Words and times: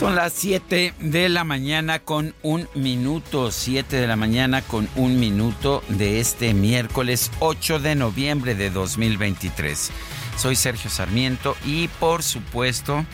Son 0.00 0.16
las 0.16 0.32
7 0.32 0.94
de 0.98 1.28
la 1.28 1.44
mañana 1.44 1.98
con 1.98 2.34
un 2.42 2.66
minuto, 2.74 3.50
7 3.50 3.96
de 3.96 4.06
la 4.06 4.16
mañana 4.16 4.62
con 4.62 4.88
un 4.96 5.20
minuto 5.20 5.82
de 5.90 6.20
este 6.20 6.54
miércoles 6.54 7.30
8 7.40 7.80
de 7.80 7.96
noviembre 7.96 8.54
de 8.54 8.70
2023. 8.70 9.90
Soy 10.38 10.56
Sergio 10.56 10.88
Sarmiento 10.88 11.54
y 11.66 11.88
por 11.88 12.22
supuesto 12.22 13.04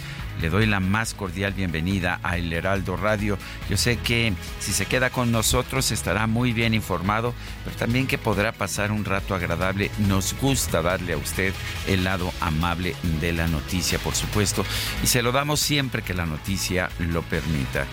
le 0.40 0.50
doy 0.50 0.66
la 0.66 0.80
más 0.80 1.14
cordial 1.14 1.52
bienvenida 1.52 2.20
a 2.22 2.36
El 2.36 2.52
Heraldo 2.52 2.96
Radio. 2.96 3.38
Yo 3.68 3.76
sé 3.76 3.96
que 3.98 4.32
si 4.58 4.72
se 4.72 4.86
queda 4.86 5.10
con 5.10 5.32
nosotros 5.32 5.90
estará 5.90 6.26
muy 6.26 6.52
bien 6.52 6.74
informado, 6.74 7.34
pero 7.64 7.76
también 7.76 8.06
que 8.06 8.18
podrá 8.18 8.52
pasar 8.52 8.92
un 8.92 9.04
rato 9.04 9.34
agradable. 9.34 9.90
Nos 10.08 10.34
gusta 10.40 10.82
darle 10.82 11.14
a 11.14 11.18
usted 11.18 11.52
el 11.86 12.04
lado 12.04 12.32
amable 12.40 12.94
de 13.20 13.32
la 13.32 13.48
noticia, 13.48 13.98
por 13.98 14.14
supuesto, 14.14 14.64
y 15.02 15.06
se 15.06 15.22
lo 15.22 15.32
damos 15.32 15.60
siempre 15.60 16.02
que 16.02 16.14
la 16.14 16.26
noticia 16.26 16.90
lo 16.98 17.22
permita. 17.22 17.86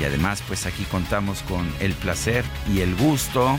Y 0.00 0.04
además, 0.04 0.42
pues 0.46 0.66
aquí 0.66 0.84
contamos 0.84 1.42
con 1.42 1.70
el 1.80 1.92
placer 1.92 2.44
y 2.72 2.80
el 2.80 2.94
gusto 2.96 3.58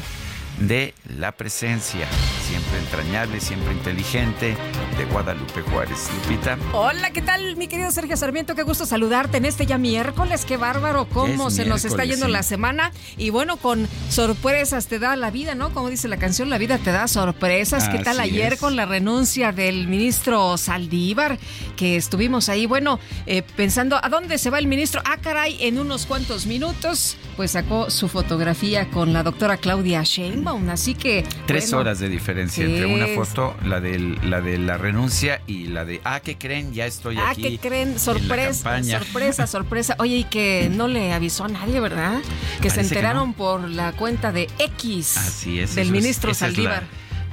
de 0.59 0.93
la 1.17 1.31
presencia, 1.33 2.07
siempre 2.45 2.77
entrañable, 2.77 3.41
siempre 3.41 3.73
inteligente, 3.73 4.55
de 4.97 5.05
Guadalupe 5.05 5.61
Juárez. 5.61 6.09
Lupita. 6.13 6.57
Hola, 6.73 7.09
¿qué 7.11 7.21
tal, 7.21 7.55
mi 7.55 7.67
querido 7.67 7.89
Sergio 7.89 8.15
Sarmiento? 8.15 8.53
Qué 8.53 8.61
gusto 8.61 8.85
saludarte 8.85 9.37
en 9.37 9.45
este 9.45 9.65
ya 9.65 9.77
miércoles. 9.79 10.45
Qué 10.45 10.55
bárbaro, 10.55 11.07
cómo 11.09 11.49
se 11.49 11.65
nos 11.65 11.85
está 11.85 12.05
yendo 12.05 12.27
la 12.27 12.43
semana. 12.43 12.91
Y 13.17 13.31
bueno, 13.31 13.57
con 13.57 13.87
sorpresas 14.09 14.87
te 14.87 14.99
da 14.99 15.15
la 15.15 15.31
vida, 15.31 15.55
¿no? 15.55 15.73
Como 15.73 15.89
dice 15.89 16.07
la 16.07 16.17
canción, 16.17 16.49
la 16.49 16.59
vida 16.59 16.77
te 16.77 16.91
da 16.91 17.07
sorpresas. 17.07 17.89
¿Qué 17.89 17.99
tal 17.99 18.19
ayer 18.19 18.57
con 18.59 18.75
la 18.75 18.85
renuncia 18.85 19.51
del 19.51 19.87
ministro 19.87 20.57
Saldívar? 20.57 21.39
Que 21.75 21.95
estuvimos 21.95 22.47
ahí, 22.49 22.67
bueno, 22.67 22.99
eh, 23.25 23.41
pensando, 23.55 23.99
¿a 24.01 24.07
dónde 24.09 24.37
se 24.37 24.51
va 24.51 24.59
el 24.59 24.67
ministro? 24.67 25.01
Ah, 25.03 25.17
caray, 25.17 25.57
en 25.61 25.79
unos 25.79 26.05
cuantos 26.05 26.45
minutos, 26.45 27.17
pues 27.35 27.51
sacó 27.51 27.89
su 27.89 28.07
fotografía 28.07 28.89
con 28.91 29.13
la 29.13 29.23
doctora 29.23 29.57
Claudia 29.57 30.03
Sheinbaum. 30.03 30.69
Así 30.69 30.93
que. 30.93 31.25
Tres 31.47 31.73
horas 31.73 31.99
de 31.99 32.07
diferencia 32.07 32.34
entre 32.37 32.85
una 32.85 33.07
foto, 33.07 33.55
la 33.63 33.79
de 33.79 33.99
la 33.99 34.41
de 34.41 34.57
la 34.57 34.77
renuncia 34.77 35.41
y 35.47 35.67
la 35.67 35.85
de 35.85 36.01
ah, 36.03 36.19
¿qué 36.19 36.37
creen? 36.37 36.73
Ya 36.73 36.85
estoy 36.85 37.17
ah, 37.17 37.29
aquí. 37.29 37.45
Ah, 37.45 37.49
¿qué 37.49 37.57
creen? 37.59 37.99
Sorpresa, 37.99 38.83
sorpresa, 38.83 39.47
sorpresa. 39.55 39.95
Oye, 39.99 40.17
y 40.17 40.23
que 40.25 40.69
no 40.71 40.87
le 40.87 41.13
avisó 41.13 41.45
a 41.45 41.47
nadie, 41.47 41.79
¿verdad? 41.79 42.21
Que 42.61 42.69
se 42.69 42.81
enteraron 42.81 43.33
por 43.33 43.69
la 43.69 43.93
cuenta 43.93 44.31
de 44.31 44.47
X 44.59 45.17
Así 45.17 45.59
es, 45.59 45.75
del 45.75 45.91
ministro 45.91 46.33
Saldívar. 46.33 46.83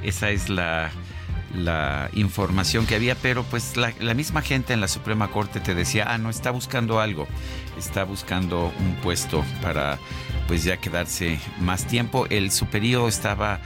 esa 0.03 0.29
es 0.29 0.49
la 0.49 0.91
la 1.53 2.09
información 2.13 2.87
que 2.87 2.95
había, 2.95 3.13
pero 3.13 3.43
pues 3.43 3.77
la, 3.77 3.93
la, 3.99 4.15
misma 4.15 4.41
gente 4.41 4.73
en 4.73 4.81
la 4.81 4.87
Suprema 4.87 5.29
Corte 5.29 5.59
te 5.59 5.75
decía, 5.75 6.05
ah, 6.07 6.17
no, 6.17 6.31
está 6.31 6.49
buscando 6.49 6.99
algo, 6.99 7.27
está 7.77 8.03
buscando 8.03 8.73
un 8.79 8.95
puesto 9.03 9.45
para 9.61 9.99
pues 10.47 10.63
ya 10.63 10.77
quedarse 10.77 11.39
más 11.59 11.85
tiempo. 11.85 12.25
El 12.29 12.51
superior 12.51 13.07
estaba 13.07 13.59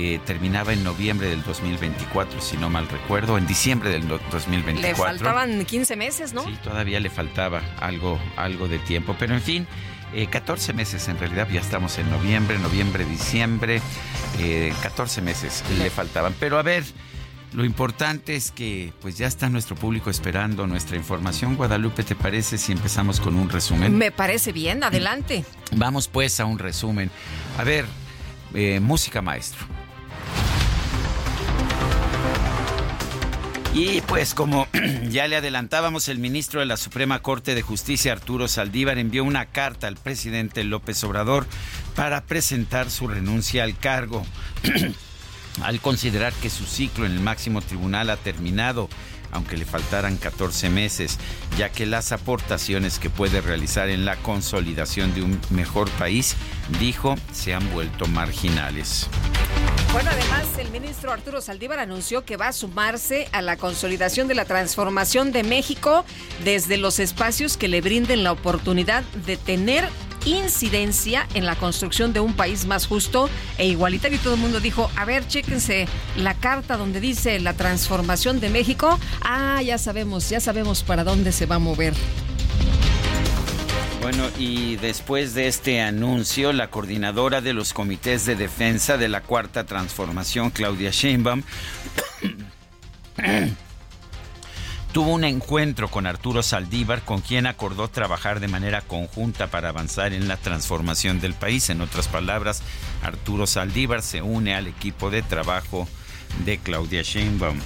eh, 0.00 0.20
terminaba 0.24 0.72
en 0.72 0.84
noviembre 0.84 1.28
del 1.28 1.42
2024, 1.42 2.40
si 2.40 2.56
no 2.56 2.70
mal 2.70 2.88
recuerdo, 2.88 3.36
en 3.36 3.48
diciembre 3.48 3.90
del 3.90 4.06
2024. 4.06 4.80
Le 4.80 4.94
faltaban 4.94 5.64
15 5.64 5.96
meses, 5.96 6.32
¿no? 6.32 6.44
Sí, 6.44 6.56
todavía 6.62 7.00
le 7.00 7.10
faltaba 7.10 7.62
algo, 7.80 8.16
algo 8.36 8.68
de 8.68 8.78
tiempo, 8.78 9.16
pero 9.18 9.34
en 9.34 9.42
fin. 9.42 9.66
14 10.30 10.70
eh, 10.70 10.74
meses 10.74 11.08
en 11.08 11.18
realidad, 11.18 11.48
ya 11.50 11.60
estamos 11.60 11.98
en 11.98 12.08
noviembre, 12.10 12.60
noviembre, 12.60 13.04
diciembre, 13.06 13.82
14 14.82 15.18
eh, 15.18 15.22
meses 15.24 15.64
le 15.76 15.90
faltaban. 15.90 16.32
Pero 16.38 16.60
a 16.60 16.62
ver, 16.62 16.84
lo 17.52 17.64
importante 17.64 18.36
es 18.36 18.52
que 18.52 18.92
pues 19.00 19.18
ya 19.18 19.26
está 19.26 19.48
nuestro 19.48 19.74
público 19.74 20.10
esperando 20.10 20.68
nuestra 20.68 20.96
información. 20.96 21.56
Guadalupe, 21.56 22.04
¿te 22.04 22.14
parece 22.14 22.56
si 22.56 22.70
empezamos 22.70 23.18
con 23.18 23.34
un 23.34 23.50
resumen? 23.50 23.98
Me 23.98 24.12
parece 24.12 24.52
bien, 24.52 24.84
adelante. 24.84 25.44
Vamos 25.72 26.06
pues 26.06 26.38
a 26.38 26.44
un 26.44 26.60
resumen. 26.60 27.10
A 27.58 27.64
ver, 27.64 27.84
música 28.80 29.20
maestro. 29.20 29.66
Y 33.78 34.00
pues 34.00 34.34
como 34.34 34.66
ya 35.08 35.28
le 35.28 35.36
adelantábamos, 35.36 36.08
el 36.08 36.18
ministro 36.18 36.58
de 36.58 36.66
la 36.66 36.76
Suprema 36.76 37.22
Corte 37.22 37.54
de 37.54 37.62
Justicia, 37.62 38.10
Arturo 38.10 38.48
Saldívar, 38.48 38.98
envió 38.98 39.22
una 39.22 39.46
carta 39.46 39.86
al 39.86 39.94
presidente 39.94 40.64
López 40.64 41.04
Obrador 41.04 41.46
para 41.94 42.24
presentar 42.24 42.90
su 42.90 43.06
renuncia 43.06 43.62
al 43.62 43.78
cargo. 43.78 44.26
al 45.62 45.80
considerar 45.80 46.32
que 46.32 46.50
su 46.50 46.66
ciclo 46.66 47.06
en 47.06 47.12
el 47.12 47.20
máximo 47.20 47.62
tribunal 47.62 48.10
ha 48.10 48.16
terminado, 48.16 48.88
aunque 49.32 49.56
le 49.56 49.64
faltaran 49.64 50.16
14 50.16 50.70
meses, 50.70 51.18
ya 51.56 51.70
que 51.70 51.86
las 51.86 52.12
aportaciones 52.12 52.98
que 52.98 53.10
puede 53.10 53.40
realizar 53.40 53.88
en 53.88 54.04
la 54.04 54.16
consolidación 54.16 55.14
de 55.14 55.22
un 55.22 55.40
mejor 55.50 55.90
país, 55.92 56.36
dijo, 56.80 57.16
se 57.32 57.54
han 57.54 57.72
vuelto 57.72 58.06
marginales. 58.06 59.08
Bueno, 59.92 60.10
además, 60.12 60.46
el 60.58 60.70
ministro 60.70 61.12
Arturo 61.12 61.40
Saldívar 61.40 61.78
anunció 61.78 62.24
que 62.24 62.36
va 62.36 62.48
a 62.48 62.52
sumarse 62.52 63.28
a 63.32 63.40
la 63.40 63.56
consolidación 63.56 64.28
de 64.28 64.34
la 64.34 64.44
transformación 64.44 65.32
de 65.32 65.42
México 65.42 66.04
desde 66.44 66.76
los 66.76 66.98
espacios 66.98 67.56
que 67.56 67.68
le 67.68 67.80
brinden 67.80 68.22
la 68.22 68.32
oportunidad 68.32 69.02
de 69.26 69.36
tener 69.36 69.88
incidencia 70.24 71.26
en 71.34 71.46
la 71.46 71.56
construcción 71.56 72.12
de 72.12 72.20
un 72.20 72.34
país 72.34 72.66
más 72.66 72.86
justo 72.86 73.28
e 73.56 73.66
igualitario. 73.66 74.16
Y 74.16 74.20
todo 74.20 74.34
el 74.34 74.40
mundo 74.40 74.60
dijo, 74.60 74.90
a 74.96 75.04
ver, 75.04 75.26
chéquense 75.26 75.86
la 76.16 76.34
carta 76.34 76.76
donde 76.76 77.00
dice 77.00 77.40
la 77.40 77.54
transformación 77.54 78.40
de 78.40 78.50
México. 78.50 78.98
Ah, 79.22 79.60
ya 79.62 79.78
sabemos, 79.78 80.28
ya 80.30 80.40
sabemos 80.40 80.82
para 80.82 81.04
dónde 81.04 81.32
se 81.32 81.46
va 81.46 81.56
a 81.56 81.60
mover. 81.60 81.94
Bueno, 84.00 84.24
y 84.38 84.76
después 84.76 85.34
de 85.34 85.48
este 85.48 85.80
anuncio, 85.80 86.52
la 86.52 86.70
coordinadora 86.70 87.40
de 87.40 87.52
los 87.52 87.72
comités 87.72 88.24
de 88.26 88.36
defensa 88.36 88.96
de 88.96 89.08
la 89.08 89.22
Cuarta 89.22 89.66
Transformación, 89.66 90.50
Claudia 90.50 90.90
Sheinbaum, 90.90 91.42
tuvo 94.92 95.12
un 95.12 95.24
encuentro 95.24 95.88
con 95.88 96.06
Arturo 96.06 96.42
Saldívar, 96.42 97.02
con 97.02 97.20
quien 97.20 97.46
acordó 97.46 97.88
trabajar 97.88 98.40
de 98.40 98.48
manera 98.48 98.80
conjunta 98.80 99.48
para 99.48 99.68
avanzar 99.68 100.12
en 100.12 100.28
la 100.28 100.36
transformación 100.36 101.20
del 101.20 101.34
país. 101.34 101.70
En 101.70 101.80
otras 101.80 102.08
palabras, 102.08 102.62
Arturo 103.02 103.46
Saldívar 103.46 104.02
se 104.02 104.22
une 104.22 104.54
al 104.54 104.66
equipo 104.66 105.10
de 105.10 105.22
trabajo 105.22 105.88
de 106.44 106.58
Claudia 106.58 107.02
Sheinbaum. 107.02 107.58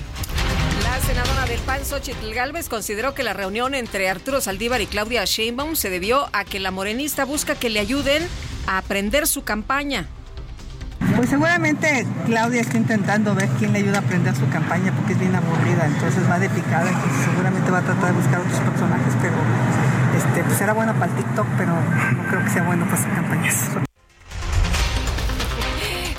La 0.83 1.01
senadora 1.01 1.47
del 1.47 1.61
PAN, 1.61 1.85
Xochitl 1.85 2.33
Galvez, 2.33 2.69
consideró 2.69 3.15
que 3.15 3.23
la 3.23 3.33
reunión 3.33 3.75
entre 3.75 4.09
Arturo 4.09 4.41
Saldívar 4.41 4.81
y 4.81 4.87
Claudia 4.87 5.25
Sheinbaum 5.25 5.75
se 5.77 5.91
debió 5.91 6.29
a 6.33 6.45
que 6.45 6.61
la 6.61 6.71
morenista 6.71 7.25
busca 7.25 7.55
que 7.55 7.71
le 7.71 7.81
ayuden 7.81 8.27
a 8.67 8.79
aprender 8.79 9.27
su 9.27 9.43
campaña. 9.43 10.07
Pues 11.17 11.29
seguramente 11.29 12.07
Claudia 12.27 12.63
está 12.63 12.79
intentando 12.79 13.35
ver 13.35 13.49
quién 13.59 13.73
le 13.73 13.81
ayuda 13.81 13.99
a 13.99 14.01
aprender 14.01 14.35
su 14.35 14.49
campaña 14.49 14.93
porque 14.93 15.13
es 15.13 15.21
bien 15.21 15.35
aburrida, 15.35 15.87
entonces 15.87 16.29
va 16.29 16.39
de 16.39 16.49
picada, 16.49 16.89
entonces 16.89 17.25
seguramente 17.25 17.71
va 17.71 17.79
a 17.79 17.83
tratar 17.83 18.07
de 18.07 18.13
buscar 18.13 18.41
otros 18.41 18.61
personajes, 18.61 19.15
pero 19.21 19.35
Este, 20.17 20.45
pues 20.45 20.61
era 20.61 20.73
bueno 20.73 20.93
para 20.95 21.07
el 21.07 21.17
TikTok, 21.17 21.47
pero 21.57 21.73
no 21.73 22.29
creo 22.29 22.45
que 22.45 22.51
sea 22.51 22.63
bueno 22.65 22.85
para 22.85 22.97
hacer 22.97 23.13
campañas. 23.13 23.92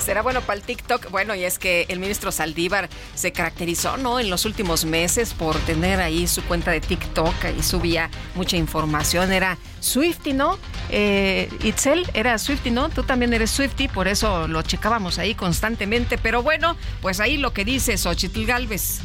Será 0.04 0.20
bueno 0.20 0.42
para 0.42 0.58
el 0.58 0.62
TikTok. 0.62 1.10
Bueno, 1.10 1.34
y 1.34 1.44
es 1.44 1.58
que 1.58 1.86
el 1.88 1.98
ministro 1.98 2.30
Saldívar 2.30 2.90
se 3.14 3.32
caracterizó, 3.32 3.96
¿no? 3.96 4.20
En 4.20 4.28
los 4.28 4.44
últimos 4.44 4.84
meses 4.84 5.32
por 5.32 5.56
tener 5.60 5.98
ahí 6.02 6.26
su 6.26 6.42
cuenta 6.42 6.72
de 6.72 6.82
TikTok 6.82 7.34
y 7.58 7.62
subía 7.62 8.10
mucha 8.34 8.58
información. 8.58 9.32
Era 9.32 9.56
Swifty, 9.80 10.34
¿no? 10.34 10.58
Eh, 10.90 11.48
Itzel 11.62 12.04
era 12.12 12.36
Swifty, 12.36 12.70
¿no? 12.70 12.90
Tú 12.90 13.04
también 13.04 13.32
eres 13.32 13.50
Swifty, 13.50 13.88
por 13.88 14.06
eso 14.06 14.46
lo 14.46 14.60
checábamos 14.60 15.18
ahí 15.18 15.34
constantemente. 15.34 16.18
Pero 16.18 16.42
bueno, 16.42 16.76
pues 17.00 17.18
ahí 17.20 17.38
lo 17.38 17.54
que 17.54 17.64
dice 17.64 17.96
Xochitl 17.96 18.44
Galvez. 18.44 19.00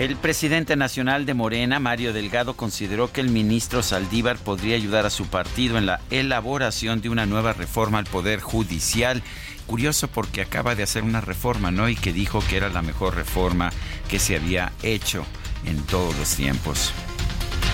El 0.00 0.16
presidente 0.16 0.76
nacional 0.76 1.26
de 1.26 1.34
Morena, 1.34 1.78
Mario 1.78 2.14
Delgado, 2.14 2.56
consideró 2.56 3.12
que 3.12 3.20
el 3.20 3.28
ministro 3.28 3.82
Saldívar 3.82 4.38
podría 4.38 4.74
ayudar 4.74 5.04
a 5.04 5.10
su 5.10 5.26
partido 5.26 5.76
en 5.76 5.84
la 5.84 6.00
elaboración 6.08 7.02
de 7.02 7.10
una 7.10 7.26
nueva 7.26 7.52
reforma 7.52 7.98
al 7.98 8.06
Poder 8.06 8.40
Judicial. 8.40 9.22
Curioso 9.66 10.08
porque 10.08 10.40
acaba 10.40 10.74
de 10.74 10.84
hacer 10.84 11.02
una 11.02 11.20
reforma, 11.20 11.70
¿no? 11.70 11.86
Y 11.90 11.96
que 11.96 12.14
dijo 12.14 12.42
que 12.48 12.56
era 12.56 12.70
la 12.70 12.80
mejor 12.80 13.14
reforma 13.14 13.72
que 14.08 14.18
se 14.18 14.36
había 14.36 14.72
hecho 14.82 15.26
en 15.66 15.76
todos 15.82 16.16
los 16.16 16.34
tiempos. 16.34 16.94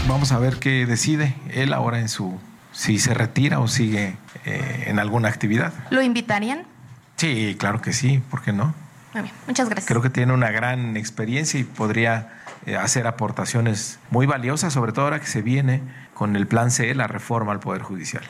Vamos 0.09 0.33
a 0.33 0.41
ver 0.41 0.57
qué 0.57 0.85
decide 0.85 1.37
él 1.53 1.73
ahora 1.73 2.01
en 2.01 2.09
su... 2.09 2.41
si 2.73 2.99
se 2.99 3.15
retira 3.15 3.61
o 3.61 3.69
sigue 3.69 4.17
eh, 4.45 4.85
en 4.89 4.99
alguna 4.99 5.29
actividad. 5.29 5.73
¿Lo 5.91 6.03
invitarían? 6.03 6.65
Sí, 7.15 7.55
claro 7.57 7.81
que 7.81 7.93
sí, 7.93 8.21
¿por 8.29 8.43
qué 8.43 8.53
no? 8.53 8.75
Muchas 9.47 9.69
gracias. 9.69 9.87
Creo 9.87 10.03
que 10.03 10.11
tiene 10.11 10.33
una 10.33 10.51
gran 10.51 10.97
experiencia 10.97 11.59
y 11.61 11.65
podría 11.65 12.43
eh, 12.67 12.77
hacer 12.77 13.07
aportaciones 13.07 13.99
muy 14.11 14.27
valiosas, 14.27 14.73
sobre 14.73 14.93
todo 14.93 15.05
ahora 15.05 15.21
que 15.21 15.27
se 15.27 15.43
viene 15.43 15.83
con 16.15 16.35
el 16.35 16.47
plan 16.47 16.71
C, 16.71 16.95
la 16.95 17.07
reforma 17.07 17.53
al 17.53 17.61
Poder 17.61 17.83
Judicial. 17.83 18.25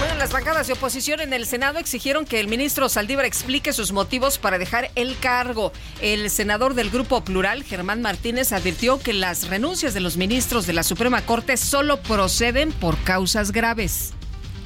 Bueno, 0.00 0.14
las 0.16 0.32
bancadas 0.32 0.66
de 0.66 0.72
oposición 0.72 1.20
en 1.20 1.32
el 1.32 1.46
Senado 1.46 1.78
exigieron 1.78 2.24
que 2.24 2.40
el 2.40 2.48
ministro 2.48 2.88
Saldívar 2.88 3.24
explique 3.24 3.72
sus 3.72 3.92
motivos 3.92 4.38
para 4.38 4.58
dejar 4.58 4.90
el 4.94 5.18
cargo. 5.18 5.72
El 6.00 6.30
senador 6.30 6.74
del 6.74 6.90
Grupo 6.90 7.22
Plural, 7.22 7.62
Germán 7.62 8.02
Martínez, 8.02 8.52
advirtió 8.52 8.98
que 8.98 9.12
las 9.12 9.48
renuncias 9.48 9.94
de 9.94 10.00
los 10.00 10.16
ministros 10.16 10.66
de 10.66 10.72
la 10.72 10.82
Suprema 10.82 11.22
Corte 11.22 11.56
solo 11.56 12.00
proceden 12.02 12.72
por 12.72 12.96
causas 13.04 13.52
graves. 13.52 14.14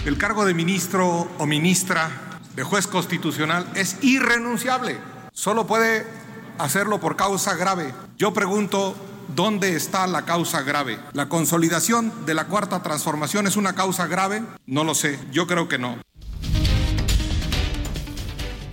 El 0.06 0.18
cargo 0.18 0.44
de 0.44 0.54
ministro 0.54 1.28
o 1.38 1.46
ministra 1.46 2.31
de 2.56 2.62
juez 2.62 2.86
constitucional 2.86 3.66
es 3.74 3.96
irrenunciable. 4.02 4.98
Solo 5.32 5.66
puede 5.66 6.06
hacerlo 6.58 7.00
por 7.00 7.16
causa 7.16 7.54
grave. 7.54 7.94
Yo 8.16 8.32
pregunto, 8.32 8.94
¿dónde 9.34 9.76
está 9.76 10.06
la 10.06 10.24
causa 10.24 10.62
grave? 10.62 10.98
¿La 11.12 11.28
consolidación 11.28 12.12
de 12.26 12.34
la 12.34 12.46
cuarta 12.46 12.82
transformación 12.82 13.46
es 13.46 13.56
una 13.56 13.74
causa 13.74 14.06
grave? 14.06 14.42
No 14.66 14.84
lo 14.84 14.94
sé, 14.94 15.18
yo 15.32 15.46
creo 15.46 15.68
que 15.68 15.78
no. 15.78 15.96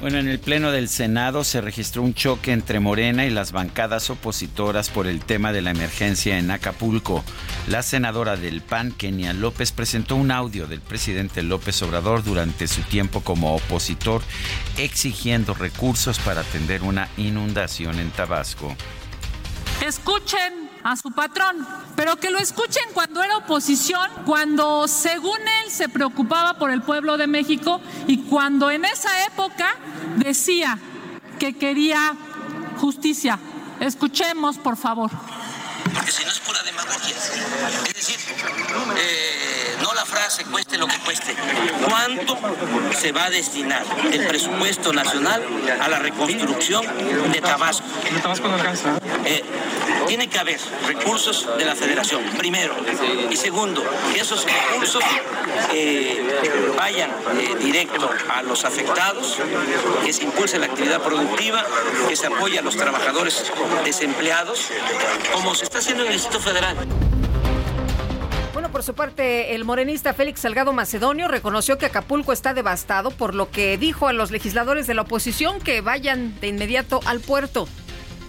Bueno, 0.02 0.18
en 0.18 0.30
el 0.30 0.40
Pleno 0.40 0.72
del 0.72 0.88
Senado 0.88 1.44
se 1.44 1.60
registró 1.60 2.04
un 2.04 2.14
choque 2.14 2.54
entre 2.54 2.80
Morena 2.80 3.26
y 3.26 3.30
las 3.30 3.52
bancadas 3.52 4.10
opositoras 4.10 4.90
por 4.90 5.08
el 5.08 5.20
tema 5.20 5.52
de 5.52 5.62
la 5.62 5.72
emergencia 5.72 6.40
en 6.40 6.52
Acapulco. 6.52 7.22
La 7.68 7.84
senadora 7.84 8.38
del 8.38 8.62
PAN, 8.62 8.94
Kenia 8.94 9.34
López, 9.34 9.74
presentó 9.74 10.16
un 10.16 10.32
audio 10.32 10.68
del 10.68 10.80
presidente 10.80 11.44
López 11.44 11.82
Obrador 11.82 12.24
durante 12.24 12.70
su 12.70 12.82
tiempo 12.84 13.20
como 13.22 13.54
opositor, 13.54 14.22
exigiendo 14.78 15.54
recursos 15.54 16.18
para 16.20 16.42
atender 16.42 16.82
una 16.84 17.10
inundación 17.18 18.00
en 18.00 18.10
Tabasco. 18.12 18.74
Escuchen 19.86 20.69
a 20.84 20.96
su 20.96 21.12
patrón, 21.12 21.68
pero 21.96 22.16
que 22.18 22.30
lo 22.30 22.40
escuchen 22.40 22.84
cuando 22.94 23.22
era 23.24 23.38
oposición, 23.38 24.10
cuando 24.26 24.88
según 24.88 25.40
él 25.40 25.72
se 25.72 25.90
preocupaba 25.90 26.56
por 26.56 26.72
el 26.72 26.82
pueblo 26.82 27.18
de 27.18 27.28
México 27.28 27.82
y 28.08 28.20
cuando 28.24 28.72
en 28.72 28.86
esa 28.86 29.26
época 29.26 29.76
decía 30.18 30.78
que 31.38 31.58
quería 31.58 32.16
justicia. 32.78 33.40
Escuchemos, 33.80 34.58
por 34.58 34.78
favor. 34.78 35.12
Porque 35.94 36.12
si 36.12 36.24
no 36.24 36.32
es 36.32 36.40
pura 36.40 36.62
demagogia. 36.64 37.16
Es 37.88 37.94
decir, 37.94 38.18
eh, 38.98 39.76
no 39.82 39.94
la 39.94 40.06
frase 40.06 40.46
cueste 40.46 40.78
lo 40.78 40.88
que 40.88 40.98
cueste. 41.00 41.36
¿Cuánto 41.88 42.38
se 42.98 43.12
va 43.12 43.26
a 43.26 43.30
destinar 43.30 43.86
el 44.12 44.28
presupuesto 44.28 44.94
nacional 44.94 45.44
a 45.80 45.88
la 45.88 46.00
reconstrucción 46.00 46.86
de 47.32 47.42
Tabasco? 47.42 47.86
¿De 48.12 48.20
Tabasco 48.20 48.48
no 48.48 48.56
alcanza? 48.56 49.00
Eh, 49.26 49.44
tiene 50.08 50.28
que 50.28 50.40
haber 50.40 50.60
recursos 50.88 51.48
de 51.58 51.66
la 51.66 51.76
federación, 51.76 52.24
primero. 52.38 52.76
Y 53.30 53.38
segundo, 53.38 53.84
que 54.12 54.20
esos 54.20 54.44
recursos 54.44 55.04
eh, 55.72 56.74
vayan 56.76 57.12
directo 57.60 58.10
a 58.30 58.42
los 58.42 58.66
afectados, 58.66 59.38
que 60.04 60.14
se 60.14 60.24
impulse 60.24 60.58
la 60.58 60.66
actividad 60.66 61.02
productiva, 61.02 61.64
que 62.08 62.16
se 62.16 62.28
apoye 62.28 62.58
a 62.58 62.62
los 62.62 62.76
trabajadores 62.76 63.52
desempleados, 63.84 64.68
como 65.34 65.54
se 65.54 65.66
está 65.66 65.79
haciendo 65.80 66.04
en 66.04 66.10
el 66.10 66.14
Distrito 66.14 66.40
Federal. 66.40 66.76
Bueno, 68.54 68.72
por 68.72 68.84
su 68.84 68.94
parte, 68.94 69.56
el 69.56 69.64
morenista 69.64 70.14
Félix 70.14 70.42
Salgado 70.42 70.74
Macedonio 70.74 71.28
reconoció 71.28 71.78
que 71.78 71.86
Acapulco 71.86 72.34
está 72.34 72.54
devastado, 72.54 73.12
por 73.12 73.34
lo 73.34 73.50
que 73.50 73.78
dijo 73.78 74.08
a 74.08 74.14
los 74.14 74.32
legisladores 74.32 74.86
de 74.88 74.94
la 74.94 75.04
oposición 75.04 75.60
que 75.60 75.82
vayan 75.82 76.38
de 76.42 76.48
inmediato 76.48 77.00
al 77.06 77.22
puerto. 77.22 77.68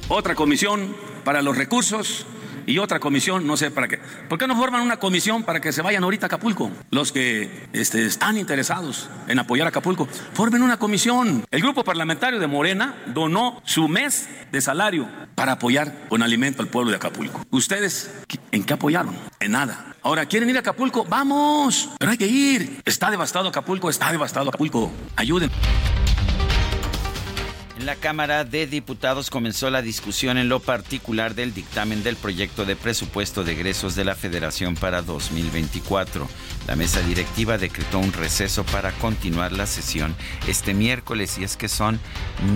Otra 0.09 0.35
comisión 0.35 0.97
para 1.25 1.43
los 1.43 1.57
recursos 1.57 2.27
y 2.71 2.79
otra 2.79 3.01
comisión, 3.01 3.47
no 3.47 3.57
sé 3.57 3.71
para 3.71 3.89
qué. 3.89 3.99
¿Por 4.29 4.39
qué 4.39 4.47
no 4.47 4.57
forman 4.57 4.83
una 4.83 4.99
comisión 4.99 5.43
para 5.43 5.61
que 5.61 5.73
se 5.73 5.83
vayan 5.83 6.05
ahorita 6.05 6.27
a 6.27 6.29
Acapulco? 6.29 6.71
Los 6.91 7.11
que 7.11 7.69
este, 7.73 8.07
están 8.07 8.39
interesados 8.39 9.11
en 9.27 9.39
apoyar 9.41 9.67
a 9.67 9.71
Acapulco, 9.71 10.07
formen 10.35 10.63
una 10.63 10.79
comisión. 10.79 11.45
El 11.51 11.63
grupo 11.63 11.83
parlamentario 11.83 12.39
de 12.39 12.47
Morena 12.47 12.95
donó 13.07 13.61
su 13.65 13.89
mes 13.89 14.29
de 14.53 14.61
salario 14.61 15.09
para 15.35 15.53
apoyar 15.53 16.07
con 16.09 16.23
alimento 16.23 16.63
al 16.63 16.69
pueblo 16.69 16.91
de 16.91 16.97
Acapulco. 16.97 17.45
¿Ustedes 17.51 18.11
en 18.53 18.63
qué 18.63 18.75
apoyaron? 18.75 19.17
En 19.41 19.53
nada. 19.53 19.97
Ahora, 20.03 20.27
¿quieren 20.27 20.49
ir 20.49 20.57
a 20.57 20.61
Acapulco? 20.61 21.05
Vamos, 21.05 21.91
pero 21.99 22.13
hay 22.13 22.19
que 22.19 22.27
ir. 22.27 22.81
Está 22.85 23.11
devastado 23.11 23.49
Acapulco, 23.49 23.91
está 23.91 24.13
devastado 24.13 24.49
Acapulco. 24.49 24.91
Ayuden. 25.17 25.51
En 27.81 27.87
la 27.87 27.97
Cámara 27.97 28.45
de 28.45 28.67
Diputados 28.67 29.31
comenzó 29.31 29.71
la 29.71 29.81
discusión 29.81 30.37
en 30.37 30.51
lo 30.51 30.61
particular 30.61 31.35
del 31.35 31.55
dictamen 31.55 32.03
del 32.03 32.15
proyecto 32.15 32.67
de 32.67 32.77
presupuesto 32.77 33.43
de 33.43 33.53
egresos 33.53 33.95
de 33.95 34.05
la 34.05 34.15
Federación 34.15 34.75
para 34.75 35.01
2024. 35.01 36.29
La 36.67 36.77
mesa 36.77 37.01
directiva 37.01 37.57
decretó 37.57 37.99
un 37.99 38.13
receso 38.13 38.65
para 38.65 38.93
continuar 38.93 39.53
la 39.53 39.67
sesión 39.67 40.15
este 40.47 40.75
miércoles 40.75 41.39
y 41.39 41.45
es 41.45 41.57
que 41.57 41.69
son 41.69 41.99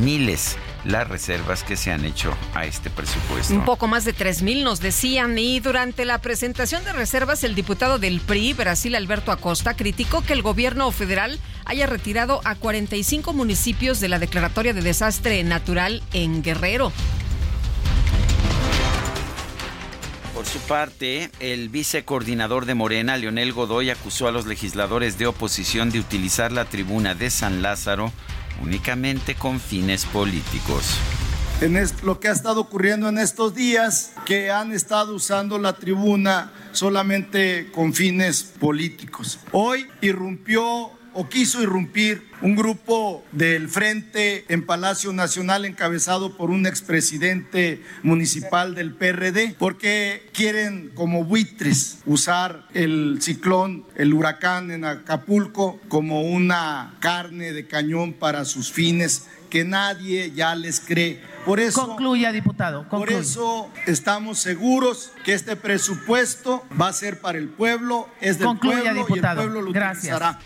miles 0.03 0.59
las 0.85 1.09
reservas 1.09 1.63
que 1.63 1.77
se 1.77 1.91
han 1.91 2.05
hecho 2.05 2.37
a 2.55 2.65
este 2.67 2.91
presupuesto. 2.91 3.55
Un 3.55 3.65
poco 3.65 3.87
más 3.87 4.05
de 4.05 4.13
3 4.13 4.43
mil 4.43 4.65
nos 4.65 4.81
decían 4.81 5.39
y 5.39 5.61
durante 5.61 6.05
la 6.05 6.19
presentación 6.19 6.85
de 6.85 6.93
reservas 6.93 7.45
el 7.45 7.55
diputado 7.55 7.99
del 7.99 8.21
PRI, 8.21 8.53
Brasil 8.53 8.95
Alberto 8.95 9.33
Acosta, 9.33 9.75
criticó 9.75 10.23
que 10.23 10.33
el 10.33 10.43
gobierno 10.43 10.91
federal 10.91 11.39
haya 11.65 11.87
retirado 11.87 12.41
a 12.45 12.55
45 12.55 13.33
municipios 13.33 14.01
de 14.01 14.09
la 14.09 14.19
declaratoria 14.19 14.75
de 14.75 14.83
desastre 14.83 15.43
natural 15.45 16.03
en 16.13 16.43
Guerrero. 16.43 16.93
Por 20.35 20.47
su 20.47 20.59
parte, 20.59 21.31
el 21.39 21.69
vicecoordinador 21.69 22.67
de 22.67 22.75
Morena, 22.75 23.17
Leonel 23.17 23.53
Godoy, 23.53 23.91
acusó 23.91 24.27
a 24.27 24.33
los 24.33 24.47
legisladores 24.47 25.17
de 25.17 25.27
oposición 25.27 25.91
de 25.91 26.01
utilizar 26.01 26.53
la 26.53 26.65
tribuna 26.65 27.15
de 27.15 27.31
San 27.31 27.63
Lázaro 27.63 28.13
únicamente 28.63 29.35
con 29.35 29.61
fines 29.61 30.05
políticos. 30.07 30.99
En 31.61 31.81
lo 32.03 32.19
que 32.21 32.29
ha 32.29 32.33
estado 32.33 32.61
ocurriendo 32.61 33.09
en 33.09 33.19
estos 33.19 33.55
días, 33.55 34.13
que 34.27 34.51
han 34.51 34.73
estado 34.73 35.15
usando 35.15 35.59
la 35.59 35.75
tribuna 35.75 36.53
solamente 36.73 37.71
con 37.73 37.95
fines 37.95 38.43
políticos. 38.43 39.39
Hoy 39.53 39.87
irrumpió 40.01 40.91
o 41.15 41.29
quiso 41.29 41.63
irrumpir 41.63 42.29
un 42.43 42.57
grupo 42.57 43.25
del 43.33 43.69
Frente 43.69 44.45
en 44.49 44.67
Palacio 44.67 45.13
Nacional 45.13 45.65
encabezado 45.65 46.37
por 46.37 46.51
un 46.51 46.67
expresidente 46.67 47.83
municipal 48.03 48.75
del 48.75 48.95
PRD, 48.95 49.55
porque 49.59 50.29
quieren 50.33 50.91
como 50.95 51.25
buitres 51.25 51.99
usar 52.05 52.67
el 52.75 53.19
ciclón, 53.23 53.85
el 53.97 54.13
huracán 54.13 54.71
en 54.71 54.85
Acapulco 54.85 55.81
como 55.89 56.23
una 56.23 56.95
carne 57.01 57.53
de 57.53 57.67
cañón 57.67 58.13
para 58.13 58.45
sus 58.45 58.73
fines 58.73 59.27
que 59.55 59.65
nadie 59.65 60.33
ya 60.33 60.57
les 60.57 60.81
cree. 60.81 61.23
Por 61.45 61.61
eso, 61.61 61.87
concluya, 61.87 62.33
diputado. 62.33 62.89
Por 62.89 63.13
eso 63.13 63.71
estamos 63.87 64.39
seguros 64.41 65.13
que 65.25 65.35
este 65.35 65.55
presupuesto 65.57 66.65
va 66.81 66.89
a 66.89 66.93
ser 66.93 67.21
para 67.21 67.39
el 67.39 67.49
pueblo, 67.49 68.09
es 68.21 68.39
del 68.39 68.59
pueblo 68.59 68.95
diputado. 68.95 69.43
y 69.43 69.45
el 69.45 69.51
pueblo 69.51 69.63
lo 69.63 69.73
Gracias. 69.73 70.17
utilizará. 70.17 70.41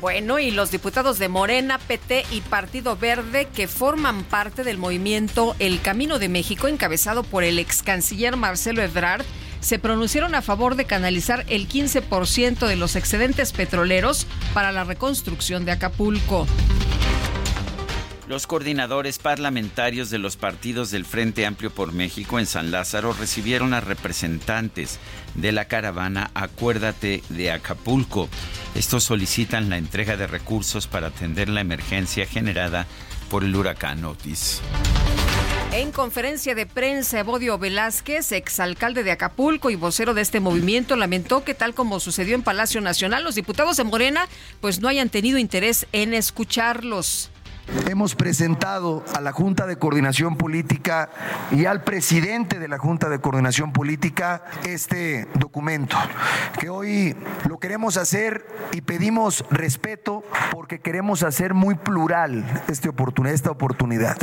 Bueno, 0.00 0.38
y 0.38 0.50
los 0.50 0.70
diputados 0.70 1.18
de 1.18 1.28
Morena, 1.28 1.78
PT 1.78 2.26
y 2.30 2.42
Partido 2.42 2.96
Verde 2.96 3.48
que 3.54 3.66
forman 3.66 4.24
parte 4.24 4.62
del 4.62 4.76
movimiento 4.76 5.56
El 5.58 5.80
Camino 5.80 6.18
de 6.18 6.28
México, 6.28 6.68
encabezado 6.68 7.22
por 7.22 7.44
el 7.44 7.58
ex 7.58 7.82
canciller 7.82 8.36
Marcelo 8.36 8.82
Ebrard, 8.82 9.24
se 9.60 9.78
pronunciaron 9.78 10.34
a 10.34 10.42
favor 10.42 10.76
de 10.76 10.84
canalizar 10.84 11.44
el 11.48 11.66
15% 11.66 12.66
de 12.66 12.76
los 12.76 12.94
excedentes 12.94 13.52
petroleros 13.52 14.26
para 14.52 14.70
la 14.70 14.84
reconstrucción 14.84 15.64
de 15.64 15.72
Acapulco. 15.72 16.46
Los 18.28 18.48
coordinadores 18.48 19.20
parlamentarios 19.20 20.10
de 20.10 20.18
los 20.18 20.36
partidos 20.36 20.90
del 20.90 21.04
Frente 21.04 21.46
Amplio 21.46 21.70
por 21.70 21.92
México 21.92 22.40
en 22.40 22.46
San 22.46 22.72
Lázaro 22.72 23.12
recibieron 23.12 23.72
a 23.72 23.80
representantes 23.80 24.98
de 25.36 25.52
la 25.52 25.66
caravana 25.66 26.32
Acuérdate 26.34 27.22
de 27.28 27.52
Acapulco. 27.52 28.28
Estos 28.74 29.04
solicitan 29.04 29.70
la 29.70 29.78
entrega 29.78 30.16
de 30.16 30.26
recursos 30.26 30.88
para 30.88 31.08
atender 31.08 31.48
la 31.48 31.60
emergencia 31.60 32.26
generada 32.26 32.88
por 33.30 33.44
el 33.44 33.54
huracán 33.54 34.04
Otis. 34.04 34.60
En 35.72 35.92
conferencia 35.92 36.56
de 36.56 36.66
prensa, 36.66 37.20
Evodio 37.20 37.58
Velázquez, 37.58 38.32
exalcalde 38.32 39.04
de 39.04 39.12
Acapulco 39.12 39.70
y 39.70 39.76
vocero 39.76 40.14
de 40.14 40.22
este 40.22 40.40
movimiento, 40.40 40.96
lamentó 40.96 41.44
que 41.44 41.54
tal 41.54 41.74
como 41.74 42.00
sucedió 42.00 42.34
en 42.34 42.42
Palacio 42.42 42.80
Nacional, 42.80 43.22
los 43.22 43.36
diputados 43.36 43.76
de 43.76 43.84
Morena 43.84 44.26
pues 44.60 44.80
no 44.80 44.88
hayan 44.88 45.10
tenido 45.10 45.38
interés 45.38 45.86
en 45.92 46.12
escucharlos. 46.12 47.30
Hemos 47.88 48.14
presentado 48.14 49.04
a 49.14 49.20
la 49.20 49.32
Junta 49.32 49.66
de 49.66 49.76
Coordinación 49.76 50.36
Política 50.36 51.10
y 51.50 51.64
al 51.64 51.82
presidente 51.82 52.58
de 52.58 52.68
la 52.68 52.78
Junta 52.78 53.08
de 53.08 53.20
Coordinación 53.20 53.72
Política 53.72 54.44
este 54.64 55.26
documento, 55.34 55.96
que 56.60 56.68
hoy 56.68 57.16
lo 57.48 57.58
queremos 57.58 57.96
hacer 57.96 58.46
y 58.72 58.82
pedimos 58.82 59.44
respeto 59.50 60.22
porque 60.52 60.78
queremos 60.78 61.24
hacer 61.24 61.54
muy 61.54 61.74
plural 61.74 62.44
este 62.68 62.90
esta 63.26 63.50
oportunidad. 63.50 64.16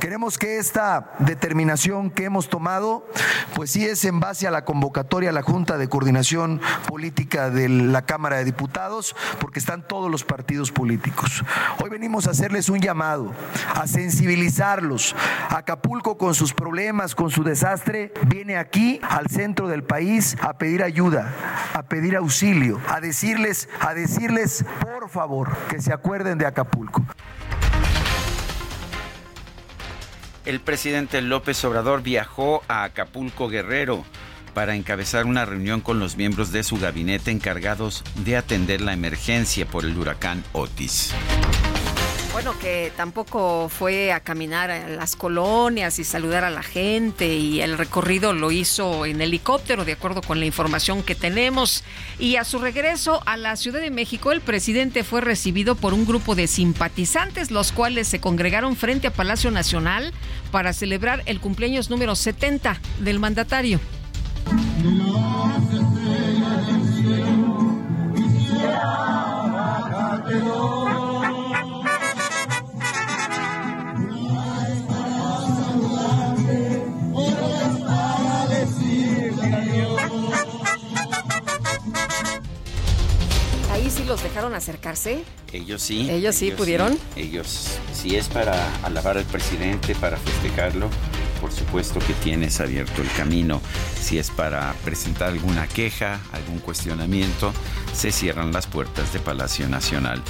Queremos 0.00 0.36
que 0.36 0.58
esta 0.58 1.12
determinación 1.20 2.10
que 2.10 2.24
hemos 2.24 2.48
tomado, 2.48 3.06
pues 3.54 3.70
sí 3.70 3.86
es 3.86 4.04
en 4.04 4.20
base 4.20 4.46
a 4.46 4.50
la 4.50 4.64
convocatoria 4.64 5.30
a 5.30 5.32
la 5.32 5.42
Junta 5.42 5.78
de 5.78 5.88
Coordinación 5.88 6.60
Política 6.88 7.50
de 7.50 7.68
la 7.68 8.02
Cámara 8.02 8.36
de 8.36 8.44
Diputados, 8.44 9.16
porque 9.40 9.58
están 9.58 9.86
todos 9.86 10.10
los 10.10 10.24
partidos 10.24 10.72
políticos. 10.72 11.44
Hoy 11.82 11.88
venimos 11.88 12.26
a 12.26 12.30
hacerles 12.30 12.68
un 12.68 12.81
llamado 12.82 13.32
a 13.74 13.86
sensibilizarlos. 13.86 15.16
Acapulco 15.48 16.18
con 16.18 16.34
sus 16.34 16.52
problemas, 16.52 17.14
con 17.14 17.30
su 17.30 17.42
desastre, 17.42 18.12
viene 18.26 18.58
aquí 18.58 19.00
al 19.08 19.28
centro 19.28 19.68
del 19.68 19.84
país 19.84 20.36
a 20.42 20.58
pedir 20.58 20.82
ayuda, 20.82 21.32
a 21.72 21.84
pedir 21.84 22.16
auxilio, 22.16 22.78
a 22.88 23.00
decirles, 23.00 23.70
a 23.80 23.94
decirles, 23.94 24.66
por 24.80 25.08
favor, 25.08 25.56
que 25.70 25.80
se 25.80 25.92
acuerden 25.92 26.36
de 26.36 26.46
Acapulco. 26.46 27.02
El 30.44 30.60
presidente 30.60 31.22
López 31.22 31.64
Obrador 31.64 32.02
viajó 32.02 32.62
a 32.66 32.82
Acapulco 32.82 33.48
Guerrero 33.48 34.04
para 34.54 34.74
encabezar 34.74 35.24
una 35.24 35.44
reunión 35.44 35.80
con 35.80 35.98
los 35.98 36.16
miembros 36.16 36.52
de 36.52 36.62
su 36.62 36.78
gabinete 36.78 37.30
encargados 37.30 38.04
de 38.16 38.36
atender 38.36 38.80
la 38.80 38.92
emergencia 38.92 39.66
por 39.66 39.84
el 39.84 39.96
huracán 39.96 40.44
Otis. 40.52 41.14
Bueno, 42.32 42.58
que 42.58 42.90
tampoco 42.96 43.68
fue 43.68 44.10
a 44.10 44.20
caminar 44.20 44.70
a 44.70 44.88
las 44.88 45.16
colonias 45.16 45.98
y 45.98 46.04
saludar 46.04 46.44
a 46.44 46.50
la 46.50 46.62
gente 46.62 47.34
y 47.34 47.60
el 47.60 47.76
recorrido 47.76 48.32
lo 48.32 48.50
hizo 48.50 49.04
en 49.04 49.20
helicóptero, 49.20 49.84
de 49.84 49.92
acuerdo 49.92 50.22
con 50.22 50.40
la 50.40 50.46
información 50.46 51.02
que 51.02 51.14
tenemos. 51.14 51.84
Y 52.18 52.36
a 52.36 52.44
su 52.44 52.58
regreso 52.58 53.22
a 53.26 53.36
la 53.36 53.54
Ciudad 53.56 53.80
de 53.80 53.90
México, 53.90 54.32
el 54.32 54.40
presidente 54.40 55.04
fue 55.04 55.20
recibido 55.20 55.74
por 55.74 55.92
un 55.92 56.06
grupo 56.06 56.34
de 56.34 56.46
simpatizantes, 56.46 57.50
los 57.50 57.70
cuales 57.70 58.08
se 58.08 58.18
congregaron 58.18 58.76
frente 58.76 59.08
a 59.08 59.12
Palacio 59.12 59.50
Nacional 59.50 60.14
para 60.50 60.72
celebrar 60.72 61.22
el 61.26 61.38
cumpleaños 61.38 61.90
número 61.90 62.16
70 62.16 62.80
del 63.00 63.18
mandatario. 63.18 63.78
Sí 84.02 84.08
los 84.08 84.22
dejaron 84.22 84.54
acercarse? 84.54 85.24
Ellos 85.52 85.82
sí. 85.82 86.10
¿Ellos 86.10 86.34
sí 86.34 86.50
pudieron? 86.50 86.98
Ellos 87.14 87.78
sí 87.92 88.16
es 88.16 88.28
para 88.28 88.54
alabar 88.82 89.16
al 89.16 89.24
presidente, 89.24 89.94
para 89.94 90.16
festejarlo. 90.16 90.88
Por 91.40 91.52
supuesto 91.52 91.98
que 92.00 92.12
tienes 92.14 92.60
abierto 92.60 93.02
el 93.02 93.10
camino. 93.12 93.60
Si 94.00 94.18
es 94.18 94.30
para 94.30 94.72
presentar 94.84 95.28
alguna 95.28 95.66
queja, 95.66 96.20
algún 96.32 96.58
cuestionamiento, 96.60 97.52
se 97.92 98.12
cierran 98.12 98.52
las 98.52 98.66
puertas 98.66 99.12
de 99.12 99.18
Palacio 99.18 99.68
Nacional. 99.68 100.22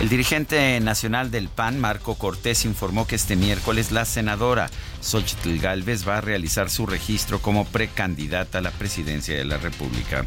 El 0.00 0.08
dirigente 0.08 0.78
nacional 0.80 1.30
del 1.30 1.48
PAN, 1.48 1.80
Marco 1.80 2.16
Cortés, 2.16 2.64
informó 2.64 3.06
que 3.06 3.14
este 3.14 3.36
miércoles 3.36 3.92
la 3.92 4.04
senadora 4.04 4.70
Xochitl 5.00 5.58
Galvez 5.58 6.06
va 6.06 6.18
a 6.18 6.20
realizar 6.20 6.68
su 6.68 6.86
registro 6.86 7.40
como 7.40 7.64
precandidata 7.64 8.58
a 8.58 8.62
la 8.62 8.72
presidencia 8.72 9.36
de 9.36 9.44
la 9.44 9.56
República. 9.56 10.24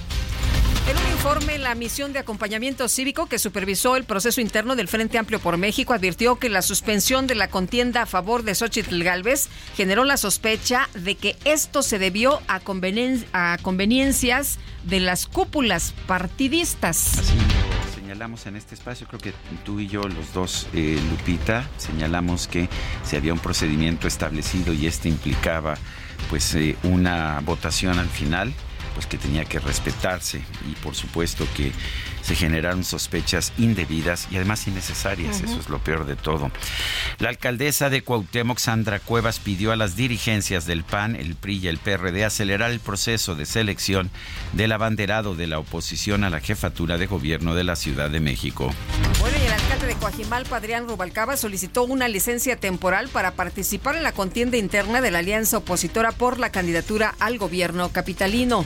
En 0.87 0.97
un 0.97 1.11
informe, 1.11 1.57
la 1.57 1.75
misión 1.75 2.13
de 2.13 2.19
acompañamiento 2.19 2.87
cívico 2.87 3.27
que 3.27 3.39
supervisó 3.39 3.95
el 3.95 4.05
proceso 4.05 4.41
interno 4.41 4.75
del 4.75 4.87
Frente 4.87 5.17
Amplio 5.17 5.39
por 5.39 5.57
México 5.57 5.93
advirtió 5.93 6.37
que 6.37 6.49
la 6.49 6.61
suspensión 6.61 7.27
de 7.27 7.35
la 7.35 7.49
contienda 7.49 8.03
a 8.03 8.05
favor 8.05 8.43
de 8.43 8.55
Xochitl 8.55 9.03
Galvez 9.03 9.49
generó 9.75 10.03
la 10.03 10.17
sospecha 10.17 10.89
de 10.95 11.15
que 11.15 11.35
esto 11.45 11.83
se 11.83 11.99
debió 11.99 12.41
a, 12.47 12.59
conveniencias 12.59 14.59
de 14.83 14.99
las 14.99 15.27
cúpulas 15.27 15.93
partidistas. 16.07 17.19
Así 17.19 17.33
señalamos 17.93 18.47
en 18.47 18.55
este 18.55 18.73
espacio, 18.73 19.07
creo 19.07 19.19
que 19.19 19.33
tú 19.63 19.79
y 19.79 19.87
yo, 19.87 20.01
los 20.01 20.33
dos, 20.33 20.67
eh, 20.73 20.99
Lupita, 21.11 21.69
señalamos 21.77 22.47
que 22.47 22.67
si 23.03 23.15
había 23.15 23.33
un 23.33 23.39
procedimiento 23.39 24.07
establecido 24.07 24.73
y 24.73 24.87
este 24.87 25.09
implicaba 25.09 25.77
pues 26.27 26.55
eh, 26.55 26.75
una 26.81 27.39
votación 27.45 27.99
al 27.99 28.09
final 28.09 28.51
pues 28.99 29.07
que 29.07 29.17
tenía 29.17 29.45
que 29.45 29.59
respetarse 29.59 30.43
y 30.69 30.75
por 30.83 30.93
supuesto 30.93 31.47
que 31.55 31.71
se 32.29 32.35
generaron 32.35 32.83
sospechas 32.83 33.53
indebidas 33.57 34.27
y 34.29 34.35
además 34.35 34.67
innecesarias, 34.67 35.41
eso 35.41 35.59
es 35.59 35.67
lo 35.67 35.79
peor 35.79 36.05
de 36.05 36.15
todo. 36.15 36.51
La 37.17 37.29
alcaldesa 37.29 37.89
de 37.89 38.03
Cuauhtémoc, 38.03 38.59
Sandra 38.59 38.99
Cuevas, 38.99 39.39
pidió 39.39 39.71
a 39.71 39.75
las 39.75 39.95
dirigencias 39.95 40.67
del 40.67 40.83
PAN, 40.83 41.15
el 41.15 41.33
PRI 41.33 41.57
y 41.57 41.67
el 41.69 41.79
PRD 41.79 42.23
acelerar 42.23 42.69
el 42.69 42.81
proceso 42.81 43.33
de 43.33 43.47
selección 43.47 44.11
del 44.53 44.73
abanderado 44.73 45.33
de 45.33 45.47
la 45.47 45.57
oposición 45.57 46.23
a 46.23 46.29
la 46.29 46.39
jefatura 46.39 46.99
de 46.99 47.07
gobierno 47.07 47.55
de 47.55 47.63
la 47.63 47.75
Ciudad 47.75 48.11
de 48.11 48.19
México. 48.19 48.71
Bueno, 49.19 49.35
y 49.41 49.47
el 49.47 49.53
alcalde 49.53 49.87
de 49.87 49.95
Coajimalpa, 49.95 50.57
Adrián 50.57 50.87
Rubalcaba, 50.87 51.35
solicitó 51.35 51.81
una 51.81 52.07
licencia 52.07 52.57
temporal 52.57 53.09
para 53.09 53.31
participar 53.31 53.95
en 53.95 54.03
la 54.03 54.11
contienda 54.11 54.57
interna 54.57 55.01
de 55.01 55.09
la 55.09 55.17
alianza 55.17 55.57
opositora 55.57 56.11
por 56.11 56.37
la 56.37 56.51
candidatura 56.51 57.15
al 57.17 57.39
gobierno 57.39 57.89
capitalino. 57.89 58.65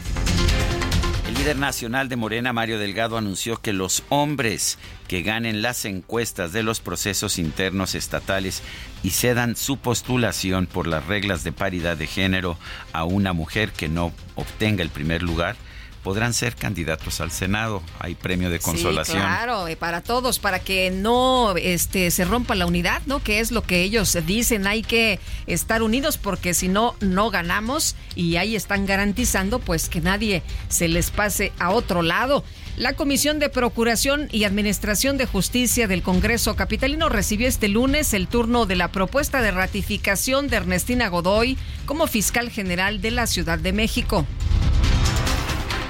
Líder 1.43 1.57
nacional 1.57 2.07
de 2.07 2.15
Morena, 2.15 2.53
Mario 2.53 2.79
Delgado, 2.79 3.17
anunció 3.17 3.57
que 3.57 3.73
los 3.73 4.03
hombres 4.07 4.79
que 5.09 5.23
ganen 5.23 5.61
las 5.61 5.83
encuestas 5.83 6.53
de 6.53 6.63
los 6.63 6.79
procesos 6.79 7.37
internos 7.37 7.95
estatales 7.95 8.63
y 9.03 9.09
cedan 9.09 9.57
su 9.57 9.75
postulación 9.75 10.67
por 10.67 10.87
las 10.87 11.05
reglas 11.05 11.43
de 11.43 11.51
paridad 11.51 11.97
de 11.97 12.07
género 12.07 12.57
a 12.93 13.03
una 13.03 13.33
mujer 13.33 13.73
que 13.73 13.89
no 13.89 14.13
obtenga 14.35 14.83
el 14.83 14.89
primer 14.89 15.21
lugar, 15.21 15.57
podrán 16.03 16.33
ser 16.33 16.55
candidatos 16.55 17.21
al 17.21 17.31
Senado. 17.31 17.81
Hay 17.99 18.15
premio 18.15 18.49
de 18.49 18.59
consolación. 18.59 19.17
Sí, 19.17 19.23
claro, 19.23 19.65
para 19.79 20.01
todos, 20.01 20.39
para 20.39 20.59
que 20.59 20.91
no 20.91 21.55
este, 21.57 22.11
se 22.11 22.25
rompa 22.25 22.55
la 22.55 22.65
unidad, 22.65 23.01
¿no? 23.05 23.23
Que 23.23 23.39
es 23.39 23.51
lo 23.51 23.63
que 23.63 23.81
ellos 23.81 24.17
dicen, 24.25 24.67
hay 24.67 24.83
que 24.83 25.19
estar 25.47 25.81
unidos 25.81 26.17
porque 26.17 26.53
si 26.53 26.67
no, 26.67 26.95
no 26.99 27.31
ganamos 27.31 27.95
y 28.15 28.35
ahí 28.35 28.55
están 28.55 28.85
garantizando 28.85 29.59
pues 29.59 29.89
que 29.89 30.01
nadie 30.01 30.43
se 30.69 30.87
les 30.87 31.09
pase 31.09 31.51
a 31.57 31.71
otro 31.71 32.01
lado. 32.01 32.43
La 32.75 32.93
Comisión 32.93 33.37
de 33.37 33.49
Procuración 33.49 34.27
y 34.31 34.45
Administración 34.45 35.17
de 35.17 35.27
Justicia 35.27 35.87
del 35.87 36.01
Congreso 36.01 36.55
Capitalino 36.55 37.07
recibió 37.07 37.47
este 37.47 37.67
lunes 37.67 38.13
el 38.15 38.27
turno 38.27 38.65
de 38.65 38.75
la 38.75 38.91
propuesta 38.91 39.41
de 39.41 39.51
ratificación 39.51 40.47
de 40.47 40.57
Ernestina 40.57 41.07
Godoy 41.07 41.57
como 41.85 42.07
fiscal 42.07 42.49
general 42.49 42.99
de 42.99 43.11
la 43.11 43.27
Ciudad 43.27 43.59
de 43.59 43.73
México. 43.73 44.25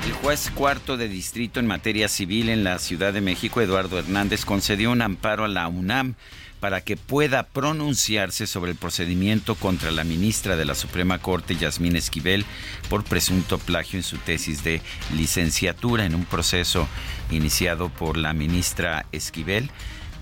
El 0.06 0.12
juez 0.12 0.52
cuarto 0.54 0.98
de 0.98 1.08
distrito 1.08 1.62
en 1.62 1.68
materia 1.68 2.10
civil 2.10 2.50
en 2.50 2.66
la 2.66 2.78
Ciudad 2.80 3.14
de 3.14 3.22
México, 3.22 3.62
Eduardo 3.62 3.98
Hernández, 3.98 4.44
concedió 4.44 4.92
un 4.92 5.02
amparo 5.02 5.46
a 5.46 5.48
la 5.48 5.70
UNAM 5.70 6.16
para 6.60 6.82
que 6.82 6.98
pueda 6.98 7.44
pronunciarse 7.44 8.46
sobre 8.46 8.72
el 8.72 8.78
procedimiento 8.78 9.56
contra 9.56 9.92
la 9.92 10.04
ministra 10.04 10.58
de 10.58 10.66
la 10.66 10.76
Suprema 10.76 11.20
Corte, 11.20 11.56
Yasmín 11.56 11.96
Esquivel, 11.96 12.46
por 12.90 13.06
presunto 13.06 13.58
plagio 13.60 13.98
en 13.98 14.04
su 14.04 14.18
tesis 14.18 14.64
de 14.66 14.82
licenciatura 15.16 16.06
en 16.06 16.16
un 16.16 16.26
proceso 16.26 16.86
iniciado 17.32 17.88
por 17.88 18.18
la 18.18 18.34
ministra 18.34 19.06
Esquivel 19.14 19.72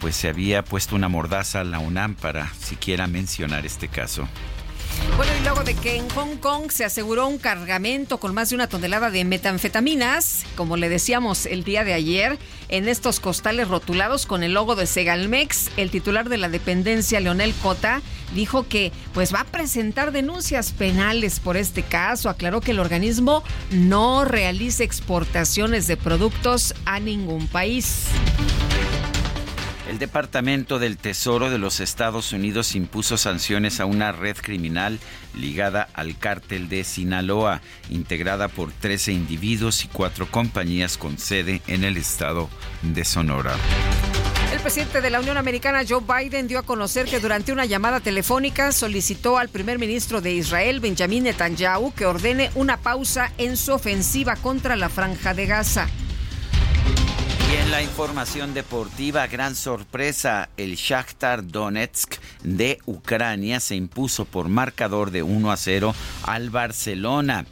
pues 0.02 0.16
se 0.16 0.28
había 0.28 0.64
puesto 0.66 0.96
una 0.96 1.10
mordaza 1.10 1.62
a 1.62 1.64
la 1.64 1.78
UNAM 1.78 2.16
para 2.16 2.52
siquiera 2.56 3.06
mencionar 3.06 3.68
este 3.68 3.88
caso. 3.88 4.28
Bueno, 5.18 5.34
y 5.40 5.44
luego 5.44 5.64
de 5.64 5.76
que 5.76 5.98
en 5.98 6.10
Hong 6.10 6.38
Kong 6.38 6.72
se 6.72 6.86
aseguró 6.86 7.28
un 7.28 7.38
cargamento 7.38 8.20
con 8.20 8.34
más 8.34 8.50
de 8.50 8.56
una 8.56 8.68
tonelada 8.68 9.12
de 9.12 9.24
metanfetaminas, 9.26 10.46
como 10.56 10.78
le 10.78 10.90
decíamos 10.90 11.46
el 11.46 11.64
día 11.64 11.84
de 11.84 11.94
ayer, 11.94 12.40
en 12.70 12.88
estos 12.88 13.20
costales 13.20 13.68
rotulados 13.68 14.26
con 14.26 14.42
el 14.44 14.54
logo 14.54 14.76
de 14.76 14.88
Segalmex, 14.88 15.70
el 15.78 15.92
titular 15.92 16.30
de 16.30 16.38
la 16.38 16.50
dependencia, 16.50 17.20
Leonel 17.20 17.54
Cota, 17.56 18.02
dijo 18.34 18.68
que 18.68 18.92
pues 19.14 19.34
va 19.34 19.42
a 19.42 19.46
presentar 19.46 20.12
denuncias 20.12 20.72
penales 20.72 21.40
por 21.40 21.58
este 21.58 21.84
caso. 21.84 22.30
Aclaró 22.30 22.62
que 22.62 22.72
el 22.72 22.80
organismo 22.80 23.44
no 23.70 24.26
realiza 24.26 24.84
exportaciones 24.84 25.88
de 25.88 25.98
productos 25.98 26.74
a 26.86 27.00
ningún 27.00 27.48
país. 27.48 28.06
El 29.90 30.00
Departamento 30.00 30.80
del 30.80 30.98
Tesoro 30.98 31.50
de 31.50 31.58
los 31.58 31.80
Estados 31.80 32.34
Unidos 32.34 32.76
impuso 32.76 33.18
sanciones 33.18 33.80
a 33.80 33.86
una 33.86 34.12
red 34.12 34.38
criminal 34.38 35.00
ligada 35.34 35.88
al 35.94 36.18
cártel 36.18 36.70
de 36.70 36.84
Sinaloa, 36.84 37.62
integrada 37.90 38.48
por 38.48 38.72
13 38.72 39.12
individuos 39.12 39.84
y 39.84 39.88
cuatro 39.88 40.30
compañías 40.30 40.98
con 40.98 41.18
sede 41.18 41.62
en 41.68 41.84
el 41.84 41.98
estado 41.98 42.50
de 42.84 43.04
Sonora. 43.04 43.56
El 44.54 44.60
presidente 44.60 45.02
de 45.02 45.10
la 45.10 45.20
Unión 45.20 45.38
Americana, 45.38 45.84
Joe 45.88 46.02
Biden, 46.02 46.48
dio 46.48 46.60
a 46.60 46.64
conocer 46.64 47.08
que 47.08 47.20
durante 47.20 47.52
una 47.52 47.66
llamada 47.66 48.02
telefónica 48.02 48.72
solicitó 48.72 49.38
al 49.38 49.50
primer 49.50 49.80
ministro 49.80 50.22
de 50.22 50.34
Israel, 50.34 50.80
Benjamin 50.80 51.24
Netanyahu, 51.24 51.94
que 51.94 52.06
ordene 52.06 52.52
una 52.54 52.78
pausa 52.78 53.32
en 53.38 53.58
su 53.58 53.74
ofensiva 53.74 54.36
contra 54.36 54.76
la 54.76 54.90
franja 54.90 55.34
de 55.34 55.48
Gaza. 55.48 55.88
Y 57.52 57.56
en 57.56 57.70
la 57.70 57.82
información 57.82 58.54
deportiva, 58.54 59.28
gran 59.28 59.56
sorpresa, 59.56 60.48
el 60.56 60.76
Shakhtar 60.76 61.46
Donetsk 61.46 62.16
de 62.44 62.80
Ucrania 62.86 63.60
se 63.60 63.76
impuso 63.76 64.24
por 64.24 64.48
marcador 64.48 65.12
de 65.12 65.22
1 65.22 65.52
a 65.52 65.58
0 65.58 65.94
al 66.24 66.50
Barcelona 66.50 67.46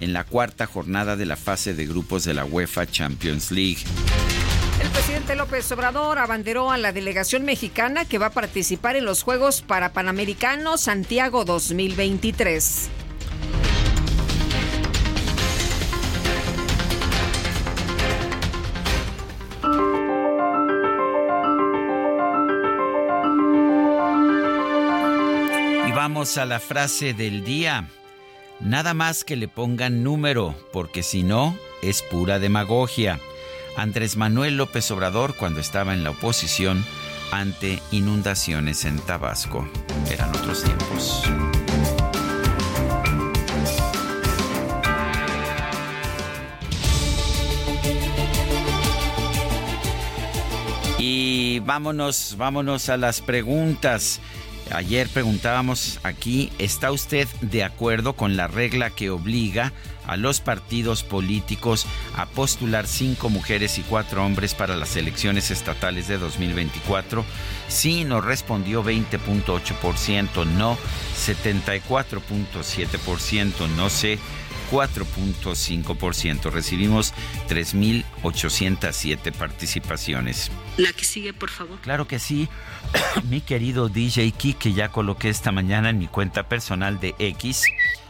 en 0.00 0.12
la 0.12 0.24
cuarta 0.24 0.66
jornada 0.66 1.16
de 1.16 1.24
la 1.24 1.36
fase 1.36 1.72
de 1.72 1.86
grupos 1.86 2.24
de 2.24 2.34
la 2.34 2.44
UEFA 2.44 2.86
Champions 2.86 3.50
League. 3.50 3.82
El 4.82 4.90
presidente 4.90 5.34
López 5.34 5.72
Obrador 5.72 6.18
abanderó 6.18 6.70
a 6.70 6.76
la 6.76 6.92
delegación 6.92 7.46
mexicana 7.46 8.04
que 8.04 8.18
va 8.18 8.26
a 8.26 8.30
participar 8.32 8.96
en 8.96 9.06
los 9.06 9.22
Juegos 9.22 9.62
para 9.62 9.94
Panamericanos 9.94 10.82
Santiago 10.82 11.46
2023. 11.46 12.90
A 26.26 26.44
la 26.44 26.58
frase 26.58 27.14
del 27.14 27.44
día. 27.44 27.88
Nada 28.58 28.94
más 28.94 29.22
que 29.22 29.36
le 29.36 29.46
pongan 29.46 30.02
número, 30.02 30.56
porque 30.72 31.04
si 31.04 31.22
no, 31.22 31.56
es 31.82 32.02
pura 32.02 32.40
demagogia. 32.40 33.20
Andrés 33.76 34.16
Manuel 34.16 34.56
López 34.56 34.90
Obrador 34.90 35.36
cuando 35.36 35.60
estaba 35.60 35.94
en 35.94 36.02
la 36.02 36.10
oposición 36.10 36.84
ante 37.30 37.80
inundaciones 37.92 38.84
en 38.84 38.98
Tabasco. 38.98 39.68
Eran 40.10 40.30
otros 40.30 40.64
tiempos. 40.64 41.22
Y 50.98 51.60
vámonos, 51.60 52.34
vámonos 52.36 52.88
a 52.88 52.96
las 52.96 53.20
preguntas. 53.20 54.20
Ayer 54.72 55.08
preguntábamos 55.08 56.00
aquí, 56.02 56.50
¿está 56.58 56.90
usted 56.90 57.28
de 57.40 57.62
acuerdo 57.62 58.14
con 58.14 58.36
la 58.36 58.48
regla 58.48 58.90
que 58.90 59.10
obliga 59.10 59.72
a 60.06 60.16
los 60.16 60.40
partidos 60.40 61.04
políticos 61.04 61.86
a 62.16 62.26
postular 62.26 62.88
cinco 62.88 63.28
mujeres 63.28 63.78
y 63.78 63.82
cuatro 63.82 64.24
hombres 64.24 64.54
para 64.54 64.74
las 64.76 64.96
elecciones 64.96 65.52
estatales 65.52 66.08
de 66.08 66.18
2024? 66.18 67.24
Sí, 67.68 68.02
nos 68.04 68.24
respondió 68.24 68.82
20.8%, 68.82 70.46
no 70.46 70.76
74.7%, 71.16 73.68
no 73.76 73.88
sé 73.88 74.18
4.5%. 74.70 76.50
Recibimos 76.50 77.14
3.807 77.48 79.32
participaciones. 79.32 80.50
La 80.76 80.92
que 80.92 81.04
sigue, 81.04 81.32
por 81.32 81.50
favor. 81.50 81.78
Claro 81.80 82.06
que 82.06 82.18
sí. 82.18 82.48
mi 83.30 83.40
querido 83.40 83.88
DJ 83.88 84.32
que 84.32 84.72
ya 84.72 84.90
coloqué 84.90 85.28
esta 85.28 85.52
mañana 85.52 85.90
en 85.90 85.98
mi 85.98 86.06
cuenta 86.06 86.48
personal 86.48 87.00
de 87.00 87.14
X, 87.18 87.64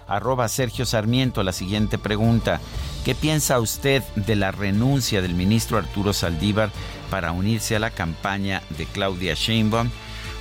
arroba 0.08 0.48
Sergio 0.48 0.86
Sarmiento, 0.86 1.42
la 1.42 1.52
siguiente 1.52 1.98
pregunta. 1.98 2.60
¿Qué 3.04 3.14
piensa 3.14 3.60
usted 3.60 4.02
de 4.16 4.36
la 4.36 4.50
renuncia 4.50 5.22
del 5.22 5.34
ministro 5.34 5.78
Arturo 5.78 6.12
Saldívar 6.12 6.70
para 7.10 7.32
unirse 7.32 7.76
a 7.76 7.80
la 7.80 7.90
campaña 7.90 8.62
de 8.76 8.86
Claudia 8.86 9.34
Sheinbaum? 9.34 9.90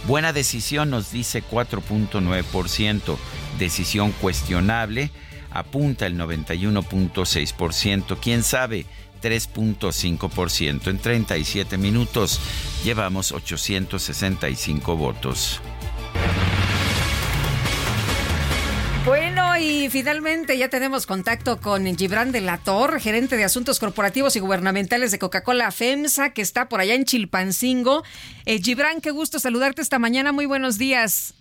Buena 0.08 0.34
decisión 0.34 0.90
nos 0.90 1.12
dice 1.12 1.44
4.9%, 1.44 3.18
decisión 3.58 4.12
cuestionable 4.14 5.12
apunta 5.56 6.06
el 6.06 6.18
91.6%, 6.18 8.18
quién 8.22 8.44
sabe, 8.44 8.86
3.5%. 9.24 10.88
En 10.88 11.00
37 11.00 11.78
minutos 11.78 12.40
llevamos 12.84 13.32
865 13.32 14.96
votos. 14.96 15.62
Bueno, 19.06 19.58
y 19.58 19.90
finalmente 19.90 20.58
ya 20.58 20.70
tenemos 20.70 21.06
contacto 21.06 21.62
con 21.62 21.86
Gibran 21.96 22.32
de 22.32 22.42
la 22.42 22.58
Torre, 22.58 23.00
gerente 23.00 23.38
de 23.38 23.44
Asuntos 23.44 23.80
Corporativos 23.80 24.36
y 24.36 24.40
Gubernamentales 24.40 25.12
de 25.12 25.20
Coca-Cola 25.20 25.72
FEMSA, 25.72 26.34
que 26.34 26.42
está 26.42 26.70
por 26.70 26.82
allá 26.82 26.96
en 26.96 27.06
Chilpancingo. 27.06 28.04
Eh, 28.46 28.60
Gibran, 28.62 29.02
qué 29.02 29.12
gusto 29.12 29.40
saludarte 29.40 29.84
esta 29.84 30.00
mañana. 30.00 30.32
Muy 30.32 30.48
buenos 30.48 30.80
días. 30.80 31.36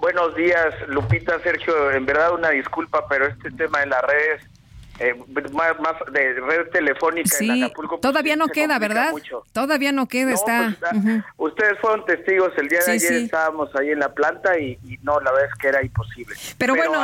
Buenos 0.00 0.34
días, 0.34 0.74
Lupita, 0.88 1.38
Sergio. 1.40 1.90
En 1.90 2.06
verdad 2.06 2.32
una 2.32 2.48
disculpa, 2.48 3.06
pero 3.06 3.26
este 3.26 3.50
tema 3.50 3.80
de 3.80 3.86
las 3.86 4.02
redes 4.02 4.49
eh, 5.00 5.14
más, 5.52 5.96
de 6.12 6.34
red 6.34 6.68
telefónica 6.70 7.36
en 7.40 7.64
Acapulco. 7.64 7.96
Pues, 7.96 8.02
todavía 8.02 8.36
no 8.36 8.48
queda, 8.48 8.78
¿verdad? 8.78 9.12
Todavía 9.52 9.92
no 9.92 10.06
queda, 10.08 10.32
está. 10.32 10.76
Pues, 11.36 11.52
ustedes 11.52 11.78
fueron 11.80 12.04
testigos 12.04 12.52
el 12.58 12.68
día 12.68 12.80
de 12.84 12.92
ayer, 12.92 13.12
estábamos 13.14 13.74
ahí 13.76 13.90
en 13.90 13.98
la 13.98 14.12
planta 14.12 14.58
y, 14.58 14.78
no, 15.02 15.18
la 15.20 15.32
verdad 15.32 15.48
es 15.50 15.58
que 15.58 15.68
era 15.68 15.82
imposible. 15.82 16.36
Pero, 16.58 16.76
bueno, 16.76 17.00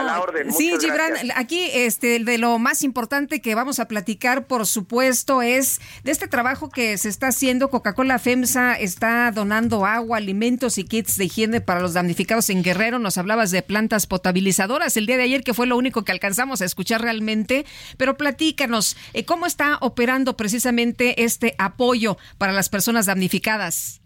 sí, 0.50 0.74
Gibran, 0.78 1.14
aquí 1.36 1.70
este, 1.72 2.18
de 2.18 2.36
lo 2.36 2.58
más 2.58 2.82
importante 2.82 3.40
que 3.40 3.54
vamos 3.54 3.80
a 3.80 3.88
platicar, 3.88 4.46
por 4.46 4.66
supuesto, 4.66 5.40
es 5.40 5.80
de 6.04 6.12
este 6.12 6.28
trabajo 6.28 6.68
que 6.68 6.98
se 6.98 7.08
está 7.08 7.28
haciendo. 7.28 7.70
Coca-Cola 7.70 8.18
FEMSA 8.18 8.74
está 8.74 9.30
donando 9.30 9.86
agua, 9.86 10.18
alimentos 10.18 10.76
y 10.76 10.84
kits 10.84 11.16
de 11.16 11.24
higiene 11.24 11.62
para 11.62 11.80
los 11.80 11.94
damnificados 11.94 12.50
en 12.50 12.62
Guerrero. 12.62 12.98
Nos 12.98 13.16
hablabas 13.16 13.50
de 13.50 13.62
plantas 13.62 14.06
potabilizadoras 14.06 14.98
el 14.98 15.06
día 15.06 15.16
de 15.16 15.22
ayer, 15.22 15.42
que 15.42 15.54
fue 15.54 15.66
lo 15.66 15.78
único 15.78 16.04
que 16.04 16.12
alcanzamos 16.12 16.60
a 16.60 16.66
escuchar 16.66 17.00
realmente. 17.00 17.64
Pero 17.96 18.16
platícanos, 18.16 18.96
eh, 19.12 19.24
¿cómo 19.24 19.46
está 19.46 19.78
operando 19.80 20.36
precisamente 20.36 21.24
este 21.24 21.54
apoyo 21.58 22.16
para 22.38 22.52
las 22.52 22.68
personas 22.68 23.06
damnificadas? 23.06 24.00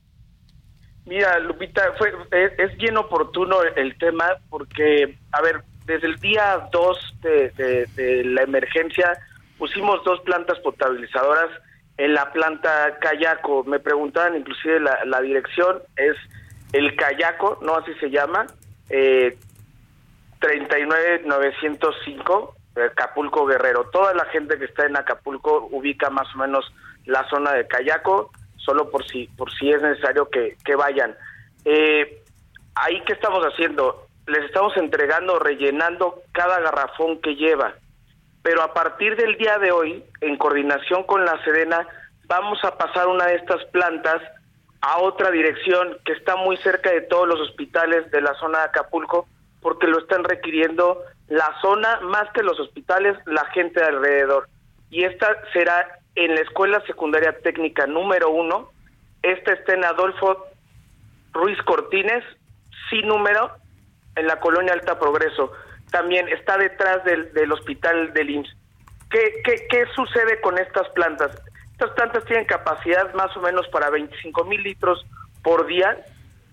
Mira, 1.07 1.39
Lupita, 1.41 1.93
fue, 1.99 2.13
es, 2.31 2.77
bien 2.77 2.97
oportuno 2.97 3.57
el 3.75 3.99
tema 3.99 4.37
porque, 4.49 5.19
a 5.33 5.43
ver, 5.43 5.63
desde 5.85 6.07
el 6.07 6.21
día 6.21 6.69
2 6.71 7.17
de, 7.23 8.23
la 8.27 8.43
emergencia 8.43 9.19
pusimos 9.59 10.05
dos 10.05 10.21
plantas 10.21 10.61
potabilizadoras 10.61 11.51
en 11.97 12.15
la 12.15 12.31
planta 12.33 12.97
Cayaco. 13.01 13.65
Me 13.65 13.81
preguntaban 13.81 14.37
inclusive 14.37 14.79
la, 14.81 15.21
dirección, 15.21 15.83
es 15.97 16.17
el 16.73 16.95
Cayaco, 16.95 17.59
no 17.63 17.75
así 17.77 17.93
se 17.95 18.11
llama, 18.11 18.47
eh, 18.89 19.37
39905 20.39 22.55
Acapulco 22.85 23.47
Guerrero. 23.47 23.91
Toda 23.91 24.15
la 24.15 24.25
gente 24.27 24.59
que 24.59 24.67
está 24.67 24.87
en 24.87 24.97
Acapulco 24.97 25.69
ubica 25.71 26.11
más 26.11 26.35
o 26.35 26.39
menos 26.39 26.73
la 27.07 27.29
zona 27.29 27.53
de 27.53 27.67
Cayaco, 27.67 28.31
solo 28.57 28.91
por 28.91 29.07
si 29.07 29.27
por 29.29 29.51
si 29.53 29.71
es 29.71 29.83
necesario 29.83 30.29
que, 30.29 30.57
vayan. 30.77 31.17
Eh, 31.65 32.23
ahí 32.75 33.03
qué 33.07 33.13
estamos 33.15 33.45
haciendo? 33.45 34.07
Les 34.27 34.45
estamos 34.45 34.77
entregando, 34.77 35.39
rellenando 35.39 36.23
cada 36.33 36.61
garrafón 36.61 37.21
que 37.21 37.37
lleva. 37.37 37.75
Pero 38.43 38.63
a 38.63 38.73
partir 38.73 39.17
del 39.17 39.37
día 39.37 39.59
de 39.59 39.73
hoy, 39.73 40.05
en 40.21 40.37
coordinación 40.37 41.05
con 41.05 41.25
la 41.25 41.43
Sedena, 41.45 41.87
vamos 42.27 42.63
a 42.65 42.79
pasar 42.79 43.09
una 43.09 43.27
de 43.27 43.37
estas 43.37 43.65
plantas 43.67 44.23
a 44.81 44.99
otra 45.01 45.31
dirección 45.31 45.99
que 46.05 46.13
está 46.13 46.37
muy 46.37 46.57
cerca 46.59 46.91
de 46.91 47.03
todos 47.03 47.29
los 47.29 47.41
hospitales 47.41 48.11
de 48.11 48.21
la 48.23 48.35
zona 48.35 48.59
de 48.59 48.65
Acapulco, 48.65 49.27
porque 49.61 49.87
lo 49.87 49.99
están 49.99 50.25
requiriendo 50.25 51.03
la 51.31 51.55
zona 51.63 52.01
más 52.01 52.29
que 52.33 52.43
los 52.43 52.59
hospitales, 52.59 53.17
la 53.25 53.45
gente 53.47 53.83
alrededor. 53.83 54.49
Y 54.91 55.05
esta 55.05 55.29
será 55.53 56.01
en 56.17 56.35
la 56.35 56.41
Escuela 56.41 56.83
Secundaria 56.87 57.39
Técnica 57.41 57.87
número 57.87 58.31
uno. 58.31 58.71
Esta 59.23 59.53
está 59.53 59.75
en 59.75 59.85
Adolfo 59.85 60.45
Ruiz 61.33 61.57
Cortines, 61.63 62.25
sin 62.91 63.07
número, 63.07 63.53
en 64.17 64.27
la 64.27 64.41
colonia 64.41 64.73
Alta 64.73 64.99
Progreso. 64.99 65.53
También 65.93 66.29
está 66.29 66.59
detrás 66.59 67.05
del, 67.05 67.33
del 67.33 67.53
hospital 67.53 68.13
del 68.13 68.31
IMSS. 68.31 68.57
¿Qué, 69.11 69.41
qué, 69.45 69.67
¿Qué 69.71 69.87
sucede 69.95 70.41
con 70.41 70.59
estas 70.59 70.89
plantas? 70.91 71.31
Estas 71.73 71.91
plantas 71.93 72.25
tienen 72.25 72.45
capacidad 72.45 73.15
más 73.15 73.37
o 73.37 73.41
menos 73.41 73.69
para 73.69 73.89
25 73.91 74.45
mil 74.45 74.63
litros 74.65 75.07
por 75.45 75.67
día. 75.67 75.97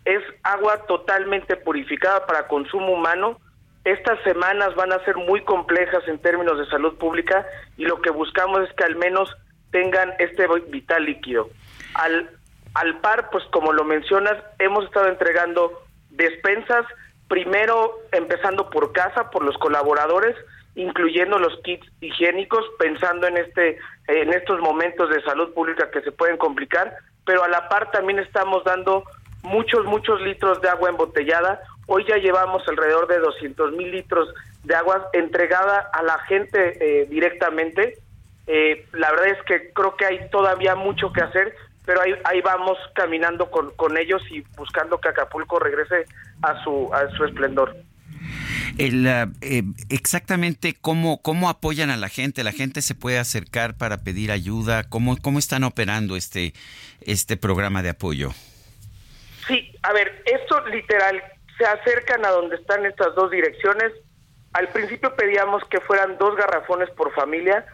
Es 0.06 0.22
agua 0.44 0.86
totalmente 0.86 1.56
purificada 1.56 2.28
para 2.28 2.48
consumo 2.48 2.94
humano. 2.94 3.40
Estas 3.88 4.22
semanas 4.24 4.76
van 4.76 4.92
a 4.92 5.00
ser 5.06 5.16
muy 5.16 5.40
complejas 5.46 6.06
en 6.10 6.20
términos 6.20 6.60
de 6.60 6.66
salud 6.66 6.98
pública 6.98 7.48
y 7.78 7.86
lo 7.86 8.02
que 8.02 8.10
buscamos 8.10 8.68
es 8.68 8.76
que 8.76 8.84
al 8.84 8.98
menos 8.98 9.34
tengan 9.72 10.14
este 10.20 10.46
vital 10.68 11.06
líquido. 11.06 11.48
Al, 11.94 12.30
al 12.74 13.00
par, 13.00 13.30
pues 13.30 13.46
como 13.46 13.72
lo 13.72 13.86
mencionas, 13.86 14.44
hemos 14.60 14.84
estado 14.84 15.08
entregando 15.08 15.72
despensas, 16.10 16.86
primero 17.30 17.98
empezando 18.12 18.70
por 18.70 18.92
casa, 18.92 19.32
por 19.32 19.46
los 19.46 19.58
colaboradores, 19.58 20.36
incluyendo 20.76 21.40
los 21.40 21.58
kits 21.64 21.88
higiénicos, 22.02 22.66
pensando 22.80 23.26
en 23.28 23.38
este 23.38 23.78
en 24.10 24.34
estos 24.34 24.60
momentos 24.60 25.10
de 25.12 25.22
salud 25.22 25.54
pública 25.54 25.90
que 25.92 26.02
se 26.02 26.12
pueden 26.12 26.36
complicar, 26.36 26.94
pero 27.26 27.42
a 27.42 27.48
la 27.48 27.70
par 27.70 27.90
también 27.92 28.20
estamos 28.20 28.66
dando 28.66 29.06
muchos 29.44 29.86
muchos 29.86 30.20
litros 30.24 30.60
de 30.60 30.68
agua 30.68 30.90
embotellada. 30.90 31.62
Hoy 31.88 32.06
ya 32.08 32.18
llevamos 32.18 32.68
alrededor 32.68 33.08
de 33.08 33.20
200 33.20 33.72
mil 33.74 33.92
litros 33.92 34.30
de 34.64 34.76
agua 34.76 35.10
entregada 35.14 35.90
a 35.94 36.04
la 36.04 36.20
gente 36.20 36.78
eh, 36.80 37.06
directamente. 37.10 37.98
Eh, 38.46 38.86
la 38.94 39.12
verdad 39.12 39.28
es 39.28 39.44
que 39.46 39.72
creo 39.74 39.96
que 39.96 40.06
hay 40.06 40.30
todavía 40.30 40.76
mucho 40.76 41.12
que 41.12 41.22
hacer, 41.22 41.56
pero 41.86 42.02
ahí, 42.02 42.14
ahí 42.26 42.42
vamos 42.42 42.78
caminando 42.94 43.50
con, 43.50 43.72
con 43.72 43.98
ellos 43.98 44.22
y 44.30 44.42
buscando 44.58 45.00
que 45.00 45.10
Acapulco 45.10 45.60
regrese 45.60 46.06
a 46.42 46.62
su, 46.64 46.94
a 46.94 47.10
su 47.12 47.24
esplendor. 47.24 47.76
El, 48.78 49.08
eh, 49.08 49.64
exactamente 49.90 50.76
cómo, 50.80 51.22
cómo 51.22 51.50
apoyan 51.50 51.90
a 51.90 51.98
la 51.98 52.10
gente, 52.10 52.44
la 52.44 52.52
gente 52.52 52.82
se 52.82 52.94
puede 52.94 53.18
acercar 53.18 53.76
para 53.76 54.04
pedir 54.04 54.32
ayuda, 54.32 54.84
cómo, 54.84 55.18
cómo 55.18 55.40
están 55.40 55.64
operando 55.64 56.16
este, 56.16 56.54
este 57.02 57.38
programa 57.38 57.82
de 57.82 57.90
apoyo. 57.90 58.34
Sí, 59.48 59.72
a 59.82 59.94
ver, 59.94 60.22
esto 60.26 60.64
literal, 60.68 61.24
se 61.58 61.66
acercan 61.66 62.26
a 62.26 62.30
donde 62.30 62.56
están 62.56 62.86
estas 62.86 63.16
dos 63.16 63.32
direcciones. 63.32 63.94
Al 64.54 64.68
principio 64.70 65.16
pedíamos 65.16 65.64
que 65.66 65.80
fueran 65.82 66.18
dos 66.18 66.36
garrafones 66.36 66.90
por 66.92 67.14
familia. 67.14 67.66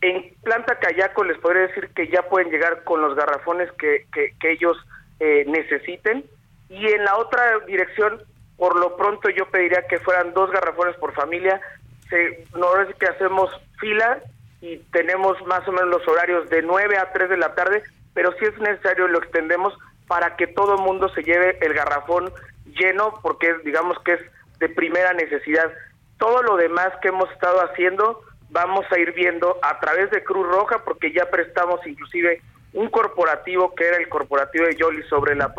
En 0.00 0.34
Planta 0.42 0.78
Cayaco 0.78 1.24
les 1.24 1.38
podría 1.38 1.66
decir 1.66 1.88
que 1.94 2.08
ya 2.08 2.22
pueden 2.22 2.50
llegar 2.50 2.84
con 2.84 3.00
los 3.00 3.14
garrafones 3.16 3.70
que, 3.72 4.06
que, 4.12 4.50
ellos 4.50 4.76
eh, 5.20 5.44
necesiten. 5.46 6.24
Y 6.68 6.86
en 6.86 7.04
la 7.04 7.16
otra 7.16 7.60
dirección 7.66 8.22
por 8.56 8.78
lo 8.78 8.96
pronto 8.96 9.28
yo 9.28 9.46
pediría 9.50 9.86
que 9.86 9.98
fueran 9.98 10.32
dos 10.32 10.50
garrafones 10.50 10.96
por 10.96 11.12
familia. 11.12 11.60
Se, 12.08 12.46
no 12.54 12.80
es 12.80 12.94
que 12.96 13.06
hacemos 13.06 13.50
fila 13.78 14.20
y 14.60 14.78
tenemos 14.92 15.36
más 15.46 15.66
o 15.68 15.72
menos 15.72 15.88
los 15.88 16.08
horarios 16.08 16.48
de 16.48 16.62
9 16.62 16.96
a 16.96 17.12
3 17.12 17.28
de 17.28 17.36
la 17.36 17.54
tarde, 17.54 17.82
pero 18.14 18.32
si 18.38 18.46
es 18.46 18.58
necesario 18.58 19.08
lo 19.08 19.18
extendemos 19.18 19.74
para 20.06 20.36
que 20.36 20.46
todo 20.46 20.78
mundo 20.78 21.08
se 21.10 21.22
lleve 21.22 21.58
el 21.60 21.74
garrafón 21.74 22.32
lleno, 22.78 23.18
porque 23.22 23.54
digamos 23.64 23.98
que 24.04 24.14
es 24.14 24.20
de 24.58 24.68
primera 24.68 25.12
necesidad. 25.12 25.70
Todo 26.18 26.42
lo 26.42 26.56
demás 26.56 26.88
que 27.02 27.08
hemos 27.08 27.30
estado 27.32 27.60
haciendo 27.60 28.22
vamos 28.50 28.86
a 28.90 28.98
ir 28.98 29.12
viendo 29.12 29.58
a 29.62 29.78
través 29.80 30.10
de 30.10 30.24
Cruz 30.24 30.46
Roja, 30.46 30.84
porque 30.84 31.12
ya 31.12 31.26
prestamos 31.30 31.84
inclusive 31.86 32.40
un 32.72 32.88
corporativo 32.88 33.74
que 33.74 33.86
era 33.86 33.96
el 33.96 34.08
corporativo 34.08 34.66
de 34.66 34.76
Yoli 34.76 35.02
sobre 35.04 35.34
la 35.34 35.52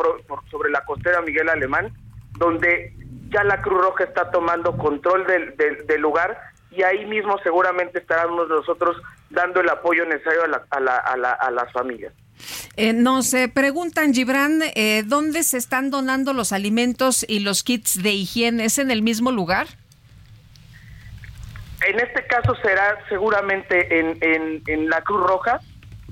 sobre 0.50 0.70
la 0.70 0.84
costera 0.84 1.20
Miguel 1.22 1.48
Alemán, 1.48 1.92
donde 2.38 2.92
ya 3.28 3.44
la 3.44 3.60
Cruz 3.60 3.82
Roja 3.82 4.04
está 4.04 4.30
tomando 4.30 4.76
control 4.76 5.26
del, 5.26 5.56
del, 5.56 6.00
lugar 6.00 6.38
y 6.70 6.82
ahí 6.82 7.04
mismo 7.06 7.38
seguramente 7.42 7.98
estaremos 7.98 8.48
nosotros 8.48 8.96
dando 9.30 9.60
el 9.60 9.68
apoyo 9.68 10.04
necesario 10.06 10.44
a, 10.44 10.48
la, 10.48 10.64
a, 10.70 11.16
la, 11.16 11.32
a, 11.32 11.50
las 11.50 11.72
familias. 11.72 12.12
Eh, 12.80 12.92
nos 12.92 13.34
preguntan, 13.54 14.14
Gibran, 14.14 14.60
eh, 14.76 15.02
¿dónde 15.04 15.42
se 15.42 15.56
están 15.56 15.90
donando 15.90 16.32
los 16.32 16.52
alimentos 16.52 17.26
y 17.28 17.40
los 17.40 17.64
kits 17.64 18.00
de 18.00 18.10
higiene? 18.10 18.66
¿Es 18.66 18.78
en 18.78 18.92
el 18.92 19.02
mismo 19.02 19.32
lugar? 19.32 19.66
En 21.84 21.98
este 21.98 22.24
caso 22.28 22.54
será 22.62 22.96
seguramente 23.08 23.98
en, 23.98 24.62
en, 24.64 24.88
la 24.88 25.02
Cruz 25.02 25.26
Roja, 25.26 25.58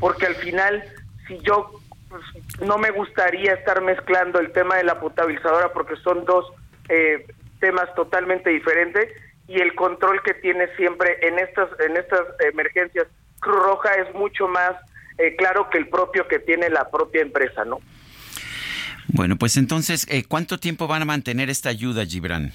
porque 0.00 0.26
al 0.26 0.35
final, 0.35 0.83
si 1.29 1.38
yo 1.38 1.70
pues, 2.09 2.22
no 2.61 2.79
me 2.79 2.90
gustaría 2.90 3.52
estar 3.52 3.81
mezclando 3.81 4.40
el 4.40 4.50
tema 4.50 4.74
de 4.74 4.83
la 4.83 4.98
potabilizadora 4.98 5.72
porque 5.72 5.94
son 6.02 6.24
dos 6.24 6.46
eh, 6.88 7.29
temas 7.61 7.94
totalmente 7.94 8.50
diferentes 8.50 9.07
y 9.46 9.61
el 9.61 9.72
control 9.76 10.20
que 10.24 10.35
tiene 10.35 10.66
siempre 10.74 11.16
en 11.22 11.38
estas 11.38 11.68
en 11.79 11.96
estas 11.96 12.22
emergencias 12.52 13.07
Cruz 13.38 13.62
Roja 13.62 13.94
es 13.94 14.12
mucho 14.14 14.48
más 14.48 14.74
eh, 15.18 15.37
claro 15.37 15.68
que 15.70 15.79
el 15.79 15.88
propio 15.88 16.26
que 16.29 16.38
tiene 16.38 16.68
la 16.70 16.90
propia 16.90 17.22
empresa, 17.22 17.64
¿no? 17.64 17.81
Bueno, 19.09 19.37
pues 19.37 19.57
entonces, 19.57 20.07
eh, 20.11 20.24
¿cuánto 20.26 20.59
tiempo 20.59 20.87
van 20.87 21.02
a 21.02 21.05
mantener 21.05 21.48
esta 21.48 21.68
ayuda, 21.68 22.05
Gibran? 22.05 22.52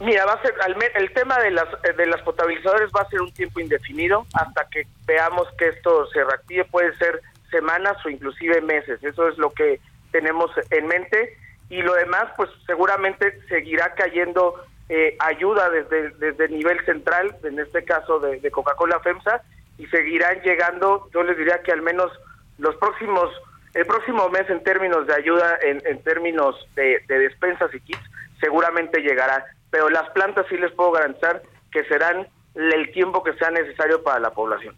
Mira, 0.00 0.26
va 0.26 0.32
a 0.32 0.42
ser 0.42 0.54
el 0.96 1.12
tema 1.12 1.38
de 1.38 1.52
las 1.52 1.66
de 1.96 2.06
las 2.06 2.20
potabilizadores 2.22 2.90
va 2.94 3.02
a 3.02 3.08
ser 3.08 3.22
un 3.22 3.32
tiempo 3.32 3.60
indefinido 3.60 4.26
hasta 4.34 4.68
que 4.68 4.86
veamos 5.06 5.46
que 5.56 5.68
esto 5.68 6.06
se 6.08 6.24
reactive, 6.24 6.64
puede 6.64 6.94
ser 6.96 7.22
semanas 7.50 7.96
o 8.04 8.10
inclusive 8.10 8.60
meses. 8.60 9.02
Eso 9.02 9.28
es 9.28 9.38
lo 9.38 9.50
que 9.50 9.80
tenemos 10.10 10.50
en 10.70 10.86
mente 10.88 11.38
y 11.70 11.80
lo 11.80 11.94
demás 11.94 12.26
pues 12.36 12.50
seguramente 12.66 13.40
seguirá 13.48 13.94
cayendo 13.94 14.64
eh, 14.88 15.16
ayuda 15.18 15.70
desde, 15.70 16.10
desde 16.10 16.44
el 16.44 16.52
nivel 16.52 16.84
central, 16.84 17.36
en 17.42 17.58
este 17.58 17.84
caso 17.84 18.20
de, 18.20 18.50
Coca-Cola 18.50 19.00
FEMSA, 19.00 19.42
y 19.78 19.86
seguirán 19.86 20.40
llegando, 20.42 21.08
yo 21.12 21.22
les 21.22 21.36
diría 21.36 21.62
que 21.62 21.72
al 21.72 21.82
menos 21.82 22.10
los 22.58 22.76
próximos, 22.76 23.30
el 23.74 23.86
próximo 23.86 24.28
mes 24.28 24.48
en 24.48 24.62
términos 24.62 25.06
de 25.06 25.14
ayuda, 25.14 25.58
en, 25.62 25.82
en 25.86 26.02
términos 26.02 26.54
de, 26.76 27.02
de 27.08 27.18
despensas 27.18 27.74
y 27.74 27.80
kits, 27.80 28.02
seguramente 28.40 29.00
llegará. 29.00 29.44
Pero 29.70 29.90
las 29.90 30.08
plantas 30.10 30.46
sí 30.48 30.56
les 30.56 30.72
puedo 30.72 30.92
garantizar 30.92 31.42
que 31.72 31.84
serán 31.84 32.28
el 32.54 32.92
tiempo 32.92 33.22
que 33.24 33.32
sea 33.34 33.50
necesario 33.50 34.02
para 34.02 34.20
la 34.20 34.30
población. 34.30 34.76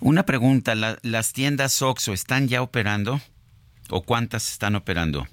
Una 0.00 0.24
pregunta, 0.24 0.74
¿las 0.74 1.32
tiendas 1.32 1.80
OXO 1.82 2.12
están 2.12 2.48
ya 2.48 2.62
operando? 2.62 3.20
¿O 3.90 4.02
cuántas 4.02 4.50
están 4.50 4.74
operando? 4.74 5.26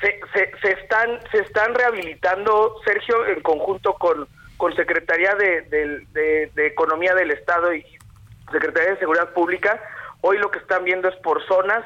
Se, 0.00 0.20
se, 0.32 0.72
están 0.72 1.20
se 1.30 1.38
están 1.38 1.74
rehabilitando, 1.74 2.76
Sergio, 2.84 3.26
en 3.26 3.40
conjunto 3.40 3.94
con, 3.94 4.28
con 4.56 4.74
Secretaría 4.74 5.34
de, 5.34 6.46
Economía 6.56 7.14
del 7.14 7.30
Estado 7.30 7.74
y 7.74 7.84
Secretaría 8.50 8.90
de 8.90 8.98
Seguridad 8.98 9.32
Pública. 9.32 9.80
Hoy 10.20 10.38
lo 10.38 10.50
que 10.50 10.58
están 10.58 10.84
viendo 10.84 11.08
es 11.08 11.16
por 11.16 11.44
zonas, 11.46 11.84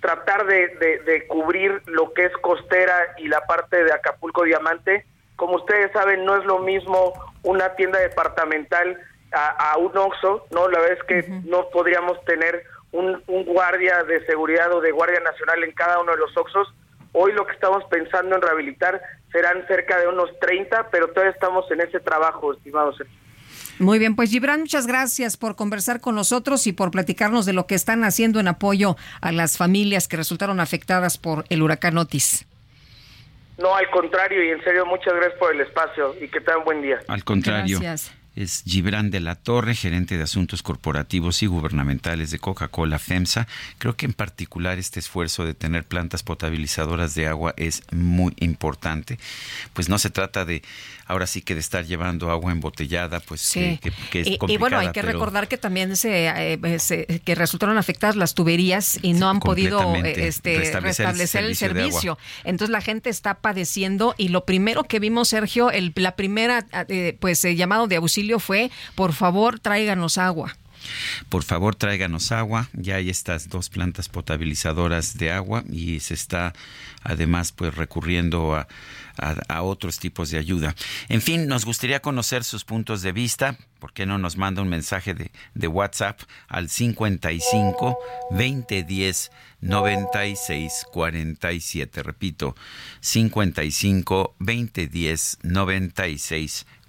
tratar 0.00 0.46
de, 0.46 0.68
de 1.04 1.26
cubrir 1.26 1.82
lo 1.86 2.12
que 2.12 2.26
es 2.26 2.32
costera 2.38 3.14
y 3.18 3.28
la 3.28 3.40
parte 3.46 3.84
de 3.84 3.92
Acapulco 3.92 4.44
Diamante. 4.44 5.04
Como 5.36 5.56
ustedes 5.56 5.92
saben, 5.92 6.24
no 6.24 6.36
es 6.36 6.44
lo 6.44 6.60
mismo 6.60 7.12
una 7.42 7.74
tienda 7.74 7.98
departamental 7.98 8.98
a, 9.32 9.76
un 9.78 9.96
OXO, 9.96 10.46
¿no? 10.50 10.68
La 10.68 10.80
verdad 10.80 10.98
es 10.98 11.04
que 11.04 11.28
no 11.44 11.68
podríamos 11.70 12.22
tener 12.24 12.64
un, 12.92 13.22
guardia 13.44 14.02
de 14.04 14.24
seguridad 14.26 14.72
o 14.72 14.80
de 14.80 14.92
guardia 14.92 15.20
nacional 15.20 15.62
en 15.62 15.72
cada 15.72 16.00
uno 16.00 16.12
de 16.12 16.18
los 16.18 16.36
OXOs. 16.36 16.72
Hoy 17.12 17.32
lo 17.32 17.46
que 17.46 17.52
estamos 17.52 17.84
pensando 17.84 18.36
en 18.36 18.42
rehabilitar 18.42 19.00
serán 19.32 19.66
cerca 19.66 19.98
de 19.98 20.08
unos 20.08 20.30
30, 20.40 20.90
pero 20.90 21.08
todavía 21.08 21.32
estamos 21.32 21.70
en 21.70 21.80
ese 21.80 22.00
trabajo, 22.00 22.52
estimados. 22.52 22.96
Muy 23.78 23.98
bien, 23.98 24.16
pues 24.16 24.30
Gibran, 24.30 24.60
muchas 24.60 24.86
gracias 24.86 25.36
por 25.36 25.54
conversar 25.54 26.00
con 26.00 26.14
nosotros 26.14 26.66
y 26.66 26.72
por 26.72 26.90
platicarnos 26.90 27.44
de 27.44 27.52
lo 27.52 27.66
que 27.66 27.74
están 27.74 28.04
haciendo 28.04 28.40
en 28.40 28.48
apoyo 28.48 28.96
a 29.20 29.32
las 29.32 29.58
familias 29.58 30.08
que 30.08 30.16
resultaron 30.16 30.60
afectadas 30.60 31.18
por 31.18 31.44
el 31.50 31.62
huracán 31.62 31.98
Otis. 31.98 32.46
No, 33.58 33.74
al 33.74 33.88
contrario, 33.90 34.44
y 34.44 34.50
en 34.50 34.62
serio, 34.64 34.84
muchas 34.86 35.14
gracias 35.14 35.38
por 35.38 35.54
el 35.54 35.60
espacio 35.60 36.14
y 36.20 36.28
que 36.28 36.40
tengan 36.40 36.64
buen 36.64 36.82
día. 36.82 37.00
Al 37.08 37.24
contrario. 37.24 37.80
Gracias. 37.80 38.12
Es 38.36 38.62
Gibran 38.66 39.10
de 39.10 39.20
la 39.20 39.34
Torre, 39.34 39.74
gerente 39.74 40.18
de 40.18 40.22
Asuntos 40.22 40.62
Corporativos 40.62 41.42
y 41.42 41.46
Gubernamentales 41.46 42.30
de 42.30 42.38
Coca-Cola 42.38 42.98
FEMSA. 42.98 43.48
Creo 43.78 43.96
que 43.96 44.04
en 44.04 44.12
particular 44.12 44.78
este 44.78 45.00
esfuerzo 45.00 45.46
de 45.46 45.54
tener 45.54 45.84
plantas 45.84 46.22
potabilizadoras 46.22 47.14
de 47.14 47.26
agua 47.26 47.54
es 47.56 47.82
muy 47.90 48.34
importante. 48.38 49.18
Pues 49.72 49.88
no 49.88 49.98
se 49.98 50.10
trata 50.10 50.44
de 50.44 50.62
ahora 51.06 51.26
sí 51.26 51.40
que 51.40 51.54
de 51.54 51.60
estar 51.60 51.86
llevando 51.86 52.30
agua 52.30 52.52
embotellada, 52.52 53.20
pues 53.20 53.40
sí. 53.40 53.78
que, 53.80 54.20
es 54.20 54.26
y, 54.26 54.38
y, 54.48 54.56
bueno, 54.58 54.78
hay 54.78 54.90
que 54.92 55.02
recordar 55.02 55.48
que 55.48 55.56
también 55.56 55.96
se, 55.96 56.26
eh, 56.26 56.78
se, 56.78 57.06
que 57.24 57.34
resultaron 57.34 57.78
afectadas 57.78 58.16
las 58.16 58.34
tuberías 58.34 58.98
y 59.02 59.12
no 59.12 59.30
han 59.30 59.40
podido 59.40 59.94
eh, 59.94 60.26
este, 60.26 60.58
restablecer, 60.58 61.06
el 61.06 61.28
servicio. 61.28 61.46
El 61.46 61.56
servicio. 61.56 62.18
Entonces 62.44 62.70
la 62.70 62.80
gente 62.80 63.08
está 63.08 63.34
padeciendo 63.34 64.14
y 64.18 64.28
lo 64.28 64.44
primero 64.44 64.84
que 64.84 64.98
vimos, 64.98 65.28
Sergio, 65.28 65.70
el, 65.70 65.92
la 65.94 66.16
primera 66.16 66.66
eh, 66.88 67.16
pues 67.20 67.42
llamado 67.42 67.86
de 67.86 67.96
auxilio 67.96 68.25
fue, 68.38 68.70
por 68.94 69.12
favor, 69.12 69.58
tráiganos 69.60 70.18
agua. 70.18 70.56
Por 71.28 71.42
favor, 71.42 71.74
tráiganos 71.74 72.32
agua. 72.32 72.68
Ya 72.72 72.96
hay 72.96 73.10
estas 73.10 73.48
dos 73.48 73.68
plantas 73.68 74.08
potabilizadoras 74.08 75.16
de 75.18 75.32
agua 75.32 75.64
y 75.70 76.00
se 76.00 76.14
está 76.14 76.52
además 77.02 77.52
pues 77.52 77.74
recurriendo 77.74 78.54
a, 78.54 78.66
a, 79.16 79.62
otros 79.62 79.98
tipos 79.98 80.30
de 80.30 80.38
ayuda. 80.38 80.74
En 81.08 81.22
fin, 81.22 81.46
nos 81.46 81.64
gustaría 81.64 82.00
conocer 82.00 82.44
sus 82.44 82.64
puntos 82.64 83.02
de 83.02 83.12
vista. 83.12 83.56
¿Por 83.78 83.92
qué 83.92 84.06
no 84.06 84.18
nos 84.18 84.36
manda 84.36 84.62
un 84.62 84.68
mensaje 84.68 85.14
de, 85.14 85.30
de 85.54 85.68
WhatsApp 85.68 86.20
al 86.48 86.68
55 86.68 87.98
2010 88.30 89.30
96 89.60 90.86
47? 90.92 92.02
Repito, 92.02 92.56
55 93.00 94.36
2010 94.38 95.38
96 95.42 96.66
47. 96.66 96.75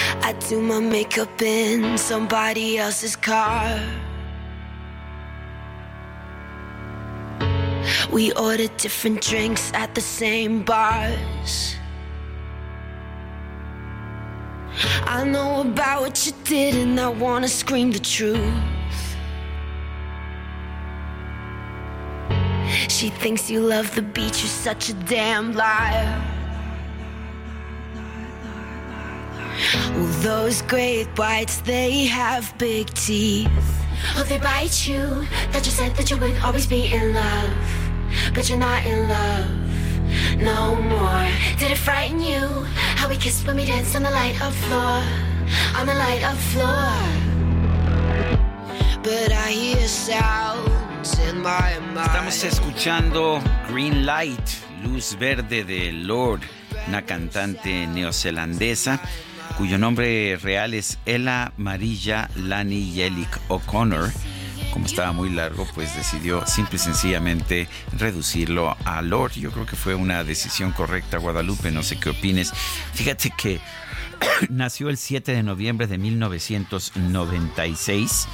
I 0.00 0.32
do 0.48 0.62
my 0.62 0.80
makeup 0.80 1.42
in 1.42 1.98
somebody 1.98 2.78
else's 2.78 3.16
car. 3.16 3.78
We 8.10 8.32
order 8.32 8.68
different 8.78 9.20
drinks 9.20 9.72
at 9.74 9.94
the 9.94 10.00
same 10.00 10.62
bars. 10.62 11.76
I 15.04 15.24
know 15.24 15.60
about 15.60 16.02
what 16.02 16.26
you 16.26 16.32
did, 16.44 16.74
and 16.74 16.98
I 16.98 17.08
wanna 17.08 17.48
scream 17.48 17.90
the 17.90 17.98
truth. 17.98 18.40
She 22.88 23.10
thinks 23.10 23.50
you 23.50 23.60
love 23.60 23.94
the 23.94 24.02
beach, 24.02 24.40
you're 24.42 24.48
such 24.48 24.88
a 24.88 24.94
damn 24.94 25.52
liar. 25.52 26.31
Well, 29.94 30.06
those 30.22 30.62
great 30.62 31.06
whites, 31.16 31.60
they 31.62 32.06
have 32.06 32.56
big 32.58 32.88
teeth. 32.94 33.50
Oh, 34.16 34.24
they 34.24 34.38
bite 34.38 34.86
you. 34.86 35.26
That 35.52 35.64
you 35.64 35.72
said 35.72 35.94
that 35.96 36.10
you 36.10 36.16
would 36.16 36.36
always 36.42 36.66
be 36.66 36.92
in 36.92 37.14
love. 37.14 37.50
But 38.34 38.48
you're 38.48 38.58
not 38.58 38.84
in 38.84 39.08
love 39.08 39.62
no 40.38 40.76
more. 40.76 41.26
Did 41.58 41.70
it 41.70 41.78
frighten 41.78 42.20
you? 42.20 42.46
How 42.98 43.08
we 43.08 43.16
kissed 43.16 43.46
when 43.46 43.56
we 43.56 43.64
danced 43.64 43.96
on 43.96 44.02
the 44.02 44.10
light 44.10 44.40
of 44.42 44.54
floor. 44.54 45.02
On 45.78 45.86
the 45.86 45.94
light 45.94 46.22
of 46.24 46.38
floor. 46.52 46.92
But 49.02 49.32
I 49.32 49.50
hear 49.50 49.88
sounds 49.88 51.18
in 51.28 51.42
my 51.42 51.78
mind. 51.94 52.06
Estamos 52.06 52.44
escuchando 52.44 53.42
Green 53.68 54.06
Light, 54.06 54.48
Luz 54.84 55.16
Verde 55.18 55.64
de 55.64 55.92
Lord, 55.92 56.42
una 56.88 57.02
cantante 57.02 57.86
neozelandesa 57.86 59.00
cuyo 59.56 59.78
nombre 59.78 60.36
real 60.36 60.74
es 60.74 60.98
Ella 61.06 61.52
Marilla 61.56 62.28
Lani 62.36 62.92
Yelik 62.92 63.40
O'Connor. 63.48 64.12
Como 64.72 64.86
estaba 64.86 65.12
muy 65.12 65.30
largo, 65.30 65.66
pues 65.74 65.96
decidió 65.96 66.46
simple 66.46 66.76
y 66.76 66.78
sencillamente 66.78 67.68
reducirlo 67.98 68.76
a 68.84 69.02
Lord. 69.02 69.32
Yo 69.32 69.50
creo 69.50 69.66
que 69.66 69.76
fue 69.76 69.94
una 69.94 70.24
decisión 70.24 70.72
correcta, 70.72 71.18
Guadalupe, 71.18 71.70
no 71.70 71.82
sé 71.82 71.98
qué 71.98 72.08
opines. 72.10 72.52
Fíjate 72.94 73.32
que 73.36 73.60
nació 74.48 74.88
el 74.88 74.96
7 74.96 75.32
de 75.32 75.42
noviembre 75.42 75.86
de 75.86 75.98
1996 75.98 78.28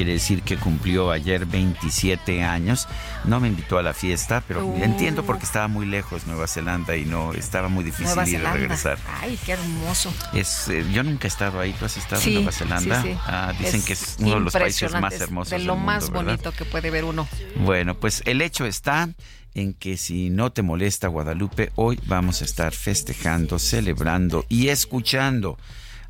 quiere 0.00 0.14
decir 0.14 0.40
que 0.40 0.56
cumplió 0.56 1.10
ayer 1.10 1.44
27 1.44 2.42
años. 2.42 2.88
No 3.24 3.38
me 3.38 3.48
invitó 3.48 3.76
a 3.76 3.82
la 3.82 3.92
fiesta, 3.92 4.42
pero 4.48 4.64
uh. 4.64 4.82
entiendo 4.82 5.26
porque 5.26 5.44
estaba 5.44 5.68
muy 5.68 5.84
lejos 5.84 6.26
Nueva 6.26 6.46
Zelanda 6.46 6.96
y 6.96 7.04
no 7.04 7.34
estaba 7.34 7.68
muy 7.68 7.84
difícil 7.84 8.26
ir 8.26 8.46
a 8.46 8.54
regresar. 8.54 8.98
Ay, 9.20 9.38
qué 9.44 9.52
hermoso. 9.52 10.10
Es, 10.32 10.68
eh, 10.68 10.86
yo 10.90 11.02
nunca 11.02 11.26
he 11.26 11.28
estado 11.28 11.60
ahí. 11.60 11.74
¿Tú 11.74 11.84
has 11.84 11.98
estado 11.98 12.22
en 12.22 12.32
Nueva 12.32 12.50
Zelanda? 12.50 13.02
Sí, 13.02 13.10
sí. 13.10 13.18
Ah, 13.26 13.52
dicen 13.58 13.82
que 13.82 13.92
es 13.92 14.16
uno 14.20 14.36
de 14.36 14.40
los 14.40 14.52
países 14.54 14.90
más 14.98 15.20
hermosos. 15.20 15.50
De 15.50 15.58
lo 15.58 15.76
más 15.76 16.08
bonito 16.08 16.50
que 16.52 16.64
puede 16.64 16.90
ver 16.90 17.04
uno. 17.04 17.28
Bueno, 17.56 17.94
pues 17.94 18.22
el 18.24 18.40
hecho 18.40 18.64
está 18.64 19.10
en 19.52 19.74
que 19.74 19.98
si 19.98 20.30
no 20.30 20.50
te 20.50 20.62
molesta 20.62 21.08
Guadalupe, 21.08 21.72
hoy 21.74 22.00
vamos 22.06 22.40
a 22.40 22.46
estar 22.46 22.72
festejando, 22.72 23.58
celebrando 23.58 24.46
y 24.48 24.68
escuchando 24.68 25.58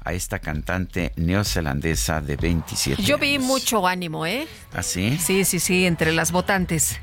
a 0.05 0.13
esta 0.13 0.39
cantante 0.39 1.13
neozelandesa 1.17 2.21
de 2.21 2.37
27 2.37 3.03
Yo 3.03 3.19
vi 3.19 3.39
mucho 3.39 3.87
ánimo, 3.87 4.27
¿eh? 4.27 4.47
¿Ah, 4.73 4.83
sí? 4.83 5.19
Sí, 5.19 5.45
sí, 5.45 5.61
sí, 5.61 5.87
entre 5.87 6.13
las 6.13 6.33
votantes. 6.33 6.99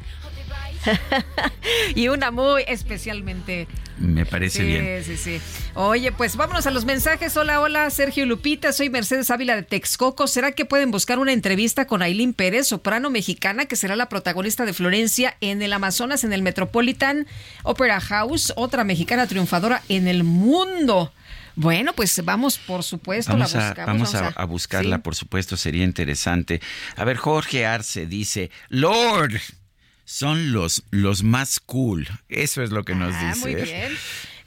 y 1.95 2.07
una 2.07 2.31
muy 2.31 2.63
especialmente. 2.67 3.67
Me 3.97 4.25
parece 4.25 4.63
bien. 4.63 5.03
Sí, 5.03 5.17
sí, 5.17 5.39
sí. 5.39 5.41
Oye, 5.73 6.11
pues 6.11 6.35
vámonos 6.35 6.67
a 6.67 6.71
los 6.71 6.85
mensajes. 6.85 7.35
Hola, 7.35 7.61
hola, 7.61 7.89
Sergio 7.89 8.25
Lupita. 8.25 8.71
Soy 8.71 8.89
Mercedes 8.89 9.31
Ávila 9.31 9.55
de 9.55 9.63
Texcoco. 9.63 10.27
¿Será 10.27 10.51
que 10.51 10.65
pueden 10.65 10.91
buscar 10.91 11.19
una 11.19 11.33
entrevista 11.33 11.87
con 11.87 12.01
Ailín 12.01 12.33
Pérez, 12.33 12.67
soprano 12.67 13.09
mexicana, 13.09 13.65
que 13.65 13.75
será 13.75 13.95
la 13.95 14.09
protagonista 14.09 14.65
de 14.65 14.73
Florencia 14.73 15.35
en 15.41 15.61
el 15.61 15.73
Amazonas, 15.73 16.23
en 16.23 16.33
el 16.33 16.43
Metropolitan 16.43 17.27
Opera 17.63 17.99
House? 17.99 18.53
Otra 18.55 18.83
mexicana 18.83 19.27
triunfadora 19.27 19.81
en 19.89 20.07
el 20.07 20.23
mundo. 20.23 21.11
Bueno, 21.57 21.93
pues 21.93 22.23
vamos, 22.23 22.59
por 22.59 22.83
supuesto, 22.83 23.33
vamos 23.33 23.51
la 23.53 23.69
buscamos. 23.69 24.13
A, 24.13 24.21
vamos, 24.21 24.37
a, 24.37 24.45
buscarla, 24.45 24.99
por 24.99 25.15
supuesto, 25.15 25.57
sería 25.57 25.83
interesante. 25.83 26.61
A 26.95 27.03
ver, 27.03 27.17
Jorge 27.17 27.65
Arce 27.65 28.05
dice, 28.05 28.51
Lord, 28.69 29.41
son 30.05 30.53
los, 30.53 30.83
los 30.91 31.23
más 31.23 31.59
cool. 31.59 32.07
Eso 32.29 32.61
es 32.61 32.69
lo 32.69 32.85
que 32.85 32.93
nos 32.93 33.11
ah, 33.15 33.33
dice. 33.33 33.39
Muy 33.39 33.55
bien. 33.55 33.91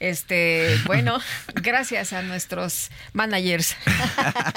Este, 0.01 0.79
bueno, 0.87 1.19
gracias 1.53 2.11
a 2.11 2.23
nuestros 2.23 2.89
managers. 3.13 3.75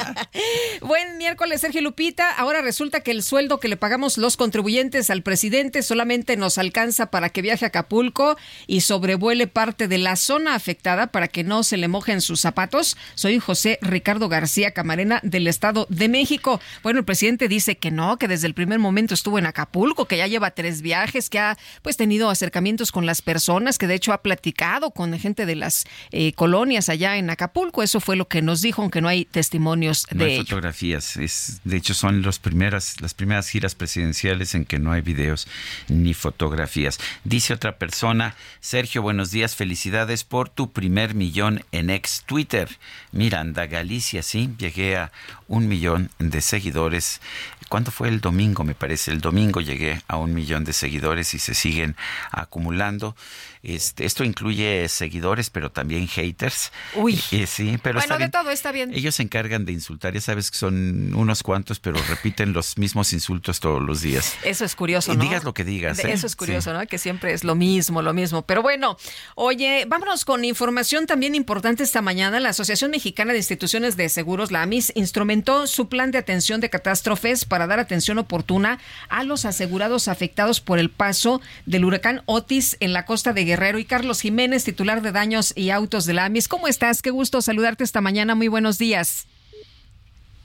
Buen 0.80 1.18
miércoles, 1.18 1.60
Sergio 1.60 1.82
Lupita. 1.82 2.30
Ahora 2.32 2.62
resulta 2.62 3.00
que 3.00 3.10
el 3.10 3.22
sueldo 3.22 3.60
que 3.60 3.68
le 3.68 3.76
pagamos 3.76 4.16
los 4.16 4.38
contribuyentes 4.38 5.10
al 5.10 5.22
presidente 5.22 5.82
solamente 5.82 6.38
nos 6.38 6.56
alcanza 6.56 7.10
para 7.10 7.28
que 7.28 7.42
viaje 7.42 7.66
a 7.66 7.68
Acapulco 7.68 8.38
y 8.66 8.80
sobrevuele 8.80 9.46
parte 9.46 9.86
de 9.86 9.98
la 9.98 10.16
zona 10.16 10.54
afectada 10.54 11.08
para 11.08 11.28
que 11.28 11.44
no 11.44 11.62
se 11.62 11.76
le 11.76 11.88
mojen 11.88 12.22
sus 12.22 12.40
zapatos. 12.40 12.96
Soy 13.14 13.38
José 13.38 13.78
Ricardo 13.82 14.30
García 14.30 14.70
Camarena 14.70 15.20
del 15.22 15.46
Estado 15.46 15.86
de 15.90 16.08
México. 16.08 16.58
Bueno, 16.82 17.00
el 17.00 17.04
presidente 17.04 17.48
dice 17.48 17.76
que 17.76 17.90
no, 17.90 18.16
que 18.16 18.28
desde 18.28 18.46
el 18.46 18.54
primer 18.54 18.78
momento 18.78 19.12
estuvo 19.12 19.38
en 19.38 19.44
Acapulco, 19.44 20.06
que 20.06 20.16
ya 20.16 20.26
lleva 20.26 20.52
tres 20.52 20.80
viajes, 20.80 21.28
que 21.28 21.38
ha 21.38 21.58
pues 21.82 21.98
tenido 21.98 22.30
acercamientos 22.30 22.92
con 22.92 23.04
las 23.04 23.20
personas, 23.20 23.76
que 23.76 23.86
de 23.86 23.94
hecho 23.94 24.14
ha 24.14 24.22
platicado 24.22 24.90
con 24.92 25.12
gente 25.18 25.33
de 25.34 25.56
las 25.56 25.84
eh, 26.12 26.32
colonias 26.32 26.88
allá 26.88 27.16
en 27.16 27.30
Acapulco. 27.30 27.82
Eso 27.82 28.00
fue 28.00 28.16
lo 28.16 28.28
que 28.28 28.42
nos 28.42 28.62
dijo, 28.62 28.82
aunque 28.82 29.00
no 29.00 29.08
hay 29.08 29.24
testimonios 29.24 30.06
no 30.12 30.24
de 30.24 30.32
hay 30.32 30.36
fotografías. 30.38 31.16
Es, 31.16 31.60
de 31.64 31.76
hecho, 31.76 31.94
son 31.94 32.22
los 32.22 32.38
primeras, 32.38 33.00
las 33.00 33.14
primeras 33.14 33.48
giras 33.48 33.74
presidenciales 33.74 34.54
en 34.54 34.64
que 34.64 34.78
no 34.78 34.92
hay 34.92 35.00
videos 35.02 35.48
ni 35.88 36.14
fotografías. 36.14 36.98
Dice 37.24 37.54
otra 37.54 37.76
persona, 37.78 38.36
Sergio, 38.60 39.02
buenos 39.02 39.30
días, 39.30 39.56
felicidades 39.56 40.24
por 40.24 40.48
tu 40.48 40.72
primer 40.72 41.14
millón 41.14 41.64
en 41.72 41.90
ex 41.90 42.22
Twitter. 42.24 42.68
Miranda, 43.12 43.66
Galicia, 43.66 44.22
sí, 44.22 44.50
llegué 44.58 44.96
a 44.96 45.12
un 45.48 45.68
millón 45.68 46.10
de 46.18 46.40
seguidores 46.40 47.20
¿Cuándo 47.68 47.90
fue 47.90 48.08
el 48.08 48.20
domingo? 48.20 48.62
Me 48.62 48.74
parece. 48.74 49.10
El 49.10 49.20
domingo 49.20 49.60
llegué 49.60 50.02
a 50.06 50.16
un 50.16 50.34
millón 50.34 50.64
de 50.64 50.72
seguidores 50.72 51.34
y 51.34 51.38
se 51.38 51.54
siguen 51.54 51.96
acumulando. 52.30 53.16
Este, 53.64 54.04
esto 54.04 54.24
incluye 54.24 54.86
seguidores, 54.90 55.48
pero 55.48 55.72
también 55.72 56.06
haters. 56.06 56.70
Uy. 56.94 57.16
sí, 57.46 57.78
pero 57.82 57.98
bueno, 57.98 58.18
de 58.18 58.28
todo 58.28 58.50
está 58.50 58.72
bien. 58.72 58.92
Ellos 58.92 59.14
se 59.14 59.22
encargan 59.22 59.64
de 59.64 59.72
insultar. 59.72 60.12
Ya 60.12 60.20
sabes 60.20 60.50
que 60.50 60.58
son 60.58 61.14
unos 61.14 61.42
cuantos, 61.42 61.80
pero 61.80 61.98
repiten 62.08 62.52
los 62.52 62.76
mismos 62.76 63.14
insultos 63.14 63.60
todos 63.60 63.82
los 63.82 64.02
días. 64.02 64.36
Eso 64.44 64.66
es 64.66 64.76
curioso, 64.76 65.14
¿no? 65.14 65.22
digas 65.22 65.44
lo 65.44 65.54
que 65.54 65.64
digas. 65.64 65.98
¿eh? 66.00 66.12
Eso 66.12 66.26
es 66.26 66.36
curioso, 66.36 66.74
¿no? 66.74 66.86
Que 66.86 66.98
siempre 66.98 67.32
es 67.32 67.42
lo 67.42 67.54
mismo, 67.54 68.02
lo 68.02 68.12
mismo. 68.12 68.42
Pero 68.42 68.60
bueno, 68.60 68.98
oye, 69.34 69.86
vámonos 69.88 70.26
con 70.26 70.44
información 70.44 71.06
también 71.06 71.34
importante 71.34 71.82
esta 71.82 72.02
mañana. 72.02 72.40
La 72.40 72.50
Asociación 72.50 72.90
Mexicana 72.90 73.32
de 73.32 73.38
Instituciones 73.38 73.96
de 73.96 74.10
Seguros, 74.10 74.52
la 74.52 74.60
AMIS, 74.60 74.92
instrumentó 74.94 75.66
su 75.66 75.88
plan 75.88 76.10
de 76.10 76.18
atención 76.18 76.60
de 76.60 76.68
catástrofes 76.68 77.46
para 77.46 77.66
dar 77.66 77.80
atención 77.80 78.18
oportuna 78.18 78.78
a 79.08 79.24
los 79.24 79.46
asegurados 79.46 80.08
afectados 80.08 80.60
por 80.60 80.78
el 80.78 80.90
paso 80.90 81.40
del 81.64 81.86
huracán 81.86 82.22
Otis 82.26 82.76
en 82.80 82.92
la 82.92 83.06
costa 83.06 83.32
de 83.32 83.44
Guerrero. 83.44 83.53
Y 83.54 83.84
Carlos 83.84 84.20
Jiménez, 84.20 84.64
titular 84.64 85.00
de 85.00 85.12
daños 85.12 85.52
y 85.56 85.70
autos 85.70 86.06
de 86.06 86.12
la 86.12 86.24
AMIS. 86.24 86.48
¿Cómo 86.48 86.66
estás? 86.66 87.02
Qué 87.02 87.10
gusto 87.10 87.40
saludarte 87.40 87.84
esta 87.84 88.00
mañana. 88.00 88.34
Muy 88.34 88.48
buenos 88.48 88.78
días. 88.78 89.28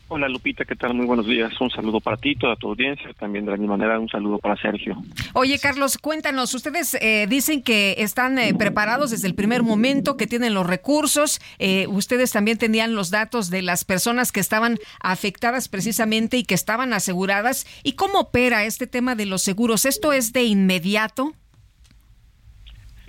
Hola 0.09 0.29
Lupita, 0.29 0.63
¿qué 0.63 0.75
tal? 0.75 0.93
Muy 0.93 1.07
buenos 1.07 1.25
días. 1.25 1.51
Un 1.59 1.71
saludo 1.71 1.99
para 1.99 2.17
ti, 2.17 2.35
toda 2.35 2.55
tu 2.55 2.67
audiencia. 2.69 3.11
También 3.13 3.45
de 3.45 3.51
la 3.51 3.57
misma 3.57 3.77
manera 3.77 3.99
un 3.99 4.07
saludo 4.09 4.37
para 4.37 4.55
Sergio. 4.61 5.01
Oye 5.33 5.57
Carlos, 5.57 5.97
cuéntanos, 5.97 6.53
ustedes 6.53 6.95
eh, 7.01 7.25
dicen 7.27 7.63
que 7.63 7.95
están 7.97 8.37
eh, 8.37 8.53
preparados 8.53 9.09
desde 9.09 9.27
el 9.27 9.33
primer 9.33 9.63
momento, 9.63 10.15
que 10.15 10.27
tienen 10.27 10.53
los 10.53 10.67
recursos. 10.67 11.41
Eh, 11.57 11.87
ustedes 11.87 12.31
también 12.31 12.59
tenían 12.59 12.93
los 12.93 13.09
datos 13.09 13.49
de 13.49 13.63
las 13.63 13.85
personas 13.85 14.31
que 14.31 14.39
estaban 14.39 14.77
afectadas 14.99 15.67
precisamente 15.67 16.37
y 16.37 16.43
que 16.43 16.55
estaban 16.55 16.93
aseguradas. 16.93 17.65
¿Y 17.83 17.93
cómo 17.93 18.19
opera 18.19 18.65
este 18.65 18.85
tema 18.85 19.15
de 19.15 19.25
los 19.25 19.41
seguros? 19.41 19.85
¿Esto 19.85 20.13
es 20.13 20.31
de 20.31 20.43
inmediato? 20.43 21.33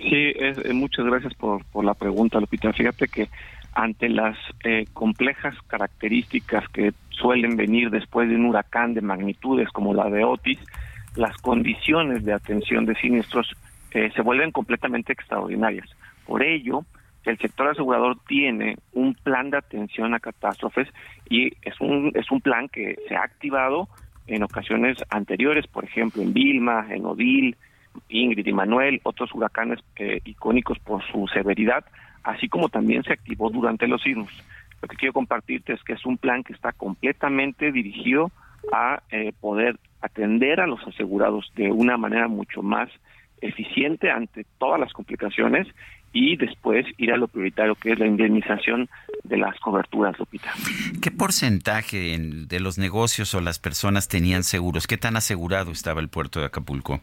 Sí, 0.01 0.33
muchas 0.73 1.05
gracias 1.05 1.33
por, 1.35 1.63
por 1.65 1.85
la 1.85 1.93
pregunta, 1.93 2.39
Lupita. 2.39 2.73
Fíjate 2.73 3.07
que 3.07 3.29
ante 3.73 4.09
las 4.09 4.37
eh, 4.63 4.85
complejas 4.93 5.55
características 5.67 6.67
que 6.69 6.93
suelen 7.09 7.55
venir 7.55 7.89
después 7.89 8.27
de 8.29 8.35
un 8.35 8.45
huracán 8.45 8.93
de 8.93 9.01
magnitudes 9.01 9.69
como 9.69 9.93
la 9.93 10.09
de 10.09 10.23
Otis, 10.23 10.59
las 11.15 11.37
condiciones 11.37 12.25
de 12.25 12.33
atención 12.33 12.85
de 12.85 12.95
siniestros 12.95 13.53
eh, 13.91 14.11
se 14.15 14.21
vuelven 14.21 14.51
completamente 14.51 15.13
extraordinarias. 15.13 15.89
Por 16.25 16.43
ello, 16.43 16.83
el 17.25 17.37
sector 17.37 17.67
asegurador 17.67 18.17
tiene 18.27 18.77
un 18.93 19.13
plan 19.13 19.49
de 19.51 19.57
atención 19.57 20.13
a 20.13 20.19
catástrofes 20.19 20.87
y 21.29 21.53
es 21.61 21.79
un, 21.79 22.11
es 22.15 22.31
un 22.31 22.41
plan 22.41 22.67
que 22.67 22.97
se 23.07 23.15
ha 23.15 23.23
activado 23.23 23.87
en 24.27 24.43
ocasiones 24.43 24.97
anteriores, 25.09 25.67
por 25.67 25.83
ejemplo, 25.83 26.21
en 26.21 26.33
Vilma, 26.33 26.87
en 26.89 27.05
Odil, 27.05 27.57
Ingrid 28.09 28.45
y 28.45 28.53
Manuel, 28.53 29.01
otros 29.03 29.33
huracanes 29.33 29.79
eh, 29.95 30.21
icónicos 30.25 30.79
por 30.79 31.03
su 31.11 31.27
severidad, 31.27 31.85
así 32.23 32.47
como 32.47 32.69
también 32.69 33.03
se 33.03 33.13
activó 33.13 33.49
durante 33.49 33.87
los 33.87 34.01
sismos. 34.01 34.31
Lo 34.81 34.87
que 34.87 34.97
quiero 34.97 35.13
compartirte 35.13 35.73
es 35.73 35.83
que 35.83 35.93
es 35.93 36.05
un 36.05 36.17
plan 36.17 36.43
que 36.43 36.53
está 36.53 36.71
completamente 36.71 37.71
dirigido 37.71 38.31
a 38.71 39.01
eh, 39.11 39.33
poder 39.39 39.77
atender 40.01 40.59
a 40.59 40.67
los 40.67 40.85
asegurados 40.87 41.51
de 41.55 41.71
una 41.71 41.97
manera 41.97 42.27
mucho 42.27 42.61
más 42.61 42.89
eficiente 43.41 44.11
ante 44.11 44.45
todas 44.59 44.79
las 44.79 44.93
complicaciones 44.93 45.67
y 46.13 46.35
después 46.35 46.85
ir 46.97 47.11
a 47.11 47.17
lo 47.17 47.27
prioritario 47.27 47.75
que 47.75 47.93
es 47.93 47.99
la 47.99 48.05
indemnización 48.05 48.89
de 49.23 49.37
las 49.37 49.57
coberturas, 49.59 50.17
Lupita. 50.19 50.51
¿Qué 51.01 51.09
porcentaje 51.09 52.17
de 52.19 52.59
los 52.59 52.77
negocios 52.77 53.33
o 53.33 53.41
las 53.41 53.59
personas 53.59 54.07
tenían 54.07 54.43
seguros? 54.43 54.87
¿Qué 54.87 54.97
tan 54.97 55.15
asegurado 55.15 55.71
estaba 55.71 56.01
el 56.01 56.09
puerto 56.09 56.39
de 56.39 56.47
Acapulco? 56.47 57.01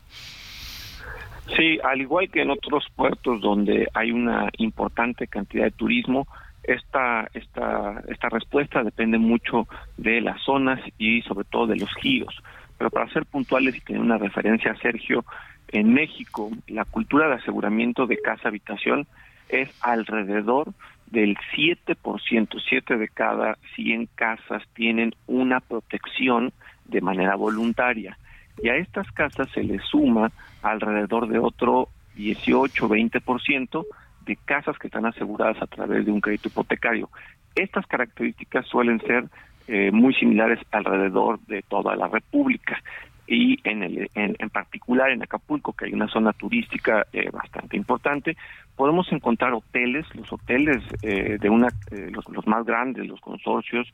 Sí, 1.56 1.78
al 1.82 2.00
igual 2.00 2.28
que 2.30 2.42
en 2.42 2.50
otros 2.50 2.86
puertos 2.94 3.40
donde 3.40 3.88
hay 3.94 4.12
una 4.12 4.50
importante 4.58 5.26
cantidad 5.26 5.64
de 5.64 5.70
turismo, 5.70 6.26
esta, 6.62 7.28
esta, 7.32 8.02
esta 8.08 8.28
respuesta 8.28 8.82
depende 8.82 9.18
mucho 9.18 9.66
de 9.96 10.20
las 10.20 10.40
zonas 10.42 10.80
y 10.98 11.22
sobre 11.22 11.46
todo 11.46 11.66
de 11.66 11.76
los 11.76 11.92
giros. 11.94 12.42
Pero 12.76 12.90
para 12.90 13.10
ser 13.10 13.24
puntuales 13.24 13.74
y 13.76 13.80
tener 13.80 14.02
una 14.02 14.18
referencia, 14.18 14.76
Sergio, 14.76 15.24
en 15.68 15.94
México 15.94 16.50
la 16.66 16.84
cultura 16.84 17.28
de 17.28 17.34
aseguramiento 17.34 18.06
de 18.06 18.20
casa-habitación 18.20 19.06
es 19.48 19.70
alrededor 19.82 20.74
del 21.06 21.36
7%, 21.56 22.62
7 22.68 22.96
de 22.98 23.08
cada 23.08 23.56
100 23.74 24.08
casas 24.14 24.62
tienen 24.74 25.14
una 25.26 25.60
protección 25.60 26.52
de 26.84 27.00
manera 27.00 27.34
voluntaria 27.34 28.18
y 28.62 28.68
a 28.68 28.76
estas 28.76 29.10
casas 29.12 29.48
se 29.50 29.62
le 29.62 29.78
suma 29.78 30.30
alrededor 30.62 31.28
de 31.28 31.38
otro 31.38 31.88
18-20% 32.16 33.84
de 34.26 34.36
casas 34.44 34.78
que 34.78 34.88
están 34.88 35.06
aseguradas 35.06 35.60
a 35.62 35.66
través 35.66 36.04
de 36.04 36.12
un 36.12 36.20
crédito 36.20 36.48
hipotecario. 36.48 37.08
Estas 37.54 37.86
características 37.86 38.66
suelen 38.66 39.00
ser 39.00 39.24
eh, 39.66 39.90
muy 39.90 40.14
similares 40.14 40.58
alrededor 40.70 41.40
de 41.46 41.62
toda 41.62 41.94
la 41.96 42.08
República 42.08 42.80
y 43.26 43.58
en, 43.64 43.82
el, 43.82 44.10
en, 44.14 44.50
particular 44.50 45.10
en 45.10 45.22
Acapulco, 45.22 45.74
que 45.74 45.84
hay 45.84 45.92
una 45.92 46.08
zona 46.08 46.32
turística 46.32 47.06
eh, 47.12 47.28
bastante 47.30 47.76
importante, 47.76 48.36
podemos 48.78 49.12
encontrar 49.12 49.52
hoteles, 49.52 50.06
los 50.14 50.32
hoteles 50.32 50.78
eh, 51.02 51.36
de 51.38 51.50
una, 51.50 51.68
eh, 51.90 52.10
los, 52.10 52.26
los, 52.30 52.46
más 52.46 52.64
grandes, 52.64 53.06
los 53.06 53.20
consorcios, 53.20 53.86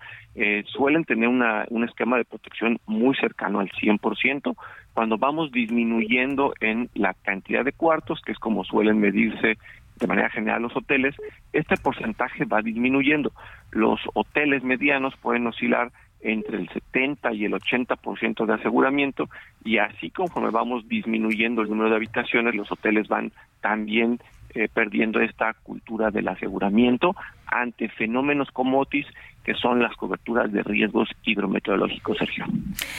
suelen 0.67 1.05
tener 1.05 1.29
una, 1.29 1.65
un 1.71 1.85
esquema 1.85 2.19
de 2.19 2.25
protección 2.25 2.79
muy 2.87 3.17
cercano 3.17 3.61
al 3.61 3.71
100%, 3.71 4.55
cuando 4.93 5.17
vamos 5.19 5.51
disminuyendo 5.51 6.53
en 6.61 6.91
la 6.95 7.15
cantidad 7.15 7.65
de 7.65 7.73
cuartos, 7.73 8.21
que 8.21 8.33
es 8.33 8.39
como 8.39 8.63
suelen 8.65 9.01
medirse 9.01 9.57
de 9.97 10.07
manera 10.07 10.29
general 10.31 10.63
los 10.63 10.77
hoteles, 10.77 11.15
este 11.53 11.77
porcentaje 11.77 12.45
va 12.45 12.63
disminuyendo. 12.63 13.33
Los 13.71 14.01
hoteles 14.15 14.63
medianos 14.63 15.15
pueden 15.17 15.47
oscilar 15.47 15.93
entre 16.21 16.59
el 16.59 16.69
70 16.71 17.33
y 17.35 17.45
el 17.45 17.53
80% 17.53 18.47
de 18.47 18.55
aseguramiento 18.55 19.29
y 19.63 19.79
así 19.79 20.11
conforme 20.11 20.51
vamos 20.51 20.89
disminuyendo 20.89 21.63
el 21.63 21.69
número 21.69 21.91
de 21.91 21.97
habitaciones, 21.97 22.55
los 22.55 22.71
hoteles 22.73 23.09
van 23.09 23.31
también 23.61 24.19
eh, 24.55 24.69
perdiendo 24.73 25.21
esta 25.21 25.55
cultura 25.55 26.11
del 26.11 26.29
aseguramiento 26.29 27.15
ante 27.47 27.89
fenómenos 27.89 28.51
como 28.51 28.81
Otis 28.81 29.07
que 29.45 29.55
son 29.55 29.83
las 29.83 29.95
coberturas 29.97 30.51
de 30.51 30.63
riesgos 30.63 31.09
hidrometeorológicos, 31.23 32.17
Sergio. 32.17 32.47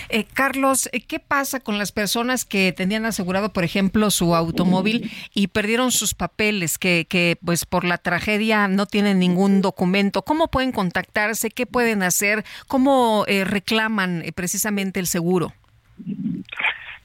Eh, 0.09 0.25
Carlos, 0.31 0.87
eh, 0.93 1.01
¿qué 1.01 1.19
pasa 1.19 1.59
con 1.59 1.79
las 1.79 1.91
personas 1.91 2.45
que 2.45 2.71
tenían 2.71 3.05
asegurado, 3.05 3.51
por 3.51 3.63
ejemplo, 3.63 4.11
su 4.11 4.35
automóvil 4.35 5.11
y 5.33 5.47
perdieron 5.47 5.91
sus 5.91 6.13
papeles, 6.13 6.77
que, 6.77 7.07
que 7.09 7.37
pues 7.43 7.65
por 7.65 7.83
la 7.83 7.97
tragedia 7.97 8.67
no 8.67 8.85
tienen 8.85 9.17
ningún 9.19 9.61
documento? 9.61 10.21
¿Cómo 10.21 10.47
pueden 10.47 10.71
contactarse? 10.71 11.49
¿Qué 11.49 11.65
pueden 11.65 12.03
hacer? 12.03 12.45
¿Cómo 12.67 13.25
eh, 13.27 13.43
reclaman 13.43 14.23
precisamente 14.35 14.99
el 14.99 15.07
seguro? 15.07 15.51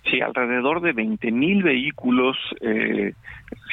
Sí, 0.05 0.21
alrededor 0.21 0.81
de 0.81 0.93
20 0.93 1.31
mil 1.31 1.63
vehículos 1.63 2.37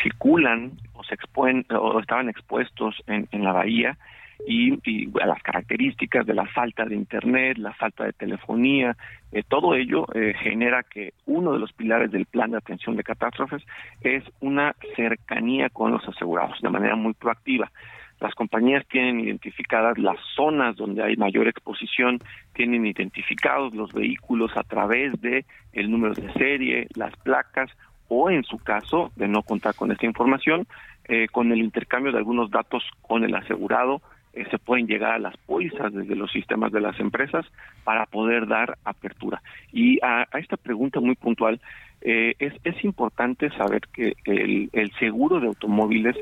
circulan 0.03 0.71
o 0.93 1.03
se 1.03 1.15
exponen 1.15 1.65
o 1.69 1.99
estaban 1.99 2.29
expuestos 2.29 3.01
en, 3.07 3.27
en 3.31 3.43
la 3.43 3.53
bahía 3.53 3.97
y, 4.45 5.07
las 5.13 5.41
características 5.41 6.25
de 6.25 6.33
la 6.33 6.45
falta 6.45 6.85
de 6.85 6.95
internet, 6.95 7.57
la 7.57 7.73
falta 7.73 8.05
de 8.05 8.13
telefonía, 8.13 8.95
eh, 9.31 9.43
todo 9.47 9.73
ello 9.73 10.05
eh, 10.13 10.33
genera 10.41 10.83
que 10.83 11.13
uno 11.25 11.53
de 11.53 11.59
los 11.59 11.73
pilares 11.73 12.11
del 12.11 12.25
plan 12.25 12.51
de 12.51 12.57
atención 12.57 12.95
de 12.95 13.03
catástrofes 13.03 13.63
es 14.01 14.23
una 14.39 14.75
cercanía 14.95 15.69
con 15.69 15.91
los 15.91 16.07
asegurados 16.07 16.61
de 16.61 16.69
manera 16.69 16.95
muy 16.95 17.13
proactiva. 17.13 17.71
Las 18.19 18.33
compañías 18.33 18.85
tienen 18.87 19.19
identificadas 19.19 19.97
las 19.97 20.17
zonas 20.35 20.75
donde 20.75 21.03
hay 21.03 21.15
mayor 21.17 21.47
exposición, 21.47 22.19
tienen 22.53 22.85
identificados 22.85 23.73
los 23.75 23.93
vehículos 23.93 24.51
a 24.55 24.63
través 24.63 25.19
de 25.21 25.45
el 25.73 25.91
número 25.91 26.13
de 26.15 26.31
serie, 26.33 26.87
las 26.95 27.15
placas 27.17 27.69
o 28.07 28.29
en 28.29 28.43
su 28.43 28.57
caso 28.57 29.11
de 29.15 29.27
no 29.27 29.43
contar 29.43 29.75
con 29.75 29.91
esta 29.91 30.05
información, 30.05 30.65
eh, 31.05 31.27
con 31.31 31.51
el 31.51 31.59
intercambio 31.59 32.11
de 32.11 32.17
algunos 32.17 32.49
datos 32.49 32.83
con 33.01 33.23
el 33.23 33.35
asegurado, 33.35 34.01
eh, 34.33 34.45
se 34.49 34.59
pueden 34.59 34.87
llegar 34.87 35.13
a 35.13 35.19
las 35.19 35.37
pólizas 35.37 35.93
desde 35.93 36.15
los 36.15 36.31
sistemas 36.31 36.71
de 36.71 36.81
las 36.81 36.99
empresas 36.99 37.45
para 37.83 38.05
poder 38.05 38.47
dar 38.47 38.77
apertura. 38.83 39.41
Y 39.71 39.99
a, 40.03 40.27
esta 40.37 40.57
pregunta 40.57 40.99
muy 40.99 41.15
puntual, 41.15 41.59
eh, 42.01 42.35
es, 42.39 42.53
es 42.63 42.83
importante 42.83 43.49
saber 43.51 43.81
que 43.93 44.13
el, 44.25 44.69
el 44.73 44.91
seguro 44.99 45.39
de 45.39 45.47
automóviles 45.47 46.15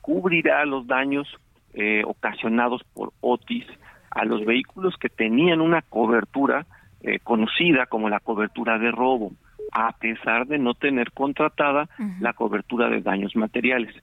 cubrirá 0.00 0.64
los 0.64 0.86
daños 0.86 1.28
ocasionados 2.06 2.82
por 2.94 3.12
Otis 3.20 3.66
a 4.10 4.24
los 4.24 4.44
vehículos 4.46 4.94
que 4.98 5.10
tenían 5.10 5.60
una 5.60 5.82
cobertura 5.82 6.64
conocida 7.22 7.84
como 7.86 8.08
la 8.08 8.20
cobertura 8.20 8.78
de 8.78 8.90
robo 8.90 9.32
a 9.72 9.92
pesar 9.92 10.46
de 10.46 10.58
no 10.58 10.74
tener 10.74 11.12
contratada 11.12 11.88
la 12.20 12.32
cobertura 12.32 12.88
de 12.88 13.02
daños 13.02 13.36
materiales. 13.36 13.94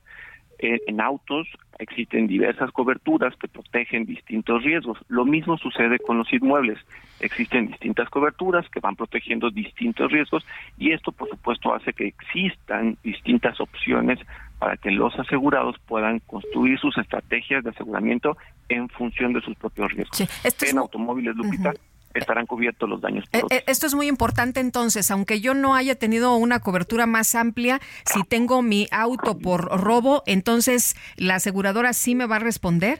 En, 0.64 1.02
autos 1.02 1.48
existen 1.78 2.28
diversas 2.28 2.72
coberturas 2.72 3.36
que 3.36 3.50
protegen 3.50 4.06
distintos 4.06 4.64
riesgos. 4.64 4.98
Lo 5.10 5.26
mismo 5.26 5.58
sucede 5.58 6.00
con 6.00 6.18
los 6.18 6.32
inmuebles. 6.32 6.80
Existen 7.20 7.68
distintas 7.68 8.10
coberturas 8.10 8.70
que 8.70 8.80
van 8.80 8.96
protegiendo 8.96 9.50
distintos 9.50 10.10
riesgos 10.10 10.46
y 10.78 10.94
esto, 10.94 11.12
por 11.12 11.30
supuesto, 11.30 11.74
hace 11.74 11.92
que 11.92 12.08
existan 12.08 12.98
distintas 13.04 13.60
opciones 13.60 14.20
para 14.58 14.78
que 14.78 14.92
los 14.92 15.14
asegurados 15.20 15.76
puedan 15.86 16.20
construir 16.20 16.80
sus 16.80 16.98
estrategias 16.98 17.66
de 17.66 17.72
aseguramiento 17.72 18.38
en 18.70 18.88
función 18.88 19.34
de 19.34 19.42
sus 19.42 19.56
propios 19.58 19.92
riesgos. 19.92 20.22
en 20.62 20.78
automóviles, 20.78 21.36
Lupita, 21.36 21.74
estarán 22.20 22.46
cubiertos 22.46 22.90
los 22.90 23.02
daños. 23.02 23.26
Eh, 23.34 23.42
eh, 23.50 23.64
esto 23.68 23.88
es 23.88 23.96
muy 23.96 24.08
importante 24.08 24.60
entonces, 24.60 25.10
aunque 25.12 25.42
yo 25.42 25.54
no 25.54 25.76
haya 25.76 25.96
tenido 25.96 26.36
una 26.36 26.60
cobertura 26.60 27.06
más 27.06 27.36
amplia, 27.36 27.80
si 28.06 28.24
tengo 28.24 28.62
mi 28.62 28.88
auto 28.92 29.38
por 29.38 29.66
robo, 29.82 30.24
entonces 30.26 30.96
la 31.18 31.36
aseguradora 31.36 31.94
sí 31.94 32.16
me 32.16 32.26
va 32.26 32.38
a 32.38 32.40
responder 32.40 33.00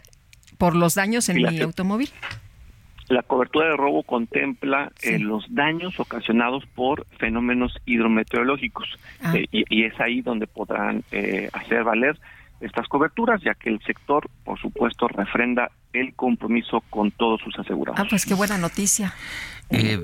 por 0.58 0.76
los 0.76 0.96
daños 0.96 1.30
en 1.30 1.38
mi 1.38 1.62
automóvil. 1.62 2.10
La 3.10 3.22
cobertura 3.22 3.68
de 3.68 3.76
robo 3.76 4.04
contempla 4.04 4.92
eh, 5.02 5.20
los 5.20 5.46
daños 5.54 6.00
ocasionados 6.00 6.66
por 6.74 7.06
fenómenos 7.20 7.78
hidrometeorológicos 7.86 8.88
ah. 9.22 9.34
y, 9.52 9.84
es 9.84 10.00
ahí 10.00 10.22
donde 10.22 10.48
podrán 10.48 11.04
hacer 11.54 11.84
valer 11.84 12.18
estas 12.64 12.88
coberturas, 12.88 13.42
ya 13.44 13.54
que 13.54 13.70
el 13.70 13.82
sector, 13.84 14.30
por 14.44 14.60
supuesto, 14.60 15.08
refrenda 15.08 15.70
el 15.92 16.14
compromiso 16.16 16.82
con 16.90 17.12
todos 17.12 17.42
sus 17.42 17.58
asegurados. 17.60 18.00
Ah, 18.00 18.08
pues 18.10 18.26
qué 18.26 18.34
buena 18.34 18.58
noticia. 18.58 19.14
Eh, 19.70 20.00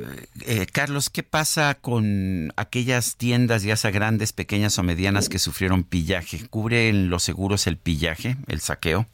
eh, 0.45 0.65
Carlos, 0.71 1.09
¿qué 1.09 1.23
pasa 1.23 1.75
con 1.75 2.51
aquellas 2.57 3.17
tiendas, 3.17 3.63
ya 3.63 3.75
sea 3.75 3.91
grandes, 3.91 4.33
pequeñas 4.33 4.77
o 4.77 4.83
medianas, 4.83 5.29
que 5.29 5.39
sufrieron 5.39 5.83
pillaje? 5.83 6.47
¿Cubren 6.49 7.09
los 7.09 7.23
seguros 7.23 7.67
el 7.67 7.77
pillaje, 7.77 8.35
el 8.47 8.59
saqueo? 8.59 9.05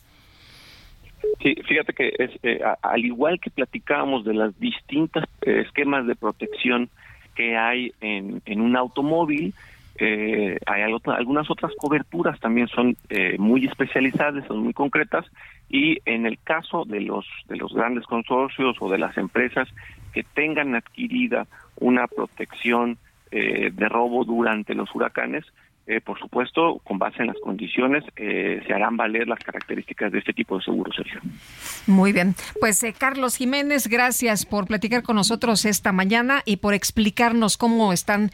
Sí, 1.42 1.56
fíjate 1.68 1.94
que 1.94 2.14
es, 2.18 2.32
eh, 2.44 2.60
al 2.82 3.06
igual 3.06 3.40
que 3.40 3.52
platicábamos 3.52 4.26
de 4.26 4.34
las 4.34 4.58
distintas 4.60 5.26
esquemas 5.42 6.08
de 6.08 6.16
protección 6.16 6.90
que 7.36 7.58
hay 7.58 7.94
en, 8.02 8.42
en 8.46 8.62
un 8.62 8.76
automóvil, 8.76 9.54
eh, 9.98 10.58
hay 10.66 10.82
algunas 10.82 11.50
otras 11.50 11.72
coberturas 11.78 12.38
también 12.42 12.68
son 12.68 12.98
eh, 13.10 13.38
muy 13.38 13.66
especializadas, 13.66 14.46
son 14.46 14.60
muy 14.60 14.74
concretas 14.74 15.26
y 15.70 16.00
en 16.06 16.26
el 16.26 16.38
caso 16.40 16.84
de 16.84 17.00
los 17.00 17.26
de 17.48 17.56
los 17.56 17.74
grandes 17.74 18.06
consorcios 18.06 18.76
o 18.82 18.90
de 18.90 18.98
las 18.98 19.18
empresas 19.18 19.70
que 20.14 20.24
tengan 20.24 20.76
adquirida 20.76 21.48
una 21.78 22.08
protección 22.08 22.98
eh, 23.32 23.72
de 23.74 23.90
robo 23.90 24.26
durante 24.26 24.76
los 24.76 24.94
huracanes, 24.94 25.46
eh, 25.88 26.02
por 26.02 26.18
supuesto, 26.18 26.82
con 26.84 26.98
base 26.98 27.22
en 27.22 27.28
las 27.28 27.38
condiciones, 27.44 28.04
eh, 28.16 28.60
se 28.66 28.74
harán 28.74 28.98
valer 28.98 29.28
las 29.28 29.38
características 29.38 30.12
de 30.12 30.18
este 30.18 30.34
tipo 30.34 30.58
de 30.58 30.64
seguro, 30.64 30.92
Sergio. 30.92 31.20
Muy 31.86 32.12
bien. 32.12 32.34
Pues 32.60 32.82
eh, 32.84 32.94
Carlos 32.98 33.36
Jiménez, 33.36 33.88
gracias 33.88 34.48
por 34.48 34.66
platicar 34.66 35.04
con 35.04 35.16
nosotros 35.16 35.64
esta 35.64 35.92
mañana 35.92 36.42
y 36.44 36.58
por 36.58 36.74
explicarnos 36.74 37.58
cómo 37.58 37.94
están 37.94 38.32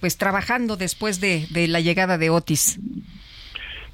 pues 0.00 0.16
trabajando 0.16 0.76
después 0.76 1.20
de, 1.20 1.46
la 1.68 1.80
llegada 1.80 2.16
de 2.16 2.30
Otis. 2.30 2.80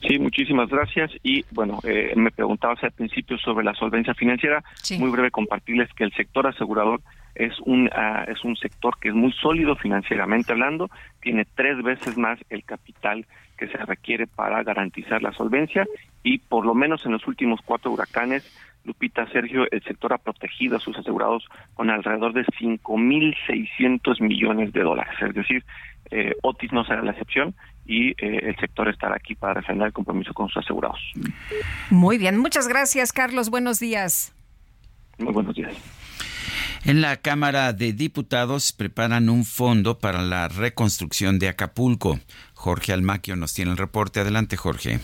Sí, 0.06 0.18
muchísimas 0.18 0.68
gracias. 0.68 1.10
Y 1.24 1.44
bueno, 1.50 1.80
me 2.14 2.30
preguntabas 2.30 2.82
al 2.84 2.92
principio 2.92 3.36
sobre 3.38 3.64
la 3.64 3.74
solvencia 3.74 4.14
financiera. 4.14 4.62
Muy 4.98 5.10
breve 5.10 5.30
compartirles 5.30 5.92
que 5.94 6.04
el 6.04 6.12
sector 6.12 6.46
asegurador 6.46 7.00
es 7.34 7.58
un, 7.60 7.88
ah, 7.92 8.24
es 8.28 8.44
un 8.44 8.56
sector 8.56 8.98
que 9.00 9.08
es 9.08 9.14
muy 9.14 9.32
sólido 9.32 9.76
financieramente 9.76 10.52
hablando, 10.52 10.90
tiene 11.20 11.46
tres 11.54 11.82
veces 11.82 12.16
más 12.16 12.38
el 12.50 12.64
capital 12.64 13.26
que 13.56 13.68
se 13.68 13.78
requiere 13.78 14.26
para 14.26 14.62
garantizar 14.62 15.22
la 15.22 15.32
solvencia 15.32 15.86
y 16.22 16.38
por 16.38 16.66
lo 16.66 16.74
menos 16.74 17.04
en 17.06 17.12
los 17.12 17.26
últimos 17.26 17.60
cuatro 17.64 17.92
huracanes, 17.92 18.44
Lupita 18.84 19.26
Sergio, 19.28 19.64
el 19.70 19.82
sector 19.84 20.12
ha 20.12 20.18
protegido 20.18 20.76
a 20.76 20.80
sus 20.80 20.96
asegurados 20.98 21.46
con 21.74 21.90
alrededor 21.90 22.32
de 22.32 22.44
5.600 22.44 24.20
millones 24.20 24.72
de 24.72 24.82
dólares. 24.82 25.14
Es 25.20 25.34
decir, 25.34 25.64
eh, 26.10 26.34
Otis 26.42 26.72
no 26.72 26.84
será 26.84 27.02
la 27.02 27.12
excepción 27.12 27.54
y 27.86 28.10
eh, 28.10 28.40
el 28.42 28.56
sector 28.56 28.88
estará 28.88 29.16
aquí 29.16 29.34
para 29.34 29.60
defender 29.60 29.86
el 29.86 29.92
compromiso 29.92 30.34
con 30.34 30.48
sus 30.48 30.64
asegurados. 30.64 31.00
Muy 31.90 32.18
bien, 32.18 32.38
muchas 32.38 32.68
gracias 32.68 33.12
Carlos, 33.12 33.50
buenos 33.50 33.78
días. 33.78 34.34
Muy 35.18 35.32
buenos 35.32 35.54
días. 35.54 36.01
En 36.84 37.00
la 37.00 37.18
Cámara 37.18 37.72
de 37.72 37.92
Diputados 37.92 38.72
preparan 38.72 39.28
un 39.28 39.44
fondo 39.44 40.00
para 40.00 40.20
la 40.20 40.48
reconstrucción 40.48 41.38
de 41.38 41.48
Acapulco. 41.48 42.18
Jorge 42.54 42.92
Almaquio 42.92 43.36
nos 43.36 43.54
tiene 43.54 43.70
el 43.70 43.76
reporte. 43.76 44.18
Adelante, 44.18 44.56
Jorge. 44.56 44.98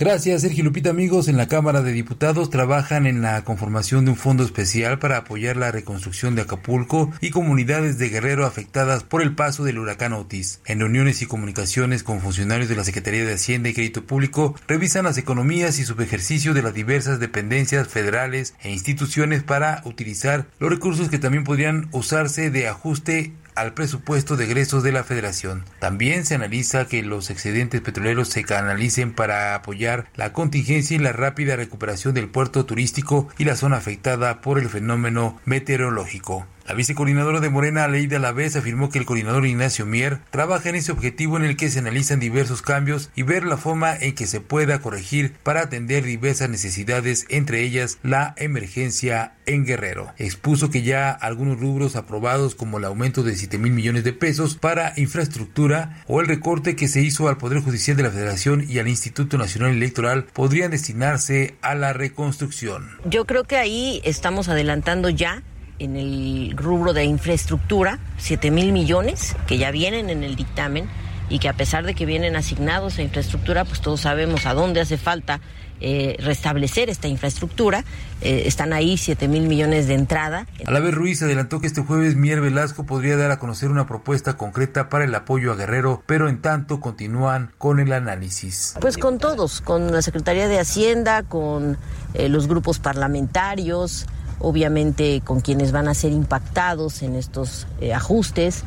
Gracias, 0.00 0.40
Sergio 0.40 0.64
Lupita. 0.64 0.88
Amigos, 0.88 1.28
en 1.28 1.36
la 1.36 1.46
Cámara 1.46 1.82
de 1.82 1.92
Diputados 1.92 2.48
trabajan 2.48 3.06
en 3.06 3.20
la 3.20 3.44
conformación 3.44 4.06
de 4.06 4.12
un 4.12 4.16
fondo 4.16 4.42
especial 4.42 4.98
para 4.98 5.18
apoyar 5.18 5.58
la 5.58 5.72
reconstrucción 5.72 6.34
de 6.34 6.40
Acapulco 6.40 7.10
y 7.20 7.28
comunidades 7.28 7.98
de 7.98 8.08
Guerrero 8.08 8.46
afectadas 8.46 9.04
por 9.04 9.20
el 9.20 9.34
paso 9.34 9.62
del 9.62 9.78
huracán 9.78 10.14
Otis. 10.14 10.62
En 10.64 10.80
reuniones 10.80 11.20
y 11.20 11.26
comunicaciones 11.26 12.02
con 12.02 12.22
funcionarios 12.22 12.70
de 12.70 12.76
la 12.76 12.84
Secretaría 12.84 13.26
de 13.26 13.34
Hacienda 13.34 13.68
y 13.68 13.74
Crédito 13.74 14.06
Público, 14.06 14.54
revisan 14.66 15.04
las 15.04 15.18
economías 15.18 15.78
y 15.78 15.84
subejercicio 15.84 16.54
de 16.54 16.62
las 16.62 16.72
diversas 16.72 17.20
dependencias 17.20 17.86
federales 17.86 18.54
e 18.62 18.70
instituciones 18.72 19.42
para 19.42 19.82
utilizar 19.84 20.46
los 20.60 20.70
recursos 20.70 21.10
que 21.10 21.18
también 21.18 21.44
podrían 21.44 21.90
usarse 21.92 22.50
de 22.50 22.68
ajuste 22.68 23.34
al 23.54 23.74
presupuesto 23.74 24.36
de 24.36 24.44
egresos 24.44 24.82
de 24.82 24.92
la 24.92 25.04
Federación. 25.04 25.64
También 25.78 26.24
se 26.24 26.34
analiza 26.34 26.86
que 26.86 27.02
los 27.02 27.30
excedentes 27.30 27.80
petroleros 27.80 28.28
se 28.28 28.44
canalicen 28.44 29.12
para 29.12 29.54
apoyar 29.54 30.06
la 30.14 30.32
contingencia 30.32 30.96
y 30.96 31.00
la 31.00 31.12
rápida 31.12 31.56
recuperación 31.56 32.14
del 32.14 32.28
puerto 32.28 32.66
turístico 32.66 33.28
y 33.38 33.44
la 33.44 33.56
zona 33.56 33.76
afectada 33.76 34.40
por 34.40 34.58
el 34.58 34.68
fenómeno 34.68 35.40
meteorológico. 35.44 36.46
La 36.70 36.76
vicecoordinadora 36.76 37.40
de 37.40 37.50
Morena, 37.50 37.82
Aleida 37.82 38.20
Lavés, 38.20 38.54
afirmó 38.54 38.90
que 38.90 39.00
el 39.00 39.04
coordinador 39.04 39.44
Ignacio 39.44 39.86
Mier 39.86 40.20
trabaja 40.30 40.68
en 40.68 40.76
ese 40.76 40.92
objetivo 40.92 41.36
en 41.36 41.42
el 41.42 41.56
que 41.56 41.68
se 41.68 41.80
analizan 41.80 42.20
diversos 42.20 42.62
cambios 42.62 43.10
y 43.16 43.24
ver 43.24 43.42
la 43.42 43.56
forma 43.56 43.96
en 43.96 44.14
que 44.14 44.28
se 44.28 44.40
pueda 44.40 44.78
corregir 44.80 45.34
para 45.42 45.62
atender 45.62 46.04
diversas 46.04 46.48
necesidades, 46.48 47.26
entre 47.28 47.62
ellas 47.62 47.98
la 48.04 48.34
emergencia 48.36 49.32
en 49.46 49.66
Guerrero. 49.66 50.12
Expuso 50.16 50.70
que 50.70 50.82
ya 50.82 51.10
algunos 51.10 51.58
rubros 51.58 51.96
aprobados 51.96 52.54
como 52.54 52.78
el 52.78 52.84
aumento 52.84 53.24
de 53.24 53.34
7 53.34 53.58
mil 53.58 53.72
millones 53.72 54.04
de 54.04 54.12
pesos 54.12 54.54
para 54.54 54.92
infraestructura 54.96 56.04
o 56.06 56.20
el 56.20 56.28
recorte 56.28 56.76
que 56.76 56.86
se 56.86 57.02
hizo 57.02 57.28
al 57.28 57.36
Poder 57.36 57.62
Judicial 57.62 57.96
de 57.96 58.04
la 58.04 58.12
Federación 58.12 58.64
y 58.68 58.78
al 58.78 58.86
Instituto 58.86 59.38
Nacional 59.38 59.72
Electoral 59.72 60.26
podrían 60.32 60.70
destinarse 60.70 61.56
a 61.62 61.74
la 61.74 61.92
reconstrucción. 61.92 62.90
Yo 63.06 63.24
creo 63.24 63.42
que 63.42 63.56
ahí 63.56 64.00
estamos 64.04 64.48
adelantando 64.48 65.10
ya 65.10 65.42
en 65.80 65.96
el 65.96 66.54
rubro 66.56 66.92
de 66.92 67.04
infraestructura, 67.04 67.98
7 68.18 68.50
mil 68.50 68.72
millones 68.72 69.34
que 69.46 69.58
ya 69.58 69.70
vienen 69.70 70.10
en 70.10 70.22
el 70.22 70.36
dictamen 70.36 70.88
y 71.28 71.38
que 71.38 71.48
a 71.48 71.54
pesar 71.54 71.84
de 71.84 71.94
que 71.94 72.06
vienen 72.06 72.36
asignados 72.36 72.98
a 72.98 73.02
infraestructura, 73.02 73.64
pues 73.64 73.80
todos 73.80 74.02
sabemos 74.02 74.46
a 74.46 74.54
dónde 74.54 74.80
hace 74.80 74.98
falta 74.98 75.40
eh, 75.82 76.16
restablecer 76.20 76.90
esta 76.90 77.08
infraestructura. 77.08 77.84
Eh, 78.20 78.42
están 78.44 78.74
ahí 78.74 78.98
7 78.98 79.28
mil 79.28 79.48
millones 79.48 79.86
de 79.86 79.94
entrada. 79.94 80.46
A 80.66 80.70
la 80.70 80.80
vez 80.80 80.92
Ruiz 80.92 81.22
adelantó 81.22 81.60
que 81.60 81.68
este 81.68 81.80
jueves 81.80 82.16
Mier 82.16 82.42
Velasco 82.42 82.84
podría 82.84 83.16
dar 83.16 83.30
a 83.30 83.38
conocer 83.38 83.70
una 83.70 83.86
propuesta 83.86 84.36
concreta 84.36 84.90
para 84.90 85.04
el 85.04 85.14
apoyo 85.14 85.52
a 85.52 85.56
Guerrero, 85.56 86.02
pero 86.04 86.28
en 86.28 86.42
tanto 86.42 86.80
continúan 86.80 87.52
con 87.56 87.80
el 87.80 87.94
análisis. 87.94 88.74
Pues 88.78 88.98
con 88.98 89.18
todos, 89.18 89.62
con 89.62 89.90
la 89.90 90.02
Secretaría 90.02 90.48
de 90.48 90.58
Hacienda, 90.58 91.22
con 91.22 91.78
eh, 92.12 92.28
los 92.28 92.46
grupos 92.46 92.78
parlamentarios, 92.78 94.06
obviamente 94.40 95.22
con 95.24 95.40
quienes 95.40 95.70
van 95.70 95.86
a 95.88 95.94
ser 95.94 96.12
impactados 96.12 97.02
en 97.02 97.14
estos 97.14 97.66
ajustes, 97.94 98.64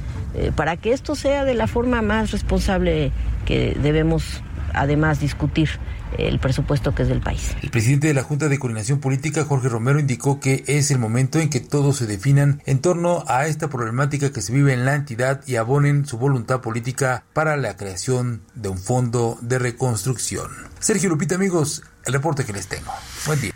para 0.56 0.78
que 0.78 0.94
esto 0.94 1.16
sea 1.16 1.46
de 1.46 1.54
la 1.54 1.68
forma 1.68 2.02
más 2.02 2.32
responsable 2.32 3.12
que 3.46 3.78
debemos 3.82 4.42
además 4.74 5.20
discutir 5.20 5.70
el 6.18 6.40
presupuesto 6.40 6.94
que 6.94 7.04
es 7.04 7.10
del 7.10 7.22
país. 7.22 7.56
El 7.62 7.72
presidente 7.72 8.08
de 8.08 8.14
la 8.14 8.24
Junta 8.24 8.48
de 8.48 8.60
Coordinación 8.60 9.00
Política, 9.00 9.46
Jorge 9.46 9.70
Romero, 9.70 10.00
indicó 10.00 10.40
que 10.40 10.64
es 10.68 10.92
el 10.92 11.00
momento 11.00 11.40
en 11.40 11.50
que 11.50 11.60
todos 11.60 11.98
se 11.98 12.06
definan 12.06 12.62
en 12.66 12.80
torno 12.80 13.24
a 13.28 13.48
esta 13.48 13.70
problemática 13.70 14.32
que 14.32 14.42
se 14.42 14.54
vive 14.54 14.74
en 14.74 14.86
la 14.86 14.96
entidad 14.96 15.42
y 15.48 15.56
abonen 15.56 16.06
su 16.06 16.18
voluntad 16.18 16.62
política 16.62 17.24
para 17.34 17.58
la 17.58 17.78
creación 17.78 18.44
de 18.54 18.70
un 18.70 18.78
fondo 18.78 19.38
de 19.42 19.60
reconstrucción. 19.60 20.52
Sergio 20.80 21.10
Lupita, 21.10 21.36
amigos, 21.36 21.84
el 22.06 22.14
reporte 22.14 22.46
que 22.46 22.54
les 22.54 22.68
tengo. 22.68 22.92
Buen 23.26 23.42
día. 23.42 23.54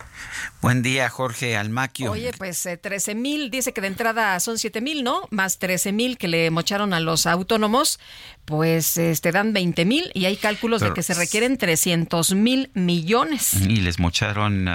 Buen 0.59 0.81
día, 0.81 1.07
Jorge 1.07 1.55
Almaquio. 1.55 2.11
Oye, 2.11 2.31
pues 2.35 2.67
13 2.81 3.11
eh, 3.11 3.15
mil, 3.15 3.51
dice 3.51 3.73
que 3.73 3.81
de 3.81 3.87
entrada 3.87 4.39
son 4.39 4.57
7 4.57 4.81
mil, 4.81 5.03
¿no? 5.03 5.27
Más 5.29 5.59
13 5.59 5.91
mil 5.91 6.17
que 6.17 6.27
le 6.27 6.49
mocharon 6.49 6.93
a 6.93 6.99
los 6.99 7.27
autónomos, 7.27 7.99
pues 8.45 8.97
este 8.97 9.31
dan 9.31 9.53
20 9.53 9.85
mil 9.85 10.11
y 10.15 10.25
hay 10.25 10.35
cálculos 10.35 10.81
de 10.81 10.93
que 10.93 11.03
se 11.03 11.13
requieren 11.13 11.57
300 11.57 12.33
mil 12.33 12.71
millones. 12.73 13.53
Y 13.53 13.81
les 13.81 13.99
mocharon 13.99 14.67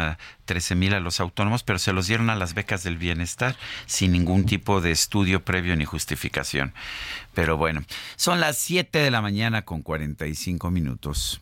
13 0.44 0.76
mil 0.76 0.94
a 0.94 1.00
los 1.00 1.18
autónomos, 1.18 1.64
pero 1.64 1.80
se 1.80 1.92
los 1.92 2.06
dieron 2.06 2.30
a 2.30 2.36
las 2.36 2.54
becas 2.54 2.84
del 2.84 2.96
bienestar 2.96 3.56
sin 3.86 4.12
ningún 4.12 4.46
tipo 4.46 4.80
de 4.80 4.92
estudio 4.92 5.44
previo 5.44 5.74
ni 5.76 5.84
justificación. 5.84 6.74
Pero 7.34 7.56
bueno, 7.56 7.84
son 8.14 8.38
las 8.38 8.56
7 8.58 8.98
de 8.98 9.10
la 9.10 9.20
mañana 9.20 9.62
con 9.62 9.82
45 9.82 10.70
minutos. 10.70 11.41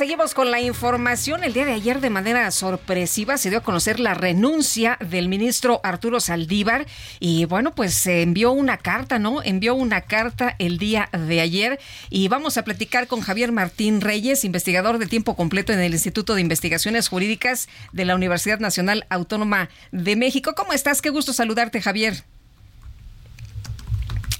Seguimos 0.00 0.32
con 0.32 0.50
la 0.50 0.62
información. 0.62 1.44
El 1.44 1.52
día 1.52 1.66
de 1.66 1.74
ayer, 1.74 2.00
de 2.00 2.08
manera 2.08 2.50
sorpresiva, 2.52 3.36
se 3.36 3.50
dio 3.50 3.58
a 3.58 3.62
conocer 3.62 4.00
la 4.00 4.14
renuncia 4.14 4.96
del 4.98 5.28
ministro 5.28 5.78
Arturo 5.84 6.20
Saldívar. 6.20 6.86
Y 7.18 7.44
bueno, 7.44 7.74
pues 7.74 7.92
se 7.92 8.22
envió 8.22 8.50
una 8.50 8.78
carta, 8.78 9.18
¿no? 9.18 9.42
Envió 9.42 9.74
una 9.74 10.00
carta 10.00 10.56
el 10.58 10.78
día 10.78 11.10
de 11.12 11.42
ayer. 11.42 11.78
Y 12.08 12.28
vamos 12.28 12.56
a 12.56 12.64
platicar 12.64 13.08
con 13.08 13.20
Javier 13.20 13.52
Martín 13.52 14.00
Reyes, 14.00 14.46
investigador 14.46 14.96
de 14.96 15.04
tiempo 15.04 15.36
completo 15.36 15.74
en 15.74 15.80
el 15.80 15.92
Instituto 15.92 16.34
de 16.34 16.40
Investigaciones 16.40 17.08
Jurídicas 17.08 17.68
de 17.92 18.06
la 18.06 18.14
Universidad 18.14 18.58
Nacional 18.58 19.04
Autónoma 19.10 19.68
de 19.92 20.16
México. 20.16 20.54
¿Cómo 20.56 20.72
estás? 20.72 21.02
Qué 21.02 21.10
gusto 21.10 21.34
saludarte, 21.34 21.82
Javier. 21.82 22.24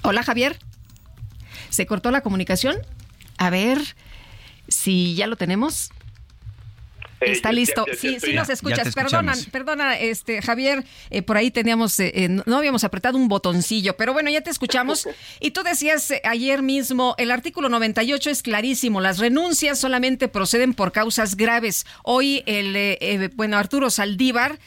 Hola, 0.00 0.22
Javier. 0.22 0.58
¿Se 1.68 1.84
cortó 1.84 2.10
la 2.10 2.22
comunicación? 2.22 2.78
A 3.36 3.50
ver. 3.50 3.78
Si 4.70 5.14
ya 5.14 5.26
lo 5.26 5.36
tenemos. 5.36 5.90
Eh, 7.20 7.32
Está 7.32 7.52
listo. 7.52 7.84
sí, 7.98 8.18
sí 8.18 8.32
nos 8.32 8.48
escuchas. 8.48 8.94
Perdona, 8.94 9.34
perdona, 9.52 9.98
este 9.98 10.40
Javier, 10.40 10.84
eh, 11.10 11.22
por 11.22 11.36
ahí 11.36 11.50
teníamos, 11.50 11.98
eh, 12.00 12.28
no 12.28 12.56
habíamos 12.56 12.84
apretado 12.84 13.18
un 13.18 13.28
botoncillo, 13.28 13.96
pero 13.96 14.12
bueno, 14.12 14.30
ya 14.30 14.40
te 14.40 14.50
escuchamos. 14.50 15.06
Y 15.40 15.52
tú 15.52 15.62
decías 15.62 16.12
ayer 16.24 16.62
mismo, 16.62 17.14
el 17.18 17.30
artículo 17.30 17.68
98 17.68 18.30
es 18.30 18.42
clarísimo, 18.42 19.00
las 19.00 19.18
renuncias 19.18 19.78
solamente 19.78 20.28
proceden 20.28 20.74
por 20.74 20.92
causas 20.92 21.36
graves. 21.36 21.86
Hoy 22.02 22.42
el, 22.46 23.30
bueno, 23.34 23.56
Arturo 23.56 23.90
Saldívar, 23.90 24.58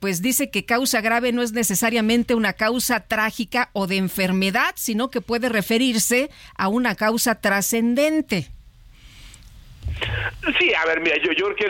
pues 0.00 0.22
dice 0.22 0.50
que 0.50 0.64
causa 0.64 1.00
grave 1.00 1.32
no 1.32 1.42
es 1.42 1.52
necesariamente 1.52 2.34
una 2.34 2.52
causa 2.54 3.00
trágica 3.00 3.70
o 3.72 3.86
de 3.86 3.96
enfermedad, 3.96 4.74
sino 4.76 5.10
que 5.10 5.20
puede 5.20 5.48
referirse 5.48 6.30
a 6.56 6.68
una 6.68 6.94
causa 6.94 7.36
trascendente. 7.36 8.50
Sí, 10.58 10.72
a 10.74 10.86
ver, 10.86 11.00
mira, 11.00 11.16
yo, 11.16 11.32
yo 11.32 11.54
creo 11.54 11.56
que 11.56 11.68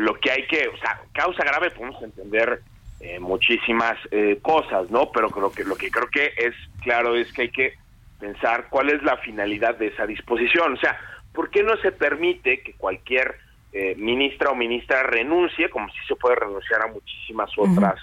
lo, 0.00 0.14
que 0.14 0.30
hay 0.30 0.46
que, 0.46 0.68
o 0.68 0.76
sea, 0.78 1.00
causa 1.12 1.44
grave 1.44 1.70
podemos 1.70 2.02
entender 2.02 2.60
eh, 3.00 3.18
muchísimas 3.20 3.98
eh, 4.10 4.38
cosas, 4.40 4.90
¿no? 4.90 5.10
Pero 5.12 5.28
creo 5.30 5.52
que 5.52 5.64
lo 5.64 5.76
que 5.76 5.90
creo 5.90 6.08
que 6.08 6.32
es 6.36 6.54
claro 6.82 7.14
es 7.16 7.32
que 7.32 7.42
hay 7.42 7.50
que 7.50 7.74
pensar 8.18 8.68
cuál 8.70 8.90
es 8.90 9.02
la 9.02 9.16
finalidad 9.18 9.76
de 9.76 9.88
esa 9.88 10.06
disposición. 10.06 10.74
O 10.74 10.76
sea, 10.78 10.98
¿por 11.32 11.50
qué 11.50 11.62
no 11.62 11.76
se 11.78 11.92
permite 11.92 12.62
que 12.62 12.72
cualquier 12.74 13.36
eh, 13.72 13.94
ministra 13.96 14.50
o 14.50 14.54
ministra 14.54 15.02
renuncie, 15.02 15.68
como 15.68 15.88
si 15.90 15.98
se 16.06 16.16
puede 16.16 16.36
renunciar 16.36 16.82
a 16.82 16.92
muchísimas 16.92 17.50
otras 17.56 18.00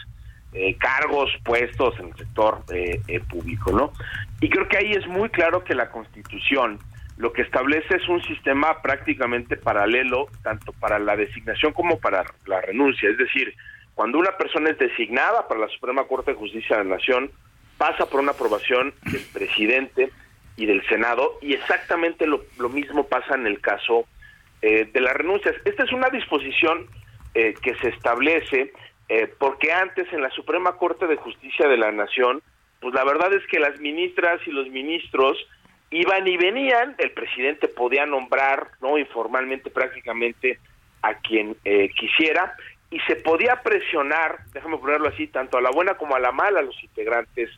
cargos, 0.80 1.32
puestos 1.46 1.98
en 1.98 2.08
el 2.08 2.16
sector 2.18 2.66
público, 3.30 3.72
¿no? 3.72 3.94
Y 4.42 4.50
creo 4.50 4.68
que 4.68 4.80
ahí 4.80 4.92
es 4.92 5.08
muy 5.08 5.30
claro 5.30 5.64
que 5.64 5.74
la 5.74 5.90
Constitución 5.90 6.78
lo 7.22 7.32
que 7.32 7.44
establece 7.44 7.98
es 7.98 8.10
un 8.10 8.20
sistema 8.24 8.82
prácticamente 8.82 9.56
paralelo 9.56 10.28
tanto 10.42 10.74
para 10.74 10.98
la 10.98 11.16
designación 11.16 11.72
como 11.72 12.00
para 12.00 12.26
la 12.48 12.62
renuncia. 12.62 13.12
Es 13.12 13.18
decir, 13.20 13.54
cuando 13.94 14.18
una 14.18 14.36
persona 14.38 14.72
es 14.72 14.80
designada 14.80 15.48
para 15.48 15.60
la 15.60 15.68
Suprema 15.68 16.06
Corte 16.06 16.32
de 16.32 16.38
Justicia 16.38 16.78
de 16.78 16.84
la 16.84 16.96
Nación, 16.96 17.30
pasa 17.78 18.08
por 18.08 18.22
una 18.22 18.32
aprobación 18.32 18.96
del 19.04 19.22
presidente 19.32 20.10
y 20.56 20.66
del 20.66 20.84
Senado 20.88 21.38
y 21.44 21.54
exactamente 21.54 22.26
lo, 22.26 22.42
mismo 22.70 23.06
pasa 23.06 23.36
en 23.36 23.46
el 23.46 23.62
caso 23.62 24.06
eh, 24.64 24.90
de 24.92 25.00
las 25.00 25.14
renuncias. 25.14 25.54
Esta 25.64 25.84
es 25.84 25.92
una 25.92 26.10
disposición 26.10 26.88
eh, 27.36 27.54
que 27.62 27.76
se 27.76 27.90
establece 27.90 28.74
eh, 29.10 29.32
porque 29.38 29.72
antes 29.72 30.12
en 30.12 30.24
la 30.24 30.32
Suprema 30.32 30.76
Corte 30.78 31.06
de 31.06 31.18
Justicia 31.18 31.68
de 31.68 31.78
la 31.78 31.92
Nación, 31.92 32.42
pues 32.80 32.96
la 32.96 33.04
verdad 33.04 33.32
es 33.32 33.46
que 33.46 33.60
las 33.60 33.80
ministras 33.80 34.42
y 34.48 34.52
los 34.52 34.68
ministros 34.70 35.38
iban 35.92 36.26
y 36.26 36.38
venían, 36.38 36.96
el 36.98 37.12
presidente 37.12 37.68
podía 37.68 38.06
nombrar, 38.06 38.70
no 38.82 38.98
informalmente 38.98 39.70
prácticamente 39.70 40.60
a 41.02 41.16
quien 41.16 41.58
eh, 41.66 41.90
quisiera 41.90 42.56
y 42.90 43.00
se 43.02 43.18
podía 43.18 43.62
presionar, 43.62 44.40
déjame 44.54 44.78
ponerlo 44.78 45.10
así, 45.10 45.28
tanto 45.28 45.58
a 45.58 45.62
la 45.62 45.70
buena 45.70 45.96
como 45.96 46.16
a 46.16 46.20
la 46.20 46.32
mala 46.32 46.60
a 46.60 46.64
los 46.64 46.82
integrantes 46.84 47.50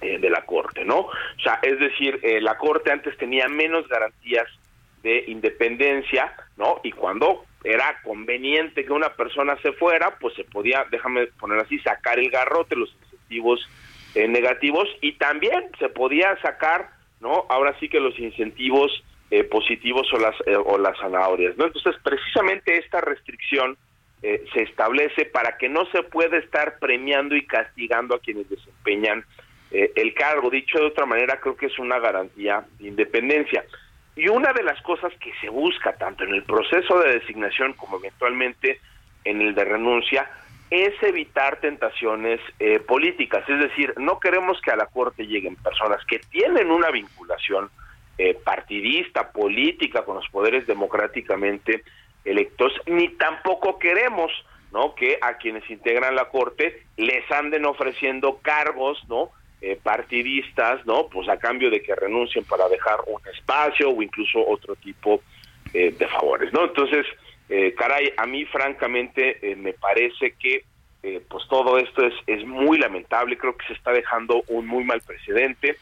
eh, 0.00 0.18
de 0.18 0.30
la 0.30 0.44
corte, 0.44 0.84
¿no? 0.84 1.00
O 1.00 1.40
sea, 1.42 1.58
es 1.62 1.78
decir, 1.78 2.20
eh, 2.22 2.40
la 2.40 2.56
corte 2.56 2.92
antes 2.92 3.16
tenía 3.18 3.48
menos 3.48 3.88
garantías 3.88 4.46
de 5.02 5.24
independencia, 5.28 6.32
¿no? 6.56 6.80
Y 6.84 6.92
cuando 6.92 7.44
era 7.64 8.00
conveniente 8.02 8.84
que 8.84 8.92
una 8.92 9.10
persona 9.14 9.56
se 9.62 9.72
fuera, 9.72 10.16
pues 10.18 10.34
se 10.34 10.44
podía, 10.44 10.86
déjame 10.90 11.26
poner 11.26 11.58
así, 11.58 11.78
sacar 11.80 12.18
el 12.18 12.30
garrote, 12.30 12.76
los 12.76 12.92
incentivos 13.02 13.68
negativos 14.14 14.88
y 15.00 15.12
también 15.12 15.70
se 15.78 15.90
podía 15.90 16.36
sacar 16.40 16.90
¿no? 17.20 17.46
Ahora 17.48 17.76
sí 17.80 17.88
que 17.88 18.00
los 18.00 18.18
incentivos 18.18 19.02
eh, 19.30 19.44
positivos 19.44 20.10
o 20.14 20.18
las, 20.18 20.34
eh, 20.46 20.56
o 20.56 20.78
las 20.78 20.98
zanahorias, 20.98 21.56
¿no? 21.58 21.66
Entonces, 21.66 21.96
precisamente 22.02 22.78
esta 22.78 23.00
restricción 23.02 23.76
eh, 24.22 24.44
se 24.54 24.62
establece 24.62 25.26
para 25.26 25.58
que 25.58 25.68
no 25.68 25.84
se 25.92 26.02
pueda 26.02 26.38
estar 26.38 26.78
premiando 26.78 27.36
y 27.36 27.46
castigando 27.46 28.14
a 28.14 28.20
quienes 28.20 28.48
desempeñan 28.48 29.24
el 29.70 30.14
cargo. 30.14 30.48
Dicho 30.48 30.78
de 30.78 30.86
otra 30.86 31.04
manera, 31.04 31.40
creo 31.40 31.54
que 31.54 31.66
es 31.66 31.78
una 31.78 31.98
garantía 31.98 32.64
de 32.78 32.88
independencia. 32.88 33.66
Y 34.16 34.26
una 34.28 34.54
de 34.54 34.62
las 34.62 34.80
cosas 34.80 35.12
que 35.20 35.30
se 35.42 35.50
busca 35.50 35.94
tanto 35.96 36.24
en 36.24 36.32
el 36.32 36.42
proceso 36.42 36.98
de 37.00 37.18
designación 37.18 37.74
como 37.74 37.98
eventualmente 37.98 38.80
en 39.24 39.42
el 39.42 39.54
de 39.54 39.66
renuncia 39.66 40.26
es 40.70 41.02
evitar 41.02 41.60
tentaciones 41.60 42.40
eh, 42.58 42.78
políticas, 42.80 43.48
es 43.48 43.58
decir, 43.58 43.94
no 43.96 44.20
queremos 44.20 44.60
que 44.60 44.70
a 44.70 44.76
la 44.76 44.86
Corte 44.86 45.26
lleguen 45.26 45.56
personas 45.56 46.04
que 46.04 46.18
tienen 46.18 46.70
una 46.70 46.90
vinculación 46.90 47.70
eh, 48.18 48.34
partidista, 48.34 49.32
política 49.32 50.04
con 50.04 50.16
los 50.16 50.28
poderes 50.28 50.66
democráticamente 50.66 51.84
electos, 52.24 52.72
ni 52.86 53.08
tampoco 53.10 53.78
queremos 53.78 54.30
no 54.70 54.94
que 54.94 55.18
a 55.22 55.38
quienes 55.38 55.68
integran 55.70 56.14
la 56.14 56.26
Corte 56.26 56.82
les 56.98 57.30
anden 57.30 57.64
ofreciendo 57.64 58.38
cargos, 58.42 59.02
no 59.08 59.30
eh, 59.62 59.78
partidistas, 59.82 60.84
no 60.84 61.08
pues 61.08 61.28
a 61.30 61.38
cambio 61.38 61.70
de 61.70 61.80
que 61.80 61.94
renuncien 61.94 62.44
para 62.44 62.68
dejar 62.68 62.98
un 63.06 63.20
espacio 63.34 63.90
o 63.90 64.02
incluso 64.02 64.46
otro 64.46 64.76
tipo 64.76 65.22
de 65.72 66.08
favores, 66.08 66.50
no 66.50 66.64
entonces 66.64 67.04
Eh, 67.48 67.74
caray, 67.74 68.12
a 68.16 68.26
mí 68.26 68.44
francamente 68.46 69.38
eh, 69.40 69.56
me 69.56 69.72
parece 69.72 70.32
que 70.32 70.64
eh, 71.02 71.22
pues 71.28 71.46
todo 71.48 71.78
esto 71.78 72.04
es, 72.04 72.14
es 72.26 72.44
muy 72.44 72.78
lamentable, 72.78 73.38
creo 73.38 73.56
que 73.56 73.66
se 73.66 73.72
está 73.72 73.92
dejando 73.92 74.42
un 74.48 74.66
muy 74.66 74.84
mal 74.84 75.00
precedente. 75.00 75.76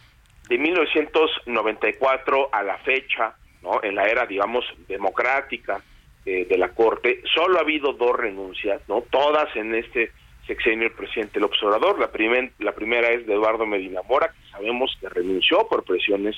De 0.48 0.58
1994 0.58 2.50
a 2.52 2.62
la 2.62 2.78
fecha, 2.78 3.34
¿no? 3.62 3.82
en 3.82 3.96
la 3.96 4.06
era, 4.06 4.26
digamos, 4.26 4.64
democrática 4.86 5.82
de 6.24 6.58
la 6.58 6.70
Corte, 6.70 7.22
solo 7.32 7.56
ha 7.56 7.60
habido 7.60 7.92
dos 7.92 8.16
renuncias, 8.16 8.82
no 8.88 9.00
todas 9.00 9.54
en 9.54 9.76
este 9.76 10.10
sexenio 10.44 10.88
el 10.88 10.92
presidente 10.92 11.38
el 11.38 11.44
observador. 11.44 12.00
La, 12.00 12.10
primer, 12.10 12.50
la 12.58 12.72
primera 12.72 13.10
es 13.10 13.26
de 13.26 13.34
Eduardo 13.34 13.64
Medina 13.64 14.02
Mora, 14.02 14.32
que 14.32 14.50
sabemos 14.50 14.96
que 15.00 15.08
renunció 15.08 15.68
por 15.68 15.84
presiones 15.84 16.36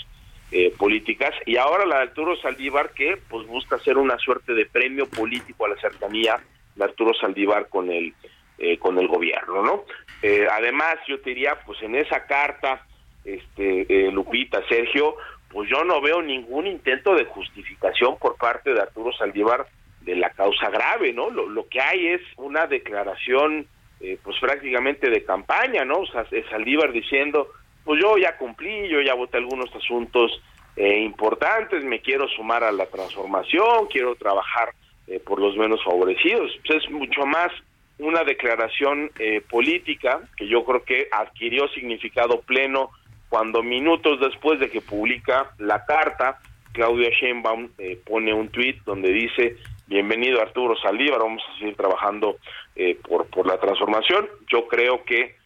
eh, 0.51 0.73
políticas, 0.77 1.35
y 1.47 1.57
ahora 1.57 1.87
la 1.87 1.97
de 1.97 2.03
Arturo 2.05 2.37
Saldívar, 2.37 2.91
que 2.91 3.19
pues 3.29 3.47
busca 3.47 3.77
hacer 3.77 3.99
una 3.99 4.19
suerte 4.19 4.55
de 4.55 4.67
premio 4.67 5.07
político 5.07 5.67
a 5.67 5.71
la 5.71 5.77
cercanía 5.77 6.41
de 6.75 6.85
Arturo 6.85 7.13
Saldívar 7.15 7.69
con 7.69 7.91
el, 7.91 8.15
eh, 8.59 8.79
con 8.79 8.99
el 8.99 9.09
gobierno, 9.09 9.63
¿no? 9.63 9.85
Eh, 10.23 10.47
además, 10.51 10.97
yo 11.07 11.21
te 11.21 11.31
diría, 11.31 11.59
pues 11.67 11.83
en 11.83 11.95
esa 11.95 12.27
carta, 12.27 12.87
este 13.25 14.11
Lupita, 14.11 14.67
Sergio, 14.69 15.17
pues 15.51 15.69
yo 15.69 15.85
no 15.85 16.01
veo 16.01 16.23
ningún 16.23 16.67
intento 16.67 17.15
de 17.15 17.25
justificación 17.25 18.19
por 18.19 18.37
parte 18.37 18.73
de 18.73 18.81
Arturo 18.81 19.13
Saldívar 19.13 19.67
de 20.03 20.17
la 20.17 20.31
causa 20.31 20.71
grave, 20.71 21.13
¿no? 21.13 21.31
Lo, 21.31 21.49
lo 21.49 21.69
que 21.69 21.81
hay 21.81 22.09
es 22.09 22.23
una 22.37 22.67
declaración, 22.67 23.67
eh, 24.01 24.19
pues 24.23 24.39
prácticamente 24.41 25.11
de 25.11 25.25
campaña, 25.25 25.85
¿no? 25.85 25.99
O 26.01 26.07
sea, 26.07 26.27
Saldívar 26.51 26.93
diciendo, 26.93 27.51
pues 27.89 28.03
yo 28.03 28.19
ya 28.19 28.37
cumplí, 28.37 28.87
yo 28.89 29.01
ya 29.01 29.15
voté 29.15 29.39
algunos 29.39 29.75
asuntos 29.75 30.43
eh, 30.77 30.99
importantes, 30.99 31.83
me 31.85 32.01
quiero 32.01 32.29
sumar 32.29 32.63
a 32.63 32.71
la 32.71 32.85
transformación, 32.85 33.87
quiero 33.91 34.15
trabajar 34.15 34.75
eh, 35.07 35.19
por 35.19 35.41
los 35.41 35.57
menos 35.57 35.83
favorecidos. 35.83 36.53
Pues 36.67 36.85
es 36.85 36.91
mucho 36.91 37.25
más 37.25 37.51
una 37.99 38.25
declaración 38.25 39.11
política 39.49 40.21
que 40.37 40.47
yo 40.47 40.65
creo 40.67 40.85
que 40.85 41.09
adquirió 41.11 41.67
significado 41.69 42.43
pleno 42.43 42.91
cuando 43.31 43.63
minutos 43.63 44.21
después 44.21 44.61
de 44.61 44.69
que 44.69 44.83
publica 44.83 45.51
la 45.57 45.87
carta, 45.87 46.39
Claudia 46.73 47.09
Sheinbaum 47.09 47.71
pone 48.05 48.35
un 48.35 48.51
tuit 48.51 48.85
donde 48.85 49.11
dice 49.11 49.57
bienvenido 49.89 50.43
Arturo 50.43 50.77
Saldívar, 50.77 51.21
vamos 51.21 51.43
a 51.49 51.59
seguir 51.59 51.75
trabajando 51.75 52.37
eh, 52.77 52.97
por, 53.09 53.27
por 53.27 53.47
la 53.47 53.59
transformación. 53.59 54.29
Yo 54.47 54.69
creo 54.69 55.03
que 55.05 55.38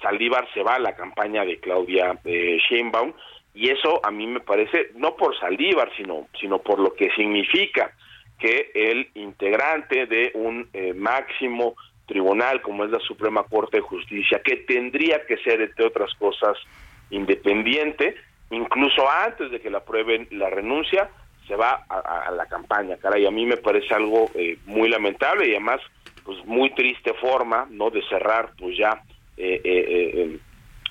Saldívar 0.00 0.48
se 0.54 0.62
va 0.62 0.74
a 0.74 0.78
la 0.78 0.94
campaña 0.94 1.44
de 1.44 1.58
Claudia 1.58 2.18
eh, 2.24 2.58
Sheinbaum 2.68 3.12
y 3.54 3.70
eso 3.70 4.00
a 4.04 4.10
mí 4.10 4.26
me 4.26 4.40
parece, 4.40 4.90
no 4.94 5.16
por 5.16 5.38
Saldívar, 5.38 5.90
sino, 5.96 6.28
sino 6.40 6.60
por 6.60 6.78
lo 6.78 6.94
que 6.94 7.10
significa 7.16 7.92
que 8.38 8.70
el 8.74 9.10
integrante 9.14 10.06
de 10.06 10.30
un 10.34 10.68
eh, 10.72 10.94
máximo 10.94 11.74
tribunal 12.06 12.60
como 12.62 12.84
es 12.84 12.90
la 12.90 12.98
Suprema 13.00 13.44
Corte 13.44 13.78
de 13.78 13.82
Justicia, 13.82 14.40
que 14.42 14.56
tendría 14.56 15.24
que 15.26 15.36
ser, 15.38 15.60
entre 15.60 15.86
otras 15.86 16.12
cosas, 16.14 16.56
independiente, 17.10 18.16
incluso 18.50 19.08
antes 19.08 19.50
de 19.50 19.60
que 19.60 19.70
la 19.70 19.78
aprueben 19.78 20.26
la 20.32 20.50
renuncia, 20.50 21.10
se 21.46 21.56
va 21.56 21.84
a, 21.88 22.30
la 22.30 22.46
campaña, 22.46 22.96
caray, 22.96 23.26
a 23.26 23.30
mí 23.30 23.44
me 23.44 23.56
parece 23.56 23.92
algo 23.94 24.30
eh, 24.34 24.56
muy 24.66 24.88
lamentable 24.88 25.48
y 25.48 25.50
además, 25.50 25.80
pues 26.24 26.44
muy 26.46 26.70
triste 26.74 27.12
forma, 27.14 27.66
¿no?, 27.70 27.90
de 27.90 28.02
cerrar, 28.08 28.50
pues 28.58 28.76
ya 28.76 29.02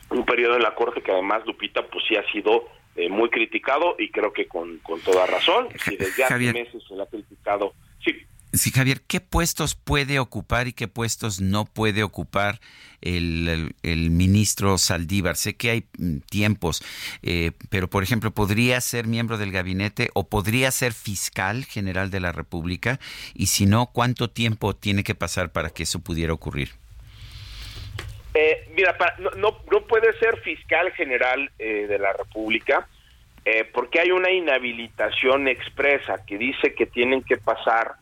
un 0.09 0.25
periodo 0.25 0.55
en 0.55 0.63
la 0.63 0.75
Corte 0.75 1.01
que 1.01 1.11
además, 1.11 1.43
Lupita, 1.45 1.85
pues 1.87 2.03
sí 2.07 2.15
ha 2.15 2.31
sido 2.31 2.67
muy 3.09 3.29
criticado 3.29 3.95
y 3.97 4.11
creo 4.11 4.33
que 4.33 4.47
con, 4.47 4.79
con 4.79 4.99
toda 5.01 5.25
razón, 5.25 5.69
y 5.89 5.95
desde 5.95 6.23
hace 6.23 6.53
meses 6.53 6.83
se 6.87 6.95
le 6.95 7.03
ha 7.03 7.05
criticado, 7.05 7.73
sí. 8.03 8.13
Sí, 8.51 8.71
Javier, 8.71 9.01
¿qué 9.01 9.21
puestos 9.21 9.75
puede 9.75 10.17
ocupar 10.17 10.67
y 10.67 10.73
qué 10.73 10.87
puestos 10.87 11.39
no 11.39 11.65
puede 11.65 12.01
ocupar 12.01 12.59
el, 12.99 13.75
ministro 13.83 14.79
Saldívar? 14.79 15.35
Sé 15.35 15.55
que 15.55 15.69
hay 15.69 15.85
mm, 15.99 16.17
tiempos, 16.29 16.83
eh, 17.21 17.51
pero 17.69 17.91
por 17.91 18.01
ejemplo, 18.01 18.31
¿podría 18.31 18.81
ser 18.81 19.05
miembro 19.05 19.37
del 19.37 19.51
gabinete 19.51 20.09
o 20.15 20.27
podría 20.27 20.71
ser 20.71 20.93
fiscal 20.93 21.63
general 21.65 22.09
de 22.09 22.21
la 22.21 22.31
República? 22.31 22.99
Y 23.35 23.47
si 23.47 23.67
no, 23.67 23.91
¿cuánto 23.93 24.31
tiempo 24.31 24.75
tiene 24.75 25.03
que 25.03 25.13
pasar 25.13 25.51
para 25.51 25.69
que 25.69 25.83
eso 25.83 25.99
pudiera 25.99 26.33
ocurrir? 26.33 26.71
Eh, 28.41 28.69
mira, 28.73 28.95
no, 29.17 29.31
no, 29.69 29.81
puede 29.87 30.13
ser 30.19 30.37
fiscal 30.41 30.91
general 30.93 31.49
eh, 31.59 31.87
de 31.87 31.99
la 31.99 32.13
República 32.13 32.87
porque 33.73 33.99
hay 33.99 34.11
una 34.11 34.29
inhabilitación 34.29 35.47
expresa 35.47 36.23
que 36.23 36.37
dice 36.37 36.75
que 36.75 36.85
tienen 36.85 37.23
que 37.23 37.37
pasar 37.37 37.95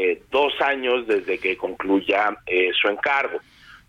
eh, 0.00 0.22
dos 0.30 0.52
años 0.60 1.08
desde 1.08 1.38
que 1.38 1.56
concluya 1.56 2.36
eh, 2.46 2.70
su 2.80 2.86
encargo. 2.86 3.40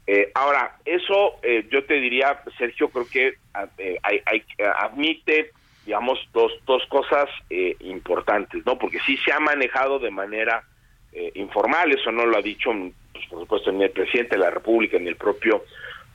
Eh, 0.07 0.31
ahora, 0.33 0.77
eso 0.83 1.35
yo 1.69 1.83
te 1.83 1.95
diría, 1.95 2.41
Sergio, 2.57 2.89
creo 2.89 3.07
que 3.07 3.33
hay, 3.53 4.43
admite, 4.79 5.51
digamos, 5.85 6.17
dos, 6.33 6.51
dos 6.65 6.81
cosas 6.87 7.29
importantes, 7.81 8.65
¿no? 8.65 8.79
Porque 8.79 8.97
sí 9.05 9.17
se 9.17 9.31
ha 9.31 9.39
manejado 9.39 9.99
de 9.99 10.09
manera 10.09 10.63
informal, 11.35 11.91
eso 11.91 12.11
no 12.11 12.25
lo 12.25 12.37
ha 12.37 12.41
dicho, 12.41 12.71
pues, 13.13 13.25
por 13.27 13.41
supuesto, 13.41 13.71
ni 13.71 13.83
el 13.83 13.91
presidente 13.91 14.35
de 14.35 14.41
la 14.41 14.49
República 14.49 14.97
ni 14.97 15.09
el 15.09 15.15
propio 15.15 15.63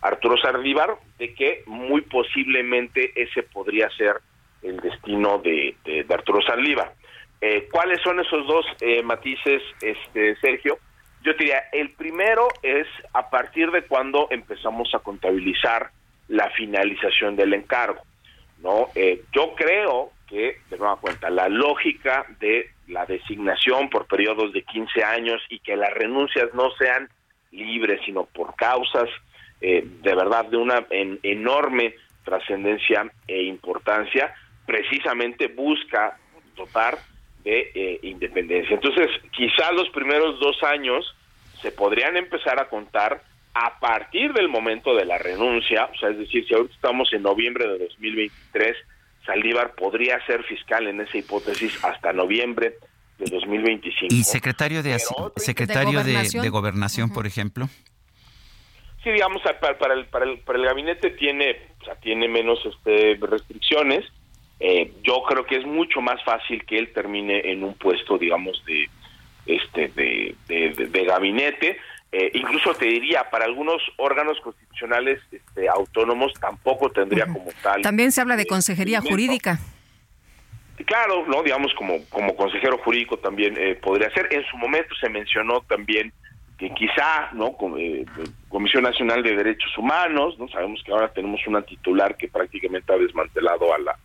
Arturo 0.05 0.37
Sardívar, 0.37 0.97
de 1.19 1.35
que 1.35 1.63
muy 1.67 2.03
posiblemente 2.03 3.13
ese 3.17 3.43
podría 3.43 3.89
ser 3.91 4.17
el 4.63 4.79
destino 4.81 5.39
de, 5.39 5.75
de 5.85 6.07
Arturo 6.15 6.41
Sardívar. 6.43 6.93
Eh, 7.41 7.69
¿Cuáles 7.71 8.01
son 8.03 8.21
esos 8.21 8.47
dos 8.47 8.67
eh, 8.81 9.03
matices, 9.03 9.63
este 9.81 10.37
Sergio? 10.37 10.79
Yo 11.23 11.33
diría, 11.35 11.65
el 11.73 11.91
primero 11.91 12.49
es 12.63 12.87
a 13.15 13.31
partir 13.31 13.71
de 13.71 13.83
cuando 13.83 14.29
empezamos 14.31 14.95
a 14.95 14.99
contabilizar 14.99 15.91
la 16.29 16.51
finalización 16.51 17.35
del 17.35 17.55
encargo. 17.55 18.03
¿no? 18.63 18.89
Eh, 18.95 19.23
yo 19.33 19.55
creo 19.55 20.13
que, 20.27 20.59
de 20.69 20.79
nueva 20.79 20.97
cuenta, 20.97 21.31
la 21.31 21.49
lógica 21.49 22.27
de 22.41 22.71
la 22.89 23.07
designación 23.07 23.89
por 23.89 24.07
periodos 24.07 24.53
de 24.53 24.63
15 24.63 25.03
años 25.03 25.43
y 25.49 25.61
que 25.61 25.77
las 25.77 25.93
renuncias 25.95 26.53
no 26.53 26.71
sean 26.79 27.09
libres, 27.53 28.01
sino 28.05 28.25
por 28.25 28.55
causas 28.57 29.09
de 29.61 30.15
verdad 30.15 30.45
de 30.47 30.57
una 30.57 30.87
enorme 30.91 31.95
trascendencia 32.25 33.11
e 33.27 33.45
importancia, 33.45 34.35
precisamente 34.67 35.49
busca 35.49 36.19
dotar 36.57 36.99
de 37.45 37.71
eh, 37.75 38.01
independencia. 38.03 38.75
Entonces, 38.75 39.09
quizás 39.37 39.73
los 39.73 39.89
primeros 39.91 40.41
dos 40.41 40.63
años 40.63 41.15
se 41.61 41.71
podrían 41.71 42.17
empezar 42.17 42.61
a 42.61 42.69
contar 42.69 43.23
a 43.55 43.79
partir 43.79 44.33
del 44.33 44.49
momento 44.49 44.95
de 44.97 45.05
la 45.05 45.19
renuncia, 45.19 45.85
o 45.85 45.97
sea, 45.99 46.11
es 46.11 46.19
decir, 46.19 46.47
si 46.47 46.55
ahorita 46.55 46.75
estamos 46.75 47.13
en 47.13 47.23
noviembre 47.23 47.69
de 47.69 47.79
2023, 47.79 48.77
Saldívar 49.25 49.75
podría 49.75 50.25
ser 50.27 50.43
fiscal 50.45 50.87
en 50.89 51.01
esa 51.01 51.17
hipótesis 51.17 51.83
hasta 51.85 52.13
noviembre 52.13 52.75
de 53.19 53.31
2025. 53.31 54.15
¿Y 54.15 54.25
secretario 54.25 54.83
de, 54.83 54.99
secretario 55.37 56.03
de 56.03 56.49
gobernación, 56.49 57.11
por 57.11 57.27
ejemplo? 57.27 57.69
Sí, 59.05 59.11
digamos, 59.11 59.43
para, 59.43 59.73
el, 59.95 60.07
para, 60.07 60.25
el, 60.25 60.39
para 60.39 60.59
el 60.59 60.65
gabinete 60.65 61.11
tiene, 61.11 61.59
o 61.83 61.85
sea, 61.85 61.95
tiene 61.97 62.27
menos 62.27 62.59
este, 62.65 63.19
restricciones, 63.21 64.05
eh, 64.61 64.93
yo 65.03 65.23
creo 65.29 65.45
que 65.45 65.57
es 65.57 65.67
mucho 65.67 66.01
más 66.01 66.25
fácil 66.25 66.65
que 66.65 66.79
él 66.79 66.91
termine 66.95 67.53
en 67.53 67.63
un 67.65 67.75
puesto, 67.75 68.17
digamos, 68.17 68.65
de 68.65 68.89
este 69.45 69.89
de, 69.89 70.35
de, 70.49 71.05
gabinete. 71.05 71.77
Eh, 72.13 72.31
incluso 72.33 72.73
te 72.75 72.87
diría, 72.87 73.29
para 73.31 73.45
algunos 73.45 73.83
órganos 73.97 74.41
constitucionales 74.41 75.21
este, 75.31 75.69
autónomos 75.69 76.33
tampoco 76.41 76.89
tendría 76.91 77.27
como 77.27 77.51
tal. 77.63 77.83
También 77.83 78.11
se 78.11 78.23
habla 78.23 78.37
de 78.37 78.47
consejería 78.47 79.03
jurídica. 79.03 79.59
Claro, 80.87 81.27
no, 81.27 81.43
digamos 81.43 81.75
como 81.75 82.05
como 82.09 82.35
consejero 82.35 82.79
jurídico 82.79 83.19
también 83.19 83.57
eh, 83.59 83.75
podría 83.75 84.11
ser. 84.11 84.33
En 84.33 84.45
su 84.47 84.57
momento 84.57 84.95
se 84.95 85.11
mencionó 85.11 85.61
también 85.63 86.13
que 86.59 86.71
quizá, 86.71 87.31
¿no? 87.33 87.57
Comisión 88.49 88.85
Nacional 88.85 89.23
de 89.23 89.37
Derechos 89.37 89.77
Humanos, 89.77 90.39
no 90.39 90.49
sabemos 90.49 90.83
que 90.85 90.93
ahora 90.93 91.13
tenemos 91.13 91.41
una 91.47 91.63
titular 91.63 92.17
que 92.17 92.29
prácticamente 92.29 92.93
ha 92.93 92.97
desmantelado 92.97 93.75
a 93.75 93.79
la 93.79 93.99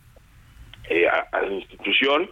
eh, 0.90 1.06
a, 1.06 1.40
la 1.40 1.52
institución. 1.52 2.28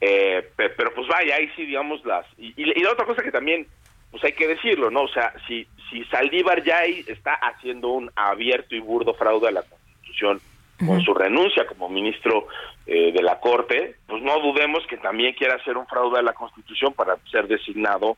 Eh, 0.00 0.50
pero, 0.56 0.92
pues 0.92 1.06
vaya, 1.06 1.36
ahí 1.36 1.48
sí, 1.54 1.64
digamos, 1.64 2.04
las... 2.04 2.26
Y, 2.36 2.52
la 2.82 2.90
otra 2.90 3.06
cosa 3.06 3.22
que 3.22 3.30
también, 3.30 3.66
pues 4.10 4.24
hay 4.24 4.32
que 4.32 4.48
decirlo, 4.48 4.90
¿no? 4.90 5.02
O 5.02 5.08
sea, 5.08 5.32
si, 5.46 5.68
si 5.88 6.04
Saldívar 6.06 6.64
ya 6.64 6.82
está 6.82 7.34
haciendo 7.34 7.90
un 7.90 8.10
abierto 8.16 8.74
y 8.74 8.80
burdo 8.80 9.14
fraude 9.14 9.48
a 9.48 9.52
la 9.52 9.62
Constitución 9.62 10.40
con 10.84 11.00
su 11.02 11.14
renuncia 11.14 11.66
como 11.66 11.88
ministro 11.88 12.48
eh, 12.86 13.12
de 13.12 13.22
la 13.22 13.38
Corte, 13.38 13.94
pues 14.08 14.20
no 14.20 14.40
dudemos 14.40 14.84
que 14.88 14.96
también 14.96 15.34
quiera 15.34 15.54
hacer 15.54 15.76
un 15.76 15.86
fraude 15.86 16.18
a 16.18 16.22
la 16.22 16.34
Constitución 16.34 16.92
para 16.92 17.16
ser 17.30 17.46
designado 17.46 18.16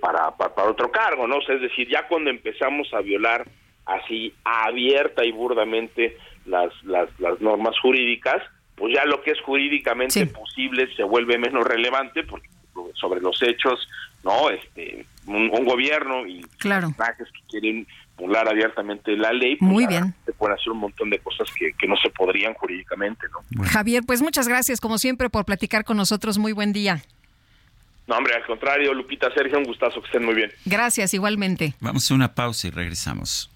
para, 0.00 0.36
para, 0.36 0.68
otro 0.68 0.90
cargo, 0.90 1.26
¿no? 1.26 1.38
O 1.38 1.42
sea, 1.42 1.54
es 1.54 1.62
decir, 1.62 1.88
ya 1.88 2.06
cuando 2.06 2.30
empezamos 2.30 2.92
a 2.92 3.00
violar 3.00 3.46
así 3.86 4.34
abierta 4.44 5.24
y 5.24 5.32
burdamente 5.32 6.16
las, 6.46 6.72
las, 6.84 7.08
las 7.18 7.40
normas 7.40 7.78
jurídicas, 7.80 8.42
pues 8.76 8.94
ya 8.94 9.04
lo 9.04 9.22
que 9.22 9.32
es 9.32 9.40
jurídicamente 9.40 10.26
posible 10.26 10.94
se 10.96 11.02
vuelve 11.02 11.38
menos 11.38 11.64
relevante 11.64 12.22
porque 12.24 12.48
sobre 12.94 13.20
los 13.20 13.40
hechos, 13.42 13.88
¿no? 14.24 14.50
Este, 14.50 15.04
un, 15.26 15.48
gobierno 15.64 16.26
y 16.26 16.42
claro. 16.58 16.88
personajes 16.88 17.28
que 17.32 17.40
quieren 17.50 17.86
burlar 18.16 18.48
abiertamente 18.48 19.16
la 19.16 19.32
ley. 19.32 19.56
Pues 19.56 19.70
Muy 19.70 19.86
bien. 19.86 20.14
Se 20.24 20.32
pueden 20.32 20.56
hacer 20.56 20.72
un 20.72 20.78
montón 20.78 21.10
de 21.10 21.18
cosas 21.18 21.48
que, 21.52 21.72
que 21.78 21.86
no 21.86 21.96
se 21.96 22.10
podrían 22.10 22.54
jurídicamente, 22.54 23.26
¿no? 23.32 23.64
Javier, 23.64 24.02
pues 24.06 24.22
muchas 24.22 24.48
gracias 24.48 24.80
como 24.80 24.98
siempre 24.98 25.30
por 25.30 25.44
platicar 25.44 25.84
con 25.84 25.96
nosotros. 25.96 26.38
Muy 26.38 26.52
buen 26.52 26.72
día. 26.72 27.02
No, 28.10 28.16
hombre, 28.16 28.34
al 28.34 28.44
contrario, 28.44 28.92
Lupita, 28.92 29.32
Sergio, 29.32 29.56
un 29.56 29.62
gustazo, 29.62 30.00
que 30.00 30.06
estén 30.06 30.24
muy 30.24 30.34
bien. 30.34 30.50
Gracias, 30.64 31.14
igualmente. 31.14 31.74
Vamos 31.78 32.10
a 32.10 32.14
una 32.14 32.34
pausa 32.34 32.66
y 32.66 32.70
regresamos. 32.70 33.48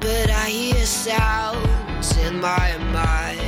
But 0.00 0.30
I 0.30 0.48
hear 0.48 0.86
sounds 0.86 2.16
in 2.16 2.40
my 2.40 2.78
mind. 2.94 3.47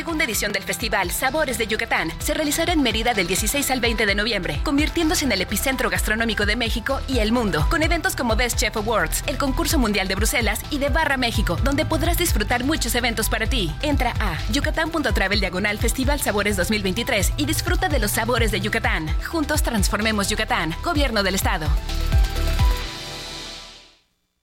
Segunda 0.00 0.24
edición 0.24 0.50
del 0.50 0.62
festival 0.62 1.10
Sabores 1.10 1.58
de 1.58 1.66
Yucatán 1.66 2.10
se 2.20 2.32
realizará 2.32 2.72
en 2.72 2.80
Mérida 2.80 3.12
del 3.12 3.26
16 3.26 3.70
al 3.70 3.80
20 3.80 4.06
de 4.06 4.14
noviembre, 4.14 4.58
convirtiéndose 4.64 5.26
en 5.26 5.32
el 5.32 5.42
epicentro 5.42 5.90
gastronómico 5.90 6.46
de 6.46 6.56
México 6.56 7.02
y 7.06 7.18
el 7.18 7.32
mundo, 7.32 7.66
con 7.68 7.82
eventos 7.82 8.16
como 8.16 8.34
Best 8.34 8.58
Chef 8.58 8.74
Awards, 8.78 9.22
el 9.26 9.36
concurso 9.36 9.78
mundial 9.78 10.08
de 10.08 10.14
Bruselas 10.14 10.62
y 10.70 10.78
de 10.78 10.88
Barra 10.88 11.18
México, 11.18 11.58
donde 11.64 11.84
podrás 11.84 12.16
disfrutar 12.16 12.64
muchos 12.64 12.94
eventos 12.94 13.28
para 13.28 13.46
ti. 13.46 13.74
Entra 13.82 14.14
a 14.20 14.38
yucatán.travel 14.50 15.38
diagonal 15.38 15.76
Festival 15.76 16.18
Sabores 16.18 16.56
2023 16.56 17.34
y 17.36 17.44
disfruta 17.44 17.90
de 17.90 17.98
los 17.98 18.12
sabores 18.12 18.50
de 18.52 18.62
Yucatán. 18.62 19.06
Juntos 19.26 19.62
transformemos 19.62 20.30
Yucatán, 20.30 20.74
Gobierno 20.82 21.22
del 21.22 21.34
Estado. 21.34 21.66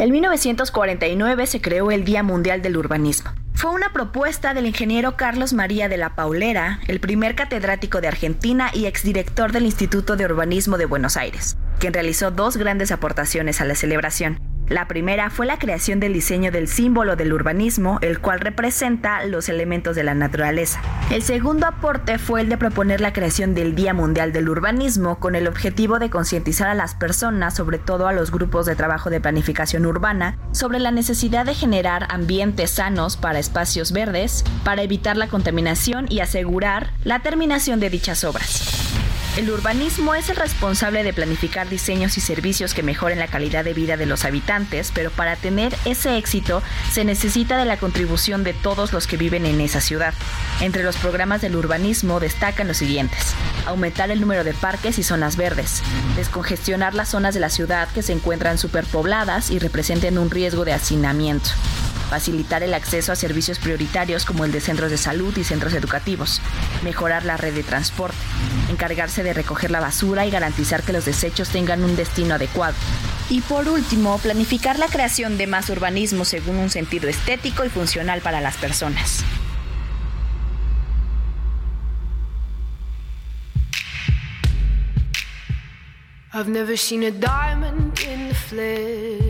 En 0.00 0.12
1949 0.12 1.46
se 1.46 1.60
creó 1.60 1.90
el 1.90 2.06
Día 2.06 2.22
Mundial 2.22 2.62
del 2.62 2.78
Urbanismo. 2.78 3.32
Fue 3.52 3.70
una 3.70 3.92
propuesta 3.92 4.54
del 4.54 4.64
ingeniero 4.64 5.14
Carlos 5.14 5.52
María 5.52 5.90
de 5.90 5.98
la 5.98 6.14
Paulera, 6.16 6.80
el 6.88 7.00
primer 7.00 7.34
catedrático 7.34 8.00
de 8.00 8.08
Argentina 8.08 8.70
y 8.72 8.86
exdirector 8.86 9.52
del 9.52 9.66
Instituto 9.66 10.16
de 10.16 10.24
Urbanismo 10.24 10.78
de 10.78 10.86
Buenos 10.86 11.18
Aires, 11.18 11.58
quien 11.80 11.92
realizó 11.92 12.30
dos 12.30 12.56
grandes 12.56 12.92
aportaciones 12.92 13.60
a 13.60 13.66
la 13.66 13.74
celebración. 13.74 14.40
La 14.70 14.86
primera 14.86 15.30
fue 15.30 15.46
la 15.46 15.58
creación 15.58 15.98
del 15.98 16.12
diseño 16.12 16.52
del 16.52 16.68
símbolo 16.68 17.16
del 17.16 17.32
urbanismo, 17.32 17.98
el 18.02 18.20
cual 18.20 18.38
representa 18.38 19.24
los 19.24 19.48
elementos 19.48 19.96
de 19.96 20.04
la 20.04 20.14
naturaleza. 20.14 20.80
El 21.10 21.24
segundo 21.24 21.66
aporte 21.66 22.18
fue 22.18 22.42
el 22.42 22.48
de 22.48 22.56
proponer 22.56 23.00
la 23.00 23.12
creación 23.12 23.52
del 23.52 23.74
Día 23.74 23.94
Mundial 23.94 24.32
del 24.32 24.48
Urbanismo 24.48 25.18
con 25.18 25.34
el 25.34 25.48
objetivo 25.48 25.98
de 25.98 26.08
concientizar 26.08 26.68
a 26.68 26.74
las 26.76 26.94
personas, 26.94 27.56
sobre 27.56 27.78
todo 27.78 28.06
a 28.06 28.12
los 28.12 28.30
grupos 28.30 28.64
de 28.64 28.76
trabajo 28.76 29.10
de 29.10 29.20
planificación 29.20 29.86
urbana, 29.86 30.38
sobre 30.52 30.78
la 30.78 30.92
necesidad 30.92 31.46
de 31.46 31.56
generar 31.56 32.06
ambientes 32.08 32.70
sanos 32.70 33.16
para 33.16 33.40
espacios 33.40 33.90
verdes, 33.90 34.44
para 34.62 34.82
evitar 34.82 35.16
la 35.16 35.26
contaminación 35.26 36.06
y 36.08 36.20
asegurar 36.20 36.92
la 37.02 37.18
terminación 37.22 37.80
de 37.80 37.90
dichas 37.90 38.22
obras. 38.22 38.80
El 39.36 39.48
urbanismo 39.48 40.16
es 40.16 40.28
el 40.28 40.36
responsable 40.36 41.04
de 41.04 41.12
planificar 41.12 41.68
diseños 41.68 42.18
y 42.18 42.20
servicios 42.20 42.74
que 42.74 42.82
mejoren 42.82 43.20
la 43.20 43.28
calidad 43.28 43.64
de 43.64 43.74
vida 43.74 43.96
de 43.96 44.04
los 44.04 44.24
habitantes, 44.24 44.90
pero 44.92 45.10
para 45.12 45.36
tener 45.36 45.74
ese 45.84 46.16
éxito 46.16 46.62
se 46.90 47.04
necesita 47.04 47.56
de 47.56 47.64
la 47.64 47.76
contribución 47.76 48.42
de 48.42 48.54
todos 48.54 48.92
los 48.92 49.06
que 49.06 49.16
viven 49.16 49.46
en 49.46 49.60
esa 49.60 49.80
ciudad. 49.80 50.14
Entre 50.60 50.82
los 50.82 50.96
programas 50.96 51.40
del 51.42 51.54
urbanismo 51.54 52.18
destacan 52.18 52.66
los 52.66 52.78
siguientes. 52.78 53.34
Aumentar 53.66 54.10
el 54.10 54.20
número 54.20 54.42
de 54.42 54.52
parques 54.52 54.98
y 54.98 55.04
zonas 55.04 55.36
verdes. 55.36 55.80
Descongestionar 56.16 56.94
las 56.94 57.10
zonas 57.10 57.32
de 57.32 57.40
la 57.40 57.50
ciudad 57.50 57.88
que 57.94 58.02
se 58.02 58.12
encuentran 58.12 58.58
superpobladas 58.58 59.50
y 59.50 59.60
representen 59.60 60.18
un 60.18 60.30
riesgo 60.30 60.64
de 60.64 60.72
hacinamiento 60.72 61.50
facilitar 62.10 62.64
el 62.64 62.74
acceso 62.74 63.12
a 63.12 63.16
servicios 63.16 63.60
prioritarios 63.60 64.24
como 64.24 64.44
el 64.44 64.50
de 64.50 64.60
centros 64.60 64.90
de 64.90 64.98
salud 64.98 65.34
y 65.38 65.44
centros 65.44 65.72
educativos, 65.74 66.42
mejorar 66.82 67.24
la 67.24 67.36
red 67.36 67.54
de 67.54 67.62
transporte, 67.62 68.18
encargarse 68.68 69.22
de 69.22 69.32
recoger 69.32 69.70
la 69.70 69.78
basura 69.78 70.26
y 70.26 70.30
garantizar 70.30 70.82
que 70.82 70.92
los 70.92 71.04
desechos 71.04 71.48
tengan 71.50 71.84
un 71.84 71.94
destino 71.94 72.34
adecuado. 72.34 72.74
Y 73.30 73.42
por 73.42 73.68
último, 73.68 74.18
planificar 74.18 74.76
la 74.78 74.88
creación 74.88 75.38
de 75.38 75.46
más 75.46 75.70
urbanismo 75.70 76.24
según 76.24 76.56
un 76.56 76.68
sentido 76.68 77.08
estético 77.08 77.64
y 77.64 77.68
funcional 77.68 78.20
para 78.20 78.40
las 78.40 78.56
personas. 78.56 79.24
I've 86.32 86.48
never 86.48 86.76
seen 86.76 87.02
a 87.04 87.10
diamond 87.10 87.98
in 88.00 88.28
the 88.28 88.34
flesh. 88.34 89.29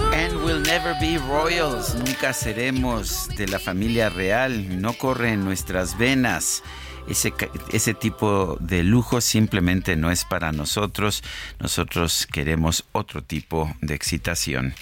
And 0.13 0.43
we'll 0.43 0.61
never 0.61 0.95
be 0.99 1.17
royals. 1.17 1.95
Nunca 1.95 2.33
seremos 2.33 3.27
de 3.37 3.47
la 3.47 3.59
familia 3.59 4.09
real. 4.09 4.81
No 4.81 4.93
corre 4.93 5.33
en 5.33 5.43
nuestras 5.43 5.97
venas. 5.97 6.63
Ese, 7.07 7.33
ese, 7.71 7.93
tipo 7.93 8.57
de 8.59 8.83
lujo 8.83 9.21
simplemente 9.21 9.95
no 9.95 10.11
es 10.11 10.23
para 10.25 10.51
nosotros. 10.51 11.23
Nosotros 11.59 12.27
queremos 12.31 12.85
otro 12.91 13.23
tipo 13.23 13.73
de 13.81 13.95
excitación. 13.95 14.73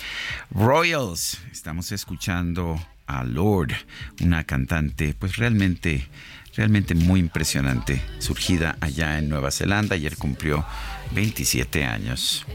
Royals, 0.51 1.39
estamos 1.51 1.91
escuchando 1.91 2.79
a 3.07 3.23
Lord, 3.23 3.73
una 4.21 4.43
cantante 4.43 5.15
pues 5.17 5.37
realmente 5.37 6.07
realmente 6.55 6.93
muy 6.93 7.21
impresionante, 7.21 8.01
surgida 8.19 8.75
allá 8.81 9.17
en 9.17 9.29
Nueva 9.29 9.49
Zelanda, 9.49 9.95
ayer 9.95 10.17
cumplió 10.17 10.65
27 11.11 11.85
años. 11.85 12.45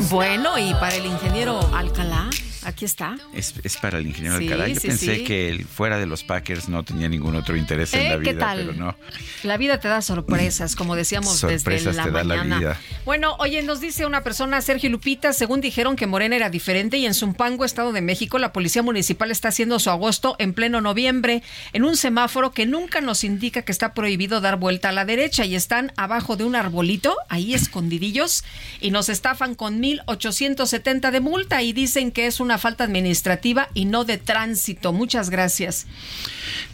Bueno, 0.00 0.58
y 0.58 0.74
para 0.74 0.96
el 0.96 1.06
ingeniero 1.06 1.60
Alcalá, 1.74 2.28
Aquí 2.64 2.84
está. 2.84 3.16
Es, 3.34 3.52
para 3.80 3.98
el 3.98 4.06
ingeniero 4.06 4.36
Alcalá. 4.36 4.68
Yo 4.68 4.80
pensé 4.80 5.24
que 5.24 5.48
él, 5.48 5.64
fuera 5.64 5.98
de 5.98 6.06
los 6.06 6.22
Packers 6.24 6.68
no 6.68 6.84
tenía 6.84 7.08
ningún 7.08 7.34
otro 7.34 7.56
interés 7.56 7.92
en 7.94 8.00
eh, 8.00 8.08
la 8.10 8.16
vida, 8.16 8.32
¿qué 8.32 8.38
tal? 8.38 8.58
pero 8.58 8.72
no. 8.74 8.96
La 9.42 9.56
vida 9.56 9.80
te 9.80 9.88
da 9.88 10.02
sorpresas, 10.02 10.76
como 10.76 10.94
decíamos 10.94 11.40
desde 11.40 11.80
la 11.92 12.04
te 12.04 12.10
mañana. 12.10 12.36
Da 12.36 12.44
la 12.44 12.58
vida. 12.58 12.80
Bueno, 13.04 13.36
oye, 13.38 13.62
nos 13.62 13.80
dice 13.80 14.06
una 14.06 14.22
persona, 14.22 14.60
Sergio 14.60 14.90
Lupita, 14.90 15.32
según 15.32 15.60
dijeron 15.60 15.96
que 15.96 16.06
Morena 16.06 16.36
era 16.36 16.50
diferente 16.50 16.98
y 16.98 17.06
en 17.06 17.14
Zumpango, 17.14 17.64
Estado 17.64 17.92
de 17.92 18.00
México, 18.00 18.38
la 18.38 18.52
Policía 18.52 18.82
Municipal 18.82 19.30
está 19.30 19.48
haciendo 19.48 19.78
su 19.78 19.90
agosto 19.90 20.36
en 20.38 20.54
pleno 20.54 20.80
noviembre 20.80 21.42
en 21.72 21.84
un 21.84 21.96
semáforo 21.96 22.52
que 22.52 22.66
nunca 22.66 23.00
nos 23.00 23.24
indica 23.24 23.62
que 23.62 23.72
está 23.72 23.94
prohibido 23.94 24.40
dar 24.40 24.56
vuelta 24.56 24.90
a 24.90 24.92
la 24.92 25.04
derecha 25.04 25.44
y 25.44 25.54
están 25.54 25.92
abajo 25.96 26.36
de 26.36 26.44
un 26.44 26.54
arbolito, 26.54 27.16
ahí 27.28 27.54
escondidillos, 27.54 28.44
y 28.80 28.90
nos 28.90 29.08
estafan 29.08 29.54
con 29.54 29.82
1.870 29.82 31.10
de 31.10 31.20
multa 31.20 31.62
y 31.62 31.72
dicen 31.72 32.12
que 32.12 32.26
es 32.26 32.40
una 32.40 32.51
falta 32.58 32.84
administrativa 32.84 33.68
y 33.74 33.84
no 33.84 34.04
de 34.04 34.18
tránsito. 34.18 34.92
Muchas 34.92 35.30
gracias. 35.30 35.86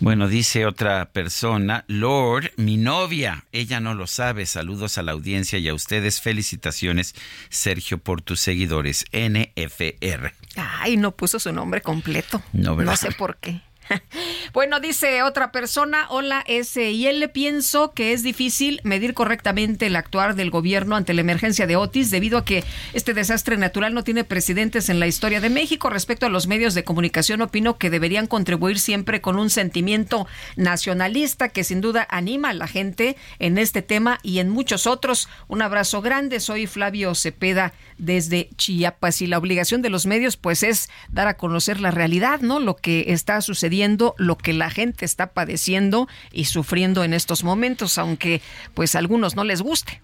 Bueno, 0.01 0.29
dice 0.29 0.67
otra 0.67 1.11
persona, 1.11 1.85
Lord, 1.89 2.53
mi 2.57 2.77
novia, 2.77 3.45
ella 3.53 3.81
no 3.81 3.95
lo 3.95 4.07
sabe. 4.07 4.47
Saludos 4.47 4.99
a 4.99 5.03
la 5.03 5.13
audiencia 5.13 5.59
y 5.59 5.69
a 5.69 5.75
ustedes. 5.75 6.21
Felicitaciones, 6.21 7.15
Sergio, 7.49 7.99
por 7.99 8.23
tus 8.23 8.41
seguidores. 8.41 9.05
NFR. 9.13 10.33
Ay, 10.57 10.97
no 10.97 11.13
puso 11.13 11.39
su 11.39 11.53
nombre 11.53 11.81
completo. 11.81 12.43
No, 12.53 12.77
no 12.77 12.97
sé 12.97 13.13
por 13.13 13.37
qué. 13.39 13.61
Bueno, 14.53 14.81
dice 14.81 15.23
otra 15.23 15.53
persona, 15.53 16.07
hola 16.09 16.43
S. 16.47 16.91
Y 16.91 17.07
él 17.07 17.21
le 17.21 17.29
pienso 17.29 17.93
que 17.93 18.13
es 18.13 18.23
difícil 18.23 18.81
medir 18.83 19.15
correctamente 19.15 19.87
el 19.87 19.97
actuar 19.97 20.35
del 20.35 20.51
gobierno 20.51 20.97
ante 20.97 21.15
la 21.15 21.21
emergencia 21.21 21.67
de 21.67 21.77
Otis 21.77 22.11
debido 22.11 22.39
a 22.39 22.45
que 22.45 22.65
este 22.95 23.15
desastre 23.15 23.57
natural 23.57 23.95
no 23.95 24.05
tiene 24.05 24.25
precedentes 24.25 24.89
en 24.89 25.01
la 25.01 25.07
historia 25.07 25.41
de 25.41 25.51
México. 25.51 25.91
Respecto 25.91 26.27
a 26.27 26.31
los 26.31 26.47
medios 26.47 26.75
de 26.75 26.85
comunicación, 26.85 27.43
opino 27.43 27.79
que 27.79 27.91
deberían 27.91 28.27
contribuir 28.27 28.79
siempre 28.79 29.21
con 29.21 29.39
un 29.39 29.51
sentimiento 29.51 30.27
nacionalista 30.57 31.51
que 31.51 31.65
sin 31.65 31.81
duda 31.81 32.07
anima 32.11 32.51
a 32.51 32.55
la 32.55 32.67
gente 32.67 33.17
en 33.39 33.59
este 33.59 33.83
tema 33.83 34.19
y 34.23 34.39
en 34.39 34.49
muchos 34.49 34.87
otros. 34.87 35.29
Un 35.47 35.63
abrazo 35.63 36.01
grande, 36.01 36.41
soy 36.41 36.67
Flavio 36.67 37.15
Cepeda 37.15 37.73
desde 37.99 38.49
Chiapas 38.57 39.23
y 39.23 39.27
la 39.27 39.39
obligación 39.39 39.83
de 39.83 39.91
los 39.91 40.07
medios 40.07 40.37
pues 40.37 40.63
es 40.63 40.89
dar 41.11 41.29
a 41.29 41.37
conocer 41.37 41.81
la 41.81 41.91
realidad, 41.91 42.41
¿no? 42.41 42.61
Lo 42.61 42.77
que 42.77 43.07
está 43.09 43.41
sucediendo, 43.41 43.69
lo 44.19 44.37
que 44.37 44.53
la 44.53 44.71
gente 44.71 45.05
está 45.05 45.33
padeciendo 45.33 46.09
y 46.33 46.47
sufriendo 46.47 47.05
en 47.05 47.15
estos 47.15 47.45
momentos, 47.45 47.99
aunque 47.99 48.41
pues 48.75 48.95
a 48.95 48.99
algunos 48.99 49.37
no 49.37 49.45
les 49.45 49.63
guste. 49.63 50.01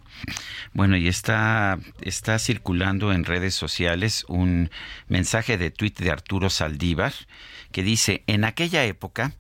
Bueno, 0.73 0.97
y 0.97 1.09
está, 1.09 1.79
está 2.01 2.39
circulando 2.39 3.13
en 3.13 3.25
redes 3.25 3.55
sociales 3.55 4.25
un 4.29 4.71
mensaje 5.09 5.59
de 5.59 5.71
tuit 5.71 5.99
de 5.99 6.11
Arturo 6.11 6.51
Saldívar 6.51 7.13
que 7.73 7.83
dice, 7.83 8.23
en 8.27 8.45
aquella 8.45 8.85
época 8.85 9.33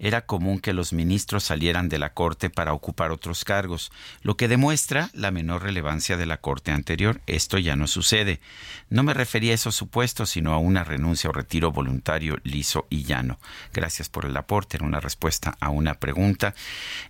era 0.00 0.22
común 0.22 0.60
que 0.60 0.72
los 0.72 0.94
ministros 0.94 1.44
salieran 1.44 1.90
de 1.90 1.98
la 1.98 2.14
Corte 2.14 2.48
para 2.48 2.72
ocupar 2.72 3.10
otros 3.10 3.44
cargos, 3.44 3.92
lo 4.22 4.36
que 4.36 4.48
demuestra 4.48 5.10
la 5.12 5.30
menor 5.30 5.62
relevancia 5.62 6.16
de 6.16 6.24
la 6.24 6.38
Corte 6.38 6.72
anterior. 6.72 7.20
Esto 7.26 7.58
ya 7.58 7.76
no 7.76 7.86
sucede. 7.86 8.40
No 8.88 9.02
me 9.02 9.12
refería 9.12 9.52
a 9.52 9.56
esos 9.56 9.76
supuestos, 9.76 10.30
sino 10.30 10.54
a 10.54 10.58
una 10.58 10.84
renuncia 10.84 11.28
o 11.28 11.34
retiro 11.34 11.70
voluntario 11.70 12.38
liso 12.44 12.86
y 12.88 13.04
llano. 13.04 13.38
Gracias 13.74 14.08
por 14.08 14.24
el 14.24 14.36
aporte. 14.38 14.78
Era 14.78 14.86
una 14.86 15.00
respuesta 15.00 15.58
a 15.60 15.68
una 15.68 15.94
pregunta. 15.94 16.54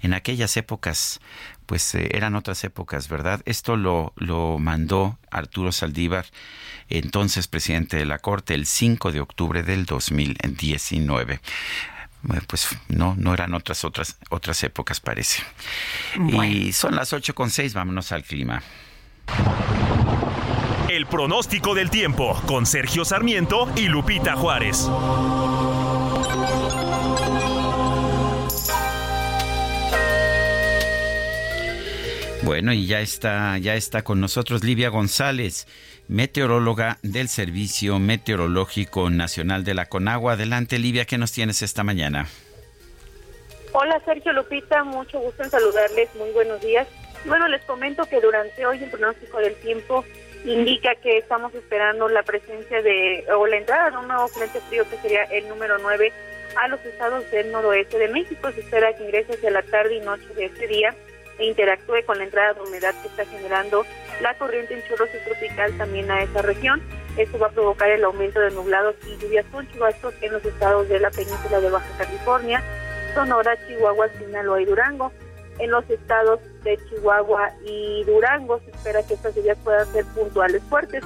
En 0.03 0.12
aquellas 0.12 0.57
épocas, 0.57 1.20
pues 1.66 1.95
eh, 1.95 2.09
eran 2.12 2.34
otras 2.34 2.64
épocas, 2.64 3.09
¿verdad? 3.09 3.41
Esto 3.45 3.76
lo, 3.76 4.12
lo 4.16 4.59
mandó 4.59 5.16
Arturo 5.30 5.70
Saldívar, 5.70 6.26
entonces 6.88 7.47
presidente 7.47 7.97
de 7.99 8.07
la 8.07 8.18
Corte, 8.18 8.55
el 8.55 8.66
5 8.66 9.12
de 9.12 9.20
octubre 9.20 9.62
del 9.62 9.86
2019 9.86 11.41
pues 12.46 12.68
no, 12.88 13.14
no 13.16 13.34
eran 13.34 13.54
otras 13.54 13.84
otras 13.84 14.18
otras 14.28 14.62
épocas 14.64 15.00
parece. 15.00 15.42
Y 16.28 16.72
son 16.72 16.96
las 16.96 17.12
ocho 17.12 17.34
con 17.34 17.50
seis, 17.50 17.74
vámonos 17.74 18.12
al 18.12 18.22
clima. 18.22 18.62
El 20.88 21.06
pronóstico 21.06 21.74
del 21.74 21.88
tiempo 21.88 22.40
con 22.46 22.66
Sergio 22.66 23.04
Sarmiento 23.04 23.70
y 23.76 23.86
Lupita 23.86 24.34
Juárez. 24.34 24.88
Bueno, 32.43 32.72
y 32.72 32.86
ya 32.86 33.01
está, 33.01 33.59
ya 33.59 33.74
está 33.74 34.03
con 34.03 34.20
nosotros 34.20 34.64
Livia 34.64 34.88
González 34.88 35.66
meteoróloga 36.09 36.99
del 37.03 37.28
Servicio 37.28 37.99
Meteorológico 37.99 39.11
Nacional 39.11 39.62
de 39.62 39.74
la 39.74 39.86
Conagua. 39.86 40.32
Adelante, 40.32 40.78
Livia, 40.78 41.05
¿qué 41.05 41.18
nos 41.18 41.32
tienes 41.32 41.62
esta 41.62 41.84
mañana? 41.84 42.26
Hola, 43.72 44.01
Sergio 44.05 44.32
Lupita, 44.32 44.82
mucho 44.82 45.20
gusto 45.20 45.45
en 45.45 45.51
saludarles, 45.51 46.09
muy 46.16 46.30
buenos 46.30 46.61
días. 46.62 46.88
Bueno, 47.26 47.47
les 47.47 47.62
comento 47.62 48.05
que 48.07 48.20
durante 48.20 48.66
hoy 48.66 48.82
el 48.82 48.91
pronóstico 48.91 49.38
del 49.38 49.55
tiempo 49.57 50.05
indica 50.45 50.95
que 50.97 51.18
estamos 51.18 51.55
esperando 51.55 52.09
la 52.09 52.22
presencia 52.22 52.82
de, 52.82 53.24
o 53.36 53.47
la 53.47 53.59
entrada 53.59 53.91
de 53.91 53.99
un 53.99 54.09
nuevo 54.09 54.26
frente 54.28 54.61
frío 54.62 54.88
que 54.88 54.97
sería 54.97 55.24
el 55.24 55.47
número 55.49 55.76
9 55.78 56.12
a 56.57 56.68
los 56.68 56.80
estados 56.86 57.30
del 57.30 57.53
noroeste 57.53 57.99
de 57.99 58.09
México. 58.09 58.51
Se 58.51 58.61
espera 58.61 58.97
que 58.97 59.05
ingrese 59.05 59.34
hacia 59.34 59.51
la 59.51 59.62
tarde 59.62 59.97
y 59.97 60.01
noche 60.01 60.26
de 60.34 60.47
este 60.47 60.66
día 60.66 60.97
e 61.41 61.47
interactúe 61.47 62.05
con 62.07 62.18
la 62.18 62.24
entrada 62.24 62.55
de 62.55 62.61
humedad 62.61 62.95
que 63.03 63.09
está 63.09 63.24
generando 63.24 63.84
la 64.20 64.36
corriente 64.38 64.74
en 64.74 64.82
chorro 64.86 65.07
tropical 65.24 65.76
también 65.78 66.11
a 66.11 66.22
esa 66.22 66.43
región. 66.43 66.80
Esto 67.16 67.38
va 67.38 67.49
a 67.49 67.51
provocar 67.51 67.91
el 67.91 68.05
aumento 68.05 68.41
de 68.41 68.51
nublados 68.51 68.95
y 69.07 69.16
lluvias 69.16 69.47
con 69.51 69.66
chubascos 69.72 70.14
en 70.20 70.32
los 70.32 70.45
estados 70.45 70.88
de 70.88 71.01
la 71.01 71.11
península 71.11 71.61
de 71.61 71.70
Baja 71.70 71.99
California, 71.99 72.62
Sonora, 73.14 73.57
Chihuahua, 73.66 74.09
Sinaloa 74.18 74.61
y 74.61 74.66
Durango. 74.66 75.11
En 75.59 75.70
los 75.70 75.88
estados 75.91 76.41
de 76.62 76.78
Chihuahua 76.88 77.51
y 77.64 78.05
Durango 78.05 78.61
se 78.61 78.70
espera 78.70 79.03
que 79.03 79.14
estas 79.14 79.34
lluvias 79.34 79.59
puedan 79.64 79.86
ser 79.93 80.05
puntuales 80.14 80.62
fuertes. 80.68 81.03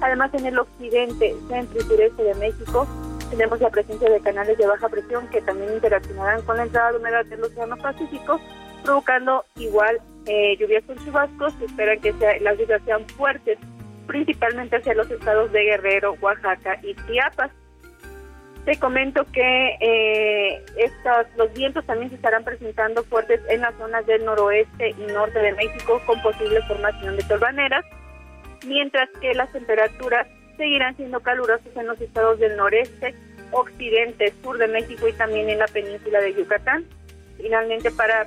Además, 0.00 0.32
en 0.34 0.46
el 0.46 0.58
occidente, 0.58 1.34
centro 1.48 1.80
y 1.80 1.82
sureste 1.82 2.22
de 2.22 2.34
México 2.34 2.86
tenemos 3.30 3.60
la 3.60 3.68
presencia 3.68 4.08
de 4.08 4.20
canales 4.20 4.56
de 4.56 4.66
baja 4.66 4.88
presión 4.88 5.28
que 5.28 5.42
también 5.42 5.74
interaccionarán 5.74 6.42
con 6.42 6.56
la 6.56 6.62
entrada 6.62 6.92
de 6.92 6.98
humedad 6.98 7.26
del 7.26 7.44
Océano 7.44 7.76
Pacífico 7.76 8.40
provocando 8.84 9.44
igual 9.56 10.00
eh, 10.26 10.56
lluvias 10.58 10.84
con 10.84 10.96
chubascos. 11.04 11.54
Se 11.54 11.64
esperan 11.66 12.00
que 12.00 12.12
las 12.40 12.58
lluvias 12.58 12.82
sean 12.84 13.06
fuertes, 13.08 13.58
principalmente 14.06 14.76
hacia 14.76 14.94
los 14.94 15.10
estados 15.10 15.52
de 15.52 15.64
Guerrero, 15.64 16.16
Oaxaca 16.20 16.78
y 16.82 16.94
Chiapas. 17.06 17.50
Te 18.64 18.78
comento 18.78 19.24
que 19.32 19.76
eh, 19.80 20.64
estos, 20.76 21.26
los 21.36 21.52
vientos 21.54 21.86
también 21.86 22.10
se 22.10 22.16
estarán 22.16 22.44
presentando 22.44 23.02
fuertes 23.04 23.40
en 23.48 23.62
las 23.62 23.74
zonas 23.76 24.04
del 24.06 24.24
noroeste 24.26 24.90
y 24.90 25.12
norte 25.12 25.38
de 25.38 25.54
México 25.54 26.02
con 26.04 26.20
posible 26.20 26.60
formación 26.68 27.16
de 27.16 27.22
torbaneras, 27.22 27.84
mientras 28.66 29.08
que 29.20 29.32
las 29.32 29.50
temperaturas 29.52 30.26
seguirán 30.58 30.94
siendo 30.96 31.20
calurosas 31.20 31.74
en 31.76 31.86
los 31.86 31.98
estados 31.98 32.38
del 32.40 32.56
noreste, 32.58 33.14
occidente, 33.52 34.34
sur 34.42 34.58
de 34.58 34.68
México 34.68 35.08
y 35.08 35.12
también 35.14 35.48
en 35.48 35.60
la 35.60 35.68
península 35.68 36.20
de 36.20 36.34
Yucatán. 36.34 36.84
Finalmente, 37.38 37.90
para 37.92 38.26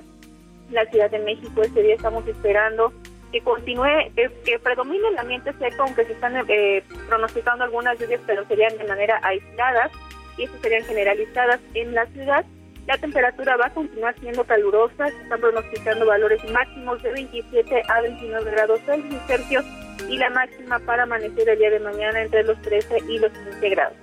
la 0.72 0.86
Ciudad 0.86 1.10
de 1.10 1.20
México. 1.20 1.62
Este 1.62 1.82
día 1.82 1.96
estamos 1.96 2.28
esperando 2.28 2.94
que 3.32 3.42
continúe, 3.42 4.12
que, 4.16 4.60
predomine 4.60 5.08
el 5.08 5.18
ambiente 5.18 5.54
seco, 5.54 5.84
aunque 5.84 6.06
se 6.06 6.14
están 6.14 6.36
eh, 6.48 6.84
pronosticando 7.08 7.64
algunas 7.64 7.98
lluvias, 8.00 8.22
pero 8.26 8.46
serían 8.48 8.78
de 8.78 8.84
manera 8.84 9.20
aislada 9.24 9.90
y 10.38 10.44
estas 10.44 10.62
serían 10.62 10.84
generalizadas 10.84 11.60
en 11.74 11.94
la 11.94 12.06
ciudad. 12.08 12.46
La 12.88 12.98
temperatura 12.98 13.56
va 13.58 13.68
a 13.68 13.74
continuar 13.74 14.16
siendo 14.20 14.44
calurosa, 14.44 15.08
se 15.08 15.22
están 15.22 15.40
pronosticando 15.40 16.06
valores 16.06 16.42
máximos 16.52 17.02
de 17.04 17.12
27 17.12 17.84
a 17.88 18.02
29 18.02 18.52
grados 18.52 18.82
Celsius 19.28 19.66
y 20.10 20.18
la 20.18 20.30
máxima 20.32 20.80
para 20.80 21.04
amanecer 21.04 21.48
el 21.48 21.60
día 21.60 21.70
de 21.70 21.80
mañana 21.80 22.22
entre 22.22 22.44
los 22.44 22.60
13 22.64 22.98
y 23.08 23.20
los 23.20 23.32
15 23.32 23.70
grados. 23.70 23.98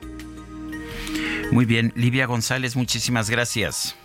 Muy 1.51 1.64
bien, 1.64 1.93
Livia 1.97 2.27
González, 2.27 2.77
muchísimas 2.77 3.29
gracias. 3.31 3.97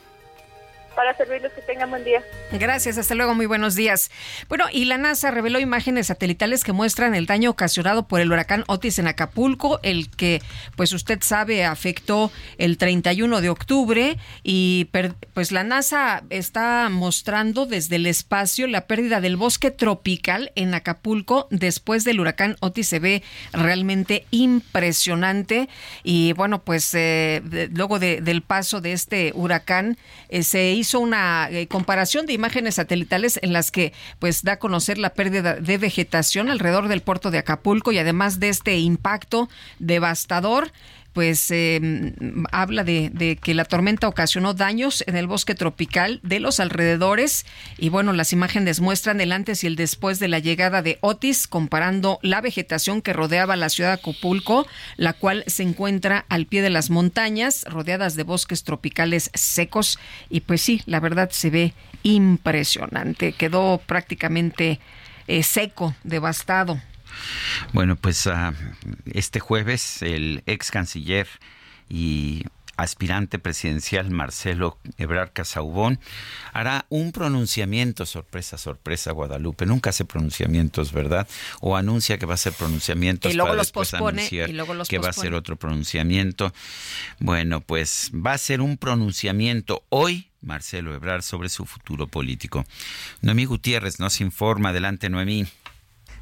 Para 0.96 1.16
servirles, 1.18 1.52
que 1.54 1.62
tengan 1.62 1.89
buen 1.89 2.04
día. 2.04 2.24
Gracias, 2.52 2.98
hasta 2.98 3.16
luego, 3.16 3.34
muy 3.34 3.48
buenos 3.48 3.74
días. 3.74 4.12
Bueno, 4.48 4.66
y 4.72 4.86
la 4.86 4.98
NASA 4.98 5.32
reveló 5.32 5.60
imágenes 5.60 6.08
satelitales 6.08 6.64
que 6.64 6.72
muestran 6.72 7.16
el 7.16 7.26
daño 7.26 7.50
ocasionado 7.50 8.08
por 8.08 8.22
el 8.22 8.32
huracán 8.32 8.64
Otis 8.68 9.00
en 9.00 9.08
Acapulco, 9.08 9.80
el 9.82 10.12
que, 10.12 10.41
pues 10.76 10.94
usted 10.94 11.20
sabe, 11.22 11.66
afectó 11.66 12.32
el 12.60 12.78
31 12.78 13.41
de 13.41 13.50
octubre 13.50 14.18
y 14.44 14.89
pues 15.34 15.52
la 15.52 15.64
NASA 15.64 16.24
está 16.30 16.89
mostrando 16.89 17.66
desde 17.66 17.96
el 17.96 18.06
espacio 18.06 18.68
la 18.68 18.86
pérdida 18.86 19.20
del 19.20 19.36
bosque 19.36 19.72
tropical 19.72 20.52
en 20.56 20.76
Acapulco 20.76 21.48
después 21.50 22.04
del 22.04 22.20
huracán 22.20 22.56
Otis. 22.60 22.88
Se 22.88 23.00
ve 23.00 23.24
realmente 23.52 24.26
impresionante 24.30 25.70
y 26.04 26.34
bueno, 26.34 26.64
pues 26.64 26.94
eh, 26.94 27.41
luego 27.74 27.98
del 27.98 28.41
paso 28.44 28.80
de 28.80 28.94
este 28.94 29.32
huracán 29.34 29.98
eh, 30.30 30.44
se 30.44 30.72
hizo 30.72 30.82
hizo 30.84 30.99
una 30.99 31.49
eh, 31.49 31.67
comparación 31.67 32.25
de 32.25 32.34
imágenes 32.34 32.75
satelitales 32.75 33.39
en 33.41 33.53
las 33.53 33.71
que 33.71 33.93
pues 34.19 34.43
da 34.43 34.53
a 34.53 34.59
conocer 34.59 34.97
la 34.97 35.13
pérdida 35.13 35.55
de 35.55 35.77
vegetación 35.77 36.49
alrededor 36.49 36.88
del 36.89 37.01
puerto 37.01 37.31
de 37.31 37.39
Acapulco 37.39 37.91
y 37.91 37.97
además 37.97 38.39
de 38.39 38.49
este 38.49 38.77
impacto 38.77 39.49
devastador 39.79 40.71
pues 41.14 41.51
eh, 41.51 42.14
habla 42.51 42.84
de, 42.84 43.38
que 43.41 43.53
la 43.53 43.66
tormenta 43.66 44.07
ocasionó 44.07 44.53
daños 44.53 45.03
en 45.07 45.16
el 45.16 45.28
bosque 45.28 45.55
tropical 45.55 46.20
de 46.24 46.39
los 46.39 46.59
alrededores. 46.59 47.45
Y 47.78 47.89
bueno, 47.89 48.14
las 48.14 48.34
imágenes 48.34 48.82
muestran 48.82 49.22
el 49.22 49.32
antes 49.32 49.64
y 49.64 49.68
el 49.68 49.76
después 49.76 50.20
de 50.20 50.28
la 50.28 50.39
llegada 50.39 50.82
de 50.82 50.97
Otis, 51.01 51.47
comparando 51.47 52.20
la 52.24 52.41
vegetación 52.41 53.01
que 53.01 53.14
rodeaba 53.14 53.55
la 53.55 53.70
ciudad 53.70 53.89
de 53.89 54.01
Acapulco, 54.01 54.66
la 54.97 55.14
cual 55.14 55.43
se 55.47 55.64
encuentra 55.64 56.26
al 56.30 56.47
pie 56.47 56.64
de 56.64 56.72
las 56.72 56.89
montañas, 56.89 57.64
rodeadas 57.70 58.16
de 58.16 58.24
bosques 58.24 58.64
tropicales 58.64 59.30
secos. 59.36 59.99
Y 60.30 60.41
pues 60.41 60.61
sí, 60.61 60.82
la 60.88 60.99
verdad 60.99 61.30
se 61.32 61.51
ve 61.51 61.74
impresionante, 62.01 63.34
quedó 63.34 63.82
prácticamente 63.86 64.80
eh, 65.28 65.43
seco, 65.43 65.95
devastado. 66.03 66.82
Bueno, 67.74 67.95
pues 67.95 68.28
ah, 68.28 68.53
este 69.05 69.39
jueves 69.39 70.01
el 70.01 70.43
ex 70.45 70.72
canciller 70.72 71.28
y 71.89 72.43
aspirante 72.76 73.38
presidencial 73.39 74.09
Marcelo 74.09 74.80
Ebrard 74.97 75.32
Casaubón 75.32 75.99
hará 76.53 76.86
un 76.89 77.11
pronunciamiento, 77.11 78.05
sorpresa, 78.05 78.57
sorpresa, 78.57 79.11
Guadalupe. 79.11 79.66
Nunca 79.66 79.91
hace 79.91 80.05
pronunciamientos, 80.05 80.91
¿verdad? 80.91 81.28
O 81.61 81.76
anuncia 81.76 82.18
que 82.18 82.26
va 82.26 82.34
a 82.34 82.36
hacer 82.36 82.53
pronunciamientos 82.53 83.32
y 83.32 83.36
luego 83.36 83.53
los 83.53 83.72
pospone, 83.72 84.28
y 84.32 84.53
luego 84.53 84.74
los 84.74 84.88
que 84.88 84.97
va 84.97 85.07
a 85.07 85.11
hacer 85.11 85.34
otro 85.34 85.55
pronunciamiento. 85.55 86.53
Bueno, 87.20 87.61
pues 87.61 88.11
va 88.14 88.34
a 88.34 88.38
ser 88.38 88.61
un 88.61 88.78
pronunciamiento 88.78 89.84
hoy 89.89 90.30
Marcelo 90.41 90.93
Ebrard 90.93 91.22
sobre 91.22 91.49
su 91.49 91.66
futuro 91.66 92.07
político. 92.07 92.66
Noemí 93.22 93.45
Gutiérrez 93.45 93.99
nos 93.99 94.20
informa. 94.20 94.70
Adelante, 94.70 95.09
Noemí. 95.09 95.45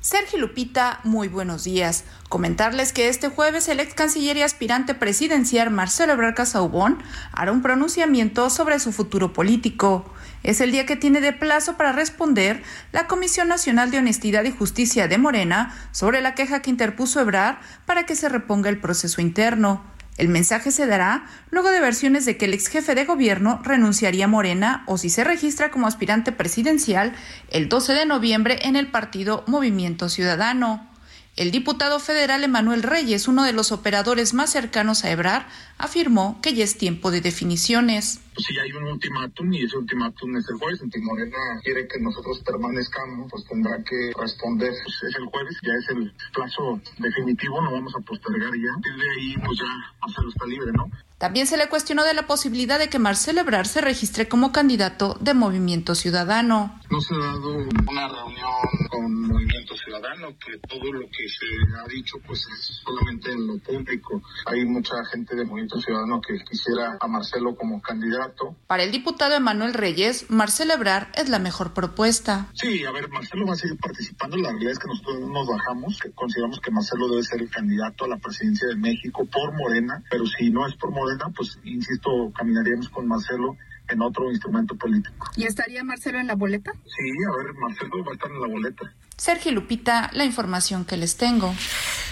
Sergio 0.02 0.40
Lupita, 0.40 1.00
muy 1.04 1.28
buenos 1.28 1.64
días. 1.64 2.06
Comentarles 2.28 2.92
que 2.92 3.08
este 3.08 3.28
jueves 3.28 3.70
el 3.70 3.80
ex 3.80 3.94
canciller 3.94 4.36
y 4.36 4.42
aspirante 4.42 4.96
presidencial 4.96 5.70
Marcelo 5.70 6.14
Ebrard 6.14 6.34
Casaubon 6.34 6.98
hará 7.32 7.52
un 7.52 7.62
pronunciamiento 7.62 8.50
sobre 8.50 8.80
su 8.80 8.94
futuro 8.94 9.32
político. 9.32 10.12
Es 10.42 10.60
el 10.60 10.72
día 10.72 10.88
que 10.88 10.96
tiene 10.96 11.22
de 11.22 11.34
plazo 11.34 11.78
para 11.78 11.92
responder 11.92 12.64
la 12.92 13.06
Comisión 13.06 13.48
Nacional 13.48 13.92
de 13.92 14.00
Honestidad 14.00 14.44
y 14.44 14.50
Justicia 14.50 15.08
de 15.08 15.20
Morena 15.20 15.72
sobre 15.92 16.22
la 16.22 16.34
queja 16.34 16.64
que 16.64 16.72
interpuso 16.72 17.20
Ebrard 17.20 17.58
para 17.86 18.08
que 18.08 18.16
se 18.16 18.28
reponga 18.28 18.72
el 18.72 18.80
proceso 18.80 19.22
interno. 19.22 19.84
El 20.18 20.28
mensaje 20.28 20.72
se 20.72 20.86
dará 20.86 21.26
luego 21.50 21.70
de 21.70 21.80
versiones 21.80 22.26
de 22.26 22.38
que 22.38 22.46
el 22.46 22.54
ex 22.54 22.68
jefe 22.68 22.96
de 22.96 23.06
gobierno 23.06 23.62
renunciaría 23.64 24.26
a 24.26 24.28
Morena 24.28 24.84
o 24.86 24.98
si 24.98 25.10
se 25.10 25.24
registra 25.24 25.72
como 25.72 25.88
aspirante 25.88 26.32
presidencial 26.32 27.14
el 27.50 27.70
12 27.70 27.94
de 27.94 28.06
noviembre 28.06 28.60
en 28.64 28.76
el 28.76 28.92
partido 28.92 29.44
Movimiento 29.48 30.10
Ciudadano. 30.10 30.91
El 31.38 31.52
diputado 31.52 32.00
federal 32.00 32.44
Emanuel 32.44 32.84
Reyes, 32.84 33.30
uno 33.30 33.46
de 33.46 33.54
los 33.54 33.72
operadores 33.72 34.34
más 34.34 34.50
cercanos 34.50 35.06
a 35.06 35.12
Ebrar, 35.12 35.48
afirmó 35.78 36.42
que 36.42 36.54
ya 36.54 36.66
es 36.66 36.78
tiempo 36.78 37.10
de 37.10 37.22
definiciones. 37.22 38.20
Si 38.36 38.60
hay 38.60 38.72
un 38.74 38.84
ultimátum 38.84 39.54
y 39.54 39.64
ese 39.64 39.78
ultimátum 39.78 40.36
es 40.36 40.50
el 40.50 40.58
jueves, 40.58 40.82
si 40.92 41.00
Morena 41.00 41.38
quiere 41.64 41.88
que 41.88 42.00
nosotros 42.02 42.42
permanezcamos, 42.46 43.32
pues 43.32 43.46
tendrá 43.48 43.82
que 43.82 44.12
responder. 44.20 44.74
Pues 44.84 45.04
es 45.10 45.16
el 45.16 45.26
jueves, 45.26 45.58
ya 45.64 45.74
es 45.74 45.90
el 45.96 46.14
plazo 46.34 46.82
definitivo, 46.98 47.62
no 47.62 47.72
vamos 47.72 47.94
a 47.96 48.02
postergar 48.02 48.52
ya. 48.52 48.72
Desde 48.84 49.12
ahí, 49.12 49.36
pues 49.46 49.58
ya 49.58 49.98
Marcelo 50.02 50.30
está 50.30 50.46
libre, 50.48 50.72
¿no? 50.74 50.92
También 51.22 51.46
se 51.46 51.56
le 51.56 51.70
cuestionó 51.70 52.04
de 52.04 52.16
la 52.16 52.26
posibilidad 52.26 52.80
de 52.80 52.90
que 52.90 52.98
Marcelo 52.98 53.42
Ebrard 53.42 53.68
se 53.68 53.80
registre 53.80 54.28
como 54.28 54.52
candidato 54.52 55.20
de 55.22 55.36
Movimiento 55.36 55.94
Ciudadano. 55.94 56.80
No 56.90 57.00
se 57.00 57.14
ha 57.14 57.20
dado 57.20 57.58
una 57.58 58.08
reunión 58.08 58.90
con 58.90 59.28
Movimiento 59.28 59.76
Ciudadano, 59.78 60.30
que 60.44 60.58
todo 60.68 60.92
lo 60.92 61.02
que 61.02 61.30
se 61.30 61.46
ha 61.80 61.88
dicho 61.90 62.18
pues 62.26 62.40
es 62.40 62.82
solamente 62.84 63.32
en 63.34 63.46
lo 63.46 63.60
público. 63.60 64.20
Hay 64.48 64.66
mucha 64.66 64.96
gente 65.12 65.36
de 65.36 65.46
Movimiento 65.46 65.80
Ciudadano 65.80 66.20
que 66.22 66.44
quisiera 66.44 66.98
a 67.00 67.08
Marcelo 67.08 67.56
como 67.56 67.80
candidato. 67.84 68.56
Para 68.66 68.82
el 68.82 68.92
diputado 68.92 69.36
Emanuel 69.36 69.76
Reyes, 69.76 70.26
Marcelo 70.32 70.74
Ebrard 70.74 71.10
es 71.14 71.30
la 71.30 71.38
mejor 71.38 71.76
propuesta. 71.76 72.48
Sí, 72.56 72.84
a 72.84 72.92
ver, 72.92 73.10
Marcelo 73.10 73.46
va 73.46 73.54
a 73.54 73.58
seguir 73.58 73.78
participando. 73.78 74.38
La 74.38 74.50
realidad 74.50 74.72
es 74.72 74.80
que 74.80 74.88
nosotros 74.88 75.20
nos 75.20 75.48
bajamos, 75.48 76.00
que 76.00 76.12
consideramos 76.14 76.60
que 76.60 76.72
Marcelo 76.72 77.08
debe 77.10 77.22
ser 77.22 77.44
el 77.44 77.50
candidato 77.52 78.06
a 78.06 78.08
la 78.08 78.18
presidencia 78.18 78.68
de 78.68 78.76
México 78.76 79.24
por 79.26 79.54
Morena, 79.54 80.04
pero 80.10 80.26
si 80.26 80.50
no 80.50 80.68
es 80.68 80.74
por 80.78 80.90
Morena, 80.90 81.11
pues 81.36 81.60
insisto, 81.64 82.32
caminaríamos 82.36 82.90
con 82.90 83.08
Marcelo 83.08 83.58
en 83.90 84.02
otro 84.02 84.30
instrumento 84.32 84.76
político. 84.76 85.30
¿Y 85.36 85.44
estaría 85.46 85.84
Marcelo 85.84 86.20
en 86.20 86.28
la 86.28 86.36
boleta? 86.36 86.72
Sí, 86.86 87.10
a 87.28 87.44
ver, 87.44 87.54
Marcelo 87.56 88.04
va 88.04 88.12
a 88.12 88.14
estar 88.14 88.32
en 88.32 88.42
la 88.42 88.48
boleta. 88.48 88.94
Sergio 89.18 89.52
Lupita, 89.52 90.10
la 90.14 90.26
información 90.26 90.84
que 90.84 90.98
les 90.98 91.16
tengo. 91.16 91.54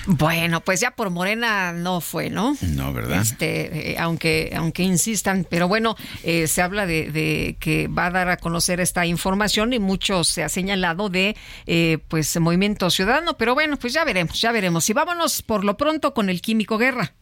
Bueno, 0.05 0.61
pues 0.61 0.79
ya 0.79 0.91
por 0.91 1.09
Morena 1.09 1.73
no 1.73 2.01
fue, 2.01 2.29
¿no? 2.29 2.55
No, 2.61 2.93
¿verdad? 2.93 3.21
Este, 3.21 3.93
eh, 3.93 3.97
aunque, 3.99 4.53
aunque 4.55 4.83
insistan, 4.83 5.45
pero 5.49 5.67
bueno, 5.67 5.95
eh, 6.23 6.47
se 6.47 6.61
habla 6.61 6.85
de, 6.85 7.57
que 7.59 7.87
va 7.87 8.07
a 8.07 8.11
dar 8.11 8.29
a 8.29 8.37
conocer 8.37 8.79
esta 8.79 9.07
información 9.07 9.73
y 9.73 9.79
mucho 9.79 10.23
se 10.23 10.43
ha 10.43 10.49
señalado 10.49 11.09
de, 11.09 11.35
eh, 11.65 11.97
pues, 12.09 12.39
Movimiento 12.39 12.89
Ciudadano, 12.91 13.37
pero 13.37 13.55
bueno, 13.55 13.77
pues 13.77 13.93
ya 13.93 14.03
veremos, 14.03 14.39
ya 14.39 14.51
veremos. 14.51 14.87
Y 14.89 14.93
vámonos 14.93 15.41
por 15.41 15.63
lo 15.63 15.77
pronto 15.77 16.13
con 16.13 16.29
el 16.29 16.41
Químico 16.41 16.77
Guerra. 16.77 17.13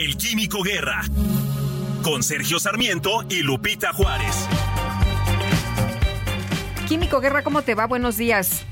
El 0.00 0.16
Químico 0.16 0.62
Guerra. 0.62 1.02
Con 2.04 2.22
Sergio 2.22 2.60
Sarmiento 2.60 3.24
y 3.28 3.42
Lupita 3.42 3.92
Juárez. 3.92 4.46
Químico 6.86 7.20
Guerra, 7.20 7.42
¿cómo 7.42 7.62
te 7.62 7.74
va? 7.74 7.88
Buenos 7.88 8.16
días. 8.16 8.64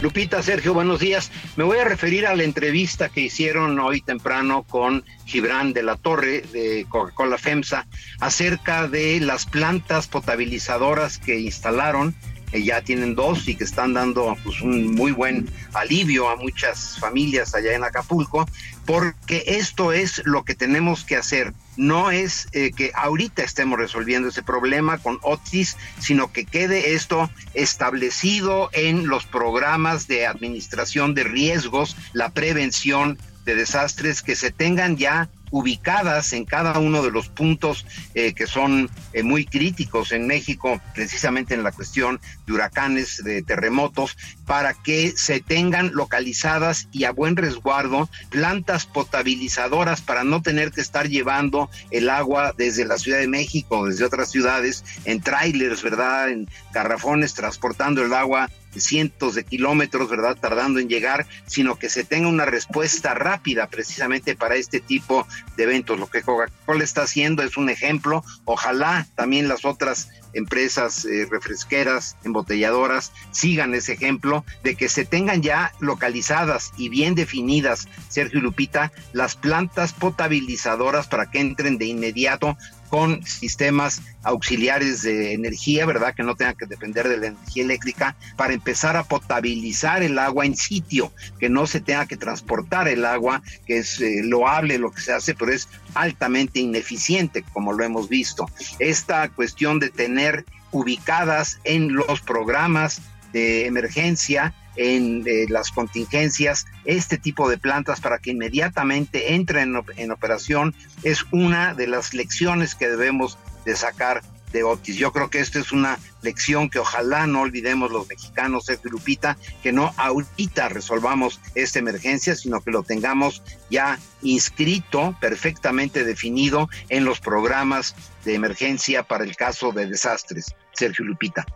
Lupita, 0.00 0.44
Sergio, 0.44 0.74
buenos 0.74 1.00
días. 1.00 1.32
Me 1.56 1.64
voy 1.64 1.78
a 1.78 1.84
referir 1.84 2.28
a 2.28 2.36
la 2.36 2.44
entrevista 2.44 3.08
que 3.08 3.22
hicieron 3.22 3.80
hoy 3.80 4.00
temprano 4.00 4.62
con 4.62 5.04
Gibran 5.24 5.72
de 5.72 5.82
la 5.82 5.96
Torre 5.96 6.42
de 6.52 6.86
Coca-Cola 6.88 7.36
FEMSA 7.36 7.88
acerca 8.20 8.86
de 8.86 9.18
las 9.18 9.44
plantas 9.44 10.06
potabilizadoras 10.06 11.18
que 11.18 11.40
instalaron 11.40 12.14
ya 12.52 12.82
tienen 12.82 13.14
dos 13.14 13.46
y 13.48 13.54
que 13.54 13.64
están 13.64 13.92
dando 13.94 14.36
pues, 14.42 14.60
un 14.60 14.94
muy 14.94 15.12
buen 15.12 15.48
alivio 15.72 16.28
a 16.28 16.36
muchas 16.36 16.98
familias 16.98 17.54
allá 17.54 17.74
en 17.74 17.84
Acapulco, 17.84 18.48
porque 18.86 19.44
esto 19.46 19.92
es 19.92 20.22
lo 20.24 20.44
que 20.44 20.54
tenemos 20.54 21.04
que 21.04 21.16
hacer. 21.16 21.54
No 21.76 22.10
es 22.10 22.48
eh, 22.52 22.72
que 22.72 22.90
ahorita 22.94 23.42
estemos 23.42 23.78
resolviendo 23.78 24.28
ese 24.28 24.42
problema 24.42 24.98
con 24.98 25.18
Otis, 25.22 25.76
sino 25.98 26.32
que 26.32 26.44
quede 26.44 26.94
esto 26.94 27.30
establecido 27.54 28.70
en 28.72 29.06
los 29.06 29.26
programas 29.26 30.08
de 30.08 30.26
administración 30.26 31.14
de 31.14 31.24
riesgos, 31.24 31.96
la 32.12 32.30
prevención 32.30 33.18
de 33.44 33.54
desastres, 33.54 34.22
que 34.22 34.36
se 34.36 34.50
tengan 34.50 34.96
ya 34.96 35.28
ubicadas 35.50 36.32
en 36.32 36.44
cada 36.44 36.78
uno 36.78 37.02
de 37.02 37.10
los 37.10 37.28
puntos 37.28 37.86
eh, 38.14 38.32
que 38.34 38.46
son 38.46 38.90
eh, 39.12 39.22
muy 39.22 39.44
críticos 39.44 40.12
en 40.12 40.26
México, 40.26 40.80
precisamente 40.94 41.54
en 41.54 41.62
la 41.62 41.72
cuestión 41.72 42.20
de 42.46 42.52
huracanes, 42.52 43.22
de 43.24 43.42
terremotos, 43.42 44.16
para 44.46 44.74
que 44.74 45.12
se 45.16 45.40
tengan 45.40 45.92
localizadas 45.94 46.88
y 46.92 47.04
a 47.04 47.12
buen 47.12 47.36
resguardo 47.36 48.08
plantas 48.30 48.86
potabilizadoras 48.86 50.00
para 50.00 50.24
no 50.24 50.42
tener 50.42 50.70
que 50.72 50.80
estar 50.80 51.08
llevando 51.08 51.70
el 51.90 52.10
agua 52.10 52.54
desde 52.56 52.84
la 52.84 52.98
Ciudad 52.98 53.18
de 53.18 53.28
México, 53.28 53.86
desde 53.86 54.04
otras 54.04 54.30
ciudades, 54.30 54.84
en 55.04 55.20
trailers, 55.20 55.82
¿verdad? 55.82 56.30
En 56.30 56.48
garrafones, 56.72 57.34
transportando 57.34 58.02
el 58.02 58.12
agua 58.14 58.48
cientos 58.78 59.34
de 59.34 59.44
kilómetros, 59.44 60.08
¿verdad? 60.08 60.36
Tardando 60.40 60.78
en 60.78 60.88
llegar, 60.88 61.26
sino 61.46 61.76
que 61.76 61.88
se 61.88 62.04
tenga 62.04 62.28
una 62.28 62.44
respuesta 62.44 63.14
rápida 63.14 63.66
precisamente 63.66 64.36
para 64.36 64.54
este 64.54 64.80
tipo 64.80 65.26
de 65.56 65.64
eventos. 65.64 65.98
Lo 65.98 66.08
que 66.08 66.22
Coca-Cola 66.22 66.84
está 66.84 67.02
haciendo 67.02 67.42
es 67.42 67.56
un 67.56 67.70
ejemplo. 67.70 68.24
Ojalá 68.44 69.06
también 69.14 69.48
las 69.48 69.64
otras 69.64 70.08
empresas 70.32 71.04
eh, 71.04 71.26
refresqueras, 71.30 72.16
embotelladoras, 72.24 73.12
sigan 73.30 73.74
ese 73.74 73.94
ejemplo 73.94 74.44
de 74.62 74.76
que 74.76 74.88
se 74.88 75.04
tengan 75.04 75.42
ya 75.42 75.72
localizadas 75.80 76.72
y 76.76 76.88
bien 76.88 77.14
definidas, 77.14 77.88
Sergio 78.08 78.40
Lupita, 78.40 78.92
las 79.12 79.34
plantas 79.34 79.92
potabilizadoras 79.92 81.08
para 81.08 81.30
que 81.30 81.40
entren 81.40 81.78
de 81.78 81.86
inmediato 81.86 82.56
con 82.90 83.24
sistemas 83.24 84.02
auxiliares 84.24 85.02
de 85.02 85.32
energía, 85.32 85.86
¿verdad? 85.86 86.14
Que 86.14 86.24
no 86.24 86.34
tengan 86.34 86.56
que 86.56 86.66
depender 86.66 87.08
de 87.08 87.16
la 87.16 87.26
energía 87.28 87.62
eléctrica 87.62 88.16
para 88.36 88.52
empezar 88.52 88.96
a 88.96 89.04
potabilizar 89.04 90.02
el 90.02 90.18
agua 90.18 90.44
en 90.44 90.56
sitio, 90.56 91.12
que 91.38 91.48
no 91.48 91.66
se 91.66 91.80
tenga 91.80 92.06
que 92.06 92.16
transportar 92.16 92.88
el 92.88 93.04
agua, 93.04 93.42
que 93.64 93.78
es 93.78 94.00
eh, 94.00 94.22
loable 94.24 94.78
lo 94.78 94.90
que 94.90 95.00
se 95.00 95.12
hace, 95.12 95.34
pero 95.34 95.52
es 95.52 95.68
altamente 95.94 96.58
ineficiente, 96.58 97.44
como 97.52 97.72
lo 97.72 97.84
hemos 97.84 98.08
visto. 98.08 98.50
Esta 98.80 99.28
cuestión 99.28 99.78
de 99.78 99.90
tener 99.90 100.44
ubicadas 100.72 101.60
en 101.64 101.94
los 101.94 102.20
programas 102.20 103.00
de 103.32 103.66
emergencia 103.66 104.54
en 104.76 105.24
las 105.48 105.70
contingencias 105.70 106.66
este 106.84 107.18
tipo 107.18 107.48
de 107.48 107.58
plantas 107.58 108.00
para 108.00 108.18
que 108.18 108.30
inmediatamente 108.30 109.34
entren 109.34 109.76
en, 109.96 110.10
operación 110.10 110.74
es 111.02 111.24
una 111.32 111.74
de 111.74 111.86
las 111.86 112.14
lecciones 112.14 112.74
que 112.74 112.88
debemos 112.88 113.38
de 113.64 113.76
sacar 113.76 114.22
de 114.52 114.64
Otis. 114.64 114.96
Yo 114.96 115.12
creo 115.12 115.30
que 115.30 115.40
esta 115.40 115.60
es 115.60 115.70
una 115.70 115.98
lección 116.22 116.70
que 116.70 116.80
ojalá 116.80 117.26
no 117.26 117.42
olvidemos 117.42 117.90
los 117.90 118.08
mexicanos, 118.08 118.66
Sergio 118.66 118.90
Lupita, 118.90 119.36
que 119.62 119.72
no 119.72 119.94
ahorita 119.96 120.68
resolvamos 120.68 121.40
esta 121.54 121.78
emergencia, 121.78 122.34
sino 122.34 122.60
que 122.60 122.70
lo 122.72 122.82
tengamos 122.82 123.42
ya 123.70 123.98
inscrito, 124.22 125.16
perfectamente 125.20 126.04
definido 126.04 126.68
en 126.88 127.04
los 127.04 127.20
programas 127.20 127.94
de 128.24 128.34
emergencia 128.34 129.02
para 129.02 129.24
el 129.24 129.36
caso 129.36 129.72
de 129.72 129.86
desastres. 129.86 130.54
Sergio 130.72 131.04
Lupita. 131.04 131.46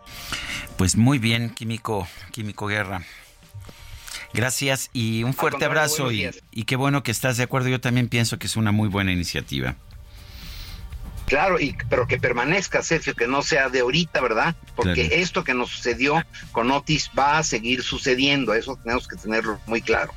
Pues 0.77 0.97
muy 0.97 1.19
bien, 1.19 1.49
Químico, 1.49 2.07
Químico 2.31 2.67
Guerra. 2.67 3.03
Gracias 4.33 4.89
y 4.91 5.23
un 5.23 5.33
fuerte 5.33 5.63
abrazo 5.63 6.11
y, 6.11 6.29
qué 6.65 6.75
bueno 6.75 7.03
que 7.03 7.11
estás 7.11 7.37
de 7.37 7.43
acuerdo. 7.43 7.69
Yo 7.69 7.79
también 7.79 8.09
pienso 8.09 8.37
que 8.37 8.47
es 8.47 8.57
una 8.57 8.71
muy 8.71 8.89
buena 8.89 9.13
iniciativa. 9.13 9.75
Claro, 11.25 11.59
y, 11.59 11.75
pero 11.89 12.05
que 12.07 12.19
permanezca, 12.19 12.83
Sergio, 12.83 13.15
que 13.15 13.27
no 13.27 13.41
sea 13.41 13.69
de 13.69 13.79
ahorita, 13.79 14.21
¿verdad? 14.21 14.55
Porque 14.75 15.21
esto 15.21 15.43
que 15.43 15.53
nos 15.53 15.69
sucedió 15.71 16.23
con 16.51 16.69
Otis 16.69 17.09
va 17.17 17.39
a 17.39 17.43
seguir 17.43 17.81
sucediendo, 17.81 18.53
eso 18.53 18.75
tenemos 18.75 19.07
que 19.07 19.15
tenerlo 19.15 19.59
muy 19.65 19.81
claro. 19.81 20.13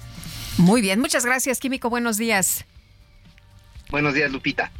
Muy 0.59 0.82
bien, 0.82 1.01
muchas 1.01 1.24
gracias, 1.24 1.61
Químico, 1.61 1.88
buenos 1.88 2.18
días. 2.18 2.66
Buenos 3.90 4.12
días, 4.12 4.30
Lupita. 4.30 4.70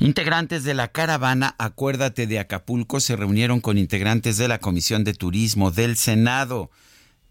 Integrantes 0.00 0.64
de 0.64 0.74
la 0.74 0.88
caravana 0.88 1.54
Acuérdate 1.58 2.26
de 2.26 2.38
Acapulco 2.38 3.00
se 3.00 3.16
reunieron 3.16 3.60
con 3.60 3.78
integrantes 3.78 4.36
de 4.36 4.48
la 4.48 4.58
Comisión 4.58 5.04
de 5.04 5.14
Turismo 5.14 5.70
del 5.70 5.96
Senado. 5.96 6.70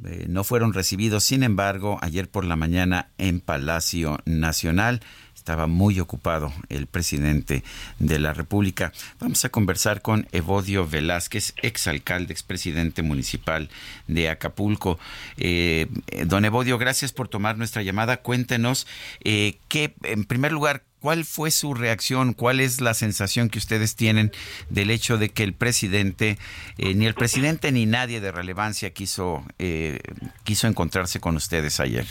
Eh, 0.05 0.26
no 0.28 0.43
fueron 0.43 0.74
recibidos, 0.74 1.24
sin 1.24 1.43
embargo, 1.43 1.99
ayer 2.01 2.30
por 2.30 2.45
la 2.45 2.55
mañana 2.55 3.09
en 3.17 3.39
Palacio 3.39 4.19
Nacional. 4.26 5.01
Estaba 5.36 5.65
muy 5.67 5.99
ocupado 5.99 6.53
el 6.69 6.86
presidente 6.86 7.63
de 7.99 8.19
la 8.19 8.34
República. 8.34 8.93
Vamos 9.19 9.43
a 9.43 9.49
conversar 9.49 10.01
con 10.01 10.28
Evodio 10.32 10.88
Velázquez, 10.88 11.55
exalcalde, 11.63 12.32
expresidente 12.32 13.01
municipal 13.01 13.69
de 14.07 14.30
Acapulco. 14.30 14.99
Eh, 15.38 15.88
don 16.28 16.45
Evodio, 16.45 16.78
gracias 16.78 17.11
por 17.11 17.28
tomar 17.28 17.57
nuestra 17.57 17.82
llamada. 17.82 18.17
Cuéntenos 18.17 18.86
eh, 19.24 19.57
qué, 19.67 19.95
en 20.03 20.26
primer 20.26 20.51
lugar, 20.51 20.84
¿Cuál 21.02 21.26
fue 21.26 21.49
su 21.49 21.74
reacción? 21.74 22.34
¿Cuál 22.34 22.60
es 22.60 22.80
la 22.80 22.93
sensación 22.93 23.49
que 23.49 23.58
ustedes 23.58 23.95
tienen 23.95 24.32
del 24.70 24.91
hecho 24.91 25.18
de 25.18 25.30
que 25.30 25.43
el 25.43 25.54
presidente, 25.56 26.38
eh, 26.78 26.93
ni 26.93 27.08
el 27.08 27.16
presidente 27.16 27.72
ni 27.72 27.88
nadie 27.88 28.22
de 28.22 28.32
relevancia 28.32 28.91
quiso, 28.91 29.43
eh, 29.58 29.99
quiso 30.43 30.68
encontrarse 30.68 31.20
con 31.20 31.36
ustedes 31.36 31.80
ayer? 31.80 32.06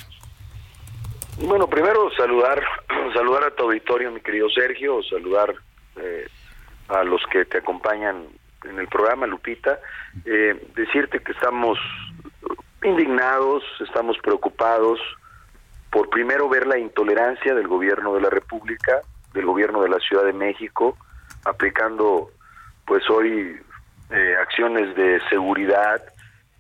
Bueno, 1.39 1.69
primero 1.69 2.11
saludar, 2.17 2.61
saludar 3.15 3.45
a 3.45 3.55
tu 3.55 3.63
auditorio, 3.63 4.11
mi 4.11 4.21
querido 4.21 4.51
Sergio, 4.51 5.01
saludar 5.05 5.55
eh, 5.95 6.27
a 6.89 7.05
los 7.05 7.23
que 7.31 7.45
te 7.45 7.59
acompañan 7.59 8.27
en 8.65 8.79
el 8.81 8.89
programa, 8.89 9.25
Lupita, 9.27 9.79
decirte 10.75 11.21
que 11.21 11.31
estamos 11.33 11.79
indignados, 12.83 13.63
estamos 13.81 14.19
preocupados, 14.19 14.99
por 15.91 16.09
primero 16.09 16.49
ver 16.49 16.67
la 16.67 16.79
intolerancia 16.79 17.55
del 17.55 17.67
gobierno 17.67 18.15
de 18.15 18.21
la 18.21 18.31
República, 18.31 19.01
del 19.33 19.47
gobierno 19.47 19.83
de 19.83 19.89
la 19.89 19.99
Ciudad 19.99 20.25
de 20.25 20.33
México, 20.33 20.97
aplicando 21.45 22.31
pues 22.85 23.09
hoy 23.11 23.61
eh, 24.11 24.37
acciones 24.41 24.95
de 24.97 25.21
seguridad 25.29 26.03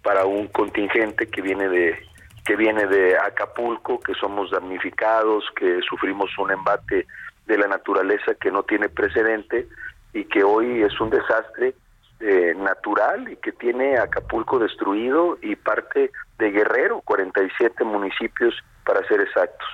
para 0.03 0.25
un 0.25 0.49
contingente 0.49 1.29
que 1.29 1.43
viene 1.43 1.69
de 1.69 1.99
que 2.45 2.57
viene 2.57 2.87
de 2.87 3.17
Acapulco, 3.19 4.01
que 4.01 4.15
somos 4.15 4.51
damnificados, 4.51 5.45
que 5.55 5.81
sufrimos 5.89 6.31
un 6.39 6.51
embate 6.51 7.07
de 7.47 7.59
la 7.59 7.69
naturaleza 7.69 8.35
que 8.41 8.51
no 8.51 8.63
tiene 8.63 8.89
precedente 8.89 9.69
y 10.13 10.25
que 10.25 10.43
hoy 10.43 10.83
es 10.83 10.99
un 11.01 11.11
desastre 11.11 11.75
eh, 12.21 12.55
natural 12.57 13.31
y 13.31 13.37
que 13.37 13.53
tiene 13.53 13.99
Acapulco 13.99 14.59
destruido 14.59 15.39
y 15.43 15.55
parte 15.55 16.11
de 16.39 16.51
Guerrero, 16.51 17.03
47 17.03 17.85
municipios 17.85 18.55
para 18.91 19.07
ser 19.07 19.21
exactos. 19.21 19.69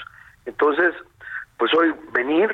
Entonces, 0.45 0.95
pues 1.57 1.73
hoy 1.73 1.95
venir, 2.13 2.51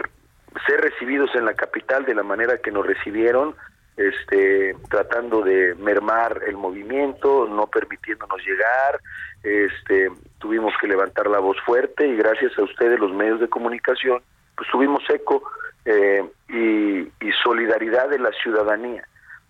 ser 0.64 0.80
recibidos 0.80 1.34
en 1.34 1.44
la 1.44 1.54
capital 1.54 2.04
de 2.04 2.14
la 2.14 2.22
manera 2.22 2.58
que 2.58 2.70
nos 2.70 2.86
recibieron, 2.86 3.56
este, 3.96 4.76
tratando 4.88 5.42
de 5.42 5.74
mermar 5.74 6.40
el 6.46 6.56
movimiento, 6.56 7.48
no 7.48 7.66
permitiéndonos 7.66 8.40
llegar, 8.46 9.00
este, 9.42 10.08
tuvimos 10.38 10.72
que 10.80 10.86
levantar 10.86 11.26
la 11.26 11.40
voz 11.40 11.56
fuerte 11.66 12.06
y 12.06 12.16
gracias 12.16 12.56
a 12.56 12.62
ustedes, 12.62 13.00
los 13.00 13.12
medios 13.12 13.40
de 13.40 13.48
comunicación, 13.48 14.22
pues 14.56 14.68
tuvimos 14.70 15.02
eco 15.10 15.42
eh, 15.84 16.24
y, 16.48 17.10
solidaridad 17.42 18.08
de 18.08 18.20
la 18.20 18.30
ciudadanía. 18.40 19.02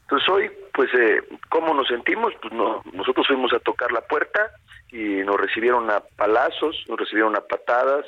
Entonces 0.02 0.28
hoy, 0.30 0.50
pues, 0.72 0.90
eh, 0.94 1.22
¿cómo 1.48 1.74
nos 1.74 1.88
sentimos? 1.88 2.32
Pues 2.40 2.52
no, 2.52 2.82
nosotros 2.92 3.26
fuimos 3.26 3.52
a 3.52 3.58
tocar 3.58 3.92
la 3.92 4.00
puerta, 4.02 4.50
y 4.92 5.24
nos 5.24 5.40
recibieron 5.40 5.90
a 5.90 6.00
palazos, 6.00 6.84
nos 6.88 6.98
recibieron 6.98 7.34
a 7.34 7.40
patadas. 7.40 8.04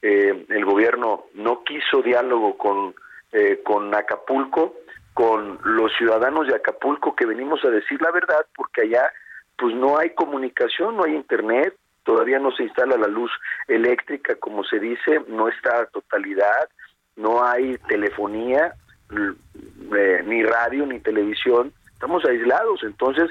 Eh, 0.00 0.46
el 0.48 0.64
gobierno 0.64 1.26
no 1.34 1.62
quiso 1.62 2.02
diálogo 2.02 2.56
con, 2.56 2.94
eh, 3.32 3.60
con 3.62 3.94
Acapulco, 3.94 4.74
con 5.14 5.58
los 5.62 5.92
ciudadanos 5.96 6.48
de 6.48 6.56
Acapulco 6.56 7.14
que 7.14 7.26
venimos 7.26 7.62
a 7.64 7.70
decir 7.70 8.00
la 8.00 8.10
verdad, 8.10 8.46
porque 8.56 8.82
allá 8.82 9.12
pues 9.58 9.74
no 9.74 9.98
hay 9.98 10.10
comunicación, 10.10 10.96
no 10.96 11.04
hay 11.04 11.14
internet, 11.14 11.76
todavía 12.02 12.38
no 12.38 12.50
se 12.52 12.64
instala 12.64 12.96
la 12.96 13.06
luz 13.06 13.30
eléctrica, 13.68 14.34
como 14.36 14.64
se 14.64 14.80
dice, 14.80 15.22
no 15.28 15.48
está 15.48 15.82
a 15.82 15.86
totalidad, 15.86 16.68
no 17.16 17.44
hay 17.44 17.76
telefonía, 17.86 18.74
eh, 19.12 20.22
ni 20.24 20.42
radio, 20.42 20.86
ni 20.86 20.98
televisión, 20.98 21.72
estamos 22.02 22.24
aislados, 22.24 22.82
entonces 22.82 23.30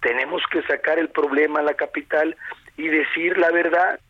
tenemos 0.00 0.42
que 0.50 0.60
sacar 0.62 0.98
el 0.98 1.08
problema 1.08 1.60
a 1.60 1.62
la 1.62 1.74
capital 1.74 2.36
y 2.76 2.88
decir 2.88 3.38
la 3.38 3.52
verdad, 3.52 4.00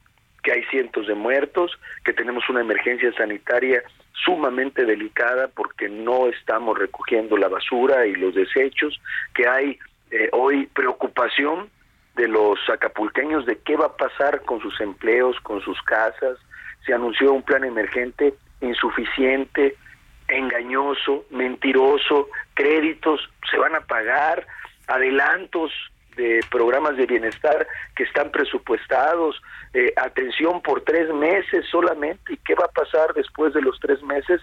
que 0.42 0.52
hay 0.52 0.64
cientos 0.70 1.06
de 1.06 1.14
muertos, 1.14 1.78
que 2.06 2.14
tenemos 2.14 2.48
una 2.48 2.62
emergencia 2.62 3.12
sanitaria 3.12 3.82
sumamente 4.24 4.86
delicada 4.86 5.48
porque 5.48 5.90
no 5.90 6.26
estamos 6.28 6.78
recogiendo 6.78 7.36
la 7.36 7.48
basura 7.48 8.06
y 8.06 8.14
los 8.14 8.34
desechos, 8.34 8.98
que 9.34 9.46
hay 9.46 9.78
eh, 10.10 10.30
hoy 10.32 10.66
preocupación 10.68 11.68
de 12.16 12.28
los 12.28 12.58
acapulqueños 12.70 13.44
de 13.44 13.58
qué 13.58 13.76
va 13.76 13.86
a 13.86 13.96
pasar 13.96 14.40
con 14.40 14.62
sus 14.62 14.80
empleos, 14.80 15.38
con 15.40 15.60
sus 15.60 15.82
casas. 15.82 16.38
Se 16.86 16.94
anunció 16.94 17.30
un 17.34 17.42
plan 17.42 17.62
emergente 17.62 18.32
insuficiente, 18.62 19.76
engañoso, 20.28 21.24
mentiroso, 21.30 22.28
créditos 22.54 23.20
se 23.50 23.58
van 23.58 23.74
a 23.74 23.80
pagar, 23.80 24.46
adelantos 24.86 25.72
de 26.16 26.40
programas 26.50 26.96
de 26.96 27.06
bienestar 27.06 27.66
que 27.94 28.02
están 28.02 28.30
presupuestados, 28.30 29.40
eh, 29.72 29.92
atención 29.96 30.60
por 30.62 30.82
tres 30.82 31.12
meses 31.14 31.64
solamente, 31.70 32.34
¿y 32.34 32.36
qué 32.38 32.54
va 32.54 32.64
a 32.64 32.72
pasar 32.72 33.14
después 33.14 33.54
de 33.54 33.62
los 33.62 33.78
tres 33.80 34.02
meses? 34.02 34.40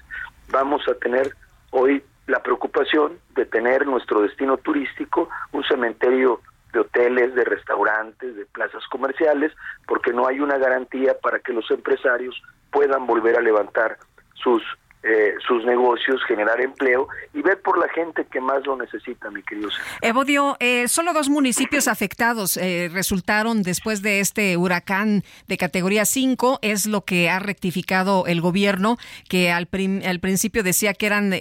Vamos 0.49 0.87
a 0.87 0.95
tener 0.95 1.35
hoy 1.71 2.01
la 2.27 2.41
preocupación 2.41 3.19
de 3.35 3.45
tener 3.45 3.85
nuestro 3.85 4.21
destino 4.21 4.57
turístico, 4.57 5.29
un 5.51 5.63
cementerio 5.63 6.41
de 6.73 6.79
hoteles, 6.79 7.35
de 7.35 7.43
restaurantes, 7.43 8.35
de 8.35 8.45
plazas 8.45 8.83
comerciales, 8.89 9.51
porque 9.87 10.11
no 10.11 10.27
hay 10.27 10.39
una 10.39 10.57
garantía 10.57 11.17
para 11.21 11.39
que 11.39 11.53
los 11.53 11.69
empresarios 11.69 12.41
puedan 12.71 13.05
volver 13.05 13.37
a 13.37 13.41
levantar 13.41 13.97
sus 14.33 14.61
eh, 15.07 15.35
sus 15.47 15.63
negocios, 15.65 16.19
generar 16.27 16.59
empleo 16.59 17.07
y 17.31 17.43
ver 17.43 17.61
por 17.61 17.77
la 17.77 17.87
gente 17.89 18.25
que 18.25 18.41
más 18.41 18.65
lo 18.65 18.75
necesita, 18.75 19.29
mi 19.29 19.43
querido. 19.43 19.69
Evodio, 20.01 20.57
eh, 20.59 20.87
solo 20.87 21.13
dos 21.13 21.29
municipios 21.29 21.87
afectados 21.87 22.57
eh, 22.57 22.89
resultaron 22.91 23.61
después 23.61 24.01
de 24.01 24.19
este 24.19 24.57
huracán 24.57 25.23
de 25.47 25.57
categoría 25.59 26.05
5, 26.05 26.57
es 26.63 26.87
lo 26.87 27.01
que 27.01 27.29
ha 27.29 27.37
rectificado 27.37 28.25
el 28.25 28.41
gobierno, 28.41 28.97
que 29.29 29.51
al, 29.51 29.69
al 30.07 30.19
principio 30.19 30.63
decía 30.63 30.95
que 30.95 31.05
eran 31.05 31.35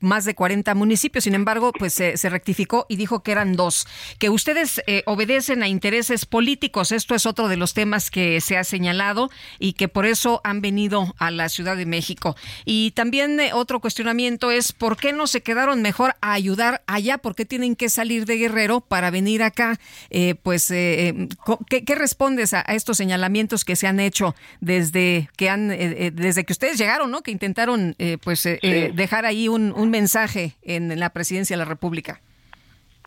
más 0.00 0.24
de 0.24 0.34
40 0.34 0.74
municipios, 0.74 1.22
sin 1.22 1.36
embargo, 1.36 1.70
pues 1.70 1.94
se 1.94 2.28
rectificó 2.28 2.84
y 2.88 2.96
dijo 2.96 3.22
que 3.22 3.30
eran 3.30 3.54
dos. 3.54 3.86
Que 4.18 4.28
ustedes 4.28 4.82
obedecen 5.06 5.62
a 5.62 5.68
intereses 5.68 6.26
políticos, 6.26 6.90
esto 6.90 7.14
es 7.14 7.26
otro 7.26 7.46
de 7.46 7.58
los 7.58 7.74
temas 7.74 8.10
que 8.10 8.40
se 8.40 8.56
ha 8.56 8.64
señalado 8.64 9.30
y 9.60 9.74
que 9.74 9.86
por 9.86 10.04
eso 10.04 10.40
han 10.42 10.60
venido 10.60 11.14
a 11.18 11.30
la 11.30 11.48
Ciudad 11.48 11.76
de 11.76 11.86
México. 11.86 12.34
Y 12.64 12.90
también 12.90 13.03
eh, 13.12 13.50
otro 13.52 13.80
cuestionamiento 13.80 14.50
es 14.50 14.72
por 14.72 14.96
qué 14.96 15.12
no 15.12 15.26
se 15.26 15.42
quedaron 15.42 15.82
mejor 15.82 16.14
a 16.20 16.32
ayudar 16.32 16.82
allá, 16.86 17.18
por 17.18 17.34
qué 17.34 17.44
tienen 17.44 17.76
que 17.76 17.88
salir 17.88 18.24
de 18.24 18.36
Guerrero 18.36 18.80
para 18.80 19.10
venir 19.10 19.42
acá. 19.42 19.78
Eh, 20.10 20.34
pues, 20.42 20.70
eh, 20.70 21.28
¿qué, 21.68 21.94
respondes 21.94 22.54
a, 22.54 22.60
estos 22.62 22.96
señalamientos 22.96 23.64
que 23.64 23.76
se 23.76 23.86
han 23.86 24.00
hecho 24.00 24.34
desde 24.60 25.28
que 25.36 25.48
han, 25.48 25.68
desde 25.68 26.44
que 26.44 26.52
ustedes 26.52 26.78
llegaron, 26.78 27.10
¿no? 27.10 27.22
Que 27.22 27.30
intentaron, 27.30 27.96
pues, 28.22 28.44
dejar 28.44 29.26
ahí 29.26 29.48
un, 29.48 29.72
un 29.72 29.90
mensaje 29.90 30.56
en 30.62 30.98
la 30.98 31.10
presidencia 31.10 31.54
de 31.54 31.58
la 31.58 31.68
República. 31.68 32.20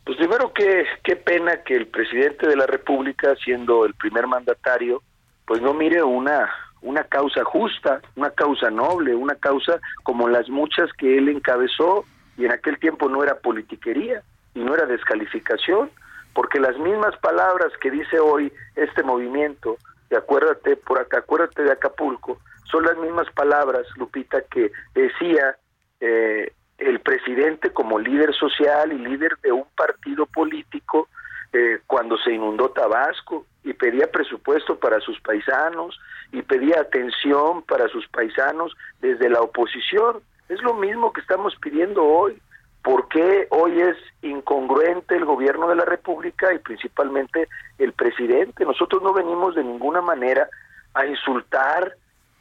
Pues 0.05 0.17
primero 0.17 0.53
que 0.53 0.85
qué 1.03 1.17
pena 1.17 1.63
que 1.63 1.75
el 1.75 1.87
presidente 1.87 2.47
de 2.47 2.55
la 2.55 2.65
República, 2.65 3.35
siendo 3.43 3.85
el 3.85 3.93
primer 3.93 4.25
mandatario, 4.25 5.03
pues 5.45 5.61
no 5.61 5.73
mire 5.73 6.01
una 6.01 6.49
una 6.81 7.03
causa 7.03 7.43
justa, 7.43 8.01
una 8.15 8.29
causa 8.31 8.69
noble, 8.69 9.15
una 9.15 9.35
causa 9.35 9.79
como 10.03 10.27
las 10.27 10.49
muchas 10.49 10.91
que 10.93 11.17
él 11.17 11.29
encabezó 11.29 12.05
y 12.37 12.45
en 12.45 12.51
aquel 12.51 12.77
tiempo 12.79 13.09
no 13.09 13.23
era 13.23 13.39
politiquería 13.39 14.21
y 14.53 14.59
no 14.59 14.73
era 14.73 14.85
descalificación, 14.85 15.89
porque 16.33 16.59
las 16.59 16.77
mismas 16.77 17.17
palabras 17.17 17.71
que 17.81 17.91
dice 17.91 18.19
hoy 18.19 18.51
este 18.75 19.03
movimiento, 19.03 19.77
de 20.09 20.17
acuérdate 20.17 20.75
por 20.77 20.99
acá, 20.99 21.19
acuérdate 21.19 21.63
de 21.63 21.71
Acapulco, 21.71 22.39
son 22.71 22.83
las 22.83 22.97
mismas 22.97 23.29
palabras, 23.31 23.85
Lupita, 23.95 24.41
que 24.41 24.71
decía 24.93 25.57
eh, 25.99 26.53
el 26.77 26.99
presidente 26.99 27.71
como 27.71 27.97
líder 27.97 28.33
social 28.35 28.91
y 28.91 28.97
líder 28.99 29.37
de 29.41 29.51
un 29.51 29.65
partido 29.75 30.25
político 30.27 31.07
eh, 31.53 31.79
cuando 31.87 32.17
se 32.17 32.33
inundó 32.33 32.69
Tabasco 32.69 33.45
y 33.67 33.73
pedía 33.73 34.09
presupuesto 34.09 34.79
para 34.79 35.01
sus 35.01 35.19
paisanos 35.19 35.99
y 36.31 36.41
pedía 36.41 36.79
atención 36.79 37.61
para 37.63 37.89
sus 37.89 38.07
paisanos 38.07 38.73
desde 39.01 39.29
la 39.29 39.41
oposición. 39.41 40.21
Es 40.47 40.61
lo 40.63 40.73
mismo 40.73 41.11
que 41.11 41.19
estamos 41.19 41.53
pidiendo 41.57 42.01
hoy. 42.01 42.41
¿Por 42.81 43.09
qué 43.09 43.47
hoy 43.49 43.81
es 43.81 43.97
incongruente 44.21 45.17
el 45.17 45.25
gobierno 45.25 45.67
de 45.67 45.75
la 45.75 45.83
República 45.83 46.53
y 46.53 46.59
principalmente 46.59 47.49
el 47.77 47.91
presidente? 47.91 48.63
Nosotros 48.63 49.03
no 49.03 49.11
venimos 49.11 49.55
de 49.55 49.65
ninguna 49.65 50.01
manera 50.01 50.47
a 50.93 51.05
insultar 51.05 51.93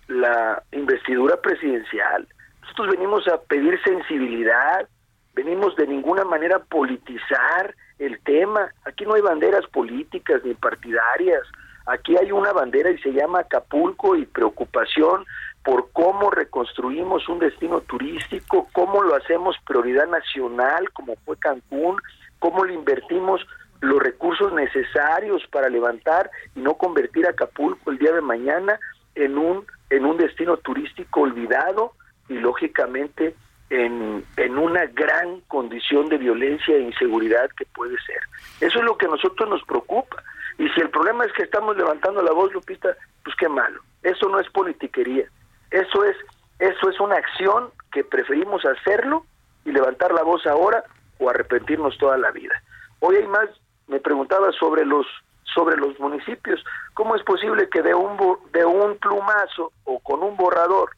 la 0.06 0.62
investidura 0.70 1.40
presidencial. 1.40 2.28
Nosotros 2.62 2.90
venimos 2.90 3.26
a 3.26 3.38
pedir 3.38 3.82
sensibilidad, 3.82 4.88
venimos 5.34 5.74
de 5.74 5.88
ninguna 5.88 6.24
manera 6.24 6.56
a 6.58 6.64
politizar 6.64 7.74
el 7.98 8.18
tema. 8.20 8.70
Aquí 8.84 9.04
no 9.04 9.14
hay 9.14 9.22
banderas 9.22 9.66
políticas 9.68 10.42
ni 10.44 10.54
partidarias. 10.54 11.42
Aquí 11.86 12.16
hay 12.16 12.32
una 12.32 12.52
bandera 12.52 12.90
y 12.90 12.98
se 12.98 13.12
llama 13.12 13.40
Acapulco 13.40 14.16
y 14.16 14.26
preocupación 14.26 15.24
por 15.64 15.90
cómo 15.92 16.30
reconstruimos 16.30 17.28
un 17.28 17.38
destino 17.38 17.80
turístico, 17.80 18.68
cómo 18.72 19.02
lo 19.02 19.14
hacemos 19.14 19.56
prioridad 19.66 20.06
nacional, 20.06 20.90
como 20.92 21.16
fue 21.24 21.36
Cancún, 21.38 21.96
cómo 22.38 22.64
le 22.64 22.74
invertimos 22.74 23.44
los 23.80 24.00
recursos 24.00 24.52
necesarios 24.52 25.42
para 25.50 25.68
levantar 25.68 26.30
y 26.54 26.60
no 26.60 26.74
convertir 26.74 27.26
Acapulco 27.26 27.90
el 27.90 27.98
día 27.98 28.12
de 28.12 28.20
mañana 28.20 28.78
en 29.14 29.38
un 29.38 29.66
en 29.90 30.04
un 30.04 30.16
destino 30.16 30.56
turístico 30.56 31.20
olvidado 31.20 31.92
y 32.28 32.34
lógicamente 32.34 33.36
en, 33.70 34.24
en 34.36 34.58
una 34.58 34.86
gran 34.86 35.40
condición 35.42 36.08
de 36.08 36.18
violencia 36.18 36.76
e 36.76 36.80
inseguridad 36.80 37.50
que 37.56 37.66
puede 37.66 37.96
ser. 38.06 38.20
Eso 38.60 38.78
es 38.78 38.84
lo 38.84 38.96
que 38.96 39.06
a 39.06 39.10
nosotros 39.10 39.48
nos 39.48 39.62
preocupa. 39.64 40.22
Y 40.58 40.68
si 40.70 40.80
el 40.80 40.90
problema 40.90 41.24
es 41.24 41.32
que 41.32 41.42
estamos 41.42 41.76
levantando 41.76 42.22
la 42.22 42.32
voz, 42.32 42.52
Lupita, 42.52 42.96
pues 43.24 43.36
qué 43.36 43.48
malo. 43.48 43.80
Eso 44.02 44.28
no 44.28 44.38
es 44.38 44.48
politiquería. 44.50 45.26
Eso 45.70 46.04
es, 46.04 46.16
eso 46.58 46.88
es 46.88 47.00
una 47.00 47.16
acción 47.16 47.70
que 47.92 48.04
preferimos 48.04 48.64
hacerlo 48.64 49.26
y 49.64 49.72
levantar 49.72 50.12
la 50.12 50.22
voz 50.22 50.46
ahora 50.46 50.84
o 51.18 51.28
arrepentirnos 51.28 51.98
toda 51.98 52.16
la 52.18 52.30
vida. 52.30 52.54
Hoy 53.00 53.16
hay 53.16 53.26
más, 53.26 53.48
me 53.88 54.00
preguntaba 54.00 54.52
sobre 54.52 54.84
los 54.84 55.06
sobre 55.54 55.76
los 55.76 55.98
municipios, 55.98 56.62
¿cómo 56.92 57.16
es 57.16 57.22
posible 57.22 57.68
que 57.70 57.80
de 57.80 57.94
un 57.94 58.18
de 58.52 58.64
un 58.64 58.98
plumazo 58.98 59.72
o 59.84 59.98
con 60.00 60.22
un 60.22 60.36
borrador 60.36 60.90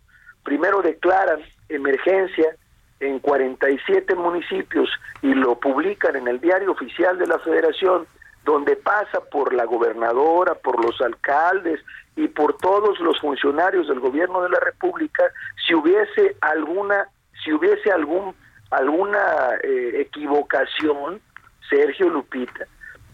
primero 0.42 0.82
declaran 0.82 1.40
emergencia 1.68 2.56
en 3.00 3.18
47 3.20 4.14
municipios 4.14 4.90
y 5.22 5.34
lo 5.34 5.58
publican 5.58 6.16
en 6.16 6.28
el 6.28 6.40
diario 6.40 6.72
oficial 6.72 7.18
de 7.18 7.26
la 7.26 7.38
Federación 7.38 8.06
donde 8.44 8.76
pasa 8.76 9.20
por 9.30 9.52
la 9.52 9.66
gobernadora, 9.66 10.54
por 10.54 10.82
los 10.82 10.98
alcaldes 11.02 11.80
y 12.16 12.28
por 12.28 12.56
todos 12.56 12.98
los 13.00 13.20
funcionarios 13.20 13.88
del 13.88 14.00
gobierno 14.00 14.42
de 14.42 14.48
la 14.48 14.58
República, 14.60 15.22
si 15.66 15.74
hubiese 15.74 16.34
alguna, 16.40 17.08
si 17.44 17.52
hubiese 17.52 17.92
algún 17.92 18.34
alguna 18.70 19.54
eh, 19.62 20.00
equivocación, 20.00 21.20
Sergio 21.68 22.08
Lupita, 22.08 22.66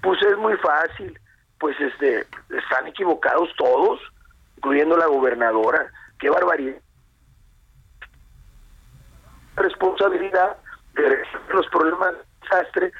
pues 0.02 0.20
es 0.22 0.36
muy 0.38 0.56
fácil, 0.58 1.18
pues 1.58 1.78
este 1.80 2.26
están 2.50 2.86
equivocados 2.86 3.50
todos, 3.56 4.00
incluyendo 4.56 4.96
la 4.96 5.06
gobernadora, 5.06 5.90
qué 6.18 6.30
barbaridad. 6.30 6.76
Responsabilidad 9.56 10.56
de 10.94 11.18
los 11.52 11.66
problemas 11.68 12.14
de 12.14 12.20
desastre 12.42 12.92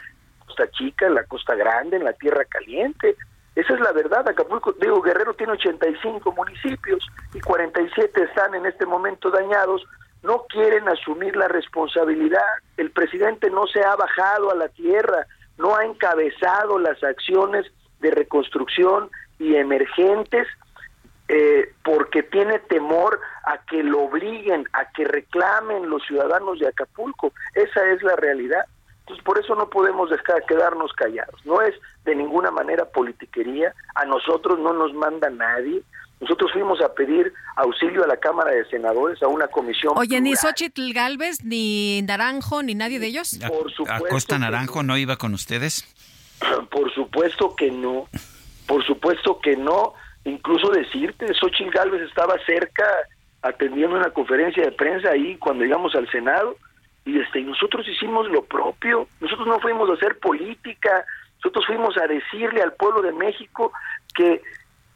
Costa 0.46 0.70
Chica, 0.70 1.06
en 1.06 1.14
la 1.14 1.24
Costa 1.24 1.54
Grande, 1.54 1.96
en 1.96 2.04
la 2.04 2.12
Tierra 2.12 2.44
Caliente. 2.44 3.16
Esa 3.54 3.74
es 3.74 3.80
la 3.80 3.92
verdad. 3.92 4.28
Acapulco, 4.28 4.72
digo, 4.72 5.00
Guerrero 5.00 5.34
tiene 5.34 5.52
85 5.52 6.32
municipios 6.32 7.06
y 7.32 7.40
47 7.40 8.22
están 8.22 8.54
en 8.54 8.66
este 8.66 8.86
momento 8.86 9.30
dañados. 9.30 9.84
No 10.22 10.44
quieren 10.48 10.88
asumir 10.88 11.36
la 11.36 11.48
responsabilidad. 11.48 12.42
El 12.76 12.90
presidente 12.90 13.50
no 13.50 13.66
se 13.66 13.82
ha 13.84 13.94
bajado 13.94 14.50
a 14.50 14.54
la 14.54 14.68
tierra, 14.68 15.26
no 15.58 15.76
ha 15.76 15.84
encabezado 15.84 16.78
las 16.78 17.02
acciones 17.02 17.66
de 18.00 18.10
reconstrucción 18.10 19.10
y 19.38 19.54
emergentes 19.56 20.46
eh, 21.28 21.72
porque 21.82 22.22
tiene 22.22 22.58
temor 22.58 23.20
a 23.44 23.58
que 23.66 23.82
lo 23.82 24.02
obliguen, 24.02 24.68
a 24.72 24.90
que 24.90 25.04
reclamen 25.04 25.88
los 25.88 26.02
ciudadanos 26.06 26.58
de 26.58 26.68
Acapulco. 26.68 27.32
Esa 27.54 27.86
es 27.90 28.02
la 28.02 28.16
realidad. 28.16 28.64
Entonces, 29.00 29.24
por 29.24 29.38
eso 29.38 29.54
no 29.54 29.68
podemos 29.68 30.10
dejar, 30.10 30.44
quedarnos 30.46 30.92
callados. 30.94 31.44
No 31.44 31.60
es 31.60 31.74
de 32.04 32.14
ninguna 32.14 32.50
manera 32.50 32.86
politiquería. 32.86 33.74
A 33.94 34.04
nosotros 34.06 34.58
no 34.58 34.72
nos 34.72 34.94
manda 34.94 35.28
nadie. 35.30 35.82
Nosotros 36.20 36.52
fuimos 36.52 36.80
a 36.80 36.94
pedir 36.94 37.32
auxilio 37.56 38.04
a 38.04 38.06
la 38.06 38.16
Cámara 38.16 38.52
de 38.52 38.64
Senadores, 38.66 39.22
a 39.22 39.28
una 39.28 39.48
comisión. 39.48 39.92
Oye, 39.96 40.20
ni 40.20 40.34
Xochitl 40.36 40.92
Galvez, 40.94 41.44
ni 41.44 42.00
Naranjo, 42.02 42.62
ni 42.62 42.74
nadie 42.74 42.98
de 42.98 43.08
ellos. 43.08 43.38
Por 43.46 43.70
supuesto. 43.70 44.06
¿A 44.06 44.08
Costa 44.08 44.38
Naranjo 44.38 44.82
no. 44.82 44.96
iba 44.96 45.16
con 45.16 45.34
ustedes? 45.34 45.84
Por 46.70 46.92
supuesto 46.94 47.54
que 47.56 47.70
no. 47.70 48.08
Por 48.66 48.84
supuesto 48.86 49.38
que 49.40 49.56
no. 49.56 49.92
Incluso 50.24 50.70
decirte, 50.70 51.32
Xochitl 51.34 51.70
Galvez 51.70 52.02
estaba 52.02 52.34
cerca 52.46 52.84
atendiendo 53.42 53.96
una 53.96 54.10
conferencia 54.10 54.64
de 54.64 54.72
prensa 54.72 55.10
ahí 55.10 55.36
cuando 55.36 55.64
llegamos 55.64 55.94
al 55.94 56.10
Senado 56.10 56.56
y 57.04 57.20
este 57.20 57.42
nosotros 57.42 57.86
hicimos 57.86 58.28
lo 58.30 58.42
propio. 58.44 59.06
Nosotros 59.20 59.46
no 59.46 59.60
fuimos 59.60 59.90
a 59.90 59.94
hacer 59.94 60.18
política 60.18 61.04
nosotros 61.44 61.66
fuimos 61.66 61.94
a 61.98 62.06
decirle 62.06 62.62
al 62.62 62.72
pueblo 62.72 63.02
de 63.02 63.12
México 63.12 63.70
que 64.14 64.40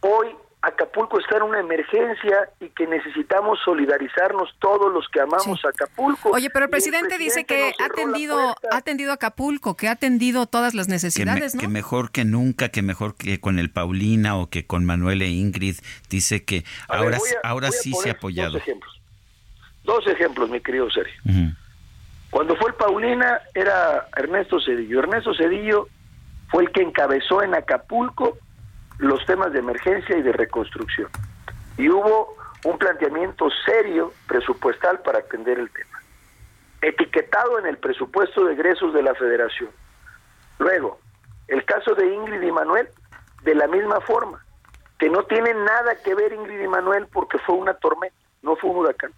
hoy 0.00 0.28
Acapulco 0.60 1.20
está 1.20 1.36
en 1.36 1.44
una 1.44 1.60
emergencia 1.60 2.50
y 2.58 2.68
que 2.70 2.86
necesitamos 2.88 3.60
solidarizarnos 3.64 4.50
todos 4.58 4.92
los 4.92 5.08
que 5.08 5.20
amamos 5.20 5.64
Acapulco. 5.64 6.30
Oye, 6.30 6.50
pero 6.50 6.64
el 6.64 6.70
presidente, 6.70 7.16
dice 7.16 7.44
que 7.44 7.72
ha 7.78 7.84
atendido, 7.84 8.56
ha 8.70 8.76
atendido 8.76 9.12
Acapulco, 9.12 9.76
que 9.76 9.86
ha 9.86 9.92
atendido 9.92 10.46
todas 10.46 10.74
las 10.74 10.88
necesidades, 10.88 11.56
que, 11.56 11.68
mejor 11.68 12.10
que 12.10 12.24
nunca, 12.24 12.70
que 12.70 12.82
mejor 12.82 13.14
que 13.14 13.40
con 13.40 13.60
el 13.60 13.70
Paulina 13.70 14.36
o 14.36 14.50
que 14.50 14.66
con 14.66 14.84
Manuel 14.84 15.22
e 15.22 15.28
Ingrid. 15.28 15.76
Dice 16.10 16.44
que 16.44 16.64
ahora, 16.88 17.18
ahora 17.44 17.70
sí 17.70 17.92
se 17.92 18.08
ha 18.08 18.14
apoyado. 18.14 18.52
Dos 18.52 18.62
ejemplos, 18.62 19.00
dos 19.84 20.06
ejemplos 20.08 20.50
mi 20.50 20.60
querido 20.60 20.90
Sergio. 20.90 21.22
Cuando 22.30 22.56
fue 22.56 22.70
el 22.70 22.74
Paulina 22.74 23.40
era 23.54 24.08
Ernesto 24.16 24.60
Cedillo. 24.60 24.98
Ernesto 24.98 25.32
Cedillo 25.34 25.88
fue 26.48 26.64
el 26.64 26.72
que 26.72 26.82
encabezó 26.82 27.42
en 27.44 27.54
Acapulco 27.54 28.38
los 28.98 29.24
temas 29.26 29.52
de 29.52 29.60
emergencia 29.60 30.16
y 30.16 30.22
de 30.22 30.32
reconstrucción. 30.32 31.08
Y 31.76 31.88
hubo 31.88 32.36
un 32.64 32.78
planteamiento 32.78 33.48
serio 33.64 34.12
presupuestal 34.26 35.00
para 35.00 35.20
atender 35.20 35.58
el 35.58 35.70
tema, 35.70 36.02
etiquetado 36.82 37.58
en 37.58 37.66
el 37.66 37.78
presupuesto 37.78 38.44
de 38.44 38.54
egresos 38.54 38.92
de 38.92 39.02
la 39.02 39.14
federación. 39.14 39.70
Luego, 40.58 40.98
el 41.46 41.64
caso 41.64 41.94
de 41.94 42.12
Ingrid 42.12 42.42
y 42.42 42.52
Manuel, 42.52 42.88
de 43.42 43.54
la 43.54 43.68
misma 43.68 44.00
forma, 44.00 44.44
que 44.98 45.08
no 45.08 45.22
tiene 45.24 45.54
nada 45.54 45.94
que 46.02 46.14
ver 46.14 46.32
Ingrid 46.32 46.60
y 46.60 46.68
Manuel 46.68 47.06
porque 47.12 47.38
fue 47.38 47.54
una 47.54 47.74
tormenta, 47.74 48.16
no 48.42 48.56
fue 48.56 48.70
un 48.70 48.78
huracán. 48.78 49.12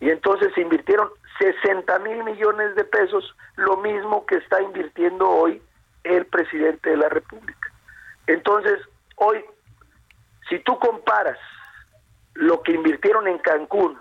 Y 0.00 0.10
entonces 0.10 0.52
se 0.54 0.60
invirtieron 0.60 1.08
60 1.38 1.98
mil 2.00 2.24
millones 2.24 2.74
de 2.74 2.84
pesos, 2.84 3.34
lo 3.56 3.76
mismo 3.78 4.26
que 4.26 4.36
está 4.36 4.60
invirtiendo 4.60 5.28
hoy 5.28 5.62
el 6.02 6.26
presidente 6.26 6.90
de 6.90 6.96
la 6.96 7.08
República. 7.08 7.72
Entonces, 8.26 8.80
hoy, 9.16 9.44
si 10.48 10.58
tú 10.60 10.78
comparas 10.78 11.38
lo 12.34 12.62
que 12.62 12.72
invirtieron 12.72 13.28
en 13.28 13.38
Cancún 13.38 13.98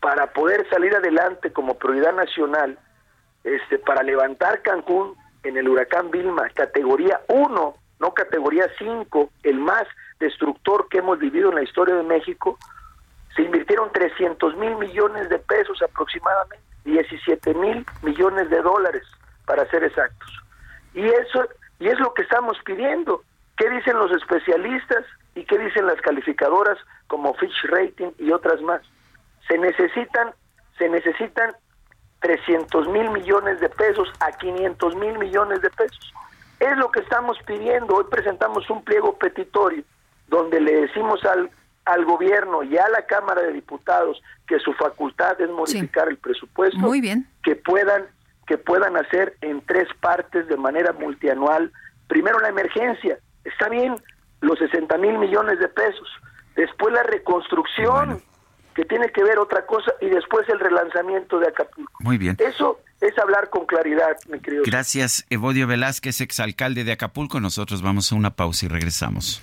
para 0.00 0.32
poder 0.32 0.68
salir 0.68 0.94
adelante 0.94 1.52
como 1.52 1.78
prioridad 1.78 2.14
nacional, 2.14 2.78
este, 3.44 3.78
para 3.78 4.02
levantar 4.02 4.62
Cancún 4.62 5.14
en 5.42 5.56
el 5.56 5.68
huracán 5.68 6.10
Vilma, 6.10 6.48
categoría 6.50 7.20
1, 7.28 7.74
no 7.98 8.14
categoría 8.14 8.68
5, 8.78 9.30
el 9.42 9.58
más 9.58 9.84
destructor 10.18 10.88
que 10.88 10.98
hemos 10.98 11.18
vivido 11.18 11.50
en 11.50 11.56
la 11.56 11.62
historia 11.62 11.94
de 11.94 12.02
México, 12.02 12.58
se 13.34 13.42
invirtieron 13.42 13.92
300 13.92 14.56
mil 14.56 14.76
millones 14.76 15.28
de 15.28 15.38
pesos 15.38 15.82
aproximadamente, 15.82 16.64
17 16.84 17.54
mil 17.54 17.84
millones 18.02 18.48
de 18.50 18.62
dólares 18.62 19.02
para 19.44 19.68
ser 19.70 19.84
exactos. 19.84 20.32
Y 20.94 21.04
eso 21.04 21.46
y 21.78 21.88
es 21.88 21.98
lo 22.00 22.14
que 22.14 22.22
estamos 22.22 22.56
pidiendo. 22.64 23.22
¿Qué 23.56 23.70
dicen 23.70 23.96
los 23.98 24.10
especialistas 24.12 25.04
y 25.34 25.44
qué 25.44 25.58
dicen 25.58 25.86
las 25.86 26.00
calificadoras 26.00 26.78
como 27.06 27.34
Fitch 27.34 27.64
Rating 27.64 28.10
y 28.18 28.30
otras 28.32 28.60
más? 28.62 28.82
Se 29.48 29.58
necesitan 29.58 30.32
se 30.78 30.88
necesitan 30.90 31.54
300 32.20 32.88
mil 32.88 33.10
millones 33.10 33.60
de 33.60 33.68
pesos 33.70 34.12
a 34.20 34.32
500 34.32 34.96
mil 34.96 35.18
millones 35.18 35.62
de 35.62 35.70
pesos. 35.70 36.12
Es 36.60 36.76
lo 36.76 36.90
que 36.90 37.00
estamos 37.00 37.38
pidiendo. 37.46 37.94
Hoy 37.94 38.04
presentamos 38.10 38.68
un 38.68 38.82
pliego 38.84 39.16
petitorio 39.16 39.84
donde 40.28 40.60
le 40.60 40.82
decimos 40.82 41.24
al, 41.24 41.50
al 41.84 42.04
gobierno 42.04 42.62
y 42.62 42.76
a 42.76 42.88
la 42.88 43.06
Cámara 43.06 43.42
de 43.42 43.52
Diputados 43.52 44.20
que 44.46 44.58
su 44.58 44.72
facultad 44.74 45.40
es 45.40 45.48
modificar 45.50 46.08
el 46.08 46.18
presupuesto, 46.18 46.78
Muy 46.78 47.00
bien. 47.00 47.26
que 47.42 47.56
puedan 47.56 48.06
que 48.46 48.58
puedan 48.58 48.96
hacer 48.96 49.36
en 49.40 49.60
tres 49.62 49.88
partes 50.00 50.46
de 50.46 50.56
manera 50.56 50.92
multianual. 50.92 51.72
Primero 52.06 52.38
la 52.38 52.48
emergencia, 52.48 53.18
está 53.46 53.68
bien, 53.68 53.96
los 54.40 54.58
60 54.58 54.96
mil 54.98 55.18
millones 55.18 55.58
de 55.58 55.68
pesos. 55.68 56.08
Después 56.54 56.92
la 56.92 57.02
reconstrucción, 57.02 58.22
que 58.74 58.84
tiene 58.84 59.10
que 59.10 59.22
ver 59.22 59.38
otra 59.38 59.66
cosa, 59.66 59.92
y 60.00 60.06
después 60.06 60.48
el 60.48 60.60
relanzamiento 60.60 61.38
de 61.38 61.48
Acapulco. 61.48 61.92
Muy 62.00 62.18
bien. 62.18 62.36
Eso 62.38 62.80
es 63.00 63.18
hablar 63.18 63.50
con 63.50 63.66
claridad, 63.66 64.16
mi 64.30 64.40
querido. 64.40 64.62
Gracias, 64.66 65.26
Evodio 65.30 65.66
Velázquez, 65.66 66.20
exalcalde 66.20 66.84
de 66.84 66.92
Acapulco. 66.92 67.40
Nosotros 67.40 67.82
vamos 67.82 68.12
a 68.12 68.14
una 68.14 68.30
pausa 68.30 68.66
y 68.66 68.68
regresamos. 68.68 69.42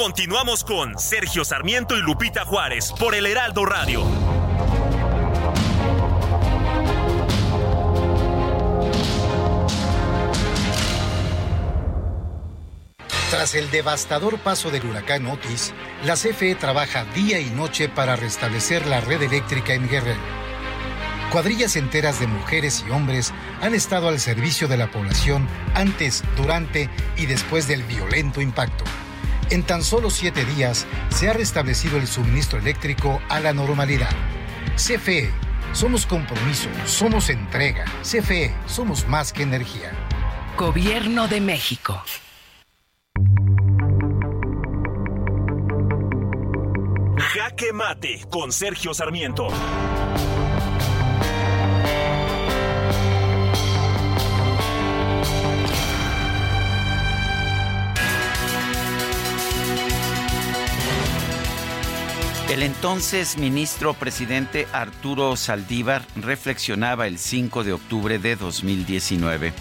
Continuamos 0.00 0.64
con 0.64 0.98
Sergio 0.98 1.44
Sarmiento 1.44 1.94
y 1.94 2.00
Lupita 2.00 2.46
Juárez 2.46 2.90
por 2.98 3.14
el 3.14 3.26
Heraldo 3.26 3.66
Radio. 3.66 4.02
Tras 13.28 13.54
el 13.54 13.70
devastador 13.70 14.38
paso 14.38 14.70
del 14.70 14.86
huracán 14.86 15.26
Otis, 15.26 15.74
la 16.06 16.14
CFE 16.14 16.54
trabaja 16.54 17.04
día 17.14 17.38
y 17.38 17.50
noche 17.50 17.90
para 17.90 18.16
restablecer 18.16 18.86
la 18.86 19.02
red 19.02 19.20
eléctrica 19.20 19.74
en 19.74 19.86
Guerrero. 19.86 20.22
Cuadrillas 21.30 21.76
enteras 21.76 22.18
de 22.18 22.26
mujeres 22.26 22.82
y 22.88 22.90
hombres 22.90 23.34
han 23.60 23.74
estado 23.74 24.08
al 24.08 24.18
servicio 24.18 24.66
de 24.66 24.78
la 24.78 24.90
población 24.90 25.46
antes, 25.74 26.24
durante 26.38 26.88
y 27.18 27.26
después 27.26 27.68
del 27.68 27.82
violento 27.82 28.40
impacto. 28.40 28.84
En 29.50 29.64
tan 29.64 29.82
solo 29.82 30.10
siete 30.10 30.44
días 30.44 30.86
se 31.08 31.28
ha 31.28 31.32
restablecido 31.32 31.98
el 31.98 32.06
suministro 32.06 32.60
eléctrico 32.60 33.20
a 33.28 33.40
la 33.40 33.52
normalidad. 33.52 34.10
CFE, 34.76 35.28
somos 35.72 36.06
compromiso, 36.06 36.68
somos 36.86 37.30
entrega. 37.30 37.84
CFE, 38.02 38.54
somos 38.66 39.08
más 39.08 39.32
que 39.32 39.42
energía. 39.42 39.90
Gobierno 40.56 41.26
de 41.26 41.40
México. 41.40 42.00
Jaque 47.16 47.72
Mate 47.72 48.26
con 48.30 48.52
Sergio 48.52 48.94
Sarmiento. 48.94 49.48
El 62.50 62.64
entonces 62.64 63.38
ministro 63.38 63.94
presidente 63.94 64.66
Arturo 64.72 65.36
Saldívar 65.36 66.04
reflexionaba 66.16 67.06
el 67.06 67.16
5 67.16 67.62
de 67.62 67.72
octubre 67.72 68.18
de 68.18 68.34
2019. 68.34 69.52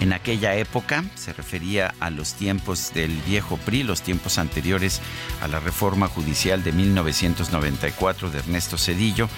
En 0.00 0.12
aquella 0.12 0.56
época 0.56 1.04
se 1.14 1.32
refería 1.32 1.94
a 2.00 2.10
los 2.10 2.34
tiempos 2.34 2.92
del 2.94 3.12
viejo 3.20 3.58
PRI, 3.58 3.84
los 3.84 4.02
tiempos 4.02 4.38
anteriores 4.38 5.00
a 5.40 5.46
la 5.46 5.60
reforma 5.60 6.08
judicial 6.08 6.64
de 6.64 6.72
1994 6.72 8.30
de 8.30 8.40
Ernesto 8.40 8.76
Cedillo. 8.76 9.28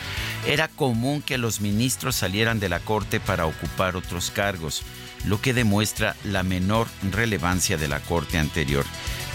Era 0.47 0.69
común 0.69 1.21
que 1.21 1.37
los 1.37 1.61
ministros 1.61 2.17
salieran 2.17 2.59
de 2.59 2.71
la 2.71 2.81
Corte 2.81 3.21
para 3.21 3.45
ocupar 3.45 3.97
otros 3.97 4.31
cargos, 4.31 4.83
lo 5.27 5.43
que 5.43 5.53
demuestra 5.53 6.17
la 6.25 6.43
menor 6.43 6.87
relevancia 7.13 7.77
de 7.77 7.89
la 7.89 8.01
Corte 8.01 8.39
anterior. 8.39 8.87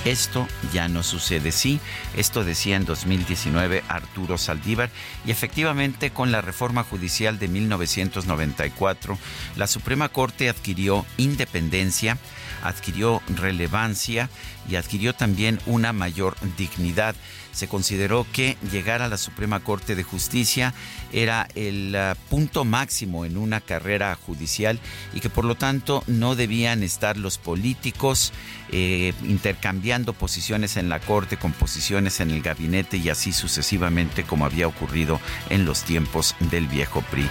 Esto 0.05 0.47
ya 0.73 0.87
no 0.87 1.03
sucede. 1.03 1.51
Sí, 1.51 1.79
esto 2.15 2.45
decía 2.45 2.77
en 2.77 2.85
2019 2.85 3.83
Arturo 3.89 4.37
Saldívar 4.37 4.89
y 5.25 5.31
efectivamente 5.31 6.11
con 6.11 6.31
la 6.31 6.41
reforma 6.41 6.83
judicial 6.83 7.37
de 7.37 7.49
1994 7.49 9.17
la 9.57 9.67
Suprema 9.67 10.07
Corte 10.07 10.47
adquirió 10.47 11.05
independencia, 11.17 12.17
adquirió 12.63 13.21
relevancia 13.27 14.29
y 14.69 14.77
adquirió 14.77 15.13
también 15.13 15.59
una 15.65 15.91
mayor 15.91 16.35
dignidad 16.57 17.15
se 17.51 17.67
consideró 17.67 18.25
que 18.31 18.57
llegar 18.71 19.01
a 19.01 19.07
la 19.07 19.17
Suprema 19.17 19.59
Corte 19.59 19.95
de 19.95 20.03
Justicia 20.03 20.73
era 21.11 21.47
el 21.55 21.95
uh, 21.95 22.15
punto 22.29 22.65
máximo 22.65 23.25
en 23.25 23.37
una 23.37 23.61
carrera 23.61 24.15
judicial 24.15 24.79
y 25.13 25.19
que 25.19 25.29
por 25.29 25.45
lo 25.45 25.55
tanto 25.55 26.03
no 26.07 26.35
debían 26.35 26.83
estar 26.83 27.17
los 27.17 27.37
políticos 27.37 28.31
eh, 28.71 29.13
intercambiando 29.23 30.13
posiciones 30.13 30.77
en 30.77 30.89
la 30.89 30.99
Corte 30.99 31.37
con 31.37 31.53
posiciones 31.53 32.19
en 32.19 32.31
el 32.31 32.41
gabinete 32.41 32.97
y 32.97 33.09
así 33.09 33.31
sucesivamente 33.31 34.23
como 34.23 34.45
había 34.45 34.67
ocurrido 34.67 35.19
en 35.49 35.65
los 35.65 35.83
tiempos 35.83 36.35
del 36.51 36.67
viejo 36.67 37.01
PRI. 37.09 37.27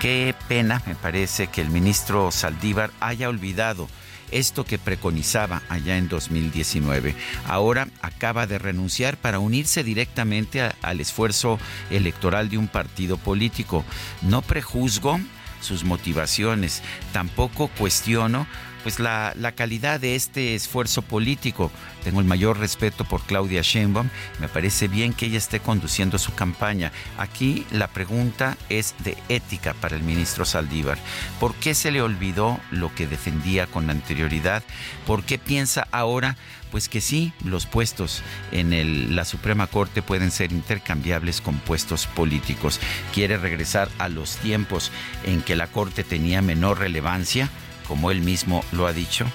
Qué 0.00 0.34
pena 0.48 0.82
me 0.86 0.94
parece 0.94 1.48
que 1.48 1.60
el 1.60 1.70
ministro 1.70 2.30
Saldívar 2.32 2.90
haya 3.00 3.28
olvidado 3.28 3.88
esto 4.32 4.64
que 4.64 4.78
preconizaba 4.78 5.62
allá 5.68 5.96
en 5.96 6.08
2019. 6.08 7.14
Ahora 7.46 7.88
acaba 8.00 8.46
de 8.46 8.58
renunciar 8.58 9.16
para 9.16 9.38
unirse 9.38 9.84
directamente 9.84 10.72
al 10.82 11.00
esfuerzo 11.00 11.58
electoral 11.90 12.48
de 12.48 12.58
un 12.58 12.68
partido 12.68 13.16
político. 13.16 13.84
No 14.22 14.42
prejuzgo 14.42 15.20
sus 15.60 15.84
motivaciones, 15.84 16.82
tampoco 17.12 17.68
cuestiono 17.78 18.46
pues 18.82 18.98
la, 18.98 19.34
calidad 19.54 20.00
de 20.00 20.14
este 20.14 20.54
esfuerzo 20.54 21.02
político. 21.02 21.70
Tengo 22.04 22.20
el 22.20 22.26
mayor 22.26 22.58
respeto 22.58 23.04
por 23.04 23.22
Claudia 23.22 23.62
Sheinbaum. 23.62 24.08
Me 24.40 24.48
parece 24.48 24.88
bien 24.88 25.12
que 25.12 25.26
ella 25.26 25.38
esté 25.38 25.60
conduciendo 25.60 26.18
su 26.18 26.34
campaña. 26.34 26.92
Aquí 27.18 27.66
la 27.70 27.88
pregunta 27.88 28.56
es 28.68 28.94
de 29.04 29.16
ética 29.28 29.74
para 29.74 29.96
el 29.96 30.02
ministro 30.02 30.44
Saldívar. 30.44 30.98
¿Por 31.38 31.54
qué 31.54 31.74
se 31.74 31.90
le 31.90 32.02
olvidó 32.02 32.58
lo 32.70 32.94
que 32.94 33.06
defendía 33.06 33.66
con 33.66 33.88
anterioridad? 33.90 34.62
¿Por 35.06 35.24
qué 35.24 35.38
piensa 35.38 35.86
ahora 35.92 36.36
pues 36.72 36.88
que 36.88 37.02
sí, 37.02 37.34
los 37.44 37.66
puestos 37.66 38.22
en 38.50 39.14
la 39.14 39.26
Suprema 39.26 39.66
Corte 39.66 40.00
pueden 40.00 40.30
ser 40.30 40.52
intercambiables 40.52 41.42
con 41.42 41.58
puestos 41.58 42.06
políticos. 42.06 42.80
Quiere 43.12 43.36
regresar 43.36 43.90
a 43.98 44.08
los 44.08 44.38
tiempos 44.38 44.90
en 45.24 45.42
que 45.42 45.54
la 45.54 45.66
Corte 45.66 46.02
tenía 46.02 46.40
menor 46.40 46.78
relevancia, 46.78 47.50
como 47.86 48.10
él 48.10 48.20
mismo 48.20 48.64
lo 48.72 48.86
ha 48.86 48.92
dicho. 48.92 49.26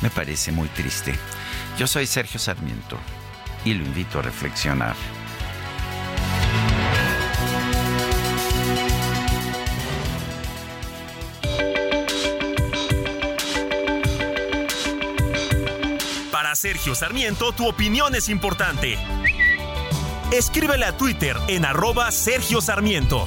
Me 0.00 0.10
parece 0.10 0.52
muy 0.52 0.68
triste. 0.68 1.14
Yo 1.78 1.86
soy 1.86 2.06
Sergio 2.06 2.40
Sarmiento 2.40 2.98
y 3.64 3.74
lo 3.74 3.84
invito 3.84 4.18
a 4.18 4.22
reflexionar. 4.22 4.96
Sergio 16.62 16.94
Sarmiento, 16.94 17.50
tu 17.50 17.66
opinión 17.66 18.14
es 18.14 18.28
importante. 18.28 18.96
Escríbele 20.30 20.84
a 20.84 20.96
Twitter 20.96 21.36
en 21.48 21.64
arroba 21.64 22.08
Sergio 22.12 22.60
Sarmiento. 22.60 23.26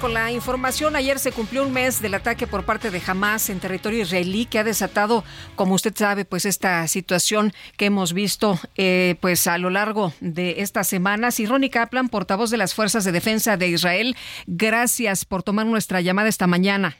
Con 0.00 0.14
la 0.14 0.32
información. 0.32 0.96
Ayer 0.96 1.18
se 1.18 1.32
cumplió 1.32 1.64
un 1.64 1.72
mes 1.72 2.00
del 2.00 2.14
ataque 2.14 2.46
por 2.46 2.64
parte 2.64 2.90
de 2.90 3.02
Hamas 3.06 3.50
en 3.50 3.60
territorio 3.60 4.02
israelí 4.02 4.46
que 4.46 4.58
ha 4.58 4.64
desatado, 4.64 5.22
como 5.54 5.74
usted 5.74 5.94
sabe, 5.94 6.24
pues 6.24 6.44
esta 6.44 6.86
situación 6.88 7.52
que 7.76 7.86
hemos 7.86 8.12
visto 8.12 8.58
eh, 8.76 9.16
pues 9.20 9.46
a 9.46 9.58
lo 9.58 9.70
largo 9.70 10.12
de 10.20 10.56
estas 10.58 10.88
semanas. 10.88 11.40
Y 11.40 11.46
Ronnie 11.46 11.70
Kaplan, 11.70 12.08
portavoz 12.08 12.50
de 12.50 12.56
las 12.56 12.74
Fuerzas 12.74 13.04
de 13.04 13.12
Defensa 13.12 13.56
de 13.56 13.68
Israel, 13.68 14.16
gracias 14.46 15.24
por 15.24 15.42
tomar 15.42 15.66
nuestra 15.66 16.00
llamada 16.00 16.28
esta 16.28 16.46
mañana. 16.46 16.96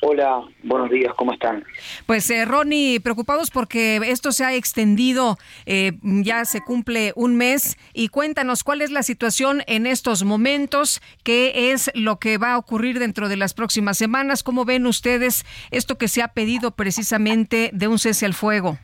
Hola, 0.00 0.42
buenos 0.62 0.90
días, 0.90 1.12
¿cómo 1.14 1.32
están? 1.32 1.64
Pues 2.06 2.30
eh, 2.30 2.44
Ronnie, 2.44 3.00
preocupados 3.00 3.50
porque 3.50 3.96
esto 3.96 4.30
se 4.30 4.44
ha 4.44 4.54
extendido, 4.54 5.38
eh, 5.66 5.92
ya 6.02 6.44
se 6.44 6.60
cumple 6.60 7.12
un 7.16 7.36
mes 7.36 7.76
y 7.94 8.08
cuéntanos 8.08 8.62
cuál 8.62 8.80
es 8.80 8.92
la 8.92 9.02
situación 9.02 9.62
en 9.66 9.86
estos 9.86 10.22
momentos, 10.22 11.02
qué 11.24 11.72
es 11.72 11.90
lo 11.94 12.20
que 12.20 12.38
va 12.38 12.52
a 12.52 12.58
ocurrir 12.58 13.00
dentro 13.00 13.28
de 13.28 13.36
las 13.36 13.54
próximas 13.54 13.98
semanas, 13.98 14.44
cómo 14.44 14.64
ven 14.64 14.86
ustedes 14.86 15.44
esto 15.72 15.98
que 15.98 16.06
se 16.06 16.22
ha 16.22 16.28
pedido 16.28 16.70
precisamente 16.70 17.70
de 17.72 17.88
un 17.88 17.98
cese 17.98 18.24
al 18.24 18.34
fuego. 18.34 18.78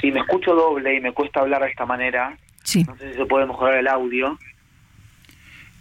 Sí, 0.00 0.12
me 0.12 0.20
escucho 0.20 0.54
doble 0.54 0.94
y 0.94 1.00
me 1.00 1.12
cuesta 1.12 1.40
hablar 1.40 1.62
de 1.62 1.70
esta 1.70 1.86
manera. 1.86 2.38
Sí. 2.62 2.84
No 2.84 2.96
sé 2.96 3.12
si 3.12 3.18
se 3.18 3.26
puede 3.26 3.46
mejorar 3.46 3.78
el 3.78 3.88
audio 3.88 4.38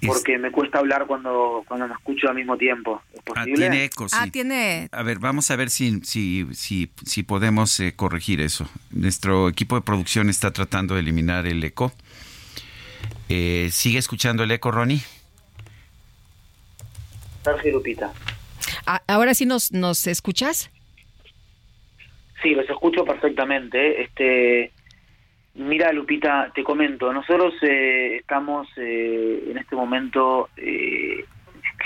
porque 0.08 0.38
me 0.38 0.52
cuesta 0.52 0.80
hablar 0.80 1.06
cuando, 1.08 1.64
cuando 1.68 1.88
me 1.88 1.94
escucho 1.94 2.30
al 2.30 2.36
mismo 2.36 2.58
tiempo. 2.58 3.02
¿Es 3.14 3.20
Ah, 3.20 3.24
posible? 3.42 3.56
tiene 3.58 3.84
eco, 3.86 4.08
sí. 4.10 4.16
Ah, 4.20 4.28
tiene... 4.32 4.88
A 4.92 5.04
ver, 5.04 5.20
vamos 5.20 5.50
a 5.52 5.56
ver 5.56 5.70
si, 5.70 6.00
si, 6.04 6.48
si, 6.54 6.90
si 7.06 7.24
podemos 7.24 7.80
eh, 7.80 7.94
corregir 7.96 8.40
eso. 8.42 8.70
Nuestro 8.92 9.50
equipo 9.50 9.76
de 9.76 9.82
producción 9.82 10.30
está 10.30 10.52
tratando 10.52 10.94
de 10.96 11.02
eliminar 11.02 11.46
el 11.48 11.64
eco. 11.64 11.92
Eh, 13.28 13.70
¿Sigue 13.72 14.00
escuchando 14.00 14.44
el 14.44 14.52
eco, 14.52 14.72
Ronnie? 14.72 15.02
Sergio 17.44 17.72
Lupita. 17.74 18.12
Ah, 18.86 19.02
¿Ahora 19.08 19.34
sí 19.34 19.46
nos, 19.46 19.72
nos 19.72 20.08
escuchas? 20.08 20.70
Sí, 22.42 22.52
los 22.52 22.70
escucho 22.70 23.04
perfectamente. 23.06 24.02
Este, 24.02 24.72
mira, 25.60 25.92
Lupita, 25.92 26.52
te 26.54 26.64
comento, 26.64 27.12
nosotros 27.14 27.54
eh, 27.62 28.18
estamos 28.18 28.68
eh, 28.78 29.44
en 29.50 29.58
este 29.58 29.76
momento 29.76 30.50
eh, 30.58 31.26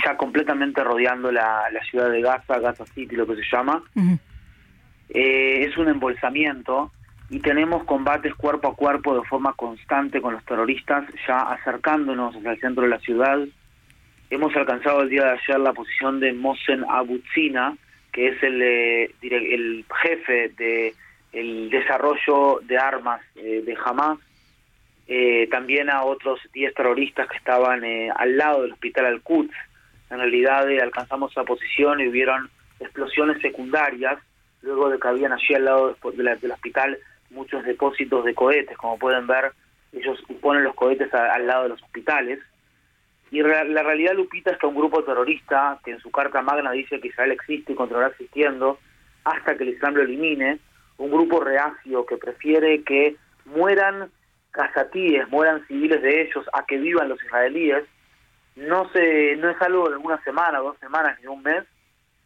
ya 0.05 0.15
completamente 0.15 0.83
rodeando 0.83 1.31
la, 1.31 1.63
la 1.71 1.83
ciudad 1.83 2.09
de 2.09 2.21
Gaza, 2.21 2.59
Gaza 2.59 2.85
City, 2.85 3.15
lo 3.15 3.27
que 3.27 3.35
se 3.35 3.43
llama. 3.51 3.83
Eh, 5.09 5.65
es 5.65 5.77
un 5.77 5.89
embolsamiento 5.89 6.91
y 7.29 7.39
tenemos 7.39 7.83
combates 7.83 8.33
cuerpo 8.35 8.69
a 8.69 8.75
cuerpo 8.75 9.15
de 9.15 9.27
forma 9.27 9.53
constante 9.53 10.21
con 10.21 10.33
los 10.33 10.45
terroristas, 10.45 11.05
ya 11.27 11.39
acercándonos 11.39 12.35
hacia 12.35 12.51
el 12.51 12.59
centro 12.59 12.83
de 12.83 12.89
la 12.89 12.99
ciudad. 12.99 13.39
Hemos 14.29 14.55
alcanzado 14.55 15.01
el 15.01 15.09
día 15.09 15.23
de 15.25 15.31
ayer 15.31 15.59
la 15.59 15.73
posición 15.73 16.19
de 16.19 16.33
Mohsen 16.33 16.85
Abutsina, 16.89 17.75
que 18.11 18.29
es 18.29 18.43
el, 18.43 18.61
eh, 18.61 19.11
el 19.21 19.85
jefe 20.01 20.49
de 20.57 20.93
el 21.33 21.69
desarrollo 21.69 22.59
de 22.63 22.77
armas 22.77 23.21
eh, 23.35 23.63
de 23.65 23.77
Hamas. 23.83 24.19
Eh, 25.05 25.47
también 25.51 25.89
a 25.89 26.03
otros 26.03 26.39
10 26.53 26.73
terroristas 26.73 27.27
que 27.27 27.35
estaban 27.35 27.83
eh, 27.83 28.09
al 28.15 28.37
lado 28.37 28.61
del 28.61 28.71
hospital 28.71 29.07
Al-Quds. 29.07 29.53
En 30.09 30.19
realidad 30.19 30.67
alcanzamos 30.81 31.31
esa 31.31 31.43
posición 31.43 31.99
y 31.99 32.07
hubieron 32.07 32.49
explosiones 32.79 33.41
secundarias, 33.41 34.19
luego 34.61 34.89
de 34.89 34.99
que 34.99 35.07
habían 35.07 35.33
allí 35.33 35.55
al 35.55 35.65
lado 35.65 35.97
del 36.13 36.51
hospital 36.51 36.97
muchos 37.31 37.65
depósitos 37.65 38.23
de 38.23 38.33
cohetes. 38.33 38.77
Como 38.77 38.97
pueden 38.97 39.27
ver, 39.27 39.51
ellos 39.91 40.23
ponen 40.39 40.63
los 40.63 40.75
cohetes 40.75 41.13
al 41.13 41.47
lado 41.47 41.63
de 41.63 41.69
los 41.69 41.81
hospitales. 41.81 42.39
Y 43.31 43.41
la 43.41 43.81
realidad, 43.81 44.13
Lupita, 44.13 44.51
es 44.51 44.59
que 44.59 44.67
un 44.67 44.75
grupo 44.75 45.03
terrorista, 45.03 45.79
que 45.83 45.91
en 45.91 45.99
su 45.99 46.11
carta 46.11 46.43
magna 46.43 46.71
dice 46.71 46.99
que 46.99 47.07
Israel 47.07 47.31
existe 47.31 47.73
y 47.73 47.75
continuará 47.75 48.09
existiendo 48.09 48.77
hasta 49.23 49.57
que 49.57 49.63
el 49.63 49.69
Islam 49.69 49.95
lo 49.95 50.03
elimine, 50.03 50.59
un 50.97 51.11
grupo 51.11 51.39
reacio 51.39 52.05
que 52.05 52.17
prefiere 52.17 52.83
que 52.83 53.15
mueran 53.45 54.11
cazatíes, 54.51 55.27
mueran 55.29 55.65
civiles 55.67 56.01
de 56.01 56.21
ellos, 56.21 56.45
a 56.53 56.65
que 56.65 56.77
vivan 56.77 57.09
los 57.09 57.21
israelíes, 57.23 57.83
no 58.55 58.89
se 58.91 59.35
no 59.37 59.49
es 59.49 59.61
algo 59.61 59.89
de 59.89 59.97
una 59.97 60.21
semana, 60.23 60.59
dos 60.59 60.77
semanas, 60.79 61.17
ni 61.19 61.27
un 61.27 61.41
mes. 61.41 61.63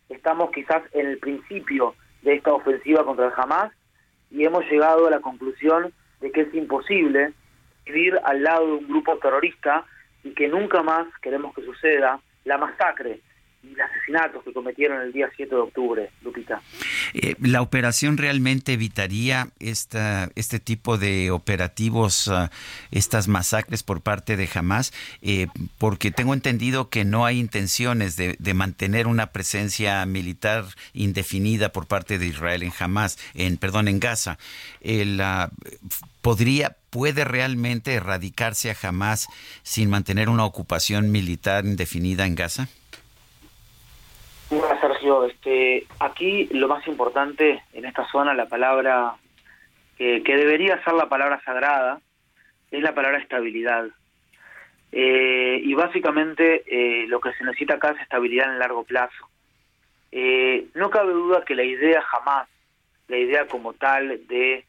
Estamos 0.10 0.52
quizás 0.52 0.84
en 0.92 1.08
el 1.08 1.18
principio 1.20 1.96
de 2.22 2.36
esta 2.36 2.54
ofensiva 2.54 3.06
contra 3.06 3.28
el 3.28 3.34
Hamas 3.36 3.72
y 4.30 4.44
hemos 4.44 4.66
llegado 4.66 5.08
a 5.08 5.12
la 5.12 5.22
conclusión 5.22 5.94
de 6.20 6.32
que 6.32 6.42
es 6.42 6.54
imposible 6.54 7.34
vivir 7.86 8.20
al 8.24 8.44
lado 8.44 8.66
de 8.66 8.74
un 8.74 8.88
grupo 8.88 9.18
terrorista 9.18 9.86
y 10.24 10.32
que 10.32 10.50
nunca 10.50 10.84
más 10.84 11.08
queremos 11.22 11.54
que 11.56 11.64
suceda 11.64 12.20
la 12.44 12.58
masacre 12.58 13.22
asesinatos 13.84 14.44
que 14.44 14.54
cometieron 14.54 15.02
el 15.02 15.12
día 15.12 15.30
7 15.36 15.54
de 15.54 15.62
octubre, 15.62 16.10
Lupita. 16.24 16.62
Eh, 17.14 17.36
¿La 17.42 17.62
operación 17.62 18.18
realmente 18.18 18.74
evitaría 18.74 19.50
esta, 19.60 20.30
este 20.36 20.60
tipo 20.60 20.98
de 20.98 21.32
operativos, 21.32 22.28
ah, 22.28 22.52
estas 22.92 23.28
masacres 23.28 23.84
por 23.84 24.02
parte 24.02 24.38
de 24.38 24.50
Hamas? 24.54 24.94
Eh, 25.22 25.48
porque 25.78 26.12
tengo 26.12 26.34
entendido 26.34 26.90
que 26.90 27.06
no 27.06 27.26
hay 27.26 27.40
intenciones 27.40 28.16
de, 28.16 28.36
mantener 28.54 29.08
una 29.08 29.28
presencia 29.28 30.04
militar 30.06 30.66
indefinida 30.94 31.70
por 31.70 31.86
parte 31.86 32.18
de 32.18 32.28
Israel 32.28 32.64
en 32.64 32.72
Hamas, 32.80 33.20
en 33.36 33.58
perdón, 33.58 33.88
en 33.88 34.00
Gaza. 34.00 34.38
El, 34.82 35.20
ah, 35.22 35.52
¿Podría, 36.22 36.76
puede 36.90 37.24
realmente 37.24 37.94
erradicarse 37.94 38.72
a 38.72 38.76
Hamas 38.82 39.28
sin 39.64 39.90
mantener 39.90 40.30
una 40.30 40.46
ocupación 40.46 41.12
militar 41.12 41.66
indefinida 41.66 42.26
en 42.26 42.36
Gaza? 42.36 42.68
Bueno, 44.50 44.80
Sergio, 44.80 45.26
este, 45.26 45.86
aquí 46.00 46.48
lo 46.54 46.70
más 46.70 46.88
importante 46.88 47.64
en 47.74 47.84
esta 47.84 48.10
zona, 48.10 48.34
la 48.34 48.46
palabra 48.46 49.16
que, 49.98 50.22
debería 50.26 50.82
ser 50.86 50.94
la 50.94 51.10
palabra 51.10 51.42
sagrada, 51.44 52.00
es 52.72 52.82
la 52.82 52.96
palabra 52.96 53.18
estabilidad. 53.18 53.88
Eh, 54.94 55.60
y 55.62 55.74
básicamente 55.74 56.64
eh, 56.66 57.08
lo 57.08 57.20
que 57.20 57.34
se 57.34 57.44
necesita 57.44 57.74
acá 57.74 57.92
es 57.92 58.02
estabilidad 58.02 58.48
en 58.48 58.54
el 58.54 58.60
largo 58.60 58.86
plazo. 58.86 59.28
Eh, 60.14 60.68
no 60.76 60.90
cabe 60.90 61.12
duda 61.12 61.44
que 61.44 61.54
la 61.54 61.64
idea 61.64 62.02
jamás, 62.04 62.48
la 63.10 63.18
idea 63.18 63.48
como 63.48 63.74
tal 63.74 64.28
de 64.28 64.64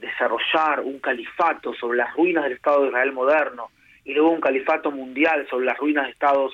desarrollar 0.00 0.80
un 0.80 0.98
califato 0.98 1.74
sobre 1.74 1.98
las 1.98 2.12
ruinas 2.16 2.42
del 2.42 2.54
Estado 2.54 2.82
de 2.82 2.88
Israel 2.88 3.12
moderno 3.12 3.70
y 4.04 4.12
luego 4.12 4.30
un 4.30 4.40
califato 4.40 4.90
mundial 4.90 5.46
sobre 5.48 5.66
las 5.66 5.78
ruinas 5.78 6.06
de 6.06 6.10
estados 6.10 6.52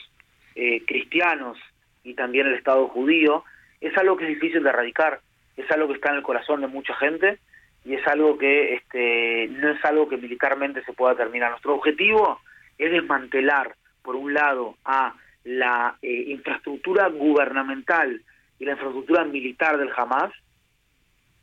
cristianos 0.86 1.56
y 2.04 2.14
también 2.14 2.46
el 2.46 2.54
Estado 2.54 2.88
judío, 2.88 3.44
es 3.80 3.96
algo 3.96 4.16
que 4.16 4.24
es 4.24 4.30
difícil 4.30 4.62
de 4.62 4.70
erradicar, 4.70 5.20
es 5.56 5.70
algo 5.70 5.88
que 5.88 5.94
está 5.94 6.10
en 6.10 6.16
el 6.16 6.22
corazón 6.22 6.60
de 6.60 6.66
mucha 6.66 6.94
gente 6.94 7.38
y 7.84 7.94
es 7.94 8.06
algo 8.06 8.36
que 8.36 8.74
este, 8.74 9.48
no 9.48 9.70
es 9.70 9.84
algo 9.84 10.08
que 10.08 10.16
militarmente 10.16 10.84
se 10.84 10.92
pueda 10.92 11.14
terminar. 11.14 11.50
Nuestro 11.50 11.74
objetivo 11.74 12.40
es 12.78 12.90
desmantelar, 12.90 13.74
por 14.02 14.16
un 14.16 14.34
lado, 14.34 14.76
a 14.84 15.14
la 15.44 15.96
eh, 16.02 16.24
infraestructura 16.28 17.08
gubernamental 17.08 18.20
y 18.58 18.64
la 18.64 18.72
infraestructura 18.72 19.24
militar 19.24 19.78
del 19.78 19.90
Hamas. 19.96 20.32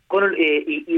Con, 0.07 0.33
eh, 0.35 0.63
y, 0.67 0.95
y... 0.95 0.97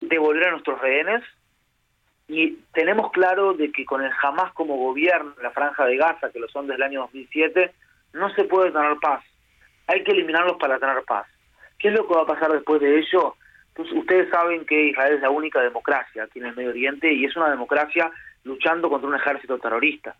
Devolver 0.00 0.48
a 0.48 0.50
nuestros 0.52 0.80
rehenes 0.80 1.22
y 2.28 2.58
tenemos 2.72 3.10
claro 3.10 3.54
de 3.54 3.72
que 3.72 3.84
con 3.84 4.02
el 4.02 4.12
Hamas 4.22 4.52
como 4.52 4.76
gobierno 4.76 5.34
la 5.42 5.50
franja 5.50 5.84
de 5.84 5.96
Gaza, 5.96 6.30
que 6.30 6.38
lo 6.38 6.48
son 6.48 6.66
desde 6.66 6.76
el 6.76 6.82
año 6.84 7.00
2007, 7.00 7.72
no 8.12 8.32
se 8.34 8.44
puede 8.44 8.70
tener 8.70 8.96
paz. 9.00 9.24
Hay 9.88 10.04
que 10.04 10.12
eliminarlos 10.12 10.56
para 10.58 10.78
tener 10.78 11.02
paz. 11.04 11.26
¿Qué 11.78 11.88
es 11.88 11.94
lo 11.94 12.06
que 12.06 12.14
va 12.14 12.22
a 12.22 12.26
pasar 12.26 12.52
después 12.52 12.80
de 12.80 12.98
ello? 12.98 13.34
Pues 13.74 13.90
ustedes 13.92 14.30
saben 14.30 14.64
que 14.64 14.90
Israel 14.90 15.14
es 15.14 15.22
la 15.22 15.30
única 15.30 15.60
democracia 15.60 16.24
aquí 16.24 16.38
en 16.38 16.46
el 16.46 16.56
Medio 16.56 16.70
Oriente 16.70 17.12
y 17.12 17.24
es 17.24 17.34
una 17.36 17.50
democracia 17.50 18.10
luchando 18.44 18.88
contra 18.88 19.08
un 19.08 19.16
ejército 19.16 19.58
terrorista. 19.58 20.14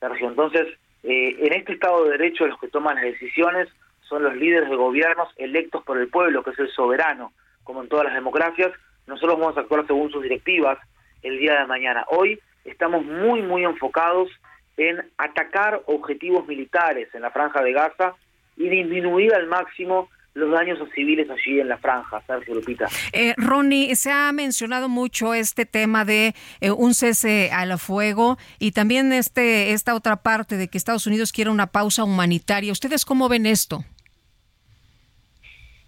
Entonces, 0.00 0.66
eh, 1.02 1.36
en 1.38 1.52
este 1.52 1.74
Estado 1.74 2.04
de 2.04 2.10
Derecho 2.12 2.46
los 2.46 2.58
que 2.58 2.68
toman 2.68 2.96
las 2.96 3.04
decisiones 3.04 3.68
son 4.08 4.22
los 4.22 4.34
líderes 4.36 4.68
de 4.68 4.76
gobiernos 4.76 5.28
electos 5.36 5.82
por 5.84 5.98
el 5.98 6.08
pueblo, 6.08 6.42
que 6.42 6.50
es 6.50 6.58
el 6.58 6.70
soberano, 6.70 7.32
como 7.64 7.82
en 7.82 7.88
todas 7.88 8.06
las 8.06 8.14
democracias. 8.14 8.72
Nosotros 9.06 9.38
vamos 9.38 9.56
a 9.56 9.60
actuar 9.60 9.86
según 9.86 10.10
sus 10.10 10.22
directivas 10.22 10.78
el 11.22 11.38
día 11.38 11.60
de 11.60 11.66
mañana. 11.66 12.04
Hoy 12.08 12.38
estamos 12.64 13.04
muy, 13.04 13.42
muy 13.42 13.64
enfocados 13.64 14.28
en 14.76 14.98
atacar 15.16 15.82
objetivos 15.86 16.46
militares 16.46 17.08
en 17.14 17.22
la 17.22 17.30
franja 17.30 17.62
de 17.62 17.72
Gaza 17.72 18.14
y 18.56 18.68
disminuir 18.68 19.34
al 19.34 19.46
máximo 19.46 20.08
los 20.34 20.50
daños 20.52 20.78
a 20.80 20.94
civiles 20.94 21.30
allí 21.30 21.60
en 21.60 21.68
la 21.68 21.78
franja, 21.78 22.22
Sergio 22.26 22.54
Lupita. 22.54 22.88
Eh, 23.12 23.32
Ronnie, 23.38 23.96
se 23.96 24.12
ha 24.12 24.30
mencionado 24.32 24.88
mucho 24.90 25.32
este 25.32 25.64
tema 25.64 26.04
de 26.04 26.34
eh, 26.60 26.70
un 26.70 26.92
cese 26.92 27.50
al 27.52 27.78
fuego 27.78 28.36
y 28.58 28.72
también 28.72 29.14
este 29.14 29.72
esta 29.72 29.94
otra 29.94 30.16
parte 30.16 30.58
de 30.58 30.68
que 30.68 30.76
Estados 30.76 31.06
Unidos 31.06 31.32
quiere 31.32 31.50
una 31.50 31.68
pausa 31.68 32.04
humanitaria. 32.04 32.70
¿Ustedes 32.70 33.06
cómo 33.06 33.30
ven 33.30 33.46
esto? 33.46 33.82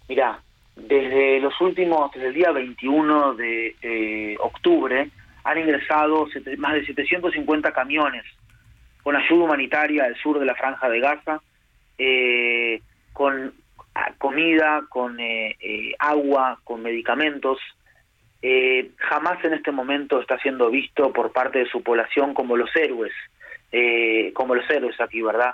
Mira, 0.07 0.41
desde 0.87 1.39
los 1.39 1.59
últimos, 1.61 2.11
desde 2.11 2.27
el 2.27 2.33
día 2.33 2.51
21 2.51 3.33
de 3.35 3.75
eh, 3.81 4.37
octubre, 4.39 5.09
han 5.43 5.57
ingresado 5.57 6.27
más 6.57 6.73
de 6.73 6.85
750 6.85 7.71
camiones 7.71 8.25
con 9.03 9.15
ayuda 9.15 9.45
humanitaria 9.45 10.05
al 10.05 10.15
sur 10.17 10.39
de 10.39 10.45
la 10.45 10.55
franja 10.55 10.89
de 10.89 10.99
Gaza, 10.99 11.41
eh, 11.97 12.81
con 13.13 13.53
comida, 14.17 14.83
con 14.89 15.19
eh, 15.19 15.55
eh, 15.59 15.93
agua, 15.99 16.59
con 16.63 16.81
medicamentos. 16.81 17.59
Eh, 18.41 18.91
jamás 18.97 19.43
en 19.43 19.53
este 19.53 19.71
momento 19.71 20.21
está 20.21 20.37
siendo 20.39 20.69
visto 20.69 21.11
por 21.11 21.31
parte 21.31 21.59
de 21.59 21.69
su 21.69 21.83
población 21.83 22.33
como 22.33 22.55
los 22.55 22.73
héroes, 22.75 23.13
como 24.33 24.55
los 24.55 24.67
héroes 24.69 24.99
aquí, 24.99 25.21
¿verdad? 25.21 25.53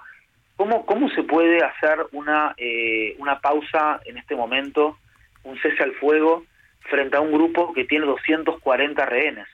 ¿Cómo, 0.55 0.85
cómo 0.85 1.09
se 1.09 1.23
puede 1.23 1.61
hacer 1.63 2.05
una, 2.13 2.55
una 3.17 3.39
pausa 3.39 3.99
en 4.05 4.17
este 4.17 4.35
momento, 4.35 4.97
un 5.45 5.57
cese 5.59 5.81
al 5.83 5.93
fuego, 5.93 6.43
frente 6.89 7.15
a 7.17 7.21
un 7.21 7.31
grupo 7.31 7.73
que 7.73 7.85
tiene 7.85 8.05
240 8.05 9.05
rehenes? 9.05 9.47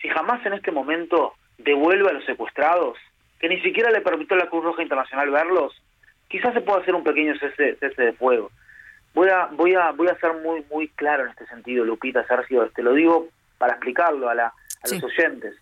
Si 0.00 0.08
jamás 0.08 0.44
en 0.46 0.52
este 0.52 0.70
momento 0.70 1.34
devuelve 1.58 2.08
a 2.08 2.12
los 2.12 2.24
secuestrados, 2.24 2.96
que 3.40 3.48
ni 3.48 3.60
siquiera 3.60 3.90
le 3.90 4.00
permitió 4.00 4.36
la 4.36 4.48
Cruz 4.48 4.64
Roja 4.64 4.82
Internacional 4.82 5.30
verlos, 5.30 5.74
quizás 6.28 6.54
se 6.54 6.60
pueda 6.60 6.80
hacer 6.80 6.94
un 6.94 7.04
pequeño 7.04 7.34
cese, 7.38 7.76
de 7.80 8.12
fuego. 8.12 8.50
Voy 9.14 9.28
a, 9.28 9.46
voy 9.46 9.74
a, 9.74 9.90
voy 9.92 10.08
a 10.08 10.18
ser 10.18 10.34
muy, 10.34 10.64
muy 10.70 10.88
claro 10.88 11.24
en 11.24 11.30
este 11.30 11.46
sentido, 11.46 11.84
Lupita, 11.84 12.26
Sergio, 12.26 12.70
te 12.70 12.82
lo 12.82 12.92
digo 12.92 13.28
para 13.56 13.72
explicarlo 13.72 14.28
a, 14.28 14.34
la, 14.34 14.46
a 14.46 14.88
los 14.88 15.02
oyentes. 15.02 15.54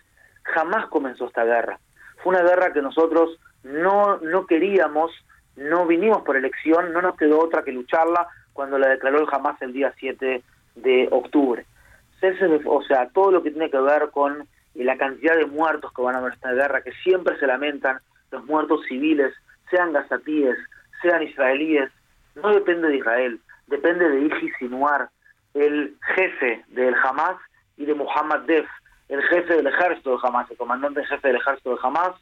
Jamás 0.43 0.87
comenzó 0.87 1.27
esta 1.27 1.43
guerra. 1.43 1.79
Fue 2.17 2.35
una 2.35 2.43
guerra 2.43 2.73
que 2.73 2.81
nosotros 2.81 3.39
no, 3.63 4.17
no 4.17 4.45
queríamos, 4.45 5.11
no 5.55 5.85
vinimos 5.85 6.21
por 6.21 6.37
elección, 6.37 6.93
no 6.93 7.01
nos 7.01 7.17
quedó 7.17 7.39
otra 7.39 7.63
que 7.63 7.71
lucharla 7.71 8.27
cuando 8.57 8.79
la 8.79 8.87
declaró 8.87 9.19
el 9.19 9.27
Hamas 9.31 9.61
el 9.61 9.71
día 9.71 9.93
7 9.99 10.41
de 10.77 11.07
octubre. 11.11 11.63
O 12.65 12.81
sea, 12.81 13.07
todo 13.09 13.31
lo 13.31 13.43
que 13.43 13.51
tiene 13.51 13.69
que 13.69 13.79
ver 13.79 14.09
con 14.09 14.47
la 14.73 14.97
cantidad 14.97 15.35
de 15.35 15.45
muertos 15.45 15.93
que 15.93 16.01
van 16.01 16.15
a 16.15 16.17
haber 16.17 16.31
en 16.31 16.37
esta 16.37 16.53
guerra, 16.53 16.81
que 16.81 16.91
siempre 17.03 17.37
se 17.37 17.45
lamentan, 17.45 17.99
los 18.31 18.43
muertos 18.45 18.81
civiles, 18.89 19.31
sean 19.69 19.93
gazatíes, 19.93 20.57
sean 21.03 21.21
israelíes, 21.21 21.91
no 22.33 22.49
depende 22.49 22.87
de 22.87 22.97
Israel, 22.97 23.39
depende 23.67 24.09
de 24.09 24.21
Iji 24.21 24.49
Sinuar, 24.57 25.09
el 25.53 25.95
jefe 26.15 26.65
del 26.69 26.95
Hamas, 26.95 27.37
y 27.77 27.85
de 27.85 27.93
Muhammad 27.93 28.39
Def, 28.47 28.67
el 29.07 29.21
jefe 29.21 29.53
del 29.53 29.67
ejército 29.67 30.17
de 30.17 30.17
Hamas, 30.23 30.49
el 30.49 30.57
comandante 30.57 31.05
jefe 31.05 31.27
del 31.27 31.37
ejército 31.37 31.75
de 31.75 31.79
Hamas, 31.83 32.15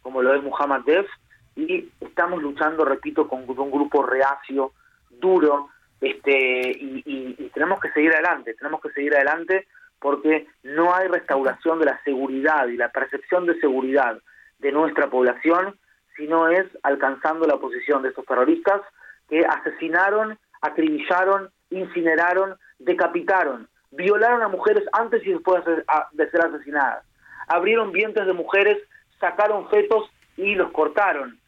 como 0.00 0.22
lo 0.22 0.32
es 0.32 0.42
Muhammad 0.44 0.82
Def, 0.82 1.08
y 1.56 1.90
estamos 2.00 2.40
luchando, 2.40 2.84
repito, 2.84 3.26
con 3.26 3.40
un 3.48 3.70
grupo 3.72 4.04
reacio, 4.04 4.72
duro, 5.20 5.68
este, 6.00 6.72
y, 6.76 7.50
tenemos 7.54 7.80
que 7.80 7.92
seguir 7.92 8.12
adelante, 8.12 8.54
tenemos 8.54 8.80
que 8.80 8.90
seguir 8.90 9.14
adelante 9.14 9.66
porque 10.00 10.48
no 10.62 10.94
hay 10.94 11.06
restauración 11.06 11.78
de 11.78 11.84
la 11.86 12.00
seguridad 12.02 12.66
y 12.66 12.76
la 12.76 12.88
percepción 12.88 13.46
de 13.46 13.60
seguridad 13.60 14.18
de 14.58 14.72
nuestra 14.72 15.08
población 15.08 15.76
sino 16.16 16.48
es 16.48 16.66
alcanzando 16.82 17.46
la 17.46 17.58
posición 17.58 18.02
de 18.02 18.10
estos 18.10 18.26
terroristas 18.26 18.82
que 19.28 19.40
asesinaron, 19.40 20.38
acribillaron, 20.60 21.50
incineraron, 21.70 22.56
decapitaron, 22.78 23.68
violaron 23.90 24.42
a 24.42 24.48
mujeres 24.48 24.84
antes 24.92 25.24
y 25.26 25.32
después 25.32 25.64
de 25.64 26.30
ser 26.30 26.40
asesinadas, 26.46 27.04
abrieron 27.48 27.92
vientres 27.92 28.26
de 28.26 28.32
mujeres, 28.32 28.78
sacaron 29.18 29.68
fetos 29.68 30.10
y 30.36 30.54
los 30.54 30.70
cortaron 30.72 31.38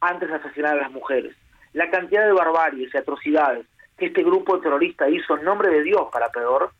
antes 0.00 0.28
de 0.28 0.34
asesinar 0.34 0.78
a 0.78 0.82
las 0.82 0.92
mujeres. 0.92 1.34
La 1.74 1.90
cantidad 1.90 2.24
de 2.24 2.32
barbaries 2.32 2.92
y 2.92 2.96
atrocidades 2.96 3.66
que 3.98 4.06
este 4.06 4.22
grupo 4.22 4.60
terrorista 4.60 5.08
hizo 5.08 5.36
en 5.36 5.44
nombre 5.44 5.70
de 5.70 5.82
Dios 5.82 6.08
para 6.12 6.30
peor, 6.30 6.72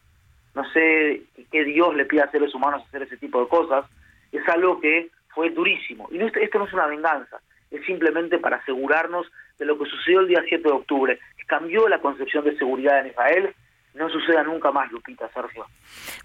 no 0.54 0.64
sé 0.72 1.22
qué 1.50 1.64
Dios 1.64 1.94
le 1.94 2.06
pide 2.06 2.22
a 2.22 2.30
seres 2.30 2.54
humanos 2.54 2.82
hacer 2.86 3.02
ese 3.02 3.16
tipo 3.16 3.40
de 3.40 3.48
cosas, 3.48 3.84
es 4.32 4.48
algo 4.48 4.80
que 4.80 5.10
fue 5.28 5.50
durísimo. 5.50 6.08
Y 6.10 6.18
esto, 6.20 6.58
no 6.58 6.66
es 6.66 6.72
una 6.72 6.86
venganza, 6.86 7.40
es 7.70 7.84
simplemente 7.86 8.38
para 8.38 8.56
asegurarnos 8.58 9.26
de 9.58 9.64
lo 9.64 9.78
que 9.78 9.86
sucedió 9.86 10.20
el 10.20 10.28
día 10.28 10.42
7 10.48 10.62
de 10.62 10.74
octubre, 10.74 11.18
que 11.36 11.44
cambió 11.46 11.88
la 11.88 12.00
concepción 12.00 12.44
de 12.44 12.56
seguridad 12.56 13.00
en 13.00 13.08
Israel. 13.08 13.54
No 13.94 14.08
suceda 14.08 14.42
nunca 14.42 14.72
más, 14.72 14.90
Lupita, 14.90 15.28
Sergio. 15.32 15.66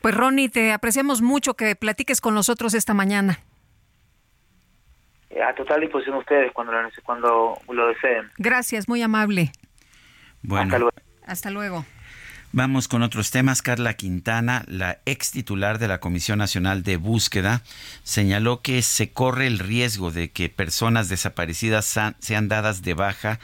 Pues 0.02 0.16
Ronnie, 0.16 0.50
te 0.50 0.72
apreciamos 0.72 1.22
mucho 1.22 1.54
que 1.54 1.76
platiques 1.76 2.20
con 2.20 2.34
nosotros 2.34 2.74
esta 2.74 2.96
mañana. 2.96 3.40
Eh, 5.30 5.42
a 5.44 5.54
total 5.54 5.82
disposición 5.82 6.16
de 6.16 6.20
ustedes 6.20 6.52
cuando 6.54 6.74
lo, 6.74 6.90
cuando 7.04 7.62
lo 7.70 7.88
deseen. 7.88 8.30
Gracias, 8.38 8.88
muy 8.88 9.02
amable. 9.02 9.52
Bueno. 10.42 10.66
Hasta 10.66 10.80
luego. 10.80 10.98
Hasta 11.26 11.50
luego. 11.52 11.86
Vamos 12.52 12.88
con 12.88 13.04
otros 13.04 13.30
temas. 13.30 13.62
Carla 13.62 13.94
Quintana, 13.94 14.64
la 14.66 15.02
ex 15.06 15.30
titular 15.30 15.78
de 15.78 15.88
la 15.88 16.00
Comisión 16.00 16.40
Nacional 16.40 16.82
de 16.82 16.98
Búsqueda, 16.98 17.62
señaló 18.02 18.64
que 18.64 18.82
se 18.82 19.12
corre 19.12 19.46
el 19.46 19.60
riesgo 19.60 20.10
de 20.10 20.32
que 20.32 20.50
personas 20.50 21.10
desaparecidas 21.10 22.00
sean 22.20 22.48
dadas 22.48 22.82
de 22.82 22.96
baja 22.96 23.40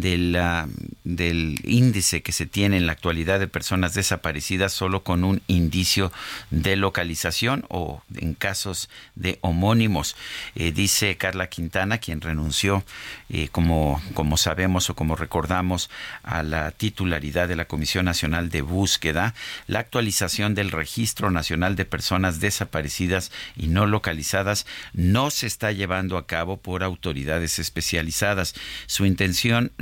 del, 0.00 1.60
índice 1.64 2.22
que 2.22 2.32
se 2.32 2.46
tiene 2.46 2.76
en 2.76 2.86
la 2.86 2.92
actualidad 2.92 3.40
de 3.40 3.48
personas 3.48 3.94
desaparecidas 3.94 4.72
solo 4.72 5.02
con 5.02 5.24
un 5.24 5.42
indicio 5.46 6.12
de 6.50 6.76
localización 6.76 7.64
o 7.68 8.02
en 8.14 8.34
casos 8.34 8.88
de 9.14 9.38
homónimos. 9.40 10.16
Eh, 10.54 10.72
dice 10.72 11.16
Carla 11.16 11.48
Quintana, 11.48 11.98
quien 11.98 12.20
renunció, 12.20 12.84
eh, 13.28 13.48
como, 13.50 14.02
como 14.14 14.36
sabemos 14.36 14.90
o 14.90 14.94
como 14.94 15.16
recordamos, 15.16 15.90
a 16.22 16.42
la 16.42 16.70
titularidad 16.72 17.48
de 17.48 17.56
la 17.56 17.66
Comisión 17.66 18.04
Nacional 18.04 18.50
de 18.50 18.62
Búsqueda, 18.62 19.34
la 19.66 19.80
actualización 19.80 20.54
del 20.54 20.70
Registro 20.70 21.30
Nacional 21.30 21.76
de 21.76 21.84
Personas 21.84 22.40
Desaparecidas 22.40 23.32
y 23.56 23.68
No 23.68 23.86
Localizadas 23.86 24.66
no 24.92 25.30
se 25.30 25.46
está 25.46 25.72
llevando 25.72 26.18
a 26.18 26.26
cabo 26.26 26.56
por 26.56 26.82
autoridades 26.82 27.58
especializadas. 27.58 28.54
Su 28.86 29.06
intención 29.06 29.72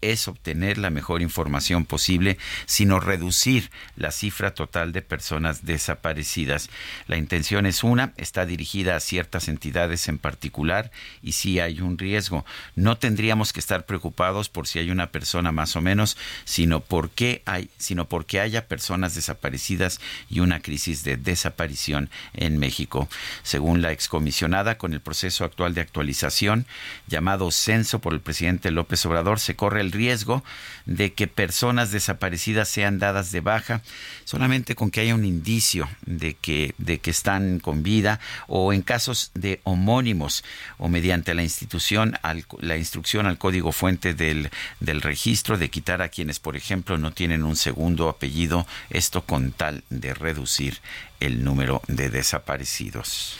es 0.00 0.28
obtener 0.28 0.78
la 0.78 0.90
mejor 0.90 1.22
información 1.22 1.84
posible, 1.84 2.38
sino 2.66 3.00
reducir 3.00 3.70
la 3.96 4.10
cifra 4.10 4.54
total 4.54 4.92
de 4.92 5.02
personas 5.02 5.64
desaparecidas. 5.64 6.70
La 7.06 7.16
intención 7.16 7.66
es 7.66 7.84
una, 7.84 8.12
está 8.16 8.46
dirigida 8.46 8.96
a 8.96 9.00
ciertas 9.00 9.48
entidades 9.48 10.08
en 10.08 10.18
particular 10.18 10.90
y 11.22 11.32
si 11.32 11.60
hay 11.60 11.80
un 11.80 11.98
riesgo. 11.98 12.44
No 12.74 12.96
tendríamos 12.96 13.52
que 13.52 13.60
estar 13.60 13.86
preocupados 13.86 14.48
por 14.48 14.66
si 14.66 14.78
hay 14.78 14.90
una 14.90 15.10
persona 15.10 15.52
más 15.52 15.76
o 15.76 15.80
menos, 15.80 16.16
sino 16.44 16.80
porque 16.80 17.42
hay, 17.46 17.70
sino 17.78 18.08
porque 18.08 18.40
haya 18.40 18.66
personas 18.66 19.14
desaparecidas 19.14 20.00
y 20.28 20.40
una 20.40 20.60
crisis 20.60 21.04
de 21.04 21.16
desaparición 21.16 22.10
en 22.32 22.58
México. 22.58 23.08
Según 23.42 23.82
la 23.82 23.92
excomisionada, 23.92 24.78
con 24.78 24.92
el 24.92 25.00
proceso 25.00 25.44
actual 25.44 25.74
de 25.74 25.80
actualización 25.80 26.66
llamado 27.06 27.50
censo 27.50 28.00
por 28.00 28.12
el 28.12 28.20
presidente 28.20 28.70
López 28.70 29.04
Obrador, 29.06 29.33
se 29.38 29.56
corre 29.56 29.80
el 29.80 29.92
riesgo 29.92 30.44
de 30.86 31.12
que 31.12 31.26
personas 31.26 31.90
desaparecidas 31.90 32.68
sean 32.68 32.98
dadas 32.98 33.32
de 33.32 33.40
baja 33.40 33.82
solamente 34.24 34.74
con 34.74 34.90
que 34.90 35.00
haya 35.00 35.14
un 35.14 35.24
indicio 35.24 35.88
de 36.06 36.34
que, 36.34 36.74
de 36.78 36.98
que 36.98 37.10
están 37.10 37.60
con 37.60 37.82
vida 37.82 38.20
o 38.46 38.72
en 38.72 38.82
casos 38.82 39.30
de 39.34 39.60
homónimos 39.64 40.44
o 40.78 40.88
mediante 40.88 41.34
la 41.34 41.42
institución, 41.42 42.18
la 42.60 42.76
instrucción 42.76 43.26
al 43.26 43.38
código 43.38 43.72
fuente 43.72 44.14
del, 44.14 44.50
del 44.80 45.02
registro 45.02 45.58
de 45.58 45.70
quitar 45.70 46.02
a 46.02 46.08
quienes, 46.08 46.38
por 46.38 46.56
ejemplo, 46.56 46.98
no 46.98 47.12
tienen 47.12 47.44
un 47.44 47.56
segundo 47.56 48.08
apellido, 48.08 48.66
esto 48.90 49.22
con 49.22 49.52
tal 49.52 49.84
de 49.90 50.14
reducir 50.14 50.80
el 51.24 51.44
número 51.44 51.82
de 51.88 52.10
desaparecidos. 52.10 53.38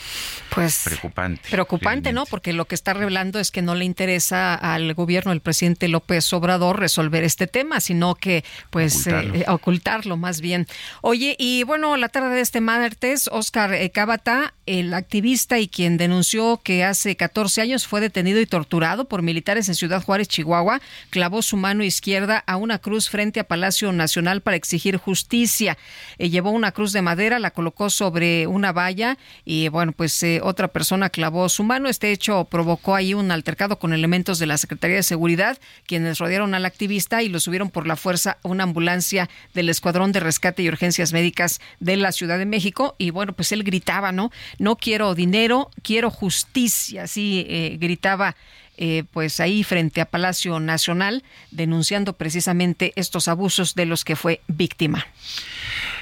Pues 0.49 0.83
preocupante. 0.85 1.41
Preocupante, 1.49 2.13
¿no? 2.13 2.25
Porque 2.25 2.53
lo 2.53 2.65
que 2.65 2.75
está 2.75 2.93
revelando 2.93 3.39
es 3.39 3.51
que 3.51 3.61
no 3.61 3.75
le 3.75 3.83
interesa 3.83 4.53
al 4.53 4.93
gobierno 4.93 5.31
del 5.31 5.41
presidente 5.41 5.87
López 5.89 6.31
Obrador 6.33 6.79
resolver 6.79 7.23
este 7.23 7.47
tema, 7.47 7.81
sino 7.81 8.15
que 8.15 8.45
pues 8.69 9.07
ocultarlo, 9.07 9.35
eh, 9.35 9.45
ocultarlo 9.47 10.17
más 10.17 10.39
bien. 10.39 10.67
Oye, 11.01 11.35
y 11.37 11.63
bueno, 11.63 11.97
la 11.97 12.07
tarde 12.07 12.35
de 12.35 12.41
este 12.41 12.61
martes, 12.61 13.27
Oscar 13.31 13.73
eh, 13.73 13.89
Cábata, 13.89 14.53
el 14.65 14.93
activista 14.93 15.59
y 15.59 15.67
quien 15.67 15.97
denunció 15.97 16.61
que 16.63 16.85
hace 16.85 17.17
14 17.17 17.61
años 17.61 17.85
fue 17.85 17.99
detenido 17.99 18.39
y 18.39 18.45
torturado 18.45 19.05
por 19.05 19.21
militares 19.23 19.67
en 19.67 19.75
Ciudad 19.75 20.01
Juárez, 20.01 20.29
Chihuahua, 20.29 20.79
clavó 21.09 21.41
su 21.41 21.57
mano 21.57 21.83
izquierda 21.83 22.43
a 22.47 22.55
una 22.55 22.79
cruz 22.79 23.09
frente 23.09 23.41
a 23.41 23.43
Palacio 23.47 23.91
Nacional 23.91 24.41
para 24.41 24.55
exigir 24.55 24.97
justicia. 24.97 25.77
Eh, 26.17 26.29
llevó 26.29 26.51
una 26.51 26.71
cruz 26.71 26.93
de 26.93 27.01
madera, 27.01 27.39
la 27.39 27.51
colocó 27.51 27.74
sobre 27.89 28.47
una 28.47 28.71
valla 28.71 29.17
y 29.43 29.67
bueno, 29.67 29.91
pues 29.91 30.21
eh, 30.23 30.39
otra 30.41 30.69
persona 30.69 31.09
clavó 31.09 31.49
su 31.49 31.63
mano. 31.63 31.89
Este 31.89 32.11
hecho 32.11 32.45
provocó 32.45 32.95
ahí 32.95 33.13
un 33.13 33.31
altercado 33.31 33.77
con 33.77 33.93
elementos 33.93 34.39
de 34.39 34.45
la 34.45 34.57
Secretaría 34.57 34.97
de 34.97 35.03
Seguridad, 35.03 35.57
quienes 35.85 36.17
rodearon 36.17 36.55
al 36.55 36.65
activista 36.65 37.21
y 37.21 37.29
lo 37.29 37.39
subieron 37.39 37.69
por 37.69 37.85
la 37.85 37.95
fuerza 37.95 38.37
a 38.43 38.47
una 38.47 38.63
ambulancia 38.63 39.29
del 39.53 39.69
Escuadrón 39.69 40.11
de 40.11 40.21
Rescate 40.21 40.63
y 40.63 40.69
Urgencias 40.69 41.13
Médicas 41.13 41.59
de 41.79 41.97
la 41.97 42.11
Ciudad 42.11 42.37
de 42.37 42.45
México. 42.45 42.95
Y 42.97 43.09
bueno, 43.09 43.33
pues 43.33 43.51
él 43.51 43.63
gritaba, 43.63 44.11
¿no? 44.11 44.31
No 44.57 44.77
quiero 44.77 45.13
dinero, 45.13 45.69
quiero 45.83 46.09
justicia. 46.09 47.03
Así 47.03 47.45
eh, 47.49 47.77
gritaba. 47.79 48.35
Eh, 48.77 49.05
pues 49.11 49.39
ahí 49.39 49.63
frente 49.63 50.01
a 50.01 50.05
Palacio 50.05 50.59
Nacional, 50.59 51.23
denunciando 51.51 52.13
precisamente 52.13 52.91
estos 52.97 53.29
abusos 53.29 53.73
de 53.73 53.85
los 53.85 54.03
que 54.03 54.17
fue 54.17 54.41
víctima. 54.47 55.05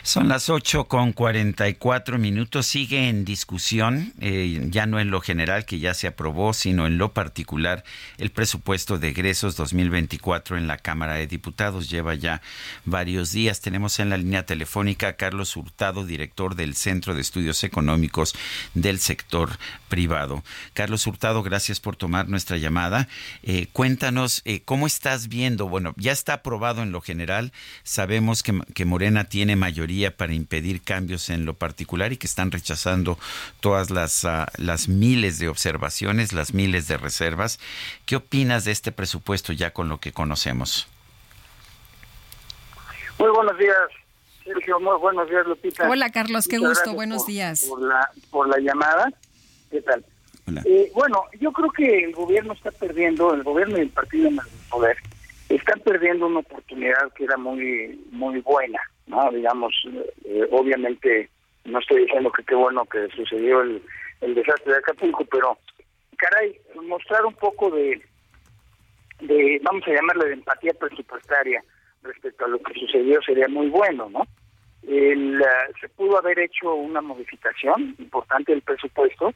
Son 0.06 0.28
las 0.28 0.50
8 0.50 0.90
con 0.90 1.14
44 1.14 2.18
minutos. 2.18 2.68
Sigue 2.68 3.08
en 3.08 3.24
discusión, 3.24 4.12
eh, 4.20 4.68
ya 4.70 4.86
no 4.86 5.00
en 5.00 5.10
lo 5.10 5.22
general 5.22 5.64
que 5.64 5.80
ya 5.80 5.94
se 5.94 6.08
aprobó, 6.08 6.54
sino 6.54 6.88
en 6.88 6.98
lo 6.98 7.14
particular, 7.14 7.86
el 8.18 8.30
presupuesto 8.30 9.00
de 9.00 9.08
egresos 9.08 9.56
2024 9.56 10.58
en 10.58 10.68
la 10.68 10.78
Cámara 10.78 11.14
de 11.14 11.26
Diputados. 11.26 11.90
Lleva 11.90 12.16
ya 12.16 12.42
varios 12.84 13.32
días. 13.32 13.62
Tenemos 13.62 13.98
en 14.00 14.10
la 14.10 14.18
línea 14.18 14.46
telefónica 14.46 15.08
a 15.08 15.14
Carlos 15.14 15.56
Hurtado, 15.56 16.06
director 16.06 16.56
del 16.56 16.76
Centro 16.76 17.16
de 17.16 17.22
Estudios 17.22 17.64
Económicos 17.64 18.36
del 18.74 19.00
Sector 19.00 19.52
Privado. 19.88 20.44
Carlos 20.74 21.08
Hurtado, 21.08 21.44
gracias 21.44 21.80
por 21.80 21.96
tomar 21.96 22.28
nuestra 22.28 22.58
llamada. 22.58 23.08
Eh, 23.42 23.68
cuéntanos 23.72 24.42
eh, 24.44 24.64
cómo 24.66 24.86
estás 24.86 25.30
viendo. 25.30 25.70
Bueno, 25.70 25.94
ya 25.96 26.12
está 26.12 26.34
aprobado 26.34 26.84
en 26.84 26.92
lo 26.92 27.00
general. 27.00 27.54
Sabemos 27.84 28.44
que, 28.44 28.60
que 28.74 28.84
Morena 28.84 29.24
tiene 29.24 29.56
mayoría 29.56 29.93
para 30.16 30.34
impedir 30.34 30.82
cambios 30.82 31.30
en 31.30 31.46
lo 31.46 31.54
particular 31.54 32.12
y 32.12 32.18
que 32.18 32.28
están 32.28 32.52
rechazando 32.52 33.18
todas 33.60 33.90
las, 33.90 34.26
ah, 34.26 34.48
las 34.58 34.88
miles 34.88 35.40
de 35.40 35.50
observaciones, 35.50 36.34
las 36.34 36.54
miles 36.54 36.88
de 36.88 36.98
reservas. 36.98 37.60
¿Qué 38.06 38.16
opinas 38.16 38.66
de 38.66 38.72
este 38.72 38.92
presupuesto 38.92 39.54
ya 39.54 39.72
con 39.72 39.90
lo 39.90 40.00
que 40.00 40.12
conocemos? 40.12 40.88
Muy 43.20 43.30
buenos 43.30 43.58
días, 43.58 43.78
Sergio. 44.44 44.80
Muy 44.80 44.98
buenos 45.00 45.30
días, 45.30 45.46
Lupita. 45.46 45.90
Hola, 45.90 46.12
Carlos. 46.12 46.48
Qué 46.48 46.58
gusto. 46.58 46.94
Buenos 46.94 47.26
días. 47.26 47.66
Por 47.70 47.82
la, 47.82 48.10
por 48.32 48.50
la 48.50 48.58
llamada. 48.60 49.12
¿Qué 49.70 49.82
tal? 49.82 50.04
Eh, 50.66 50.92
bueno, 50.94 51.24
yo 51.40 51.52
creo 51.52 51.72
que 51.72 52.04
el 52.04 52.14
gobierno 52.14 52.54
está 52.54 52.72
perdiendo, 52.72 53.34
el 53.34 53.44
gobierno 53.44 53.78
y 53.78 53.82
el 53.82 53.90
partido 53.90 54.28
en 54.28 54.34
el 54.34 54.70
poder, 54.70 54.98
están 55.48 55.80
perdiendo 55.80 56.28
una 56.28 56.40
oportunidad 56.40 57.12
que 57.16 57.24
era 57.24 57.38
muy 57.38 58.02
muy 58.12 58.42
buena. 58.42 58.80
¿No? 59.08 59.32
Digamos, 59.32 59.74
eh, 60.26 60.48
obviamente 60.52 61.30
no 61.66 61.80
estoy 61.80 62.04
diciendo 62.04 62.32
que 62.32 62.44
qué 62.44 62.56
bueno 62.56 62.86
que 62.86 63.08
sucedió 63.16 63.62
el, 63.62 63.82
el 64.22 64.36
desastre 64.36 64.74
de 64.74 64.80
Acapulco, 64.80 65.26
pero 65.26 65.58
caray, 66.18 66.58
mostrar 66.88 67.26
un 67.26 67.34
poco 67.34 67.70
de, 67.72 68.02
vamos 69.64 69.88
a 69.88 69.92
llamarle 69.92 70.28
de 70.28 70.34
empatía 70.34 70.74
presupuestaria 70.74 71.64
respecto 72.02 72.46
a 72.46 72.50
lo 72.50 72.60
que 72.60 72.74
sucedió 72.80 73.22
sería 73.22 73.48
muy 73.48 73.70
bueno, 73.70 74.10
¿no? 74.10 74.26
El, 74.84 75.42
eh, 75.42 75.74
se 75.80 75.88
pudo 75.90 76.18
haber 76.18 76.40
hecho 76.40 76.74
una 76.74 77.02
modificación 77.02 77.96
importante 78.00 78.52
del 78.52 78.62
presupuesto 78.62 79.34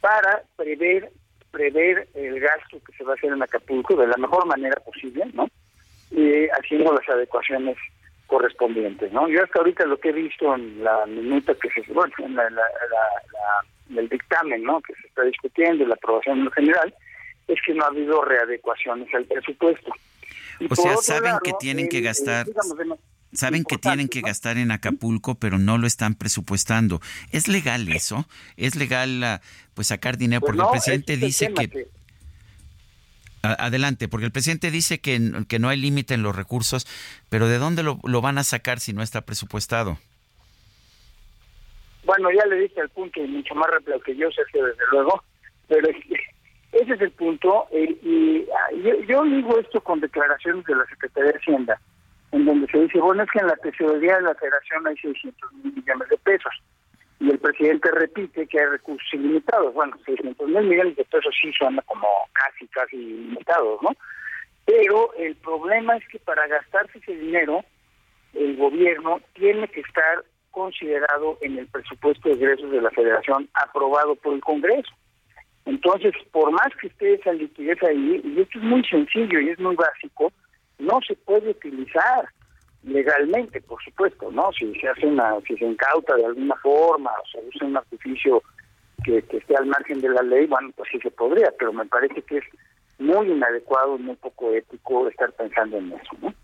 para 0.00 0.42
prever 0.56 1.10
prever 1.50 2.08
el 2.14 2.40
gasto 2.40 2.80
que 2.84 2.92
se 2.96 3.04
va 3.04 3.12
a 3.12 3.14
hacer 3.14 3.32
en 3.32 3.40
Acapulco 3.40 3.94
de 3.94 4.08
la 4.08 4.16
mejor 4.16 4.44
manera 4.46 4.76
posible, 4.80 5.24
¿no? 5.34 5.48
Y 6.10 6.48
haciendo 6.48 6.92
las 6.92 7.08
adecuaciones 7.08 7.76
correspondientes, 8.34 9.12
¿no? 9.12 9.28
Yo 9.28 9.44
hasta 9.44 9.60
ahorita 9.60 9.86
lo 9.86 9.96
que 9.96 10.08
he 10.08 10.12
visto 10.12 10.52
en 10.56 10.82
la 10.82 11.06
minuta 11.06 11.54
que 11.54 11.68
se, 11.70 11.92
bueno, 11.92 12.12
en 12.18 12.34
la, 12.34 12.42
el 13.96 14.08
dictamen, 14.08 14.64
¿no? 14.64 14.80
Que 14.80 14.92
se 14.94 15.06
está 15.06 15.22
discutiendo, 15.22 15.86
la 15.86 15.94
aprobación 15.94 16.40
en 16.40 16.50
general, 16.50 16.92
es 17.46 17.58
que 17.64 17.74
no 17.74 17.84
ha 17.84 17.88
habido 17.88 18.22
readecuaciones 18.22 19.14
al 19.14 19.24
presupuesto. 19.26 19.92
o 20.68 20.74
sea, 20.74 20.96
saben 20.96 21.34
que 21.44 21.52
tienen 21.60 21.88
que 21.88 22.00
gastar... 22.00 22.46
saben 23.32 23.62
que 23.62 23.78
tienen 23.78 24.08
que 24.08 24.20
gastar 24.20 24.58
en 24.58 24.72
Acapulco, 24.72 25.36
pero 25.36 25.60
no 25.60 25.78
lo 25.78 25.86
están 25.86 26.16
presupuestando. 26.16 27.00
¿Es 27.30 27.46
legal 27.46 27.88
eso? 27.88 28.26
¿Es 28.56 28.74
legal 28.74 29.22
ah, 29.22 29.40
pues 29.74 29.86
sacar 29.88 30.16
dinero? 30.16 30.40
Pues 30.40 30.56
Porque 30.56 30.62
el 30.64 30.70
presidente 30.72 31.16
dice 31.18 31.54
que 31.54 31.86
Adelante, 33.44 34.08
porque 34.08 34.26
el 34.26 34.32
presidente 34.32 34.70
dice 34.70 35.00
que, 35.00 35.20
que 35.48 35.58
no 35.58 35.68
hay 35.68 35.76
límite 35.76 36.14
en 36.14 36.22
los 36.22 36.34
recursos, 36.34 36.86
pero 37.28 37.46
¿de 37.46 37.58
dónde 37.58 37.82
lo, 37.82 38.20
van 38.22 38.38
a 38.38 38.44
sacar 38.44 38.80
si 38.80 38.92
no 38.92 39.02
está 39.02 39.20
presupuestado? 39.22 39.98
Bueno, 42.04 42.30
ya 42.30 42.46
le 42.46 42.60
dije 42.60 42.80
el 42.80 42.88
punto 42.88 43.20
y 43.20 43.28
mucho 43.28 43.54
más 43.54 43.70
rápido 43.70 44.00
que 44.00 44.16
yo, 44.16 44.30
Sergio, 44.30 44.64
desde 44.66 44.84
luego, 44.90 45.22
pero 45.68 45.88
ese 46.72 46.92
es 46.94 47.00
el 47.00 47.10
punto. 47.12 47.66
y 47.72 48.46
yo, 48.82 49.00
yo 49.06 49.24
digo 49.24 49.58
esto 49.58 49.80
con 49.82 50.00
declaraciones 50.00 50.64
de 50.64 50.76
la 50.76 50.86
Secretaría 50.86 51.32
de 51.32 51.38
Hacienda, 51.38 51.80
en 52.32 52.44
donde 52.44 52.66
se 52.68 52.78
dice, 52.78 52.98
bueno, 52.98 53.22
es 53.22 53.30
que 53.30 53.38
en 53.38 53.46
la 53.46 53.56
tesorería 53.56 54.16
de 54.16 54.22
la 54.22 54.34
Federación 54.34 54.86
hay 54.86 54.96
600 54.96 55.52
mil 55.52 55.72
millones 55.74 56.08
de 56.08 56.18
pesos 56.18 56.52
y 57.24 57.30
el 57.30 57.38
presidente 57.38 57.90
repite 57.90 58.46
que 58.46 58.60
hay 58.60 58.66
recursos 58.66 59.08
ilimitados. 59.14 59.72
Bueno, 59.72 59.96
600 60.04 60.46
mil 60.46 60.64
millones 60.64 60.96
de 60.96 61.04
pesos 61.04 61.34
sí 61.40 61.50
suena 61.56 61.80
como 61.82 62.06
casi, 62.32 62.66
casi 62.68 62.96
ilimitados, 62.96 63.80
¿no? 63.82 63.90
Pero 64.66 65.14
el 65.14 65.34
problema 65.36 65.96
es 65.96 66.06
que 66.08 66.18
para 66.18 66.46
gastarse 66.46 66.98
ese 66.98 67.16
dinero, 67.16 67.64
el 68.34 68.56
gobierno 68.56 69.20
tiene 69.32 69.68
que 69.68 69.80
estar 69.80 70.24
considerado 70.50 71.38
en 71.40 71.58
el 71.58 71.66
presupuesto 71.66 72.28
de 72.28 72.34
ingresos 72.34 72.70
de 72.70 72.82
la 72.82 72.90
federación 72.90 73.48
aprobado 73.54 74.16
por 74.16 74.34
el 74.34 74.40
Congreso. 74.40 74.92
Entonces, 75.64 76.12
por 76.30 76.50
más 76.50 76.68
que 76.78 76.88
esté 76.88 77.14
esa 77.14 77.32
liquidez 77.32 77.82
ahí, 77.82 78.20
y 78.22 78.40
esto 78.40 78.58
es 78.58 78.64
muy 78.64 78.84
sencillo 78.84 79.40
y 79.40 79.48
es 79.48 79.58
muy 79.58 79.76
básico, 79.76 80.30
no 80.78 81.00
se 81.06 81.14
puede 81.16 81.50
utilizar 81.50 82.28
legalmente, 82.84 83.60
por 83.62 83.82
supuesto, 83.82 84.30
¿no? 84.30 84.52
Si 84.52 84.72
se 84.80 84.88
hace 84.88 85.06
una, 85.06 85.40
si 85.46 85.56
se 85.56 85.64
incauta 85.64 86.16
de 86.16 86.26
alguna 86.26 86.54
forma 86.56 87.10
o 87.10 87.26
se 87.26 87.38
usa 87.48 87.66
un 87.66 87.76
artificio 87.76 88.42
que, 89.04 89.18
esté 89.18 89.56
al 89.56 89.66
margen 89.66 90.00
de 90.00 90.08
la 90.08 90.22
ley, 90.22 90.46
bueno, 90.46 90.70
pues 90.76 90.88
sí 90.92 90.98
se 91.00 91.10
podría, 91.10 91.52
pero 91.58 91.72
me 91.72 91.86
parece 91.86 92.22
que 92.22 92.38
es 92.38 92.44
muy 92.98 93.30
inadecuado 93.30 93.96
y 93.96 94.02
muy 94.02 94.16
poco 94.16 94.52
ético 94.52 95.08
estar 95.08 95.32
pensando 95.32 95.78
en 95.78 95.92
eso, 95.92 96.16
¿no? 96.20 96.34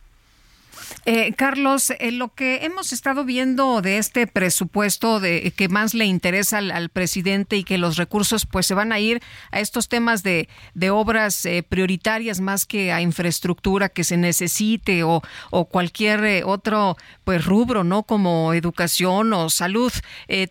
Eh, 1.06 1.32
Carlos, 1.34 1.90
eh, 1.90 2.12
lo 2.12 2.34
que 2.34 2.64
hemos 2.64 2.92
estado 2.92 3.24
viendo 3.24 3.82
de 3.82 3.98
este 3.98 4.26
presupuesto 4.26 5.20
de 5.20 5.52
que 5.56 5.68
más 5.68 5.94
le 5.94 6.04
interesa 6.04 6.58
al, 6.58 6.88
presidente 6.90 7.56
y 7.56 7.64
que 7.64 7.78
los 7.78 7.96
recursos 7.96 8.46
pues 8.46 8.66
se 8.66 8.74
van 8.74 8.92
a 8.92 8.98
ir 8.98 9.22
a 9.52 9.60
estos 9.60 9.88
temas 9.88 10.22
de, 10.22 10.48
de 10.74 10.90
obras 10.90 11.44
eh, 11.46 11.62
prioritarias 11.62 12.40
más 12.40 12.66
que 12.66 12.92
a 12.92 13.00
infraestructura 13.00 13.88
que 13.88 14.04
se 14.04 14.16
necesite 14.16 15.04
o, 15.04 15.22
o 15.50 15.64
cualquier 15.66 16.44
otro 16.44 16.96
pues 17.24 17.44
rubro, 17.44 17.84
¿no? 17.84 18.02
Como 18.02 18.52
educación 18.54 19.32
o 19.32 19.50
salud. 19.50 19.92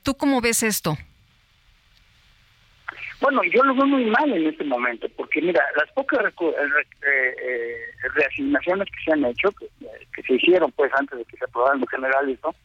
¿Tú 0.04 0.16
cómo 0.16 0.42
ves 0.42 0.64
esto? 0.64 0.98
Bueno, 3.22 3.42
yo 3.44 3.64
lo 3.64 3.76
veo 3.76 3.86
muy 3.86 4.06
mal 4.06 4.32
en 4.32 4.48
este 4.48 4.64
momento, 4.64 5.08
porque 5.18 5.42
mira, 5.42 5.62
las 5.76 5.92
pocas 5.92 6.26
eh, 6.26 6.56
eh, 7.02 7.76
reasignaciones 8.14 8.88
que 8.88 9.04
se 9.04 9.12
han 9.12 9.26
hecho, 9.26 9.50
que, 9.52 10.24
se 10.24 10.34
hicieron 10.36 10.72
pues 10.72 10.90
antes 10.94 11.18
de 11.18 11.26
que 11.26 11.36
se 11.36 11.44
aprobara 11.44 11.78
en 11.78 11.88
general 11.88 12.30
esto, 12.30 12.56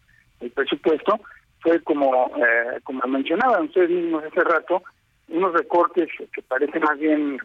el 0.40 0.50
presupuesto, 0.52 1.18
fue 1.60 1.82
como, 1.82 2.30
eh, 2.36 2.78
como 2.84 3.00
mencionaban 3.08 3.64
ustedes 3.64 3.90
mismos 3.90 4.22
hace 4.24 4.44
rato, 4.44 4.82
unos 5.28 5.54
recortes 5.54 6.08
que 6.32 6.42
parecen 6.42 6.82
más 6.82 6.98
bien 7.00 7.38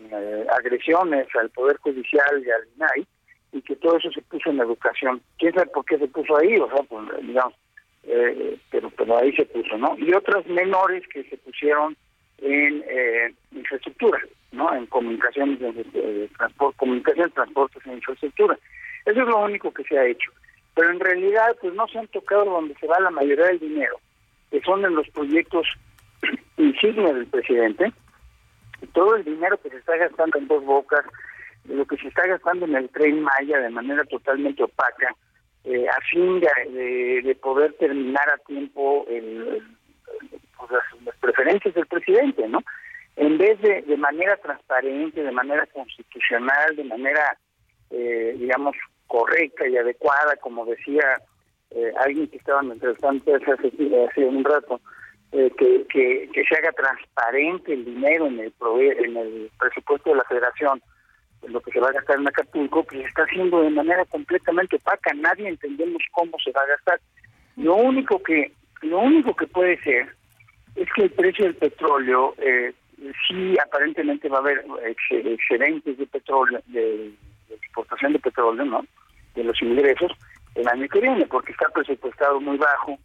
agresiones 0.56 1.28
al 1.36 1.50
Poder 1.50 1.78
Judicial 1.78 2.44
y 2.46 2.52
al 2.52 2.68
INAI, 2.76 3.08
y 3.54 3.62
que 3.64 3.76
todo 3.78 3.98
eso 3.98 4.12
se 4.12 4.22
puso 4.22 4.52
en 4.52 4.60
educación. 4.60 5.20
¿Quién 5.40 5.54
sabe 5.54 5.72
por 5.72 5.84
qué 5.86 5.98
se 5.98 6.08
puso 6.08 6.38
ahí? 6.38 6.58
O 6.58 6.68
sea, 6.70 6.84
pues 6.84 7.08
digamos, 7.24 7.54
pero, 8.70 8.92
pero 8.92 9.18
ahí 9.18 9.36
se 9.36 9.46
puso, 9.46 9.78
¿no? 9.78 9.96
Y 9.98 10.14
otras 10.14 10.46
menores 10.46 11.04
que 11.08 11.24
se 11.24 11.38
pusieron 11.38 11.98
en 12.42 12.84
eh, 12.88 13.34
infraestructura, 13.52 14.20
¿no? 14.52 14.74
En 14.74 14.86
comunicaciones, 14.88 15.60
de, 15.60 16.30
transporte, 16.38 16.78
comunicación, 16.78 17.32
transportes 17.32 17.86
e 17.86 17.94
infraestructura. 17.94 18.58
Eso 19.06 19.22
es 19.22 19.28
lo 19.28 19.40
único 19.40 19.72
que 19.74 19.84
se 19.84 19.98
ha 19.98 20.06
hecho. 20.06 20.32
Pero 20.76 20.92
en 20.92 21.00
realidad, 21.00 21.56
pues 21.62 21.74
no 21.74 21.88
se 21.88 22.00
han 22.00 22.08
tocado 22.08 22.46
donde 22.46 22.76
se 22.76 22.88
va 22.88 23.00
la 23.00 23.10
mayoría 23.10 23.48
del 23.48 23.60
dinero, 23.60 24.00
que 24.52 24.62
son 24.62 24.86
en 24.86 24.96
los 24.96 25.10
proyectos 25.10 25.68
insignia 26.58 27.14
del 27.14 27.28
presidente. 27.28 27.92
Todo 28.94 29.16
el 29.16 29.24
dinero 29.24 29.60
que 29.62 29.70
se 29.70 29.78
está 29.78 29.98
gastando 29.98 30.38
en 30.38 30.48
dos 30.48 30.64
bocas, 30.64 31.06
lo 31.66 31.86
que 31.86 31.98
se 31.98 32.08
está 32.08 32.26
gastando 32.28 32.66
en 32.66 32.76
el 32.76 32.90
tren 32.90 33.22
Maya 33.22 33.60
de 33.60 33.70
manera 33.70 34.04
totalmente 34.06 34.64
opaca, 34.64 35.14
eh, 35.66 35.86
a 35.90 36.02
fin 36.10 36.40
de, 36.40 37.22
de, 37.22 37.36
poder 37.36 37.74
terminar 37.74 38.30
a 38.30 38.38
tiempo 38.38 39.06
el 39.10 39.62
pues, 40.60 40.72
las, 40.72 41.16
preferencias 41.18 41.74
del 41.74 41.88
presidente, 41.88 42.48
¿no? 42.48 42.62
En 43.16 43.38
vez 43.38 43.60
de 43.62 43.82
de 43.82 43.98
manera 43.98 44.38
transparente, 44.38 45.24
de 45.24 45.32
manera 45.32 45.66
constitucional, 45.68 46.76
de 46.76 46.84
manera, 46.84 47.38
eh, 47.90 48.36
digamos, 48.38 48.76
correcta 49.08 49.68
y 49.68 49.76
adecuada, 49.78 50.36
como 50.38 50.66
decía 50.66 51.22
eh, 51.72 51.92
alguien 52.04 52.28
que 52.28 52.38
estaba 52.38 52.62
entrevistando 52.62 53.36
hace, 53.36 53.52
hace 53.52 54.26
un 54.26 54.44
rato, 54.44 54.80
eh, 55.32 55.52
que, 55.58 55.86
que, 55.90 56.30
que, 56.34 56.44
se 56.44 56.56
haga 56.56 56.72
transparente 56.72 57.74
el 57.74 57.86
dinero 57.86 58.28
en 58.28 58.40
el 58.40 58.54
en 59.06 59.18
el 59.18 59.52
presupuesto 59.60 60.10
de 60.10 60.16
la 60.16 60.24
federación, 60.24 60.82
lo 61.48 61.62
que 61.62 61.72
se 61.72 61.80
va 61.80 61.90
a 61.90 61.94
gastar 61.94 62.18
en 62.20 62.28
Acapulco, 62.28 62.84
que 62.86 62.98
se 62.98 63.08
está 63.08 63.24
haciendo 63.24 63.62
de 63.62 63.70
manera 63.70 64.04
completamente 64.06 64.78
opaca, 64.78 65.14
nadie 65.14 65.48
entendemos 65.48 66.02
cómo 66.12 66.38
se 66.44 66.52
va 66.52 66.62
a 66.62 66.68
gastar. 66.68 67.00
Lo 67.56 67.76
único 67.76 68.22
que, 68.24 68.52
lo 68.82 69.00
único 69.00 69.36
que 69.36 69.48
puede 69.48 69.80
ser 69.82 70.16
es 70.76 70.88
que 70.96 71.04
el 71.04 71.12
precio 71.12 71.46
del 71.46 71.56
petróleo, 71.56 72.34
eh, 72.38 72.74
sí 73.28 73.58
aparentemente 73.60 74.30
va 74.30 74.38
a 74.38 74.42
haber 74.42 74.66
excedentes 75.26 75.98
de 75.98 76.06
petróleo, 76.08 76.62
de, 76.68 77.14
exportación 77.50 78.14
de 78.14 78.20
petróleo, 78.20 78.66
¿no? 78.66 78.86
De 79.36 79.44
los 79.44 79.60
ingresos 79.62 80.12
el 80.56 80.68
año 80.68 80.88
que 80.88 81.00
viene, 81.00 81.26
porque 81.26 81.52
está 81.52 81.70
presupuestado 81.70 82.40
muy 82.40 82.58
bajo 82.58 82.98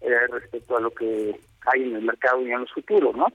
eh, 0.00 0.26
respecto 0.30 0.76
a 0.76 0.80
lo 0.80 0.90
que 0.90 1.38
hay 1.66 1.82
en 1.82 1.96
el 1.96 2.02
mercado 2.02 2.46
y 2.46 2.52
en 2.52 2.60
los 2.60 2.72
futuros, 2.72 3.14
¿no? 3.16 3.26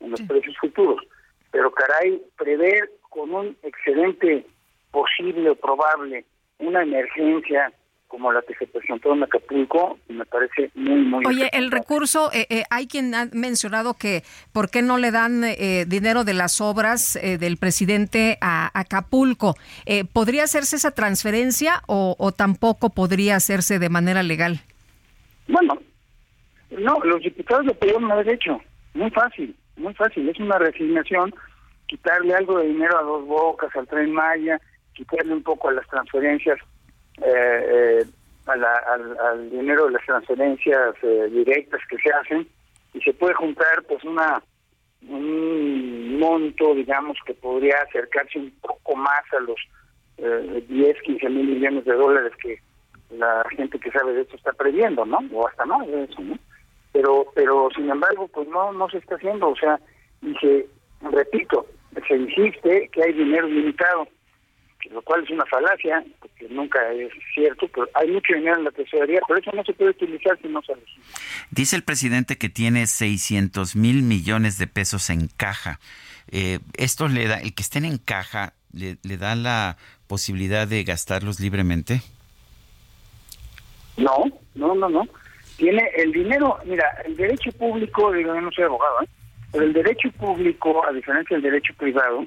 En 0.00 0.10
los 0.10 0.22
precios 0.22 0.56
futuros. 0.58 1.02
Pero 1.50 1.70
caray, 1.70 2.22
prever 2.36 2.90
con 3.10 3.32
un 3.34 3.56
excedente 3.62 4.46
posible 4.90 5.50
o 5.50 5.54
probable 5.54 6.24
una 6.58 6.82
emergencia 6.82 7.72
como 8.08 8.32
la 8.32 8.42
que 8.42 8.54
se 8.54 8.66
presentó 8.66 9.12
en 9.12 9.24
Acapulco, 9.24 9.98
me 10.08 10.24
parece 10.24 10.70
muy, 10.74 11.02
muy... 11.02 11.26
Oye, 11.26 11.50
el 11.52 11.70
recurso, 11.70 12.30
eh, 12.32 12.46
eh, 12.50 12.64
hay 12.70 12.86
quien 12.86 13.14
ha 13.14 13.26
mencionado 13.32 13.94
que 13.94 14.22
por 14.52 14.70
qué 14.70 14.82
no 14.82 14.98
le 14.98 15.10
dan 15.10 15.42
eh, 15.44 15.84
dinero 15.86 16.24
de 16.24 16.34
las 16.34 16.60
obras 16.60 17.18
del 17.22 17.56
presidente 17.56 18.38
a 18.40 18.70
Acapulco. 18.78 19.54
¿Podría 20.12 20.44
hacerse 20.44 20.76
esa 20.76 20.92
transferencia 20.92 21.82
o, 21.86 22.32
tampoco 22.36 22.90
podría 22.90 23.36
hacerse 23.36 23.78
de 23.78 23.88
manera 23.88 24.22
legal? 24.22 24.60
Bueno, 25.48 25.78
no, 26.70 26.98
los 27.04 27.22
diputados 27.22 27.66
lo 27.66 27.74
pudieron 27.74 28.10
haber 28.10 28.28
hecho. 28.28 28.60
Muy 28.94 29.10
fácil, 29.10 29.54
muy 29.76 29.94
fácil. 29.94 30.28
Es 30.28 30.38
una 30.38 30.58
resignación, 30.58 31.34
quitarle 31.86 32.34
algo 32.34 32.58
de 32.58 32.68
dinero 32.68 32.98
a 32.98 33.02
dos 33.02 33.26
bocas, 33.26 33.74
al 33.76 33.86
tren 33.86 34.12
Maya, 34.12 34.60
quitarle 34.94 35.32
un 35.32 35.42
poco 35.42 35.68
a 35.68 35.72
las 35.72 35.86
transferencias 35.88 36.58
eh, 37.22 38.02
eh 38.02 38.06
al, 38.46 39.50
dinero 39.50 39.86
de 39.86 39.92
las 39.92 40.06
transferencias 40.06 40.94
eh, 41.02 41.28
directas 41.32 41.80
que 41.90 41.96
se 41.98 42.10
hacen 42.12 42.46
y 42.94 43.00
se 43.00 43.12
puede 43.12 43.34
juntar 43.34 43.82
pues 43.88 44.04
una 44.04 44.40
un 45.08 46.18
monto 46.20 46.74
digamos 46.74 47.18
que 47.26 47.34
podría 47.34 47.78
acercarse 47.78 48.38
un 48.38 48.52
poco 48.60 48.94
más 48.94 49.22
a 49.36 49.40
los 49.40 49.56
eh, 50.18 50.64
10 50.68 51.02
15 51.02 51.28
mil 51.28 51.46
millones 51.46 51.84
de 51.84 51.94
dólares 51.94 52.32
que 52.40 52.60
la 53.10 53.44
gente 53.56 53.80
que 53.80 53.90
sabe 53.90 54.12
de 54.12 54.22
esto 54.22 54.36
está 54.36 54.52
previendo 54.52 55.04
no 55.04 55.18
o 55.32 55.48
hasta 55.48 55.64
más 55.64 55.84
de 55.88 56.04
eso 56.04 56.20
no 56.20 56.38
pero 56.96 57.26
pero 57.34 57.68
sin 57.76 57.90
embargo 57.90 58.28
pues 58.28 58.48
no 58.48 58.72
no 58.72 58.88
se 58.88 58.98
está 58.98 59.16
haciendo. 59.16 59.48
O 59.48 59.56
sea 59.56 59.78
y 60.22 60.34
se 60.36 60.66
repito 61.02 61.66
se 62.08 62.16
insiste 62.16 62.88
que 62.92 63.02
hay 63.02 63.12
dinero 63.12 63.46
limitado 63.48 64.08
lo 64.90 65.02
cual 65.02 65.24
es 65.24 65.30
una 65.30 65.44
falacia, 65.46 66.04
porque 66.20 66.48
nunca 66.48 66.78
es 66.92 67.12
cierto, 67.34 67.68
pero 67.68 67.88
hay 67.94 68.10
mucho 68.10 68.34
dinero 68.34 68.58
en 68.58 68.64
la 68.64 68.70
tesorería, 68.70 69.20
por 69.26 69.38
eso 69.38 69.50
no 69.52 69.64
se 69.64 69.72
puede 69.72 69.90
utilizar 69.90 70.38
si 70.40 70.48
no 70.48 70.62
se 70.62 70.74
Dice 71.50 71.76
el 71.76 71.82
presidente 71.82 72.36
que 72.36 72.48
tiene 72.48 72.86
600 72.86 73.76
mil 73.76 74.02
millones 74.02 74.58
de 74.58 74.66
pesos 74.66 75.10
en 75.10 75.28
caja. 75.28 75.80
Eh, 76.30 76.58
esto 76.76 77.08
le 77.08 77.26
da, 77.28 77.40
el 77.40 77.54
que 77.54 77.62
estén 77.62 77.84
en 77.84 77.98
caja, 77.98 78.54
le, 78.72 78.96
da 79.16 79.34
la 79.34 79.76
posibilidad 80.06 80.66
de 80.66 80.84
gastarlos 80.84 81.40
libremente. 81.40 82.02
No, 83.96 84.24
no, 84.54 84.74
no, 84.74 84.88
no. 84.88 85.08
Tiene 85.56 85.88
el 85.96 86.12
dinero, 86.12 86.58
mira, 86.64 86.84
el 87.06 87.16
derecho 87.16 87.50
público, 87.52 88.12
digo, 88.12 88.34
yo 88.34 88.40
no 88.40 88.52
soy 88.52 88.64
abogado, 88.64 89.02
¿eh? 89.02 89.08
pero 89.52 89.64
el 89.64 89.72
derecho 89.72 90.10
público, 90.12 90.84
a 90.86 90.92
diferencia 90.92 91.36
del 91.36 91.50
derecho 91.50 91.72
privado, 91.78 92.26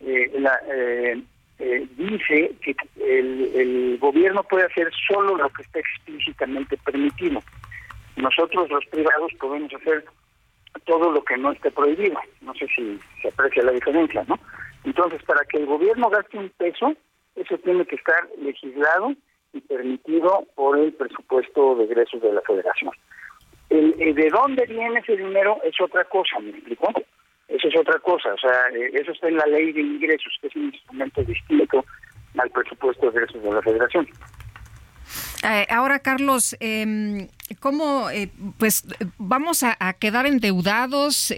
eh, 0.00 0.30
la, 0.38 0.52
eh, 0.70 1.22
eh, 1.58 1.86
dice 1.96 2.54
que 2.62 2.76
el, 3.00 3.98
gobierno 4.00 4.42
puede 4.44 4.66
hacer 4.66 4.90
solo 5.08 5.36
lo 5.36 5.48
que 5.50 5.62
está 5.62 5.80
explícitamente 5.80 6.76
permitido. 6.78 7.42
Nosotros 8.16 8.70
los 8.70 8.84
privados 8.86 9.32
podemos 9.40 9.72
hacer 9.74 10.04
todo 10.84 11.10
lo 11.10 11.22
que 11.24 11.36
no 11.36 11.52
esté 11.52 11.70
prohibido. 11.70 12.18
No 12.40 12.54
sé 12.54 12.68
si 12.74 12.98
se 13.20 13.28
aprecia 13.28 13.64
la 13.64 13.72
diferencia, 13.72 14.24
¿no? 14.28 14.38
Entonces, 14.84 15.22
para 15.24 15.44
que 15.44 15.58
el 15.58 15.66
gobierno 15.66 16.08
gaste 16.08 16.38
un 16.38 16.50
peso, 16.50 16.94
eso 17.34 17.58
tiene 17.58 17.84
que 17.86 17.96
estar 17.96 18.28
legislado 18.40 19.14
y 19.52 19.60
permitido 19.60 20.44
por 20.54 20.78
el 20.78 20.92
presupuesto 20.92 21.74
de 21.76 21.84
egresos 21.84 22.22
de 22.22 22.32
la 22.32 22.40
federación. 22.42 22.92
El, 23.70 23.94
eh, 23.98 24.14
¿De 24.14 24.30
dónde 24.30 24.64
viene 24.66 25.00
ese 25.00 25.16
dinero? 25.16 25.58
Es 25.64 25.78
otra 25.80 26.04
cosa, 26.04 26.38
¿me 26.40 26.50
explico? 26.50 26.92
Eso 27.48 27.68
es 27.68 27.76
otra 27.76 27.98
cosa, 28.00 28.34
o 28.34 28.38
sea, 28.38 28.68
eh, 28.74 28.90
eso 28.92 29.12
está 29.12 29.28
en 29.28 29.36
la 29.36 29.46
ley 29.46 29.72
de 29.72 29.80
ingresos, 29.80 30.36
que 30.40 30.48
es 30.48 30.56
un 30.56 30.66
instrumento 30.66 31.24
distinto 31.24 31.84
al 32.38 32.50
presupuesto 32.50 33.10
de 33.10 33.20
ingresos 33.20 33.42
de 33.42 33.52
la 33.52 33.62
federación. 33.62 34.06
Eh, 35.44 35.66
ahora, 35.70 36.00
Carlos, 36.00 36.56
eh, 36.58 37.28
¿cómo, 37.60 38.10
eh, 38.10 38.30
pues, 38.58 38.84
vamos 39.18 39.62
a, 39.62 39.76
quedar 39.94 40.26
endeudados? 40.26 41.32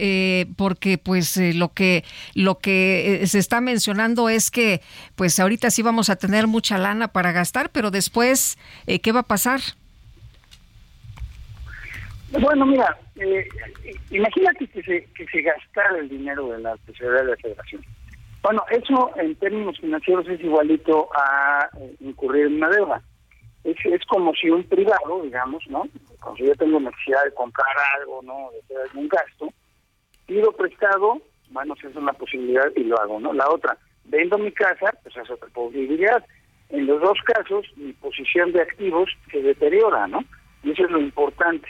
porque, 0.57 0.99
pues, 0.99 1.37
lo 1.37 1.73
que 1.73 2.05
lo 2.35 2.59
que 2.59 3.23
se 3.27 3.39
está 3.39 3.61
mencionando 3.61 4.29
es 4.29 4.51
que, 4.51 4.81
pues, 5.17 5.39
ahorita 5.39 5.71
sí 5.71 5.83
vamos 5.83 6.11
a 6.11 6.17
tener 6.17 6.47
mucha 6.47 6.79
lana 6.79 7.09
para 7.09 7.33
gastar, 7.33 7.71
pero 7.71 7.91
después, 7.91 8.59
¿qué 9.03 9.13
va 9.13 9.21
a 9.21 9.25
pasar? 9.25 9.61
Bueno, 12.39 12.65
mira, 12.65 12.97
eh, 13.17 13.49
imagínate 14.11 14.69
que 14.69 14.83
se, 14.83 15.05
que 15.15 15.27
se 15.27 15.43
gastara 15.43 15.99
el 15.99 16.09
dinero 16.09 16.47
de 16.49 16.61
la 16.61 16.77
tesorería 16.79 17.23
de 17.23 17.31
la 17.31 17.37
federación. 17.37 17.85
Bueno, 18.43 18.65
eso 18.71 19.11
en 19.17 19.35
términos 19.37 19.79
financieros 19.81 20.29
es 20.29 20.41
igualito 20.41 21.09
a 21.15 21.69
eh, 21.79 21.97
incurrir 22.01 22.47
en 22.47 22.55
una 22.55 22.69
deuda. 22.69 23.03
Es, 23.65 23.77
es 23.85 24.05
como 24.07 24.33
si 24.35 24.49
un 24.49 24.63
privado, 24.65 25.23
digamos, 25.23 25.63
¿no? 25.69 25.89
Cuando 26.23 26.45
yo 26.45 26.55
tengo 26.55 26.79
necesidad 26.81 27.25
de 27.25 27.35
comprar 27.35 27.67
algo, 27.99 28.23
¿no? 28.23 28.51
De 28.53 28.61
hacer 28.61 28.89
algún 28.89 29.09
gasto, 29.09 29.49
pido 30.27 30.53
prestado, 30.53 31.21
bueno, 31.51 31.75
si 31.81 31.89
es 31.89 31.97
una 31.97 32.13
posibilidad 32.13 32.71
y 32.77 32.85
lo 32.85 32.99
hago, 33.01 33.19
¿no? 33.19 33.33
La 33.33 33.51
otra, 33.51 33.77
vendo 34.05 34.39
mi 34.39 34.53
casa, 34.53 34.95
pues 35.03 35.17
es 35.17 35.29
otra 35.29 35.49
posibilidad. 35.49 36.25
en 36.69 36.87
los 36.87 37.01
dos 37.03 37.19
casos 37.25 37.67
mi 37.77 37.93
posición 37.95 38.53
de 38.53 38.63
activos 38.63 39.11
se 39.33 39.43
deteriora, 39.43 40.07
¿no? 40.07 40.25
Y 40.63 40.71
eso 40.71 40.85
es 40.85 40.91
lo 40.93 41.01
importante. 41.01 41.69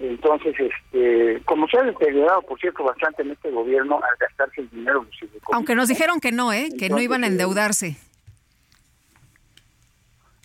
Entonces, 0.00 0.54
este, 0.58 1.42
como 1.44 1.68
se 1.68 1.78
ha 1.78 1.82
deteriorado, 1.82 2.40
por 2.42 2.58
cierto, 2.58 2.82
bastante 2.84 3.22
en 3.22 3.32
este 3.32 3.50
gobierno 3.50 3.96
al 3.96 4.16
gastarse 4.18 4.62
el 4.62 4.70
dinero. 4.70 5.06
Aunque 5.52 5.74
nos 5.74 5.88
dijeron 5.88 6.20
que 6.20 6.32
no, 6.32 6.54
¿eh? 6.54 6.70
que 6.78 6.88
no 6.88 7.00
iban 7.00 7.22
a 7.22 7.26
eh, 7.26 7.30
endeudarse. 7.30 7.96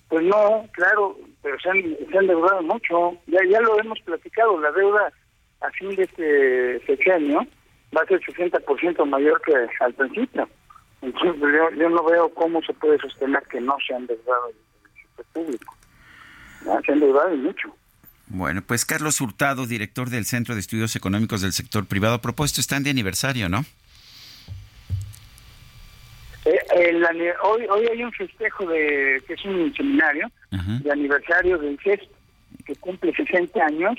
Pues 0.10 0.26
no, 0.26 0.68
claro, 0.74 1.18
pero 1.42 1.58
se 1.62 1.70
han, 1.70 1.82
se 1.82 2.18
han 2.18 2.26
endeudado 2.26 2.62
mucho. 2.64 3.18
Ya, 3.28 3.40
ya 3.50 3.62
lo 3.62 3.80
hemos 3.80 4.00
platicado, 4.02 4.60
la 4.60 4.74
deuda 4.74 5.14
a 5.62 5.72
fin 5.72 5.96
de 5.96 6.04
este 6.04 6.86
sexenio 6.86 7.48
va 7.96 8.02
a 8.02 8.08
ser 8.08 8.20
60% 8.20 9.06
mayor 9.06 9.42
que 9.42 9.54
al 9.80 9.94
principio. 9.94 10.50
Entonces, 11.02 11.40
yo, 11.40 11.70
yo, 11.78 11.90
no 11.90 12.04
veo 12.04 12.28
cómo 12.34 12.62
se 12.62 12.74
puede 12.74 13.00
sostener 13.00 13.42
que 13.44 13.62
no 13.62 13.78
se 13.88 13.94
han 13.94 14.02
endeudado 14.02 14.50
el 14.50 15.02
sector 15.02 15.26
público. 15.32 15.76
Se 16.62 16.72
han 16.72 16.84
endeudado 16.88 17.36
mucho. 17.38 17.74
Bueno, 18.28 18.64
pues 18.66 18.86
Carlos 18.86 19.22
Hurtado, 19.22 19.68
director 19.68 20.10
del 20.10 20.26
Centro 20.26 20.56
de 20.56 20.62
Estudios 20.62 20.96
Económicos 20.96 21.42
del 21.42 21.54
Sector 21.54 21.86
Privado, 21.86 22.22
propuesto 22.22 22.60
están 22.60 22.84
de 22.84 22.90
aniversario, 22.90 23.50
¿no? 23.50 23.66
Eh, 26.46 27.34
hoy, 27.44 27.66
hoy 27.68 27.88
hay 27.88 28.04
un 28.04 28.12
festejo 28.12 28.68
de 28.68 29.24
que 29.26 29.34
es 29.34 29.46
un 29.46 29.74
seminario 29.74 30.30
de 30.52 30.92
aniversario 30.92 31.58
del 31.58 31.80
CESP 31.80 32.04
que 32.66 32.76
cumple 32.76 33.16
60 33.16 33.64
años 33.64 33.98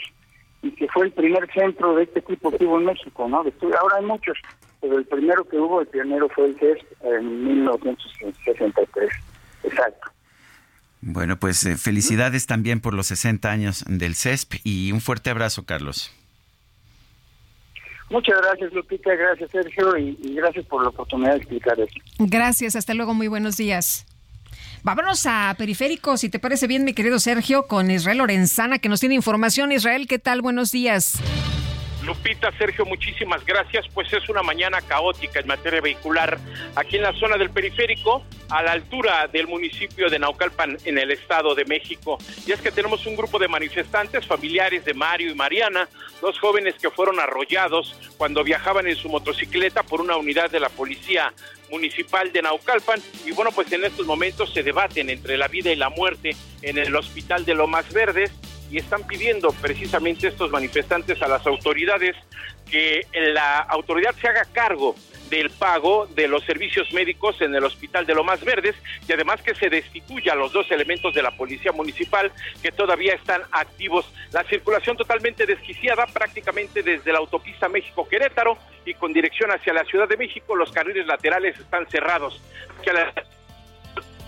y 0.63 0.71
que 0.73 0.87
fue 0.89 1.07
el 1.07 1.13
primer 1.13 1.53
centro 1.53 1.97
de 1.97 2.05
este 2.05 2.23
tipo 2.23 2.57
que 2.57 2.65
hubo 2.65 2.79
en 2.79 2.87
México, 2.87 3.29
¿no? 3.29 3.39
Ahora 3.39 3.97
hay 3.99 4.05
muchos, 4.05 4.39
pero 4.81 4.99
el 4.99 5.05
primero 5.07 5.45
que 5.49 5.57
hubo, 5.57 5.81
el 5.81 5.87
pionero 5.89 6.29
fue 6.29 6.47
el 6.47 6.59
CESP 6.59 7.05
en 7.05 7.63
1963. 7.63 9.11
Exacto. 9.65 10.16
Bueno, 11.01 11.39
pues 11.39 11.65
eh, 11.65 11.77
felicidades 11.77 12.47
también 12.47 12.81
por 12.81 12.95
los 12.95 13.07
60 13.09 13.51
años 13.51 13.85
del 13.89 14.15
CESP 14.15 14.55
y 14.65 14.93
un 14.93 15.01
fuerte 15.01 15.31
abrazo, 15.31 15.65
Carlos. 15.65 16.13
Muchas 18.09 18.37
gracias, 18.41 18.73
Lupita, 18.73 19.15
gracias, 19.15 19.51
Sergio, 19.51 19.97
y, 19.97 20.17
gracias 20.35 20.65
por 20.67 20.83
la 20.83 20.91
oportunidad 20.91 21.33
de 21.33 21.39
explicar 21.39 21.79
eso. 21.81 21.99
Gracias, 22.19 22.77
hasta 22.77 22.95
luego, 22.95 23.15
muy 23.15 23.27
buenos 23.27 23.57
días. 23.57 24.07
Vámonos 24.85 25.27
a 25.27 25.53
Periférico, 25.59 26.17
si 26.17 26.29
te 26.29 26.39
parece 26.39 26.69
bien, 26.69 26.85
mi 26.85 26.93
querido 26.93 27.19
Sergio, 27.19 27.67
con 27.67 27.91
Israel 27.91 28.19
Lorenzana, 28.19 28.79
que 28.79 28.89
nos 28.89 29.01
tiene 29.01 29.17
información. 29.17 29.73
Israel, 29.73 30.07
¿qué 30.07 30.21
tal? 30.21 30.43
Buenos 30.43 30.71
días. 30.71 31.21
Lupita, 32.07 32.53
Sergio, 32.57 32.87
muchísimas 32.87 33.45
gracias. 33.45 33.87
Pues 33.93 34.13
es 34.13 34.29
una 34.29 34.43
mañana 34.43 34.81
caótica 34.81 35.41
en 35.41 35.49
materia 35.49 35.81
vehicular 35.81 36.39
aquí 36.77 36.97
en 36.97 37.03
la 37.03 37.13
zona 37.15 37.37
del 37.37 37.51
periférico, 37.51 38.25
a 38.49 38.63
la 38.63 38.73
altura 38.73 39.27
del 39.27 39.49
municipio 39.49 40.09
de 40.09 40.21
Naucalpan, 40.21 40.79
en 40.85 40.99
el 40.99 41.11
Estado 41.11 41.55
de 41.57 41.65
México. 41.65 42.17
Y 42.47 42.53
es 42.53 42.61
que 42.61 42.71
tenemos 42.71 43.05
un 43.07 43.17
grupo 43.17 43.41
de 43.41 43.49
manifestantes, 43.49 44.25
familiares 44.25 44.85
de 44.85 44.95
Mario 44.95 45.33
y 45.33 45.35
Mariana, 45.35 45.89
dos 46.21 46.39
jóvenes 46.39 46.77
que 46.81 46.91
fueron 46.91 47.19
arrollados 47.19 47.97
cuando 48.17 48.45
viajaban 48.45 48.87
en 48.87 48.95
su 48.95 49.09
motocicleta 49.09 49.83
por 49.83 50.01
una 50.01 50.17
unidad 50.17 50.49
de 50.51 50.61
la 50.61 50.69
policía 50.69 51.33
municipal 51.71 52.33
de 52.33 52.43
Naucalpan 52.43 53.01
y 53.25 53.33
bueno 53.33 53.51
pues 53.51 53.71
en 53.73 53.85
estos 53.85 54.07
momentos 54.07 54.53
se 54.53 54.63
debaten 54.63 55.11
entre 55.11 55.37
la 55.37 55.49
vida 55.49 55.73
y 55.73 55.77
la 55.77 55.89
muerte 55.89 56.37
en 56.63 56.79
el 56.79 56.95
hospital 56.95 57.45
de 57.45 57.55
Lomas 57.55 57.93
Verdes 57.93 58.31
y 58.71 58.79
están 58.79 59.07
pidiendo 59.07 59.51
precisamente 59.53 60.29
estos 60.29 60.51
manifestantes 60.51 61.21
a 61.23 61.29
las 61.29 61.47
autoridades 61.47 62.17
que 62.71 63.07
la 63.33 63.61
autoridad 63.61 64.15
se 64.21 64.29
haga 64.29 64.45
cargo 64.53 64.97
del 65.31 65.51
pago 65.51 66.07
de 66.15 66.29
los 66.29 66.45
servicios 66.45 66.93
médicos 66.93 67.41
en 67.41 67.55
el 67.55 67.65
Hospital 67.65 68.07
de 68.07 68.15
Lomas 68.15 68.45
Verdes 68.45 68.77
y 69.09 69.13
además 69.13 69.43
que 69.43 69.55
se 69.55 69.69
destituya 69.69 70.33
a 70.33 70.37
los 70.37 70.53
dos 70.53 70.71
elementos 70.71 71.15
de 71.15 71.23
la 71.23 71.31
Policía 71.33 71.73
Municipal 71.73 72.31
que 72.63 72.71
todavía 72.73 73.15
están 73.15 73.43
activos. 73.53 74.13
La 74.33 74.45
circulación 74.45 74.97
totalmente 74.97 75.47
desquiciada 75.47 76.07
prácticamente 76.07 76.83
desde 76.83 77.13
la 77.13 77.19
autopista 77.19 77.69
México-Querétaro 77.69 78.57
y 78.85 78.95
con 78.95 79.13
dirección 79.13 79.51
hacia 79.51 79.73
la 79.73 79.85
Ciudad 79.85 80.09
de 80.09 80.17
México 80.17 80.55
los 80.55 80.71
carriles 80.73 81.07
laterales 81.07 81.59
están 81.59 81.89
cerrados. 81.89 82.41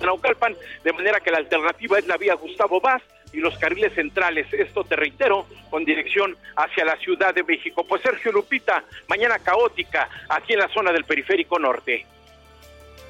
Naucalpan, 0.01 0.57
de 0.85 0.93
manera 0.93 1.21
que 1.21 1.31
la 1.31 1.39
alternativa 1.39 1.99
es 1.99 2.07
la 2.07 2.17
vía 2.17 2.35
Gustavo 2.35 2.81
Vaz 2.81 3.03
y 3.33 3.39
los 3.39 3.57
carriles 3.59 3.95
centrales. 3.95 4.47
Esto 4.53 4.85
te 4.85 4.97
reitero, 4.97 5.47
con 5.71 5.85
dirección 5.85 6.37
hacia 6.57 6.85
la 6.85 6.97
Ciudad 6.99 7.35
de 7.35 7.43
México. 7.45 7.85
Pues 7.87 8.03
Sergio 8.03 8.33
Lupita, 8.33 8.85
mañana 9.09 9.39
caótica 9.39 10.09
aquí 10.29 10.55
en 10.55 10.61
la 10.61 10.69
zona 10.69 10.93
del 10.93 11.05
periférico 11.05 11.59
norte. 11.59 12.07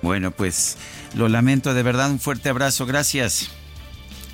Bueno, 0.03 0.31
pues 0.31 0.79
lo 1.17 1.29
lamento 1.29 1.75
de 1.75 1.83
verdad. 1.83 2.11
Un 2.11 2.21
fuerte 2.21 2.49
abrazo. 2.49 2.87
Gracias. 2.87 3.51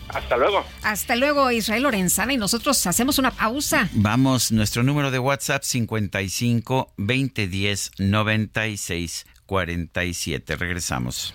Hasta 0.08 0.36
luego. 0.36 0.64
Hasta 0.82 1.16
luego, 1.16 1.50
Israel 1.50 1.84
Lorenzana. 1.84 2.32
Y 2.32 2.36
nosotros 2.36 2.86
hacemos 2.86 3.18
una 3.18 3.30
pausa. 3.30 3.88
Vamos, 3.92 4.52
nuestro 4.52 4.82
número 4.82 5.10
de 5.10 5.18
WhatsApp 5.18 5.62
55 5.62 6.92
2010 6.96 7.92
96 7.98 9.26
47. 9.46 10.56
Regresamos. 10.56 11.34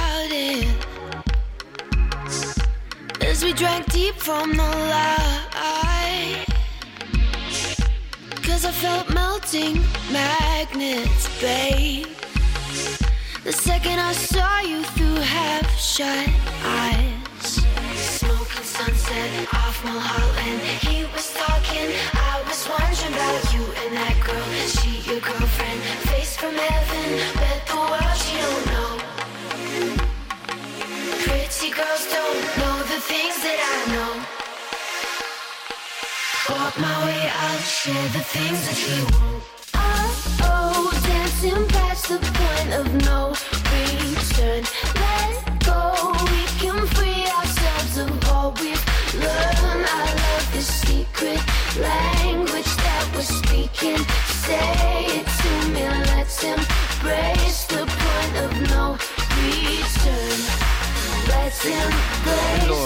Cause 3.41 3.47
we 3.47 3.53
drank 3.53 3.91
deep 3.91 4.13
from 4.17 4.51
the 4.51 4.69
light. 4.93 6.45
Cause 8.43 8.65
I 8.65 8.71
felt 8.71 9.11
melting 9.11 9.81
magnets, 10.11 11.41
babe. 11.41 12.05
The 13.43 13.51
second 13.51 13.99
I 13.99 14.13
saw 14.13 14.59
you 14.59 14.83
through 14.83 15.15
half 15.15 15.67
shut 15.75 16.29
eyes. 16.63 17.65
Smoking 17.97 18.63
sunset 18.63 19.47
off 19.55 19.83
Mulholland. 19.85 20.61
He 20.85 21.05
was 21.05 21.33
talking, 21.33 21.89
I 22.13 22.43
was 22.47 22.69
wondering 22.69 23.13
about 23.13 23.53
you 23.55 23.65
and 23.81 23.97
that 23.97 24.17
girl. 24.23 24.49
She 24.67 25.01
your 25.09 25.19
girlfriend, 25.19 25.81
face 26.09 26.37
from 26.37 26.53
heaven. 26.53 27.07
Bet 27.41 27.65
the 27.65 27.75
world 27.89 28.17
she 28.21 28.37
don't 28.37 28.65
know. 28.69 28.91
Pretty 31.25 31.71
girls 31.71 32.05
don't 32.05 32.57
know 32.57 32.60
things 33.01 33.35
that 33.41 33.59
I 33.73 33.79
know. 33.93 34.13
Walk 36.53 36.77
my 36.77 37.05
way, 37.05 37.31
I'll 37.33 37.59
share 37.59 38.07
the 38.13 38.23
things 38.33 38.59
that 38.67 38.79
you 38.85 39.01
won't. 39.13 39.43
Oh, 39.73 40.09
oh, 40.43 40.91
dancing 41.07 41.67
past 41.69 42.09
the 42.09 42.19
point 42.19 42.71
of 42.79 42.85
no 43.09 43.33
return. 43.73 44.61
Let 45.01 45.33
go, 45.65 46.13
we 46.29 46.43
can 46.61 46.85
free 46.93 47.25
ourselves 47.37 47.97
of 47.97 48.11
all 48.29 48.51
we've 48.61 48.85
learned. 49.15 49.85
I 49.89 50.05
love 50.23 50.47
the 50.53 50.61
secret 50.61 51.41
language 51.81 52.71
that 52.85 53.03
we're 53.15 53.33
speaking. 53.41 54.01
Say 54.45 55.09
it 55.17 55.27
to 55.41 55.51
me, 55.73 55.83
let's 56.13 56.43
embrace 56.43 57.65
the 57.65 57.83
point 58.01 58.35
of 58.45 58.51
no 58.69 58.97
return. 59.41 60.60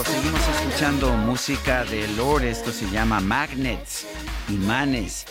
Seguimos 0.06 0.42
escuchando 0.48 1.12
música 1.14 1.84
de 1.86 2.08
Lore, 2.10 2.50
esto 2.50 2.72
se 2.72 2.90
llama 2.90 3.20
Magnets, 3.20 4.06
imanes, 4.50 5.26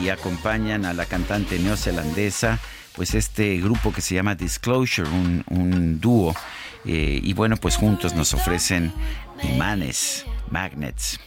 y 0.00 0.08
acompañan 0.08 0.84
a 0.84 0.92
la 0.92 1.06
cantante 1.06 1.58
neozelandesa, 1.58 2.58
pues 2.94 3.14
este 3.14 3.58
grupo 3.58 3.92
que 3.92 4.00
se 4.00 4.14
llama 4.14 4.34
Disclosure, 4.34 5.08
un, 5.08 5.98
dúo, 6.00 6.34
eh, 6.84 7.20
y 7.22 7.32
bueno, 7.34 7.56
pues 7.56 7.76
juntos 7.76 8.14
nos 8.14 8.34
ofrecen 8.34 8.92
imanes, 9.42 10.24
magnets. 10.50 11.18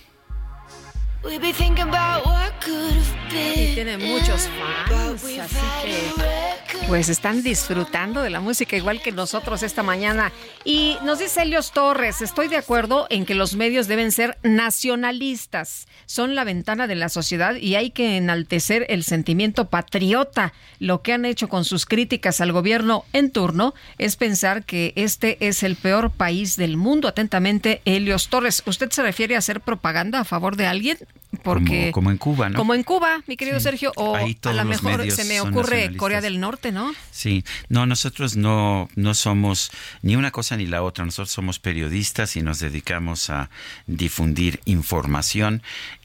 Y 3.29 3.73
tiene 3.73 3.97
muchos 3.97 4.49
fans, 4.87 5.23
así 5.23 5.55
que 5.81 6.87
pues 6.87 7.09
están 7.09 7.43
disfrutando 7.43 8.21
de 8.21 8.29
la 8.29 8.39
música 8.39 8.75
igual 8.75 9.01
que 9.01 9.11
nosotros 9.11 9.63
esta 9.63 9.83
mañana. 9.83 10.31
Y 10.65 10.97
nos 11.03 11.19
dice 11.19 11.43
Helios 11.43 11.71
Torres, 11.71 12.21
estoy 12.21 12.49
de 12.49 12.57
acuerdo 12.57 13.07
en 13.09 13.25
que 13.25 13.35
los 13.35 13.55
medios 13.55 13.87
deben 13.87 14.11
ser 14.11 14.37
nacionalistas, 14.43 15.87
son 16.05 16.35
la 16.35 16.43
ventana 16.43 16.87
de 16.87 16.95
la 16.95 17.09
sociedad 17.09 17.55
y 17.55 17.75
hay 17.75 17.91
que 17.91 18.17
enaltecer 18.17 18.85
el 18.89 19.03
sentimiento 19.03 19.69
patriota. 19.69 20.53
Lo 20.79 21.01
que 21.01 21.13
han 21.13 21.25
hecho 21.25 21.49
con 21.49 21.65
sus 21.65 21.85
críticas 21.85 22.41
al 22.41 22.51
gobierno 22.51 23.05
en 23.13 23.31
turno 23.31 23.73
es 23.97 24.15
pensar 24.15 24.63
que 24.63 24.93
este 24.95 25.37
es 25.47 25.63
el 25.63 25.75
peor 25.75 26.11
país 26.11 26.57
del 26.57 26.77
mundo. 26.77 27.07
Atentamente, 27.07 27.81
Helios 27.85 28.29
Torres, 28.29 28.63
¿usted 28.65 28.91
se 28.91 29.03
refiere 29.03 29.35
a 29.35 29.39
hacer 29.39 29.61
propaganda 29.61 30.19
a 30.19 30.23
favor 30.23 30.57
de 30.57 30.65
alguien? 30.65 30.97
Porque, 31.41 31.91
como, 31.91 32.11
en 32.11 32.17
Cuba, 32.17 32.49
¿no? 32.49 32.57
Como 32.57 32.75
en 32.75 32.83
Cuba, 32.83 33.23
mi 33.25 33.37
querido 33.37 33.59
Sergio, 33.59 33.91
o 33.95 34.15
a 34.15 34.53
lo 34.53 34.65
mejor 34.65 35.09
se 35.09 35.25
me 35.25 35.41
ocurre 35.41 35.95
Corea 35.97 36.21
del 36.21 36.39
Norte, 36.39 36.71
¿no? 36.71 36.93
Sí, 37.09 37.43
no, 37.69 37.85
nosotros 37.85 38.35
no, 38.35 38.87
no 38.95 39.13
somos 39.15 39.71
ni 40.03 40.15
una 40.15 40.31
cosa 40.31 40.57
ni 40.57 40.67
la 40.67 40.83
otra, 40.83 41.05
nosotros 41.05 41.31
somos 41.31 41.59
periodistas 41.59 42.35
y 42.35 42.43
nos 42.43 42.59
dedicamos 42.59 43.29
a 43.31 43.49
difundir 43.87 44.59
información 44.65 45.63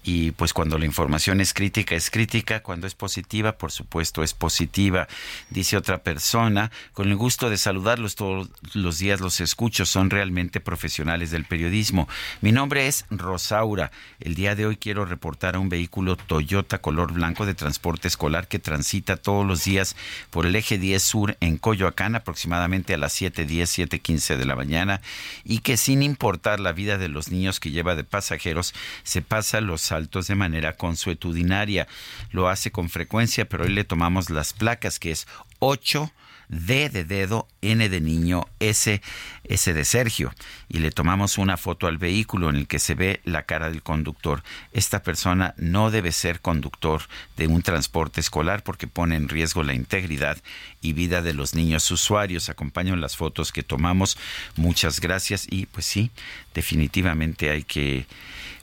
y 0.08 0.30
pues 0.30 0.54
cuando 0.54 0.78
la 0.78 0.86
información 0.86 1.42
es 1.42 1.52
crítica 1.52 1.94
es 1.94 2.08
crítica, 2.08 2.62
cuando 2.62 2.86
es 2.86 2.94
positiva 2.94 3.58
por 3.58 3.70
supuesto 3.70 4.22
es 4.22 4.32
positiva. 4.32 5.06
Dice 5.50 5.76
otra 5.76 5.98
persona, 5.98 6.70
con 6.94 7.08
el 7.08 7.16
gusto 7.16 7.50
de 7.50 7.58
saludarlos 7.58 8.14
todos 8.14 8.48
los 8.72 8.98
días 8.98 9.20
los 9.20 9.38
escucho, 9.40 9.84
son 9.84 10.08
realmente 10.08 10.60
profesionales 10.60 11.30
del 11.30 11.44
periodismo. 11.44 12.08
Mi 12.40 12.52
nombre 12.52 12.86
es 12.86 13.04
Rosaura. 13.10 13.90
El 14.18 14.34
día 14.34 14.54
de 14.54 14.64
hoy 14.64 14.78
quiero 14.78 15.04
reportar 15.04 15.56
a 15.56 15.58
un 15.58 15.68
vehículo 15.68 16.16
Toyota 16.16 16.78
color 16.78 17.12
blanco 17.12 17.44
de 17.44 17.54
transporte 17.54 18.08
escolar 18.08 18.48
que 18.48 18.58
transita 18.58 19.18
todos 19.18 19.44
los 19.44 19.62
días 19.64 19.94
por 20.30 20.46
el 20.46 20.56
eje 20.56 20.78
10 20.78 21.02
sur 21.02 21.36
en 21.40 21.58
Coyoacán 21.58 22.14
aproximadamente 22.14 22.94
a 22.94 22.96
las 22.96 23.12
7:10, 23.12 23.68
7:15 23.68 24.38
de 24.38 24.46
la 24.46 24.56
mañana 24.56 25.02
y 25.44 25.58
que 25.58 25.76
sin 25.76 26.02
importar 26.02 26.60
la 26.60 26.72
vida 26.72 26.96
de 26.96 27.08
los 27.08 27.30
niños 27.30 27.60
que 27.60 27.72
lleva 27.72 27.94
de 27.94 28.04
pasajeros 28.04 28.72
se 29.02 29.20
pasa 29.20 29.60
los 29.60 29.92
de 30.00 30.34
manera 30.34 30.76
consuetudinaria. 30.76 31.86
Lo 32.30 32.48
hace 32.48 32.70
con 32.70 32.88
frecuencia, 32.88 33.48
pero 33.48 33.64
hoy 33.64 33.70
le 33.70 33.84
tomamos 33.84 34.30
las 34.30 34.52
placas, 34.52 34.98
que 34.98 35.10
es 35.10 35.26
8 35.58 36.12
D 36.48 36.88
de 36.88 37.04
dedo, 37.04 37.46
N 37.60 37.88
de 37.88 38.00
niño, 38.00 38.46
S, 38.58 39.02
S 39.44 39.74
de 39.74 39.84
Sergio. 39.84 40.32
Y 40.68 40.78
le 40.78 40.90
tomamos 40.90 41.36
una 41.36 41.56
foto 41.56 41.86
al 41.86 41.98
vehículo 41.98 42.48
en 42.48 42.56
el 42.56 42.66
que 42.66 42.78
se 42.78 42.94
ve 42.94 43.20
la 43.24 43.42
cara 43.42 43.68
del 43.70 43.82
conductor. 43.82 44.42
Esta 44.72 45.02
persona 45.02 45.54
no 45.58 45.90
debe 45.90 46.10
ser 46.10 46.40
conductor 46.40 47.02
de 47.36 47.46
un 47.46 47.62
transporte 47.62 48.20
escolar 48.20 48.62
porque 48.62 48.86
pone 48.86 49.16
en 49.16 49.28
riesgo 49.28 49.62
la 49.62 49.74
integridad 49.74 50.38
y 50.80 50.94
vida 50.94 51.20
de 51.20 51.34
los 51.34 51.54
niños 51.54 51.90
usuarios. 51.90 52.48
Acompaño 52.48 52.96
las 52.96 53.16
fotos 53.16 53.52
que 53.52 53.62
tomamos. 53.62 54.16
Muchas 54.56 55.00
gracias. 55.00 55.46
Y 55.50 55.66
pues 55.66 55.84
sí, 55.84 56.10
definitivamente 56.54 57.50
hay 57.50 57.64
que 57.64 58.06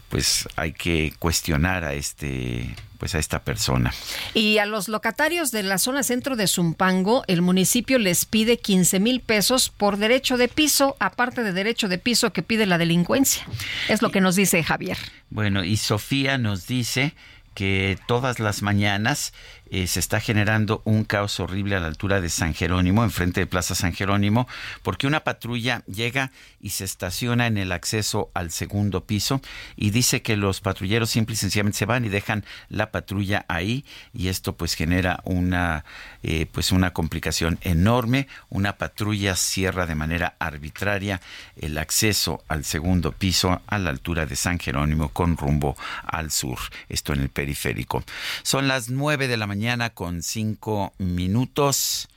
pues 0.10 0.48
hay 0.56 0.74
que 0.74 1.14
cuestionar 1.20 1.84
a 1.84 1.94
este 1.94 2.76
pues 2.98 3.14
a 3.14 3.20
esta 3.20 3.44
persona. 3.44 3.94
Y 4.34 4.58
a 4.58 4.66
los 4.66 4.88
locatarios 4.88 5.52
de 5.52 5.64
la 5.64 5.78
zona 5.78 6.02
centro 6.02 6.36
de 6.36 6.48
Zumpango, 6.48 7.24
el 7.28 7.42
municipio 7.42 8.00
les 8.00 8.26
pide 8.26 8.58
15 8.58 9.00
mil 9.00 9.20
pesos 9.20 9.70
por 9.70 9.98
derecho 9.98 10.38
de 10.38 10.48
piso, 10.48 10.96
aparte 11.00 11.44
de 11.44 11.52
derecho 11.52 11.88
de 11.88 11.98
piso 11.98 12.32
que 12.32 12.42
pide 12.42 12.66
la 12.66 12.78
delincuencia. 12.78 13.46
Es 13.90 14.02
lo 14.02 14.12
que 14.12 14.22
nos 14.22 14.36
dice 14.36 14.64
Javier. 14.64 14.98
Bueno, 15.30 15.64
y 15.64 15.78
Sofía 15.78 16.38
nos 16.38 16.68
dice 16.68 17.14
que 17.54 17.98
todas 18.08 18.40
las 18.40 18.62
mañanas 18.62 19.34
eh, 19.72 19.88
se 19.88 20.00
está 20.00 20.20
generando 20.20 20.82
un 20.86 21.06
caos 21.06 21.40
horrible 21.40 21.76
a 21.76 21.80
la 21.80 21.88
altura 21.88 22.22
de 22.22 22.30
San 22.30 22.54
Jerónimo, 22.54 23.04
enfrente 23.04 23.40
de 23.40 23.48
Plaza 23.48 23.74
San 23.74 23.94
Jerónimo, 23.94 24.48
porque 24.84 25.08
una 25.08 25.24
patrulla 25.24 25.84
llega 25.88 26.32
y 26.62 26.70
se 26.70 26.84
estaciona 26.84 27.48
en 27.48 27.58
el 27.58 27.72
acceso 27.72 28.30
al 28.34 28.52
segundo 28.52 29.06
piso 29.06 29.42
y 29.76 29.90
dice 29.90 30.22
que 30.22 30.38
los 30.38 30.62
patrulleros 30.62 31.10
simple 31.10 31.34
y 31.34 31.38
sencillamente 31.38 31.80
se 31.80 31.86
van 31.86 32.06
y 32.06 32.10
dejan 32.10 32.46
la 32.70 32.92
patrulla 32.92 33.46
ahí 33.48 33.86
y 34.14 34.28
esto 34.28 34.56
pues 34.56 34.76
genera 34.76 35.22
una 35.24 35.84
eh, 36.22 36.46
pues 36.52 36.72
una 36.72 36.94
complicación 36.94 37.58
enorme. 37.62 38.28
Una 38.50 38.78
patrulla 38.78 39.36
cierra 39.36 39.86
de 39.86 39.96
manera 39.96 40.36
arbitraria 40.40 41.22
el 41.56 41.78
acceso 41.78 42.44
al 42.48 42.66
segundo 42.66 43.12
piso 43.12 43.62
a 43.68 43.78
la 43.78 43.90
altura 43.90 44.26
de 44.26 44.36
San 44.36 44.60
Jerónimo 44.60 45.10
con 45.10 45.38
rumbo 45.38 45.76
al 46.06 46.32
sur. 46.32 46.58
Esto 46.90 47.14
en 47.14 47.22
el 47.22 47.30
periférico. 47.30 48.04
Son 48.44 48.68
las 48.68 48.90
nueve 48.90 49.28
de 49.28 49.38
la 49.38 49.48
mañana 49.48 49.55
mañana 49.56 49.90
con 49.92 50.22
cinco 50.22 50.92
minutos 50.98 52.10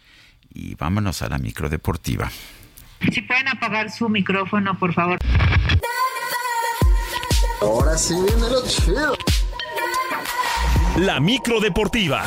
y 0.52 0.74
vámonos 0.74 1.23
a 1.23 1.28
la 1.28 1.39
micro 1.39 1.69
deportiva. 1.69 2.32
Si 3.12 3.20
pueden 3.23 3.47
apagar 3.47 3.93
su 3.93 4.09
micrófono, 4.09 4.77
por 4.77 4.93
favor. 4.93 5.20
Ahora 7.60 7.97
sí 7.97 8.15
viene 8.15 8.51
lo 8.51 8.66
chido. 8.66 9.16
La 10.97 11.20
micro 11.20 11.60
deportiva. 11.60 12.24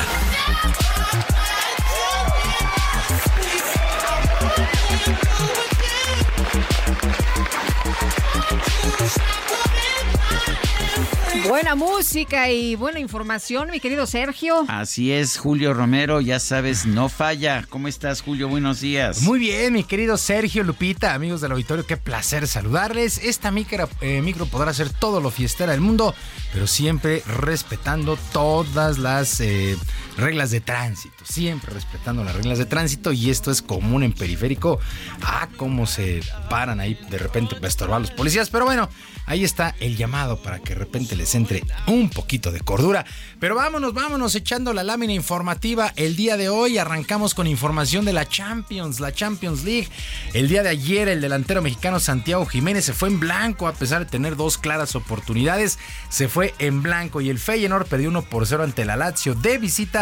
Buena 11.48 11.74
música 11.74 12.50
y 12.50 12.76
buena 12.76 13.00
información, 13.00 13.70
mi 13.70 13.80
querido 13.80 14.06
Sergio. 14.06 14.66
Así 14.68 15.12
es, 15.12 15.38
Julio 15.38 15.72
Romero, 15.72 16.20
ya 16.20 16.38
sabes, 16.38 16.84
no 16.84 17.08
falla. 17.08 17.64
¿Cómo 17.70 17.88
estás, 17.88 18.20
Julio? 18.20 18.48
Buenos 18.48 18.82
días. 18.82 19.22
Muy 19.22 19.38
bien, 19.38 19.72
mi 19.72 19.82
querido 19.82 20.18
Sergio 20.18 20.62
Lupita, 20.62 21.14
amigos 21.14 21.40
del 21.40 21.52
auditorio, 21.52 21.86
qué 21.86 21.96
placer 21.96 22.46
saludarles. 22.46 23.24
Esta 23.24 23.50
micro, 23.50 23.88
eh, 24.02 24.20
micro 24.20 24.44
podrá 24.44 24.74
ser 24.74 24.90
todo 24.90 25.22
lo 25.22 25.30
fiestera 25.30 25.72
del 25.72 25.80
mundo, 25.80 26.14
pero 26.52 26.66
siempre 26.66 27.22
respetando 27.26 28.18
todas 28.32 28.98
las 28.98 29.40
eh, 29.40 29.78
reglas 30.16 30.50
de 30.50 30.60
tránsito, 30.60 31.24
siempre 31.24 31.72
respetando 31.72 32.24
las 32.24 32.34
reglas 32.34 32.58
de 32.58 32.66
tránsito 32.66 33.12
y 33.12 33.30
esto 33.30 33.50
es 33.50 33.62
común 33.62 34.02
en 34.02 34.12
periférico. 34.12 34.78
Ah, 35.22 35.48
cómo 35.56 35.86
se 35.86 36.22
paran 36.50 36.80
ahí 36.80 36.98
de 37.10 37.18
repente 37.18 37.54
para 37.54 37.68
estorbar 37.68 37.96
a 37.96 38.00
los 38.00 38.10
policías, 38.10 38.50
pero 38.50 38.64
bueno, 38.64 38.88
ahí 39.26 39.44
está 39.44 39.74
el 39.80 39.96
llamado 39.96 40.42
para 40.42 40.58
que 40.58 40.74
de 40.74 40.80
repente 40.80 41.16
les 41.16 41.34
entre 41.34 41.64
un 41.86 42.10
poquito 42.10 42.52
de 42.52 42.60
cordura. 42.60 43.04
Pero 43.40 43.54
vámonos, 43.54 43.94
vámonos 43.94 44.34
echando 44.34 44.72
la 44.72 44.82
lámina 44.82 45.12
informativa 45.12 45.92
el 45.96 46.16
día 46.16 46.36
de 46.36 46.48
hoy. 46.48 46.78
Arrancamos 46.78 47.34
con 47.34 47.46
información 47.46 48.04
de 48.04 48.12
la 48.12 48.28
Champions, 48.28 49.00
la 49.00 49.12
Champions 49.12 49.64
League. 49.64 49.88
El 50.32 50.48
día 50.48 50.62
de 50.62 50.68
ayer 50.68 51.08
el 51.08 51.20
delantero 51.20 51.62
mexicano 51.62 52.00
Santiago 52.00 52.46
Jiménez 52.46 52.84
se 52.84 52.92
fue 52.92 53.08
en 53.08 53.20
blanco 53.20 53.66
a 53.66 53.72
pesar 53.72 54.00
de 54.04 54.10
tener 54.10 54.36
dos 54.36 54.58
claras 54.58 54.94
oportunidades. 54.94 55.78
Se 56.08 56.28
fue 56.28 56.54
en 56.58 56.82
blanco 56.82 57.20
y 57.20 57.30
el 57.30 57.38
Feyenoord 57.38 57.86
perdió 57.86 58.08
1 58.08 58.22
por 58.22 58.46
0 58.46 58.64
ante 58.64 58.84
la 58.84 58.96
Lazio 58.96 59.34
de 59.34 59.58
visita 59.58 60.01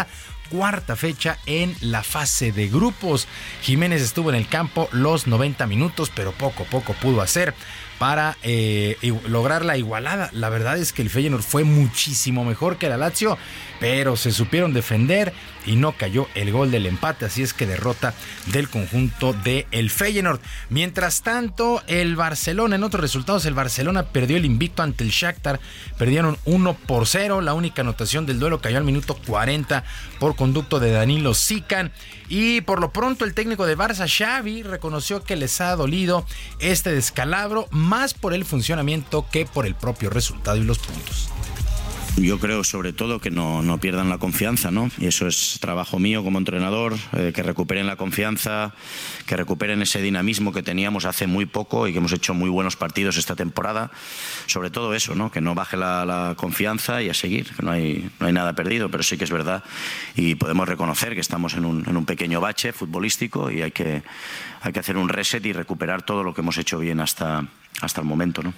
cuarta 0.50 0.96
fecha 0.96 1.38
en 1.46 1.74
la 1.80 2.02
fase 2.02 2.52
de 2.52 2.68
grupos. 2.68 3.28
Jiménez 3.62 4.02
estuvo 4.02 4.30
en 4.30 4.36
el 4.36 4.48
campo 4.48 4.88
los 4.92 5.26
90 5.26 5.66
minutos, 5.66 6.10
pero 6.14 6.32
poco 6.32 6.64
a 6.64 6.66
poco 6.66 6.92
pudo 6.94 7.22
hacer 7.22 7.54
para 7.98 8.36
eh, 8.42 8.96
lograr 9.28 9.64
la 9.64 9.76
igualada. 9.76 10.30
La 10.32 10.48
verdad 10.48 10.78
es 10.78 10.92
que 10.92 11.02
el 11.02 11.10
Feyenoord 11.10 11.42
fue 11.42 11.64
muchísimo 11.64 12.44
mejor 12.44 12.78
que 12.78 12.88
la 12.88 12.96
Lazio, 12.96 13.38
pero 13.80 14.16
se 14.16 14.30
supieron 14.30 14.74
defender 14.74 15.32
y 15.66 15.76
no 15.76 15.92
cayó 15.92 16.28
el 16.34 16.52
gol 16.52 16.70
del 16.70 16.86
empate, 16.86 17.24
así 17.24 17.42
es 17.42 17.52
que 17.52 17.66
derrota 17.66 18.14
del 18.46 18.68
conjunto 18.68 19.32
de 19.32 19.66
el 19.72 19.90
Feyenoord. 19.90 20.40
Mientras 20.68 21.22
tanto, 21.22 21.82
el 21.86 22.14
Barcelona, 22.14 22.76
en 22.76 22.84
otros 22.84 23.00
resultados, 23.00 23.44
el 23.46 23.54
Barcelona 23.54 24.04
perdió 24.04 24.36
el 24.36 24.44
invicto 24.44 24.82
ante 24.82 25.02
el 25.02 25.10
Shakhtar, 25.10 25.60
perdieron 25.98 26.38
1 26.44 26.74
por 26.86 27.06
0, 27.06 27.40
la 27.40 27.54
única 27.54 27.82
anotación 27.82 28.26
del 28.26 28.38
duelo 28.38 28.60
cayó 28.60 28.78
al 28.78 28.84
minuto 28.84 29.18
40 29.26 29.84
por 30.18 30.36
conducto 30.36 30.78
de 30.78 30.92
Danilo 30.92 31.34
Sican 31.34 31.92
y 32.28 32.60
por 32.60 32.80
lo 32.80 32.92
pronto 32.92 33.24
el 33.24 33.34
técnico 33.34 33.66
de 33.66 33.76
Barça, 33.76 34.06
Xavi, 34.08 34.62
reconoció 34.62 35.24
que 35.24 35.36
les 35.36 35.60
ha 35.60 35.74
dolido 35.74 36.26
este 36.58 36.92
descalabro 36.92 37.66
más 37.70 38.14
por 38.14 38.34
el 38.34 38.44
funcionamiento 38.44 39.26
que 39.30 39.46
por 39.46 39.66
el 39.66 39.74
propio 39.74 40.10
resultado 40.10 40.56
y 40.56 40.64
los 40.64 40.78
puntos. 40.78 41.30
Yo 42.16 42.38
creo 42.38 42.64
sobre 42.64 42.92
todo 42.92 43.20
que 43.20 43.30
no, 43.30 43.62
no, 43.62 43.78
pierdan 43.78 44.08
la 44.08 44.18
confianza, 44.18 44.70
¿no? 44.70 44.90
Y 44.98 45.06
eso 45.06 45.26
es 45.26 45.58
trabajo 45.60 45.98
mío 45.98 46.22
como 46.22 46.38
entrenador, 46.38 46.94
eh, 47.16 47.32
que 47.34 47.42
recuperen 47.42 47.86
la 47.86 47.96
confianza, 47.96 48.74
que 49.26 49.36
recuperen 49.36 49.82
ese 49.82 50.02
dinamismo 50.02 50.52
que 50.52 50.62
teníamos 50.62 51.06
hace 51.06 51.26
muy 51.26 51.46
poco 51.46 51.88
y 51.88 51.92
que 51.92 51.98
hemos 51.98 52.12
hecho 52.12 52.34
muy 52.34 52.50
buenos 52.50 52.76
partidos 52.76 53.16
esta 53.16 53.36
temporada. 53.36 53.90
Sobre 54.46 54.70
todo 54.70 54.94
eso, 54.94 55.14
¿no? 55.14 55.30
Que 55.30 55.40
no 55.40 55.54
baje 55.54 55.76
la, 55.76 56.04
la 56.04 56.34
confianza 56.36 57.02
y 57.02 57.08
a 57.08 57.14
seguir, 57.14 57.54
que 57.54 57.62
no 57.62 57.70
hay, 57.70 58.10
no 58.20 58.26
hay 58.26 58.32
nada 58.32 58.54
perdido, 58.54 58.90
pero 58.90 59.02
sí 59.02 59.16
que 59.16 59.24
es 59.24 59.30
verdad 59.30 59.64
y 60.14 60.34
podemos 60.34 60.68
reconocer 60.68 61.14
que 61.14 61.20
estamos 61.20 61.54
en 61.54 61.64
un, 61.64 61.88
en 61.88 61.96
un 61.96 62.04
pequeño 62.04 62.40
bache 62.40 62.72
futbolístico 62.72 63.50
y 63.50 63.62
hay 63.62 63.70
que, 63.70 64.02
hay 64.60 64.72
que 64.72 64.80
hacer 64.80 64.96
un 64.96 65.08
reset 65.08 65.44
y 65.46 65.52
recuperar 65.52 66.02
todo 66.02 66.22
lo 66.22 66.34
que 66.34 66.40
hemos 66.40 66.58
hecho 66.58 66.78
bien 66.78 67.00
hasta, 67.00 67.46
hasta 67.80 68.00
el 68.00 68.06
momento, 68.06 68.42
¿no? 68.42 68.52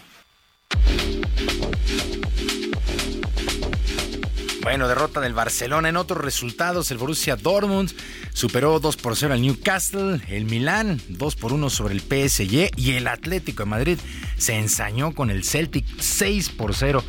Bueno, 4.63 4.87
derrota 4.87 5.21
del 5.21 5.35
Barcelona. 5.35 5.89
En 5.89 5.97
otros 5.97 6.23
resultados, 6.23 6.93
el 6.93 6.99
Borussia 6.99 7.35
Dortmund 7.35 7.91
superó 8.33 8.79
2 8.79 8.97
por 8.97 9.17
0 9.17 9.35
al 9.35 9.43
Newcastle, 9.43 10.21
el 10.29 10.45
Milán 10.45 11.01
2 11.09 11.37
por 11.37 11.53
1 11.53 11.69
sobre 11.69 11.95
el 11.95 12.01
PSG 12.01 12.71
y 12.77 12.93
el 12.93 13.09
Atlético 13.09 13.65
de 13.65 13.71
Madrid 13.71 13.99
se 14.39 14.55
ensañó 14.55 15.15
con 15.15 15.31
el 15.31 15.43
Celtic 15.43 15.85
6 15.99 16.51
por 16.51 16.77
0 16.77 17.03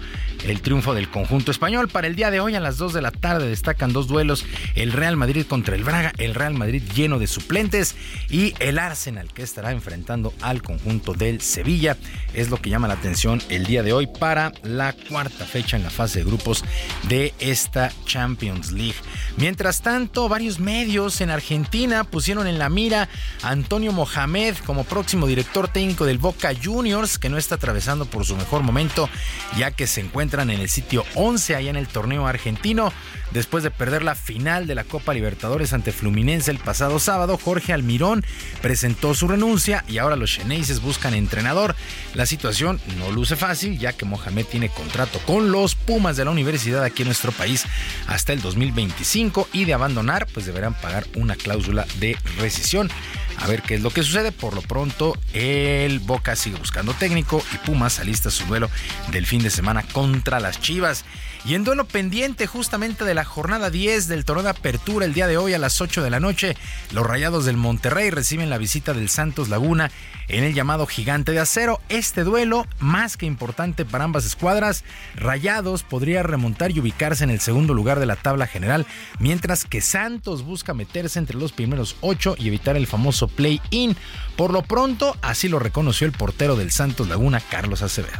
el 0.44 0.61
triunfo 0.61 0.94
del 0.94 1.10
conjunto 1.10 1.52
español. 1.52 1.88
Para 1.88 2.07
el 2.07 2.15
día 2.15 2.32
de 2.32 2.40
hoy 2.40 2.56
a 2.56 2.60
las 2.60 2.78
2 2.78 2.94
de 2.94 3.02
la 3.02 3.11
tarde 3.11 3.48
destacan 3.48 3.94
dos 3.94 4.07
duelos, 4.07 4.45
el 4.76 4.91
Real 4.91 5.18
Madrid 5.18 5.45
contra 5.48 5.76
el 5.76 5.84
Braga, 5.84 6.14
el 6.18 6.36
Real 6.36 6.53
Madrid 6.53 6.84
lleno 6.95 7.20
de 7.20 7.28
suplentes 7.28 7.95
y 8.30 8.53
el 8.60 8.80
Arsenal 8.80 9.32
que 9.34 9.44
estará 9.44 9.72
enfrentando 9.72 10.34
al 10.41 10.61
conjunto 10.61 11.14
del 11.14 11.41
Sevilla. 11.41 11.98
Es 12.34 12.49
lo 12.49 12.57
que 12.57 12.70
llama 12.70 12.88
la 12.88 12.95
atención 12.95 13.41
el 13.49 13.65
día 13.65 13.84
de 13.84 13.94
hoy 13.94 14.07
para 14.07 14.52
la 14.64 14.94
cuarta 14.94 15.45
fecha 15.45 15.78
en 15.78 15.84
la 15.84 15.90
fase 15.90 16.20
de 16.20 16.26
grupos 16.26 16.64
de 17.10 17.34
esta 17.40 17.91
Champions 18.06 18.72
League. 18.72 18.95
Mientras 19.38 19.82
tanto, 19.82 20.30
varios 20.30 20.60
medios 20.60 21.22
en 21.22 21.30
Argentina 21.30 22.03
pusieron 22.03 22.48
en 22.48 22.60
la 22.60 22.70
mira 22.70 23.10
a 23.41 23.49
Antonio 23.49 23.91
Mohamed 23.91 24.56
como 24.65 24.84
próximo 24.84 25.28
director 25.28 25.68
técnico 25.68 26.06
del 26.06 26.18
Boca 26.18 26.52
Juniors, 26.61 27.18
que 27.18 27.30
no 27.30 27.38
está 27.38 27.56
atravesando 27.56 28.06
por 28.06 28.26
su 28.26 28.36
mejor 28.36 28.64
momento, 28.64 29.10
ya 29.57 29.72
que 29.72 29.88
se 29.88 30.02
en 30.41 30.49
el 30.49 30.69
sitio 30.69 31.05
11 31.15 31.55
allá 31.55 31.69
en 31.69 31.76
el 31.76 31.88
torneo 31.88 32.26
argentino. 32.26 32.91
Después 33.31 33.64
de 33.64 33.72
perder 33.72 34.03
la 34.03 34.14
final 34.14 34.68
de 34.68 34.76
la 34.76 34.84
Copa 34.84 35.14
Libertadores 35.14 35.73
ante 35.73 35.91
Fluminense 35.91 36.51
el 36.51 36.60
pasado 36.60 36.99
sábado, 36.99 37.39
Jorge 37.43 37.73
Almirón 37.73 38.23
presentó 38.61 39.15
su 39.15 39.27
renuncia 39.27 39.84
y 39.88 39.97
ahora 39.97 40.15
los 40.15 40.31
Cheneises 40.31 40.81
buscan 40.81 41.15
entrenador. 41.15 41.76
La 42.14 42.27
situación 42.27 42.80
no 42.99 43.11
luce 43.11 43.35
fácil, 43.35 43.80
ya 43.80 43.93
que 43.93 44.05
Mohamed 44.05 44.45
tiene 44.45 44.69
contrato 44.69 45.19
con 45.26 45.51
los 45.51 45.73
Pumas 45.73 46.15
de 46.15 46.26
la 46.26 46.31
universidad 46.31 46.84
aquí 46.84 47.01
en 47.01 47.07
nuestro 47.07 47.31
país 47.31 47.65
hasta 48.07 48.34
el 48.34 48.41
2025 48.41 49.49
y 49.51 49.65
de 49.65 49.73
abandonar, 49.73 50.27
pues 50.34 50.45
deberán 50.45 50.73
pagar 50.76 51.05
una 51.15 51.35
cláusula 51.35 51.88
de 51.99 52.18
rescisión. 52.38 52.89
A 53.38 53.47
ver 53.47 53.61
qué 53.61 53.76
es 53.76 53.81
lo 53.81 53.89
que 53.89 54.03
sucede. 54.03 54.31
Por 54.31 54.53
lo 54.53 54.61
pronto, 54.61 55.18
el 55.34 55.99
Boca 55.99 56.35
sigue 56.35 56.57
buscando 56.57 56.93
técnico 56.93 57.43
y 57.53 57.57
Pumas 57.57 57.99
alista 57.99 58.30
su 58.30 58.45
duelo 58.45 58.69
del 59.11 59.26
fin 59.26 59.43
de 59.43 59.49
semana 59.49 59.84
contra 59.84 60.39
las 60.39 60.60
Chivas. 60.60 61.05
Y 61.45 61.55
en 61.55 61.65
duelo 61.65 61.85
pendiente 61.85 62.47
justamente 62.47 63.03
de 63.03 63.14
la 63.14 63.26
jornada 63.26 63.69
10 63.69 64.07
del 64.07 64.23
torneo 64.23 64.43
de 64.43 64.49
apertura 64.51 65.05
el 65.05 65.14
día 65.14 65.27
de 65.27 65.35
hoy 65.35 65.53
a 65.53 65.60
las 65.60 65.81
8 65.81 66.01
de 66.01 66.10
la 66.10 66.22
noche, 66.22 66.55
los 66.93 67.05
Rayados 67.05 67.43
del 67.43 67.57
Monterrey 67.57 68.11
reciben 68.11 68.49
la 68.49 68.57
visita 68.57 68.93
del 68.93 69.10
Santos 69.10 69.49
Laguna 69.49 69.91
en 70.30 70.45
el 70.45 70.53
llamado 70.53 70.85
Gigante 70.85 71.34
de 71.34 71.39
Acero. 71.39 71.81
Este 71.89 72.23
duelo, 72.23 72.65
más 72.80 73.18
que 73.18 73.26
importante 73.26 73.84
para 73.84 74.05
ambas 74.05 74.23
escuadras, 74.23 74.85
Rayados 75.15 75.84
podría 75.84 76.23
remontar 76.23 76.72
y 76.72 76.80
ubicarse 76.80 77.26
en 77.26 77.30
el 77.30 77.41
segundo 77.41 77.73
lugar 77.73 77.99
de 77.99 78.05
la 78.05 78.15
tabla 78.15 78.47
general, 78.47 78.85
mientras 79.19 79.65
que 79.65 79.81
Santos 79.81 80.43
busca 80.43 80.73
meterse 80.73 81.19
entre 81.19 81.38
los 81.38 81.51
primeros 81.51 81.97
8 81.99 82.38
y 82.39 82.47
evitar 82.47 82.77
el 82.77 82.88
famoso 83.24 83.28
play-in. 83.36 83.95
Por 84.36 84.52
lo 84.52 84.64
pronto, 84.64 85.16
así 85.22 85.48
lo 85.48 85.60
reconoció 85.60 86.08
el 86.08 86.14
portero 86.14 86.56
del 86.56 86.72
Santos 86.72 87.08
Laguna, 87.08 87.40
Carlos 87.40 87.82
Acevedo. 87.82 88.18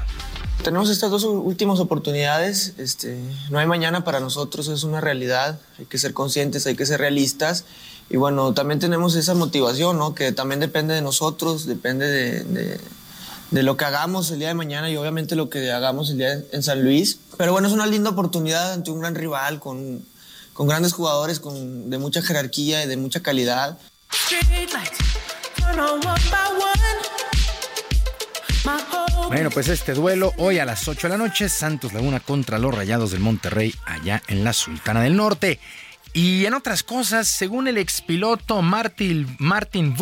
Tenemos 0.64 0.90
estas 0.90 1.10
dos 1.10 1.24
últimas 1.24 1.80
oportunidades. 1.80 2.76
Este, 2.78 3.20
no 3.50 3.60
hay 3.60 3.66
mañana 3.66 4.04
para 4.04 4.20
nosotros, 4.20 4.68
es 4.68 4.84
una 4.84 5.02
realidad. 5.02 5.60
Hay 5.80 5.86
que 5.86 5.98
ser 5.98 6.14
conscientes, 6.14 6.66
hay 6.68 6.76
que 6.76 6.86
ser 6.86 7.00
realistas. 7.00 7.66
Y 8.10 8.18
bueno, 8.18 8.54
también 8.54 8.80
tenemos 8.80 9.16
esa 9.16 9.34
motivación, 9.34 9.98
¿no? 9.98 10.14
Que 10.14 10.32
también 10.32 10.60
depende 10.60 10.94
de 10.94 11.02
nosotros, 11.02 11.66
depende 11.66 12.06
de, 12.06 12.44
de, 12.44 12.80
de, 13.52 13.64
lo 13.64 13.76
que 13.76 13.86
hagamos 13.86 14.30
el 14.32 14.40
día 14.40 14.50
de 14.50 14.54
mañana 14.54 14.90
y 14.90 14.98
obviamente 14.98 15.36
lo 15.36 15.50
que 15.50 15.72
hagamos 15.72 16.12
el 16.12 16.20
día 16.20 16.44
en 16.52 16.64
San 16.64 16.84
Luis. 16.84 17.18
Pero 17.38 17.52
bueno, 17.54 17.68
es 17.68 17.74
una 17.74 17.88
linda 17.88 18.12
oportunidad 18.12 18.74
ante 18.74 18.92
un 18.92 19.00
gran 19.00 19.16
rival, 19.16 19.60
con, 19.60 20.06
con 20.54 20.68
grandes 20.68 20.94
jugadores, 20.94 21.40
con, 21.40 21.90
de 21.90 21.98
mucha 21.98 22.22
jerarquía 22.22 22.84
y 22.84 22.88
de 22.88 22.98
mucha 22.98 23.22
calidad. 23.22 23.80
Bueno, 29.28 29.50
pues 29.50 29.68
este 29.68 29.94
duelo 29.94 30.34
hoy 30.38 30.60
a 30.60 30.66
las 30.66 30.88
8 30.88 31.08
de 31.08 31.10
la 31.10 31.18
noche, 31.18 31.50
Santos 31.50 31.94
Laguna 31.94 32.20
contra 32.20 32.60
los 32.60 32.74
Rayados 32.74 33.12
del 33.12 33.20
Monterrey 33.20 33.74
allá 33.86 34.22
en 34.28 34.44
la 34.44 34.54
Sultana 34.54 35.02
del 35.02 35.16
Norte. 35.16 35.60
Y 36.16 36.46
en 36.46 36.54
otras 36.54 36.84
cosas, 36.84 37.28
según 37.28 37.68
el 37.68 37.80
expiloto 37.80 38.62
Martin, 38.62 39.36
Martin 39.40 39.96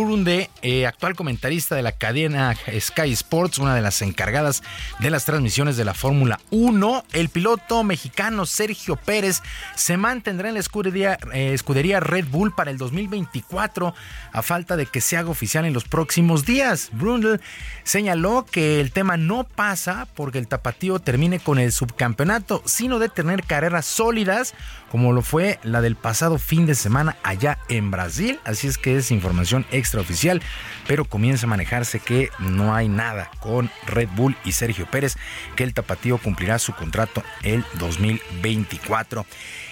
eh, 0.61 0.85
actual 0.85 1.15
comentarista 1.15 1.73
de 1.75 1.83
la 1.83 1.93
cadena 1.93 2.53
Sky 2.53 3.13
Sports, 3.13 3.59
una 3.59 3.75
de 3.75 3.81
las 3.81 4.01
encargadas 4.01 4.61
de 4.99 5.09
las 5.09 5.23
transmisiones 5.23 5.77
de 5.77 5.85
la 5.85 5.93
Fórmula 5.93 6.41
1, 6.49 7.05
el 7.13 7.29
piloto 7.29 7.85
mexicano 7.85 8.45
Sergio 8.45 8.97
Pérez 8.97 9.41
se 9.75 9.95
mantendrá 9.95 10.49
en 10.49 10.55
la 10.55 10.59
escudería, 10.59 11.17
eh, 11.33 11.53
escudería 11.53 12.01
Red 12.01 12.25
Bull 12.29 12.53
para 12.53 12.71
el 12.71 12.77
2024 12.77 13.93
a 14.33 14.41
falta 14.41 14.75
de 14.75 14.87
que 14.87 14.99
se 14.99 15.15
haga 15.15 15.29
oficial 15.29 15.63
en 15.63 15.73
los 15.73 15.85
próximos 15.85 16.45
días. 16.45 16.89
Brundle 16.91 17.39
señaló 17.85 18.45
que 18.51 18.81
el 18.81 18.91
tema 18.91 19.15
no 19.15 19.45
pasa 19.45 20.09
porque 20.13 20.39
el 20.39 20.49
tapatío 20.49 20.99
termine 20.99 21.39
con 21.39 21.57
el 21.57 21.71
subcampeonato, 21.71 22.63
sino 22.65 22.99
de 22.99 23.07
tener 23.07 23.43
carreras 23.43 23.85
sólidas 23.85 24.53
como 24.91 25.13
lo 25.13 25.21
fue 25.21 25.57
la 25.63 25.79
del 25.79 25.95
pasado 25.95 26.37
fin 26.37 26.65
de 26.65 26.75
semana 26.75 27.15
allá 27.23 27.59
en 27.69 27.91
Brasil. 27.91 28.41
Así 28.43 28.67
es 28.67 28.77
que 28.77 28.97
es 28.97 29.09
información 29.09 29.65
extraoficial, 29.71 30.41
pero 30.85 31.05
comienza 31.05 31.45
a 31.45 31.49
manejarse 31.49 32.01
que 32.01 32.29
no 32.39 32.75
hay 32.75 32.89
nada 32.89 33.31
con 33.39 33.71
Red 33.87 34.09
Bull 34.15 34.35
y 34.43 34.51
Sergio 34.51 34.85
Pérez, 34.91 35.15
que 35.55 35.63
el 35.63 35.73
tapatío 35.73 36.17
cumplirá 36.17 36.59
su 36.59 36.73
contrato 36.73 37.23
el 37.41 37.63
2024. 37.79 39.25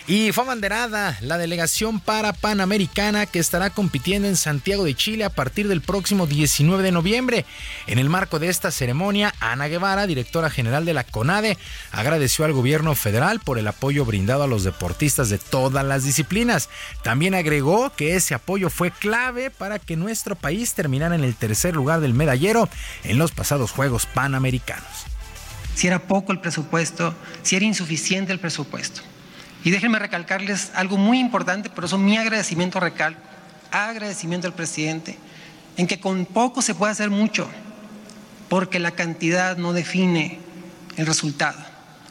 Y 0.10 0.32
fue 0.32 0.44
abanderada 0.44 1.20
la 1.22 1.38
delegación 1.38 2.00
para 2.00 2.34
Panamericana 2.34 3.28
que 3.28 3.38
estará 3.38 3.70
compitiendo 3.70 4.28
en 4.28 4.38
Santiago 4.38 4.84
de 4.84 4.96
Chile 4.96 5.24
a 5.24 5.30
partir 5.30 5.68
del 5.68 5.82
próximo 5.82 6.26
19 6.26 6.82
de 6.82 6.92
noviembre. 6.92 7.46
En 7.86 8.00
el 8.00 8.10
marco 8.10 8.40
de 8.40 8.50
esta 8.50 8.72
ceremonia, 8.72 9.36
Ana 9.40 9.68
Guevara, 9.68 10.08
directora 10.08 10.50
general 10.50 10.84
de 10.84 10.96
la 10.96 11.04
CONADE, 11.04 11.60
agradeció 11.92 12.44
al 12.44 12.54
gobierno 12.54 12.96
federal 12.96 13.40
por 13.40 13.60
el 13.60 13.68
apoyo 13.68 14.04
brindado 14.04 14.42
a 14.42 14.48
los 14.48 14.64
deportistas 14.64 15.30
de 15.30 15.38
todas 15.38 15.86
las 15.86 16.06
disciplinas. 16.06 16.72
También 17.04 17.36
agregó 17.36 17.92
que 17.92 18.16
ese 18.16 18.34
apoyo 18.34 18.72
fue 18.72 18.90
clave 18.90 19.52
para 19.52 19.78
que 19.78 19.96
nuestro 19.96 20.36
país 20.36 20.74
terminara 20.74 21.14
en 21.14 21.24
el 21.24 21.36
tercer 21.36 21.76
lugar 21.76 22.00
del 22.00 22.16
medallero 22.16 22.68
en 23.04 23.20
los 23.20 23.32
pasados 23.32 23.70
Juegos 23.70 24.08
Panamericanos. 24.08 25.06
Si 25.76 25.86
era 25.86 26.08
poco 26.08 26.32
el 26.32 26.40
presupuesto, 26.40 27.14
si 27.44 27.58
era 27.58 27.66
insuficiente 27.66 28.34
el 28.34 28.40
presupuesto. 28.40 29.04
Y 29.64 29.72
déjenme 29.72 30.00
recalcarles 30.00 30.72
algo 30.74 30.98
muy 30.98 31.20
importante, 31.20 31.70
por 31.70 31.86
eso 31.86 31.98
mi 31.98 32.18
agradecimiento 32.18 32.80
recalco, 32.80 33.20
agradecimiento 33.72 34.48
al 34.48 34.54
presidente, 34.54 35.18
en 35.78 35.88
que 35.88 36.00
con 36.00 36.26
poco 36.26 36.62
se 36.62 36.76
puede 36.76 36.92
hacer 36.92 37.10
mucho, 37.10 37.48
porque 38.48 38.80
la 38.80 38.92
cantidad 38.92 39.58
no 39.58 39.74
define 39.74 40.40
el 40.98 41.06
resultado. 41.06 41.58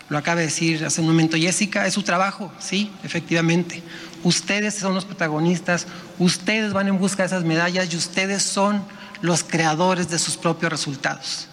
lo 0.08 0.16
acaba 0.16 0.40
de 0.40 0.46
decir 0.46 0.86
hace 0.86 1.02
un 1.02 1.06
momento 1.06 1.36
Jessica, 1.36 1.86
es 1.86 1.92
su 1.92 2.02
trabajo, 2.02 2.50
sí, 2.58 2.90
efectivamente. 3.04 3.82
Ustedes 4.24 4.74
son 4.74 4.94
los 4.94 5.04
protagonistas, 5.04 5.86
ustedes 6.18 6.72
van 6.72 6.88
en 6.88 6.98
busca 6.98 7.22
de 7.22 7.26
esas 7.26 7.44
medallas 7.44 7.92
y 7.92 7.96
ustedes 7.96 8.42
son 8.42 8.82
los 9.20 9.44
creadores 9.44 10.08
de 10.08 10.18
sus 10.18 10.36
propios 10.36 10.72
resultados. 10.72 11.48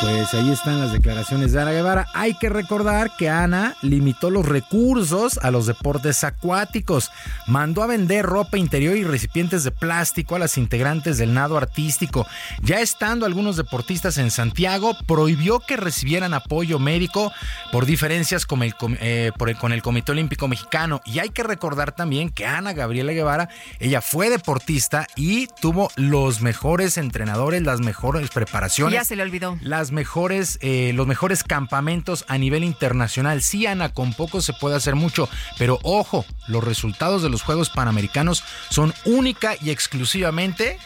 Pues 0.00 0.34
ahí 0.34 0.50
están 0.50 0.78
las 0.78 0.92
declaraciones 0.92 1.52
de 1.52 1.62
Ana 1.62 1.72
Guevara. 1.72 2.06
Hay 2.12 2.34
que 2.34 2.50
recordar 2.50 3.16
que 3.16 3.30
Ana 3.30 3.76
limitó 3.80 4.28
los 4.28 4.46
recursos 4.46 5.38
a 5.42 5.50
los 5.50 5.66
deportes 5.66 6.22
acuáticos. 6.22 7.10
Mandó 7.46 7.82
a 7.82 7.86
vender 7.86 8.26
ropa 8.26 8.58
interior 8.58 8.96
y 8.96 9.04
recipientes 9.04 9.64
de 9.64 9.70
plástico 9.70 10.36
a 10.36 10.38
las 10.38 10.58
integrantes 10.58 11.16
del 11.16 11.32
nado 11.32 11.56
artístico. 11.56 12.26
Ya 12.62 12.80
estando 12.80 13.24
algunos 13.24 13.56
deportistas 13.56 14.18
en 14.18 14.30
Santiago, 14.30 14.94
prohibió 15.06 15.60
que 15.60 15.78
recibieran 15.78 16.34
apoyo 16.34 16.78
médico 16.78 17.32
por 17.72 17.86
diferencias 17.86 18.44
con 18.44 18.62
el, 18.62 18.74
eh, 19.00 19.32
con 19.58 19.72
el 19.72 19.82
Comité 19.82 20.12
Olímpico 20.12 20.46
Mexicano. 20.46 21.00
Y 21.06 21.20
hay 21.20 21.30
que 21.30 21.42
recordar 21.42 21.92
también 21.92 22.28
que 22.28 22.44
Ana 22.44 22.74
Gabriela 22.74 23.12
Guevara, 23.12 23.48
ella 23.80 24.02
fue 24.02 24.28
deportista 24.28 25.06
y 25.16 25.46
tuvo 25.60 25.90
los 25.96 26.42
mejores 26.42 26.98
entrenadores, 26.98 27.62
las 27.62 27.80
mejores 27.80 28.28
preparaciones. 28.28 28.92
Ya 28.92 29.04
se 29.04 29.16
le 29.16 29.22
olvidó. 29.22 29.58
Las 29.62 29.85
mejores, 29.92 30.58
eh, 30.60 30.92
los 30.94 31.06
mejores 31.06 31.42
campamentos 31.42 32.24
a 32.28 32.38
nivel 32.38 32.64
internacional. 32.64 33.42
Sí, 33.42 33.66
Ana, 33.66 33.92
con 33.92 34.12
poco 34.12 34.40
se 34.40 34.52
puede 34.52 34.76
hacer 34.76 34.94
mucho, 34.94 35.28
pero 35.58 35.78
ojo, 35.82 36.24
los 36.48 36.62
resultados 36.62 37.22
de 37.22 37.30
los 37.30 37.42
Juegos 37.42 37.70
Panamericanos 37.70 38.44
son 38.70 38.94
única 39.04 39.54
y 39.60 39.70
exclusivamente 39.70 40.78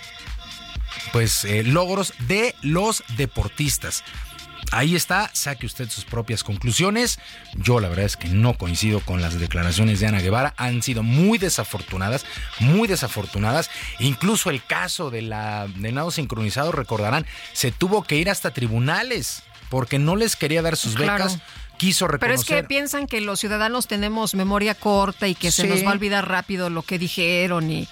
pues 1.12 1.44
eh, 1.44 1.62
logros 1.62 2.14
de 2.26 2.54
los 2.62 3.04
deportistas. 3.16 4.04
Ahí 4.72 4.94
está, 4.94 5.30
saque 5.32 5.66
usted 5.66 5.88
sus 5.90 6.04
propias 6.04 6.44
conclusiones. 6.44 7.18
Yo 7.54 7.80
la 7.80 7.88
verdad 7.88 8.04
es 8.04 8.16
que 8.16 8.28
no 8.28 8.54
coincido 8.54 9.00
con 9.00 9.20
las 9.20 9.38
declaraciones 9.38 10.00
de 10.00 10.06
Ana 10.06 10.20
Guevara. 10.20 10.54
Han 10.56 10.82
sido 10.82 11.02
muy 11.02 11.38
desafortunadas, 11.38 12.24
muy 12.60 12.86
desafortunadas. 12.86 13.70
Incluso 13.98 14.50
el 14.50 14.64
caso 14.64 15.10
de 15.10 15.22
la, 15.22 15.66
de 15.66 15.92
nado 15.92 16.10
sincronizado, 16.10 16.70
recordarán, 16.72 17.26
se 17.52 17.72
tuvo 17.72 18.04
que 18.04 18.16
ir 18.16 18.30
hasta 18.30 18.52
tribunales 18.52 19.42
porque 19.70 19.98
no 19.98 20.16
les 20.16 20.36
quería 20.36 20.62
dar 20.62 20.76
sus 20.76 20.94
becas. 20.94 21.38
Quiso 21.76 22.06
reconocer. 22.06 22.44
Pero 22.46 22.58
es 22.58 22.62
que 22.62 22.68
piensan 22.68 23.06
que 23.06 23.22
los 23.22 23.40
ciudadanos 23.40 23.86
tenemos 23.86 24.34
memoria 24.34 24.74
corta 24.74 25.28
y 25.28 25.34
que 25.34 25.50
se 25.50 25.66
nos 25.66 25.82
va 25.82 25.88
a 25.88 25.92
olvidar 25.92 26.28
rápido 26.28 26.68
lo 26.68 26.82
que 26.82 26.98
dijeron 26.98 27.70
y 27.70 27.88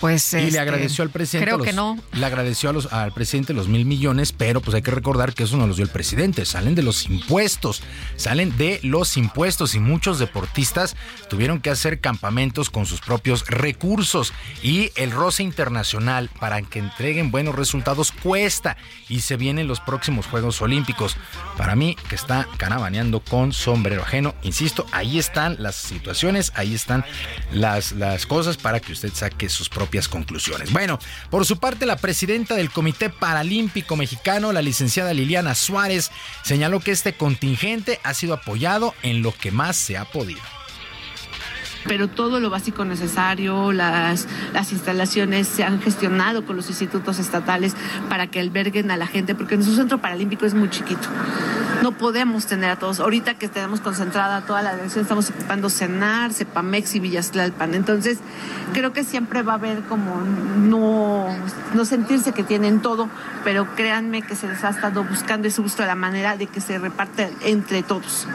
pues, 0.00 0.32
y 0.34 0.36
le 0.36 0.46
este, 0.48 0.58
agradeció 0.58 1.02
al 1.02 1.10
presidente. 1.10 1.50
Creo 1.50 1.64
que 1.64 1.72
no. 1.72 1.98
Le 2.12 2.26
agradeció 2.26 2.70
a 2.70 2.72
los, 2.72 2.92
al 2.92 3.12
presidente 3.12 3.54
los 3.54 3.68
mil 3.68 3.86
millones, 3.86 4.32
pero 4.32 4.60
pues 4.60 4.74
hay 4.74 4.82
que 4.82 4.90
recordar 4.90 5.32
que 5.32 5.44
eso 5.44 5.56
no 5.56 5.66
los 5.66 5.76
dio 5.76 5.84
el 5.84 5.90
presidente. 5.90 6.44
Salen 6.44 6.74
de 6.74 6.82
los 6.82 7.06
impuestos. 7.06 7.82
Salen 8.16 8.56
de 8.56 8.80
los 8.82 9.16
impuestos 9.16 9.74
y 9.74 9.80
muchos 9.80 10.18
deportistas 10.18 10.96
tuvieron 11.30 11.60
que 11.60 11.70
hacer 11.70 12.00
campamentos 12.00 12.68
con 12.68 12.84
sus 12.84 13.00
propios 13.00 13.46
recursos. 13.46 14.32
Y 14.62 14.90
el 14.96 15.10
roce 15.10 15.42
internacional 15.42 16.28
para 16.38 16.60
que 16.62 16.78
entreguen 16.78 17.30
buenos 17.30 17.54
resultados 17.54 18.12
cuesta. 18.12 18.76
Y 19.08 19.20
se 19.20 19.36
vienen 19.36 19.66
los 19.66 19.80
próximos 19.80 20.26
Juegos 20.26 20.60
Olímpicos. 20.60 21.16
Para 21.56 21.74
mí, 21.74 21.96
que 22.08 22.16
está 22.16 22.46
canabaneando 22.58 23.20
con 23.20 23.52
sombrero 23.52 24.02
ajeno. 24.02 24.34
Insisto, 24.42 24.86
ahí 24.92 25.18
están 25.18 25.56
las 25.58 25.76
situaciones, 25.76 26.52
ahí 26.54 26.74
están 26.74 27.04
las, 27.50 27.92
las 27.92 28.26
cosas 28.26 28.58
para 28.58 28.80
que 28.80 28.92
usted 28.92 29.12
saque 29.14 29.48
sus 29.48 29.70
propios 29.70 29.85
conclusiones. 30.08 30.72
Bueno, 30.72 30.98
por 31.30 31.44
su 31.46 31.58
parte, 31.58 31.86
la 31.86 31.96
presidenta 31.96 32.54
del 32.54 32.70
Comité 32.70 33.10
Paralímpico 33.10 33.96
Mexicano, 33.96 34.52
la 34.52 34.62
licenciada 34.62 35.12
Liliana 35.12 35.54
Suárez, 35.54 36.10
señaló 36.42 36.80
que 36.80 36.92
este 36.92 37.14
contingente 37.14 38.00
ha 38.02 38.14
sido 38.14 38.34
apoyado 38.34 38.94
en 39.02 39.22
lo 39.22 39.32
que 39.32 39.50
más 39.50 39.76
se 39.76 39.96
ha 39.96 40.04
podido 40.04 40.55
pero 41.88 42.08
todo 42.08 42.40
lo 42.40 42.50
básico 42.50 42.84
necesario, 42.84 43.72
las, 43.72 44.26
las 44.52 44.72
instalaciones 44.72 45.48
se 45.48 45.64
han 45.64 45.80
gestionado 45.80 46.44
con 46.44 46.56
los 46.56 46.68
institutos 46.68 47.18
estatales 47.18 47.74
para 48.08 48.26
que 48.26 48.40
alberguen 48.40 48.90
a 48.90 48.96
la 48.96 49.06
gente, 49.06 49.34
porque 49.34 49.56
nuestro 49.56 49.76
centro 49.76 49.98
paralímpico 49.98 50.46
es 50.46 50.54
muy 50.54 50.70
chiquito. 50.70 51.08
No 51.82 51.92
podemos 51.92 52.46
tener 52.46 52.70
a 52.70 52.76
todos. 52.76 53.00
Ahorita 53.00 53.34
que 53.34 53.48
tenemos 53.48 53.80
concentrada 53.80 54.40
toda 54.42 54.62
la 54.62 54.74
dirección, 54.74 55.02
estamos 55.02 55.30
ocupando 55.30 55.70
CENAR, 55.70 56.32
CEPAMEX 56.32 56.94
y 56.96 57.00
Villaslalpan. 57.00 57.74
Entonces, 57.74 58.18
creo 58.72 58.92
que 58.92 59.04
siempre 59.04 59.42
va 59.42 59.52
a 59.52 59.56
haber 59.56 59.82
como 59.82 60.20
no, 60.20 61.26
no 61.74 61.84
sentirse 61.84 62.32
que 62.32 62.42
tienen 62.42 62.80
todo, 62.80 63.08
pero 63.44 63.74
créanme 63.76 64.22
que 64.22 64.34
se 64.34 64.48
les 64.48 64.64
ha 64.64 64.70
estado 64.70 65.04
buscando 65.04 65.48
ese 65.48 65.62
gusto 65.62 65.82
de 65.82 65.88
la 65.88 65.94
manera 65.94 66.36
de 66.36 66.46
que 66.46 66.60
se 66.60 66.78
reparte 66.78 67.30
entre 67.42 67.82
todos. 67.82 68.26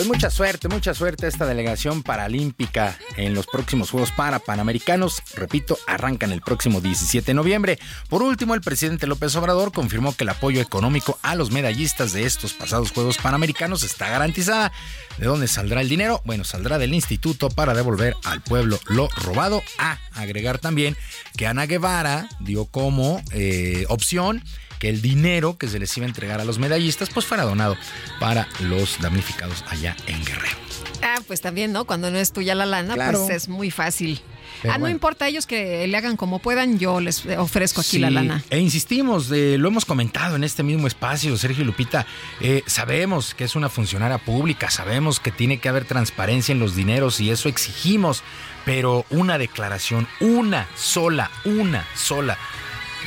Pues 0.00 0.08
mucha 0.08 0.30
suerte, 0.30 0.68
mucha 0.68 0.94
suerte 0.94 1.26
a 1.26 1.28
esta 1.28 1.44
delegación 1.44 2.02
paralímpica 2.02 2.96
en 3.18 3.34
los 3.34 3.46
próximos 3.46 3.90
Juegos 3.90 4.12
para 4.12 4.38
Panamericanos. 4.38 5.20
Repito, 5.34 5.76
arrancan 5.86 6.32
el 6.32 6.40
próximo 6.40 6.80
17 6.80 7.26
de 7.26 7.34
noviembre. 7.34 7.78
Por 8.08 8.22
último, 8.22 8.54
el 8.54 8.62
presidente 8.62 9.06
López 9.06 9.36
Obrador 9.36 9.72
confirmó 9.72 10.16
que 10.16 10.24
el 10.24 10.30
apoyo 10.30 10.62
económico 10.62 11.18
a 11.22 11.34
los 11.34 11.50
medallistas 11.50 12.14
de 12.14 12.24
estos 12.24 12.54
pasados 12.54 12.92
Juegos 12.92 13.18
Panamericanos 13.18 13.82
está 13.82 14.08
garantizada. 14.08 14.72
¿De 15.18 15.26
dónde 15.26 15.48
saldrá 15.48 15.82
el 15.82 15.90
dinero? 15.90 16.22
Bueno, 16.24 16.44
saldrá 16.44 16.78
del 16.78 16.94
instituto 16.94 17.50
para 17.50 17.74
devolver 17.74 18.16
al 18.24 18.40
pueblo 18.40 18.78
lo 18.86 19.08
robado. 19.08 19.62
A 19.76 19.98
agregar 20.14 20.58
también 20.58 20.96
que 21.36 21.46
Ana 21.46 21.66
Guevara 21.66 22.26
dio 22.38 22.64
como 22.64 23.20
eh, 23.32 23.84
opción 23.90 24.42
que 24.80 24.88
el 24.88 25.00
dinero 25.02 25.56
que 25.58 25.68
se 25.68 25.78
les 25.78 25.94
iba 25.96 26.06
a 26.06 26.08
entregar 26.08 26.40
a 26.40 26.44
los 26.44 26.58
medallistas 26.58 27.10
pues 27.10 27.26
fuera 27.26 27.44
donado 27.44 27.76
para 28.18 28.48
los 28.60 28.98
damnificados 29.00 29.62
allá 29.68 29.94
en 30.06 30.24
Guerrero. 30.24 30.56
Ah, 31.02 31.20
pues 31.26 31.40
también, 31.40 31.72
¿no? 31.72 31.84
Cuando 31.84 32.10
no 32.10 32.18
es 32.18 32.32
tuya 32.32 32.54
la 32.54 32.66
lana, 32.66 32.94
pues 32.94 33.30
es 33.30 33.48
muy 33.48 33.70
fácil. 33.70 34.20
ah, 34.68 34.78
no 34.78 34.88
importa 34.88 35.28
ellos 35.28 35.46
que 35.46 35.86
le 35.86 35.96
hagan 35.96 36.16
como 36.16 36.38
puedan, 36.40 36.78
yo 36.78 36.98
les 37.00 37.24
ofrezco 37.26 37.82
aquí 37.82 37.98
la 37.98 38.10
lana. 38.10 38.42
E 38.48 38.58
insistimos, 38.58 39.28
lo 39.28 39.68
hemos 39.68 39.84
comentado 39.84 40.36
en 40.36 40.44
este 40.44 40.62
mismo 40.62 40.86
espacio, 40.86 41.36
Sergio 41.36 41.64
Lupita, 41.64 42.06
eh, 42.40 42.62
sabemos 42.66 43.34
que 43.34 43.44
es 43.44 43.56
una 43.56 43.68
funcionaria 43.68 44.18
pública, 44.18 44.70
sabemos 44.70 45.20
que 45.20 45.30
tiene 45.30 45.58
que 45.58 45.68
haber 45.68 45.84
transparencia 45.84 46.52
en 46.52 46.58
los 46.58 46.74
dineros 46.74 47.20
y 47.20 47.30
eso 47.30 47.50
exigimos, 47.50 48.22
pero 48.64 49.04
una 49.10 49.36
declaración, 49.36 50.08
una 50.20 50.68
sola, 50.74 51.30
una 51.44 51.86
sola 51.94 52.38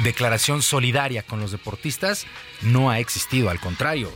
declaración 0.02 0.61
solidaria 0.61 1.24
con 1.24 1.40
los 1.40 1.52
deportistas 1.52 2.26
no 2.61 2.90
ha 2.90 2.99
existido, 2.99 3.49
al 3.49 3.60
contrario, 3.60 4.11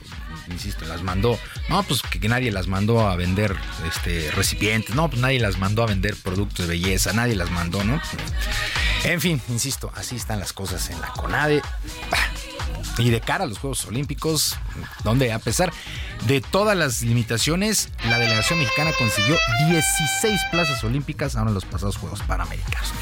insisto, 0.50 0.86
las 0.86 1.04
mandó, 1.04 1.40
no, 1.70 1.84
pues 1.84 2.02
que 2.02 2.28
nadie 2.28 2.52
las 2.52 2.68
mandó 2.68 3.08
a 3.08 3.16
vender 3.16 3.56
este 3.88 4.32
recipientes, 4.32 4.96
no, 4.96 5.10
pues 5.10 5.22
nadie 5.22 5.40
las 5.40 5.58
mandó 5.58 5.84
a 5.84 5.86
vender 5.86 6.16
productos 6.16 6.68
de 6.68 6.74
belleza, 6.74 7.14
nadie 7.14 7.36
las 7.36 7.52
mandó, 7.52 7.84
¿no? 7.84 8.02
En 9.04 9.22
fin, 9.22 9.42
insisto, 9.50 9.92
así 9.96 10.16
están 10.16 10.40
las 10.40 10.54
cosas 10.54 10.90
en 10.90 11.00
la 11.00 11.10
CONADE. 11.10 11.62
Y 12.98 13.12
de 13.12 13.22
cara 13.22 13.44
a 13.44 13.48
los 13.48 13.60
Juegos 13.60 13.86
Olímpicos, 13.86 14.58
donde 15.04 15.32
a 15.32 15.38
pesar 15.38 15.72
de 16.26 16.42
todas 16.42 16.78
las 16.78 17.02
limitaciones, 17.02 17.90
la 18.10 18.20
delegación 18.20 18.60
mexicana 18.60 18.92
consiguió 18.98 19.38
16 19.70 20.42
plazas 20.52 20.84
olímpicas 20.84 21.36
ahora 21.36 21.50
en 21.50 21.56
los 21.56 21.66
pasados 21.66 21.98
Juegos 21.98 22.22
Panamericanos. 22.24 22.94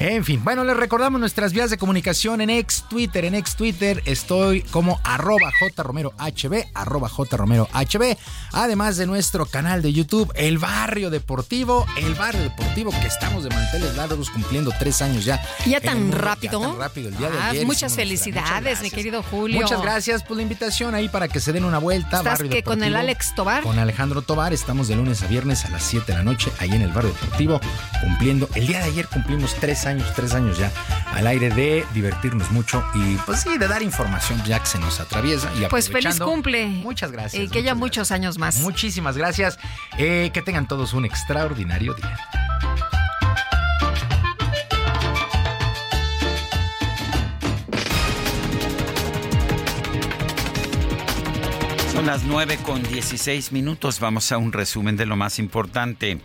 En 0.00 0.24
fin, 0.24 0.42
bueno, 0.42 0.64
les 0.64 0.76
recordamos 0.76 1.20
nuestras 1.20 1.52
vías 1.52 1.70
de 1.70 1.78
comunicación 1.78 2.40
en 2.40 2.50
ex 2.50 2.84
Twitter. 2.88 3.24
En 3.24 3.34
ex 3.34 3.54
Twitter 3.54 4.02
estoy 4.06 4.62
como 4.62 5.00
arroba 5.04 5.52
jromerohb, 5.76 6.12
arroba 6.74 7.08
jromerohb. 7.08 7.68
Además 8.52 8.96
de 8.96 9.06
nuestro 9.06 9.46
canal 9.46 9.82
de 9.82 9.92
YouTube, 9.92 10.32
El 10.34 10.58
Barrio 10.58 11.10
Deportivo. 11.10 11.86
El 11.96 12.14
Barrio 12.14 12.42
Deportivo 12.42 12.90
que 12.90 13.06
estamos 13.06 13.44
de 13.44 13.50
manteles 13.50 13.94
largos 13.94 14.30
cumpliendo 14.30 14.72
tres 14.78 15.00
años 15.00 15.24
ya. 15.24 15.40
Ya 15.64 15.80
tan 15.80 16.10
rápido. 16.10 16.60
Ya 16.60 16.68
tan 16.68 16.78
rápido, 16.78 17.08
el 17.08 17.16
día 17.16 17.30
de 17.30 17.38
ah, 17.38 17.48
ayer. 17.50 17.66
Muchas 17.66 17.94
felicidades, 17.94 18.82
mi 18.82 18.90
querido 18.90 19.22
Julio. 19.22 19.60
Muchas 19.60 19.80
gracias 19.80 20.22
por 20.22 20.36
la 20.36 20.42
invitación 20.42 20.94
ahí 20.94 21.08
para 21.08 21.28
que 21.28 21.38
se 21.38 21.52
den 21.52 21.64
una 21.64 21.78
vuelta. 21.78 22.18
¿Estás 22.18 22.40
que 22.54 22.62
con 22.62 22.84
el 22.84 22.94
Alex 22.94 23.34
Tobar? 23.34 23.62
Con 23.64 23.80
Alejandro 23.80 24.22
Tobar. 24.22 24.52
Estamos 24.52 24.86
de 24.86 24.94
lunes 24.94 25.22
a 25.22 25.26
viernes 25.26 25.64
a 25.64 25.70
las 25.70 25.82
7 25.82 26.12
de 26.12 26.18
la 26.18 26.22
noche 26.22 26.52
ahí 26.60 26.70
en 26.70 26.82
el 26.82 26.92
Barrio 26.92 27.12
Deportivo 27.12 27.60
cumpliendo. 28.00 28.48
El 28.54 28.68
día 28.68 28.78
de 28.78 28.84
ayer 28.84 29.08
cumplimos 29.08 29.56
tres 29.56 29.86
años, 29.86 30.12
tres 30.14 30.34
años 30.34 30.56
ya 30.56 30.70
al 31.12 31.26
aire 31.26 31.50
de 31.50 31.84
divertirnos 31.94 32.52
mucho 32.52 32.84
y 32.94 33.16
pues 33.26 33.40
sí, 33.40 33.58
de 33.58 33.66
dar 33.66 33.82
información 33.82 34.40
ya 34.44 34.60
que 34.60 34.66
se 34.66 34.78
nos 34.78 35.00
atraviesa. 35.00 35.50
Y 35.60 35.66
pues 35.66 35.90
feliz 35.90 36.20
cumple. 36.20 36.66
Muchas 36.66 37.10
gracias. 37.10 37.42
Y 37.42 37.48
que 37.48 37.58
haya 37.58 37.74
muchos 37.74 38.12
años 38.12 38.38
más. 38.38 38.60
Muchísimas 38.60 39.16
gracias. 39.16 39.58
Eh, 39.98 40.30
que 40.32 40.40
tengan 40.40 40.68
todos 40.68 40.94
un 40.94 41.04
extraordinario 41.04 41.94
día. 41.94 42.18
Son 51.94 52.06
las 52.06 52.24
9 52.24 52.58
con 52.64 52.82
16 52.82 53.52
minutos. 53.52 54.00
Vamos 54.00 54.32
a 54.32 54.36
un 54.36 54.50
resumen 54.50 54.96
de 54.96 55.06
lo 55.06 55.14
más 55.14 55.38
importante. 55.38 56.18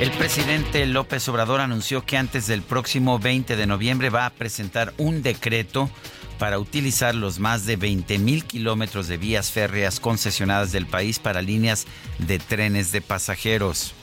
El 0.00 0.10
presidente 0.10 0.84
López 0.84 1.28
Obrador 1.28 1.60
anunció 1.60 2.04
que 2.04 2.16
antes 2.16 2.48
del 2.48 2.62
próximo 2.62 3.20
20 3.20 3.54
de 3.54 3.66
noviembre 3.68 4.10
va 4.10 4.26
a 4.26 4.30
presentar 4.30 4.92
un 4.98 5.22
decreto 5.22 5.88
para 6.40 6.58
utilizar 6.58 7.14
los 7.14 7.38
más 7.38 7.66
de 7.66 7.76
20 7.76 8.18
mil 8.18 8.44
kilómetros 8.44 9.06
de 9.06 9.16
vías 9.16 9.52
férreas 9.52 10.00
concesionadas 10.00 10.72
del 10.72 10.86
país 10.86 11.20
para 11.20 11.40
líneas 11.40 11.86
de 12.18 12.40
trenes 12.40 12.90
de 12.90 13.00
pasajeros. 13.00 13.94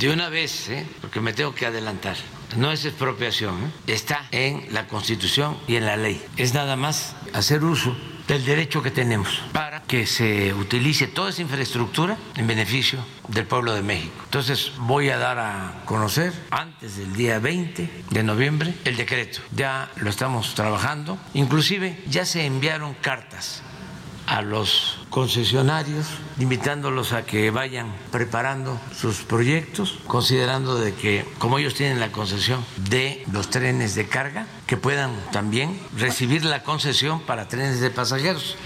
De 0.00 0.10
una 0.10 0.30
vez, 0.30 0.70
¿eh? 0.70 0.86
porque 1.02 1.20
me 1.20 1.34
tengo 1.34 1.54
que 1.54 1.66
adelantar, 1.66 2.16
no 2.56 2.72
es 2.72 2.84
expropiación, 2.84 3.54
¿eh? 3.64 3.92
está 3.92 4.26
en 4.30 4.66
la 4.72 4.86
Constitución 4.86 5.56
y 5.66 5.76
en 5.76 5.86
la 5.86 5.96
ley. 5.96 6.24
Es 6.36 6.54
nada 6.54 6.76
más 6.76 7.14
hacer 7.32 7.64
uso 7.64 7.96
del 8.26 8.44
derecho 8.44 8.82
que 8.82 8.90
tenemos 8.90 9.42
para 9.52 9.82
que 9.82 10.06
se 10.06 10.52
utilice 10.52 11.06
toda 11.06 11.30
esa 11.30 11.40
infraestructura 11.40 12.18
en 12.36 12.46
beneficio 12.46 12.98
del 13.28 13.46
pueblo 13.46 13.74
de 13.74 13.82
México. 13.82 14.14
Entonces 14.24 14.72
voy 14.78 15.08
a 15.08 15.16
dar 15.16 15.38
a 15.38 15.82
conocer 15.86 16.32
antes 16.50 16.98
del 16.98 17.14
día 17.14 17.38
20 17.38 18.04
de 18.10 18.22
noviembre 18.22 18.74
el 18.84 18.96
decreto. 18.96 19.40
Ya 19.56 19.90
lo 19.96 20.10
estamos 20.10 20.54
trabajando. 20.54 21.18
Inclusive 21.32 22.02
ya 22.06 22.26
se 22.26 22.44
enviaron 22.44 22.94
cartas 23.00 23.62
a 24.28 24.42
los 24.42 24.98
concesionarios, 25.08 26.06
invitándolos 26.38 27.12
a 27.12 27.24
que 27.24 27.50
vayan 27.50 27.94
preparando 28.12 28.78
sus 28.94 29.22
proyectos, 29.22 29.98
considerando 30.06 30.76
de 30.78 30.92
que 30.92 31.24
como 31.38 31.58
ellos 31.58 31.74
tienen 31.74 31.98
la 31.98 32.12
concesión 32.12 32.62
de 32.90 33.24
los 33.32 33.48
trenes 33.48 33.94
de 33.94 34.06
carga, 34.06 34.46
que 34.66 34.76
puedan 34.76 35.12
también 35.32 35.80
recibir 35.96 36.44
la 36.44 36.62
concesión 36.62 37.22
para 37.22 37.48
trenes 37.48 37.80
de 37.80 37.90
pasajeros. 37.90 38.56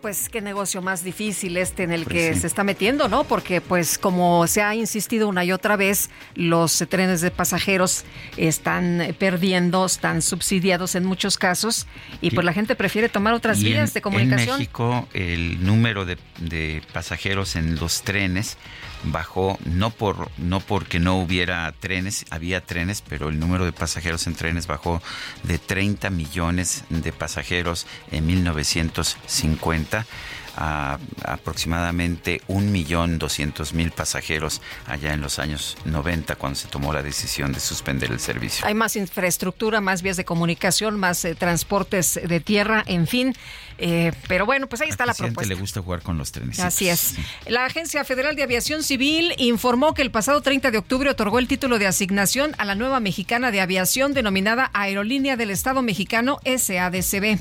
Pues 0.00 0.30
qué 0.30 0.40
negocio 0.40 0.80
más 0.80 1.04
difícil 1.04 1.58
este 1.58 1.82
en 1.82 1.92
el 1.92 2.04
pues 2.04 2.14
que 2.14 2.34
se 2.34 2.46
está 2.46 2.64
metiendo, 2.64 3.08
¿no? 3.08 3.24
Porque 3.24 3.60
pues 3.60 3.98
como 3.98 4.46
se 4.46 4.62
ha 4.62 4.74
insistido 4.74 5.28
una 5.28 5.44
y 5.44 5.52
otra 5.52 5.76
vez, 5.76 6.08
los 6.34 6.84
trenes 6.88 7.20
de 7.20 7.30
pasajeros 7.30 8.04
están 8.38 9.14
perdiendo, 9.18 9.84
están 9.84 10.22
subsidiados 10.22 10.94
en 10.94 11.04
muchos 11.04 11.36
casos 11.36 11.86
y 12.22 12.30
pues 12.30 12.44
la 12.44 12.54
gente 12.54 12.74
prefiere 12.76 13.10
tomar 13.10 13.34
otras 13.34 13.62
vías 13.62 13.92
de 13.92 14.00
comunicación. 14.00 14.54
En 14.54 14.58
México 14.60 15.08
el 15.12 15.64
número 15.64 16.06
de, 16.06 16.16
de 16.38 16.82
pasajeros 16.92 17.56
en 17.56 17.76
los 17.76 18.02
trenes 18.02 18.56
bajó 19.02 19.58
no 19.64 19.90
por 19.90 20.30
no 20.38 20.60
porque 20.60 20.98
no 20.98 21.18
hubiera 21.18 21.72
trenes, 21.72 22.26
había 22.30 22.60
trenes, 22.60 23.02
pero 23.02 23.28
el 23.28 23.38
número 23.38 23.64
de 23.64 23.72
pasajeros 23.72 24.26
en 24.26 24.34
trenes 24.34 24.66
bajó 24.66 25.02
de 25.42 25.58
30 25.58 26.10
millones 26.10 26.84
de 26.88 27.12
pasajeros 27.12 27.86
en 28.10 28.26
1950 28.26 29.89
a 30.56 30.98
aproximadamente 31.24 32.40
1.200.000 32.48 33.92
pasajeros 33.92 34.60
allá 34.86 35.14
en 35.14 35.20
los 35.20 35.38
años 35.38 35.76
90 35.84 36.36
cuando 36.36 36.58
se 36.58 36.68
tomó 36.68 36.92
la 36.92 37.02
decisión 37.02 37.52
de 37.52 37.60
suspender 37.60 38.10
el 38.10 38.20
servicio. 38.20 38.66
Hay 38.66 38.74
más 38.74 38.96
infraestructura, 38.96 39.80
más 39.80 40.02
vías 40.02 40.16
de 40.16 40.24
comunicación, 40.24 40.98
más 40.98 41.24
eh, 41.24 41.34
transportes 41.34 42.20
de 42.22 42.40
tierra, 42.40 42.82
en 42.86 43.06
fin. 43.06 43.34
Eh, 43.78 44.12
pero 44.28 44.44
bueno, 44.44 44.66
pues 44.66 44.82
ahí 44.82 44.90
está 44.90 45.06
la 45.06 45.14
propuesta. 45.14 45.54
le 45.54 45.58
gusta 45.58 45.80
jugar 45.80 46.02
con 46.02 46.18
los 46.18 46.32
trenes. 46.32 46.60
Así 46.60 46.88
es. 46.88 47.14
La 47.46 47.64
Agencia 47.64 48.04
Federal 48.04 48.36
de 48.36 48.42
Aviación 48.42 48.82
Civil 48.82 49.32
informó 49.38 49.94
que 49.94 50.02
el 50.02 50.10
pasado 50.10 50.42
30 50.42 50.70
de 50.70 50.78
octubre 50.78 51.08
otorgó 51.08 51.38
el 51.38 51.48
título 51.48 51.78
de 51.78 51.86
asignación 51.86 52.54
a 52.58 52.64
la 52.66 52.74
nueva 52.74 53.00
mexicana 53.00 53.50
de 53.50 53.60
aviación 53.60 54.12
denominada 54.12 54.70
Aerolínea 54.74 55.36
del 55.36 55.50
Estado 55.50 55.80
Mexicano 55.80 56.38
SADCB. 56.44 57.38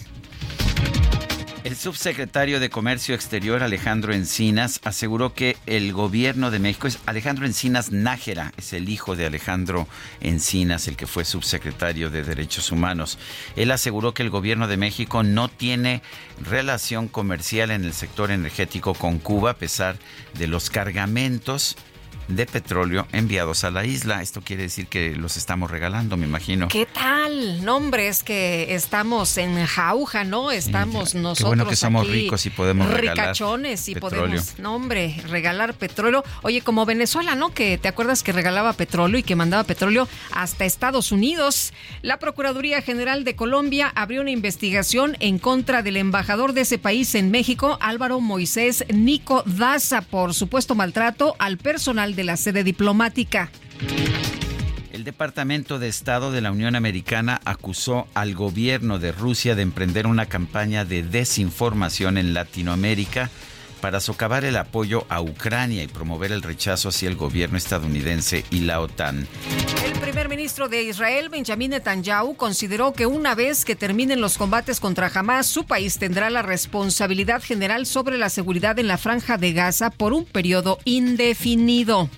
El 1.66 1.76
subsecretario 1.76 2.62
de 2.62 2.70
Comercio 2.70 3.14
Exterior, 3.14 3.64
Alejandro 3.64 4.14
Encinas, 4.14 4.80
aseguró 4.86 5.34
que 5.34 5.58
el 5.66 5.92
gobierno 5.92 6.52
de 6.52 6.60
México 6.60 6.88
es 6.88 7.00
Alejandro 7.06 7.46
Encinas 7.46 7.92
Nájera, 7.92 8.54
es 8.56 8.72
el 8.72 8.88
hijo 8.88 9.18
de 9.18 9.26
Alejandro 9.26 9.86
Encinas, 10.22 10.88
el 10.88 10.96
que 10.96 11.06
fue 11.06 11.26
subsecretario 11.26 12.10
de 12.10 12.24
Derechos 12.24 12.72
Humanos. 12.72 13.20
Él 13.58 13.72
aseguró 13.72 14.14
que 14.14 14.24
el 14.24 14.30
gobierno 14.30 14.70
de 14.70 14.78
México 14.78 15.22
no 15.22 15.50
tiene 15.50 16.02
relación 16.42 17.10
comercial 17.10 17.72
en 17.72 17.84
el 17.84 17.94
sector 17.94 18.32
energético 18.32 18.94
con 18.94 19.20
Cuba, 19.20 19.52
a 19.52 19.58
pesar 19.58 19.98
de 20.36 20.48
los 20.48 20.70
cargamentos 20.70 21.76
de 22.30 22.46
petróleo 22.46 23.08
enviados 23.12 23.64
a 23.64 23.72
la 23.72 23.86
isla. 23.86 24.22
Esto 24.22 24.42
quiere 24.42 24.64
decir 24.64 24.88
que 24.88 25.16
los 25.16 25.38
estamos 25.38 25.70
regalando, 25.70 26.18
me 26.18 26.26
imagino. 26.26 26.68
¿Qué 26.68 26.86
tal? 26.86 27.30
nombres 27.64 28.24
que 28.24 28.74
estamos 28.74 29.38
en 29.38 29.66
jauja, 29.66 30.24
¿no? 30.24 30.52
Estamos 30.52 31.16
nosotros. 31.16 31.38
Qué 31.38 31.44
bueno 31.44 31.68
que 31.68 31.76
somos 31.76 32.08
ricos 32.08 32.46
y 32.46 32.50
podemos 32.50 32.90
regalar 32.90 33.28
ricachones 33.28 33.88
y 33.90 33.96
podemos, 33.96 34.58
no 34.60 34.76
hombre, 34.76 35.22
regalar 35.28 35.74
petróleo. 35.74 36.24
Oye, 36.42 36.62
como 36.62 36.86
Venezuela, 36.86 37.36
¿no? 37.36 37.54
Que 37.54 37.78
te 37.78 37.88
acuerdas 37.88 38.24
que 38.24 38.32
regalaba 38.32 38.74
petróleo 38.74 39.20
y 39.20 39.24
que 39.24 39.36
mandaba 39.36 39.64
petróleo 39.64 40.08
hasta 40.32 40.66
Estados 40.66 41.12
Unidos. 41.12 41.74
La 42.02 42.20
Procuraduría 42.20 42.82
General 42.82 43.24
de 43.24 43.36
Colombia 43.36 43.92
abrió 43.96 44.22
una 44.22 44.32
investigación 44.32 45.18
en 45.20 45.40
contra 45.40 45.84
del 45.84 45.98
embajador 45.98 46.54
de 46.54 46.62
ese 46.62 46.78
país 46.78 47.16
en 47.16 47.32
México, 47.32 47.78
Álvaro 47.82 48.20
Moisés 48.20 48.86
Nico 48.94 49.44
Daza, 49.46 50.02
por 50.02 50.34
supuesto 50.34 50.76
maltrato 50.76 51.36
al 51.40 51.58
personal 51.58 52.16
de 52.16 52.19
la 52.24 52.38
sede 52.38 52.64
diplomática. 52.64 53.52
El 54.92 55.04
Departamento 55.04 55.80
de 55.80 55.88
Estado 55.88 56.32
de 56.32 56.42
la 56.42 56.52
Unión 56.52 56.76
Americana 56.76 57.40
acusó 57.46 58.08
al 58.14 58.36
gobierno 58.36 59.00
de 59.00 59.12
Rusia 59.12 59.56
de 59.56 59.62
emprender 59.62 60.08
una 60.08 60.26
campaña 60.26 60.84
de 60.84 61.04
desinformación 61.04 62.18
en 62.18 62.34
Latinoamérica 62.34 63.30
para 63.80 64.00
socavar 64.00 64.46
el 64.46 64.58
apoyo 64.58 65.06
a 65.10 65.22
Ucrania 65.22 65.84
y 65.84 65.88
promover 65.88 66.32
el 66.32 66.42
rechazo 66.42 66.90
hacia 66.90 67.10
el 67.10 67.16
gobierno 67.16 67.58
estadounidense 67.58 68.46
y 68.50 68.62
la 68.62 68.80
OTAN. 68.82 69.28
El 69.84 69.94
primer 70.00 70.30
ministro 70.30 70.70
de 70.70 70.84
Israel, 70.84 71.30
Benjamin 71.30 71.72
Netanyahu, 71.72 72.36
consideró 72.36 72.94
que 72.94 73.06
una 73.06 73.36
vez 73.36 73.66
que 73.66 73.76
terminen 73.76 74.22
los 74.22 74.38
combates 74.38 74.80
contra 74.80 75.12
Hamas, 75.14 75.48
su 75.48 75.66
país 75.66 75.98
tendrá 75.98 76.30
la 76.30 76.42
responsabilidad 76.42 77.42
general 77.42 77.86
sobre 77.86 78.18
la 78.18 78.30
seguridad 78.30 78.78
en 78.80 78.88
la 78.88 78.98
franja 78.98 79.38
de 79.38 79.54
Gaza 79.54 79.90
por 79.90 80.14
un 80.14 80.26
periodo 80.26 80.80
indefinido. 80.86 82.10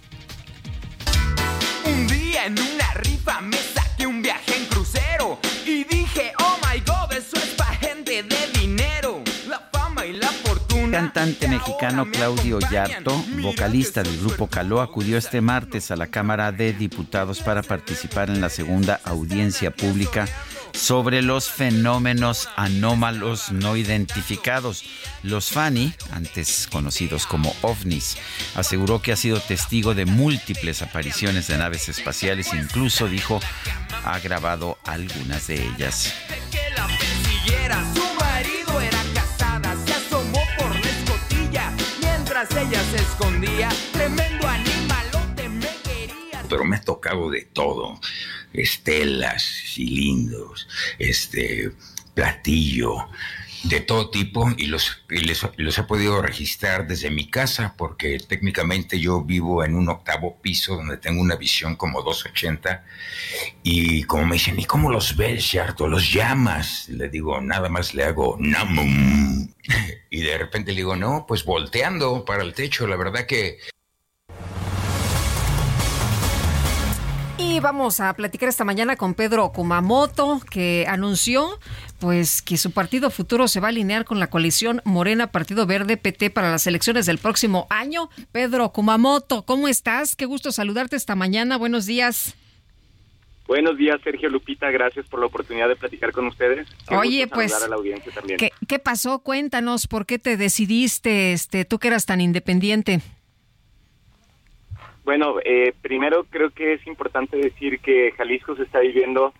Un 1.85 2.07
día 2.07 2.45
en 2.45 2.53
una 2.59 2.93
rifa 2.95 3.41
me 3.41 3.57
saqué 3.57 4.07
un 4.07 4.21
viaje 4.21 4.55
en 4.55 4.65
crucero 4.65 5.39
y 5.65 5.83
dije, 5.83 6.00
cantante 10.91 11.47
mexicano 11.47 12.11
Claudio 12.11 12.59
Yarto, 12.59 13.15
vocalista 13.41 14.03
del 14.03 14.19
grupo 14.19 14.47
Caló, 14.47 14.81
acudió 14.81 15.17
este 15.17 15.39
martes 15.39 15.89
a 15.89 15.95
la 15.95 16.07
Cámara 16.07 16.51
de 16.51 16.73
Diputados 16.73 17.39
para 17.39 17.63
participar 17.63 18.29
en 18.29 18.41
la 18.41 18.49
segunda 18.49 18.99
audiencia 19.05 19.71
pública 19.71 20.27
sobre 20.73 21.21
los 21.21 21.49
fenómenos 21.49 22.49
anómalos 22.57 23.53
no 23.53 23.77
identificados. 23.77 24.83
Los 25.23 25.51
Fani, 25.51 25.93
antes 26.11 26.67
conocidos 26.69 27.25
como 27.25 27.55
ovnis, 27.61 28.17
aseguró 28.55 29.01
que 29.01 29.13
ha 29.13 29.15
sido 29.15 29.39
testigo 29.39 29.95
de 29.95 30.05
múltiples 30.05 30.81
apariciones 30.81 31.47
de 31.47 31.57
naves 31.57 31.87
espaciales, 31.87 32.53
incluso 32.53 33.07
dijo 33.07 33.39
ha 34.03 34.19
grabado 34.19 34.77
algunas 34.85 35.47
de 35.47 35.63
ellas. 35.67 36.13
Su 37.93 38.01
marido 38.01 38.10
ella 42.49 42.83
se 42.89 42.97
escondía. 42.97 43.69
Tremendo 43.93 44.47
animalote 44.47 45.47
me 45.47 45.69
quería. 45.83 46.43
Pero 46.49 46.65
me 46.65 46.77
ha 46.77 46.81
tocado 46.81 47.29
de 47.29 47.43
todo 47.43 47.99
estelas, 48.51 49.43
cilindros, 49.43 50.67
este, 50.97 51.71
platillo, 52.15 53.07
de 53.63 53.79
todo 53.79 54.09
tipo 54.09 54.49
y 54.57 54.65
los, 54.67 55.03
los 55.57 55.77
he 55.77 55.83
podido 55.83 56.21
registrar 56.21 56.87
desde 56.87 57.11
mi 57.11 57.29
casa 57.29 57.75
porque 57.77 58.17
técnicamente 58.19 58.99
yo 58.99 59.21
vivo 59.21 59.63
en 59.63 59.75
un 59.75 59.89
octavo 59.89 60.41
piso 60.41 60.75
donde 60.75 60.97
tengo 60.97 61.21
una 61.21 61.35
visión 61.35 61.75
como 61.75 62.01
280 62.01 62.83
y 63.63 64.03
como 64.03 64.25
me 64.25 64.33
dicen, 64.33 64.59
¿y 64.59 64.65
cómo 64.65 64.91
los 64.91 65.15
ves, 65.15 65.45
cierto? 65.45 65.87
¿Los 65.87 66.11
llamas? 66.11 66.89
Le 66.89 67.09
digo, 67.09 67.39
nada 67.39 67.69
más 67.69 67.93
le 67.93 68.03
hago 68.03 68.35
namum 68.39 69.47
y 70.09 70.21
de 70.21 70.37
repente 70.37 70.71
le 70.71 70.77
digo, 70.77 70.95
no, 70.95 71.25
pues 71.27 71.45
volteando 71.45 72.25
para 72.25 72.43
el 72.43 72.53
techo, 72.53 72.87
la 72.87 72.95
verdad 72.95 73.25
que 73.27 73.59
Y 77.43 77.59
vamos 77.59 77.99
a 77.99 78.13
platicar 78.13 78.47
esta 78.47 78.63
mañana 78.63 78.95
con 78.95 79.13
Pedro 79.13 79.51
Kumamoto, 79.51 80.39
que 80.49 80.85
anunció 80.87 81.59
pues 82.01 82.41
que 82.41 82.57
su 82.57 82.71
partido 82.71 83.11
futuro 83.11 83.47
se 83.47 83.59
va 83.59 83.67
a 83.67 83.69
alinear 83.69 84.05
con 84.05 84.19
la 84.19 84.27
coalición 84.27 84.81
Morena 84.83 85.31
Partido 85.31 85.67
Verde 85.67 85.97
PT 85.97 86.31
para 86.31 86.49
las 86.49 86.65
elecciones 86.65 87.05
del 87.05 87.19
próximo 87.19 87.67
año. 87.69 88.09
Pedro 88.31 88.71
Kumamoto, 88.73 89.45
¿cómo 89.45 89.67
estás? 89.67 90.15
Qué 90.15 90.25
gusto 90.25 90.51
saludarte 90.51 90.95
esta 90.95 91.15
mañana. 91.15 91.57
Buenos 91.57 91.85
días. 91.85 92.35
Buenos 93.45 93.77
días, 93.77 94.01
Sergio 94.03 94.29
Lupita. 94.29 94.71
Gracias 94.71 95.05
por 95.05 95.19
la 95.19 95.27
oportunidad 95.27 95.67
de 95.67 95.75
platicar 95.75 96.11
con 96.11 96.25
ustedes. 96.25 96.67
Oye, 96.89 97.27
pues, 97.27 97.53
¿qué, 98.37 98.51
¿qué, 98.67 98.79
pasó? 98.79 99.19
Cuéntanos, 99.19 99.85
¿por 99.85 100.07
qué 100.07 100.17
te 100.17 100.37
decidiste, 100.37 101.33
este, 101.33 101.65
tú 101.65 101.77
que 101.77 101.89
eras 101.89 102.07
tan 102.07 102.19
independiente? 102.19 103.01
Bueno, 105.03 105.35
eh, 105.45 105.73
primero 105.83 106.25
creo 106.29 106.49
que 106.49 106.73
es 106.73 106.87
importante 106.87 107.37
decir 107.37 107.79
que 107.79 108.11
Jalisco 108.17 108.55
se 108.55 108.63
está 108.63 108.79
viviendo 108.79 109.33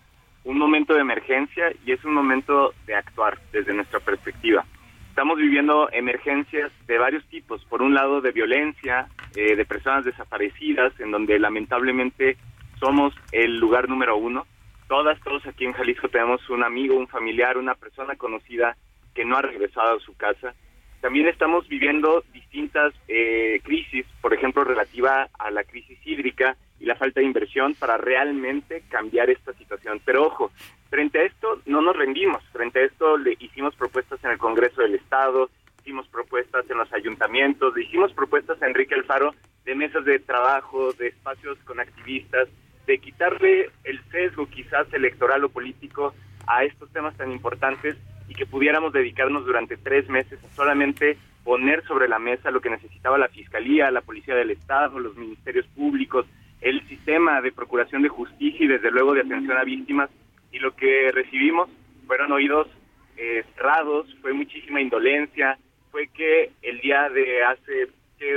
un 0.44 0.58
momento 0.58 0.94
de 0.94 1.00
emergencia 1.00 1.72
y 1.84 1.92
es 1.92 2.04
un 2.04 2.14
momento 2.14 2.74
de 2.86 2.94
actuar 2.94 3.38
desde 3.52 3.74
nuestra 3.74 4.00
perspectiva. 4.00 4.64
Estamos 5.08 5.36
viviendo 5.38 5.90
emergencias 5.92 6.72
de 6.86 6.98
varios 6.98 7.24
tipos. 7.26 7.64
Por 7.66 7.82
un 7.82 7.94
lado, 7.94 8.20
de 8.20 8.32
violencia, 8.32 9.08
eh, 9.36 9.56
de 9.56 9.64
personas 9.64 10.04
desaparecidas, 10.04 10.98
en 11.00 11.10
donde 11.10 11.38
lamentablemente 11.38 12.38
somos 12.80 13.14
el 13.30 13.58
lugar 13.58 13.88
número 13.88 14.16
uno. 14.16 14.46
Todas, 14.88 15.20
todos 15.20 15.46
aquí 15.46 15.64
en 15.64 15.74
Jalisco 15.74 16.08
tenemos 16.08 16.48
un 16.50 16.64
amigo, 16.64 16.96
un 16.96 17.08
familiar, 17.08 17.58
una 17.58 17.74
persona 17.74 18.16
conocida 18.16 18.76
que 19.14 19.24
no 19.24 19.36
ha 19.36 19.42
regresado 19.42 19.96
a 19.96 20.00
su 20.00 20.16
casa. 20.16 20.54
También 21.00 21.28
estamos 21.28 21.68
viviendo 21.68 22.24
distintas 22.32 22.94
eh, 23.06 23.60
crisis, 23.64 24.06
por 24.20 24.32
ejemplo, 24.32 24.64
relativa 24.64 25.28
a 25.38 25.50
la 25.50 25.64
crisis 25.64 25.98
hídrica 26.06 26.56
y 26.82 26.86
la 26.86 26.96
falta 26.96 27.20
de 27.20 27.26
inversión 27.26 27.74
para 27.74 27.96
realmente 27.96 28.82
cambiar 28.88 29.30
esta 29.30 29.52
situación. 29.52 30.00
Pero 30.04 30.26
ojo, 30.26 30.50
frente 30.90 31.20
a 31.20 31.22
esto 31.22 31.62
no 31.64 31.80
nos 31.80 31.96
rendimos, 31.96 32.42
frente 32.52 32.80
a 32.80 32.84
esto 32.84 33.16
le 33.16 33.36
hicimos 33.38 33.76
propuestas 33.76 34.22
en 34.24 34.32
el 34.32 34.38
Congreso 34.38 34.82
del 34.82 34.96
Estado, 34.96 35.48
hicimos 35.80 36.08
propuestas 36.08 36.68
en 36.68 36.78
los 36.78 36.92
ayuntamientos, 36.92 37.78
hicimos 37.78 38.12
propuestas 38.12 38.60
a 38.60 38.66
Enrique 38.66 38.96
Alfaro 38.96 39.32
de 39.64 39.76
mesas 39.76 40.04
de 40.04 40.18
trabajo, 40.18 40.92
de 40.94 41.08
espacios 41.08 41.56
con 41.64 41.78
activistas, 41.78 42.48
de 42.84 42.98
quitarle 42.98 43.70
el 43.84 44.02
sesgo 44.10 44.46
quizás 44.46 44.92
electoral 44.92 45.44
o 45.44 45.50
político 45.50 46.14
a 46.48 46.64
estos 46.64 46.90
temas 46.90 47.16
tan 47.16 47.30
importantes 47.30 47.96
y 48.28 48.34
que 48.34 48.44
pudiéramos 48.44 48.92
dedicarnos 48.92 49.46
durante 49.46 49.76
tres 49.76 50.08
meses 50.08 50.42
a 50.42 50.56
solamente 50.56 51.16
poner 51.44 51.84
sobre 51.84 52.08
la 52.08 52.18
mesa 52.18 52.50
lo 52.50 52.60
que 52.60 52.70
necesitaba 52.70 53.18
la 53.18 53.28
Fiscalía, 53.28 53.90
la 53.92 54.00
Policía 54.00 54.34
del 54.34 54.50
Estado, 54.50 54.98
los 54.98 55.16
ministerios 55.16 55.66
públicos, 55.76 56.26
el 56.62 56.86
sistema 56.88 57.40
de 57.40 57.52
procuración 57.52 58.02
de 58.02 58.08
justicia 58.08 58.64
y 58.64 58.68
desde 58.68 58.90
luego 58.90 59.14
de 59.14 59.20
atención 59.20 59.58
a 59.58 59.64
víctimas. 59.64 60.08
Y 60.52 60.58
lo 60.58 60.74
que 60.74 61.10
recibimos 61.12 61.68
fueron 62.06 62.32
oídos 62.32 62.68
eh, 63.16 63.44
cerrados, 63.54 64.06
fue 64.20 64.32
muchísima 64.32 64.80
indolencia, 64.80 65.58
fue 65.90 66.08
que 66.08 66.52
el 66.62 66.80
día 66.80 67.08
de 67.10 67.42
hace, 67.44 67.88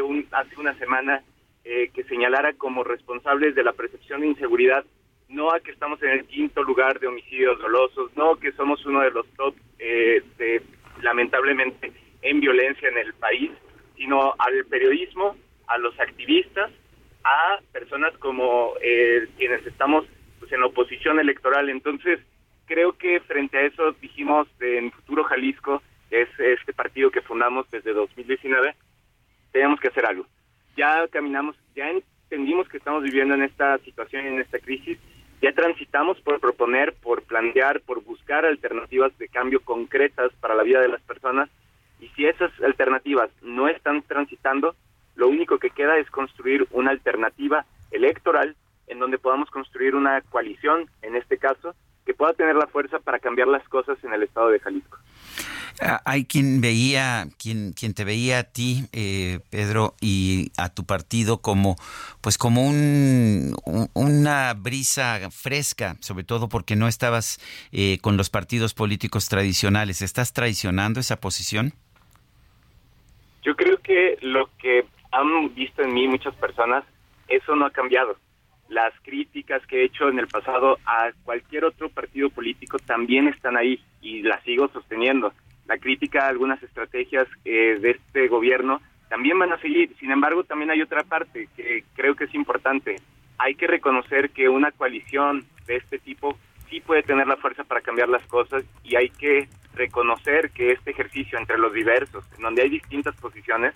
un, 0.02 0.28
hace 0.32 0.60
una 0.60 0.74
semana 0.78 1.22
eh, 1.64 1.90
que 1.94 2.04
señalara 2.04 2.54
como 2.54 2.84
responsables 2.84 3.56
de 3.56 3.64
la 3.64 3.74
percepción 3.74 4.22
de 4.22 4.28
inseguridad, 4.28 4.84
no 5.30 5.52
a 5.52 5.60
que 5.60 5.72
estamos 5.72 6.02
en 6.04 6.10
el 6.10 6.26
quinto 6.26 6.64
lugar 6.64 7.00
de 7.00 7.08
homicidios 7.08 7.60
dolosos, 7.60 8.12
no 8.16 8.36
que 8.36 8.52
somos 8.54 8.86
uno 8.86 9.02
de 9.02 9.12
los 9.12 9.28
top, 9.34 9.56
eh, 9.80 10.22
de, 10.38 10.62
lamentablemente, 11.02 11.92
en 12.22 12.40
violencia 12.40 12.90
en 12.90 12.98
el 12.98 13.14
país, 13.14 13.52
sino 13.96 14.34
al 14.38 14.66
periodismo, 14.66 15.36
a 15.68 15.78
los 15.78 16.00
activistas, 16.00 16.72
a 17.26 17.60
personas 17.74 18.16
como 18.20 18.74
eh, 18.82 19.28
quienes 19.38 19.66
estamos 19.66 20.06
pues, 20.40 20.52
en 20.52 20.64
oposición 20.64 21.20
electoral. 21.20 21.70
Entonces, 21.70 22.20
creo 22.68 22.94
que 22.94 23.20
frente 23.22 23.58
a 23.58 23.62
eso 23.62 23.94
dijimos 23.94 24.48
en 24.60 24.92
Futuro 24.92 25.24
Jalisco, 25.24 25.82
es 26.12 26.30
este 26.40 26.72
partido 26.72 27.10
que 27.10 27.22
fundamos 27.22 27.70
desde 27.72 27.94
2019, 27.94 28.76
tenemos 29.52 29.80
que 29.80 29.88
hacer 29.88 30.06
algo. 30.06 30.28
Ya 30.78 31.08
caminamos, 31.08 31.56
ya 31.76 31.90
entendimos 31.90 32.70
que 32.70 32.78
estamos 32.78 33.04
viviendo 33.04 33.34
en 33.34 33.42
esta 33.42 33.80
situación, 33.80 34.28
en 34.28 34.40
esta 34.40 34.60
crisis, 34.60 35.00
ya 35.42 35.52
transitamos 35.52 36.20
por 36.22 36.40
proponer, 36.40 36.94
por 36.94 37.24
plantear, 37.24 37.82
por 37.82 38.04
buscar 38.04 38.46
alternativas 38.46 39.18
de 39.18 39.30
cambio 39.30 39.62
concretas 39.62 40.32
para 40.40 40.56
la 40.56 40.64
vida 40.64 40.80
de 40.80 40.90
las 40.90 41.02
personas. 41.02 41.50
Y 42.00 42.08
si 42.10 42.26
esas 42.26 42.52
alternativas 42.62 43.30
no 43.42 43.68
están 43.68 44.02
transitando, 44.04 44.76
lo 45.16 45.28
único 45.28 45.60
que 45.60 45.70
queda 45.70 45.98
es 45.98 46.10
construir 46.10 46.68
una 46.72 46.92
alternativa 46.92 47.66
electoral 47.92 48.56
en 48.88 49.00
donde 49.00 49.18
podamos 49.18 49.50
construir 49.50 49.96
una 49.96 50.22
coalición, 50.22 50.90
en 51.02 51.16
este 51.16 51.38
caso, 51.38 51.76
que 52.06 52.14
pueda 52.14 52.34
tener 52.34 52.56
la 52.56 52.68
fuerza 52.68 53.00
para 53.00 53.20
cambiar 53.20 53.48
las 53.48 53.68
cosas 53.68 53.98
en 54.04 54.14
el 54.14 54.24
estado 54.24 54.50
de 54.50 54.60
Jalisco. 54.60 54.98
Ah, 55.82 56.02
hay 56.06 56.24
quien 56.24 56.62
veía, 56.62 57.28
quien, 57.38 57.74
quien 57.74 57.94
te 57.94 58.06
veía 58.06 58.40
a 58.40 58.44
ti, 58.44 58.88
eh, 58.94 59.40
Pedro, 59.50 59.96
y 60.00 60.52
a 60.58 60.70
tu 60.70 60.86
partido 60.86 61.42
como, 61.42 61.76
pues 62.22 62.38
como 62.38 62.66
un, 62.66 63.56
una 63.94 64.54
brisa 64.54 65.30
fresca, 65.32 65.98
sobre 66.00 66.24
todo 66.24 66.48
porque 66.48 66.78
no 66.78 66.88
estabas 66.88 67.40
eh, 67.74 67.98
con 68.02 68.16
los 68.16 68.30
partidos 68.30 68.74
políticos 68.74 69.28
tradicionales. 69.28 70.02
¿Estás 70.02 70.32
traicionando 70.32 71.02
esa 71.02 71.20
posición? 71.20 71.74
Yo 73.44 73.56
creo 73.56 73.78
que 73.82 74.18
lo 74.22 74.50
que 74.58 74.86
han 75.16 75.54
visto 75.56 75.82
en 75.82 75.94
mí 75.94 76.08
muchas 76.08 76.36
personas, 76.36 76.84
eso 77.28 77.56
no 77.56 77.66
ha 77.66 77.72
cambiado 77.72 78.18
las 78.70 78.94
críticas 79.04 79.66
que 79.68 79.82
he 79.82 79.86
hecho 79.86 80.10
en 80.10 80.20
el 80.20 80.28
pasado 80.28 80.78
a 80.86 81.12
cualquier 81.24 81.66
otro 81.66 81.90
partido 81.90 82.30
político 82.30 82.80
también 82.80 83.28
están 83.28 83.58
ahí 83.58 83.80
y 84.02 84.24
las 84.24 84.44
sigo 84.44 84.68
sosteniendo. 84.70 85.34
La 85.68 85.78
crítica 85.78 86.26
a 86.26 86.30
algunas 86.30 86.62
estrategias 86.62 87.28
eh, 87.44 87.78
de 87.80 87.92
este 87.92 88.28
gobierno 88.28 88.82
también 89.10 89.38
van 89.38 89.54
a 89.54 89.60
seguir. 89.60 89.96
Sin 90.00 90.12
embargo, 90.12 90.44
también 90.44 90.72
hay 90.72 90.82
otra 90.82 91.04
parte 91.04 91.48
que 91.56 91.84
creo 91.96 92.16
que 92.16 92.26
es 92.26 92.34
importante. 92.34 92.96
Hay 93.38 93.56
que 93.56 93.68
reconocer 93.68 94.32
que 94.32 94.50
una 94.50 94.72
coalición 94.72 95.46
de 95.68 95.78
este 95.78 96.00
tipo 96.00 96.38
sí 96.70 96.80
puede 96.82 97.04
tener 97.04 97.28
la 97.28 97.38
fuerza 97.38 97.64
para 97.64 97.82
cambiar 97.82 98.10
las 98.10 98.26
cosas 98.28 98.64
y 98.84 98.96
hay 98.96 99.10
que 99.10 99.48
reconocer 99.76 100.52
que 100.52 100.72
este 100.72 100.92
ejercicio 100.92 101.38
entre 101.38 101.58
los 101.58 101.74
diversos, 101.74 102.26
en 102.38 102.44
donde 102.44 102.64
hay 102.64 102.70
distintas 102.70 103.16
posiciones, 103.18 103.74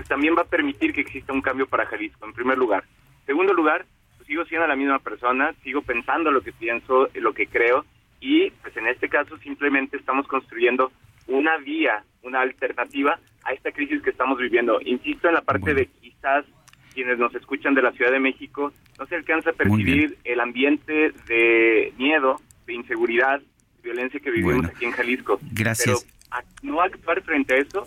pues 0.00 0.08
también 0.08 0.34
va 0.34 0.40
a 0.40 0.46
permitir 0.46 0.94
que 0.94 1.02
exista 1.02 1.34
un 1.34 1.42
cambio 1.42 1.66
para 1.66 1.84
Jalisco, 1.84 2.24
en 2.24 2.32
primer 2.32 2.56
lugar. 2.56 2.84
Segundo 3.26 3.52
lugar, 3.52 3.84
sigo 4.26 4.46
siendo 4.46 4.66
la 4.66 4.74
misma 4.74 4.98
persona, 4.98 5.52
sigo 5.62 5.82
pensando 5.82 6.30
lo 6.30 6.40
que 6.40 6.52
pienso, 6.52 7.10
lo 7.12 7.34
que 7.34 7.46
creo 7.46 7.84
y 8.18 8.50
pues 8.50 8.74
en 8.78 8.86
este 8.86 9.10
caso 9.10 9.36
simplemente 9.38 9.98
estamos 9.98 10.26
construyendo 10.26 10.90
una 11.26 11.58
vía, 11.58 12.02
una 12.22 12.40
alternativa 12.40 13.20
a 13.44 13.52
esta 13.52 13.72
crisis 13.72 14.00
que 14.00 14.08
estamos 14.08 14.38
viviendo. 14.38 14.80
Insisto 14.80 15.28
en 15.28 15.34
la 15.34 15.42
parte 15.42 15.74
de 15.74 15.84
quizás 15.84 16.46
quienes 16.94 17.18
nos 17.18 17.34
escuchan 17.34 17.74
de 17.74 17.82
la 17.82 17.92
Ciudad 17.92 18.10
de 18.10 18.20
México 18.20 18.72
no 18.98 19.04
se 19.04 19.16
alcanza 19.16 19.50
a 19.50 19.52
percibir 19.52 20.16
el 20.24 20.40
ambiente 20.40 21.12
de 21.28 21.92
miedo, 21.98 22.40
de 22.66 22.72
inseguridad, 22.72 23.40
de 23.40 23.82
violencia 23.82 24.18
que 24.18 24.30
vivimos 24.30 24.64
aquí 24.64 24.86
en 24.86 24.92
Jalisco. 24.92 25.38
Gracias. 25.52 26.06
Pero 26.30 26.46
no 26.62 26.80
actuar 26.80 27.20
frente 27.20 27.52
a 27.52 27.56
eso. 27.58 27.86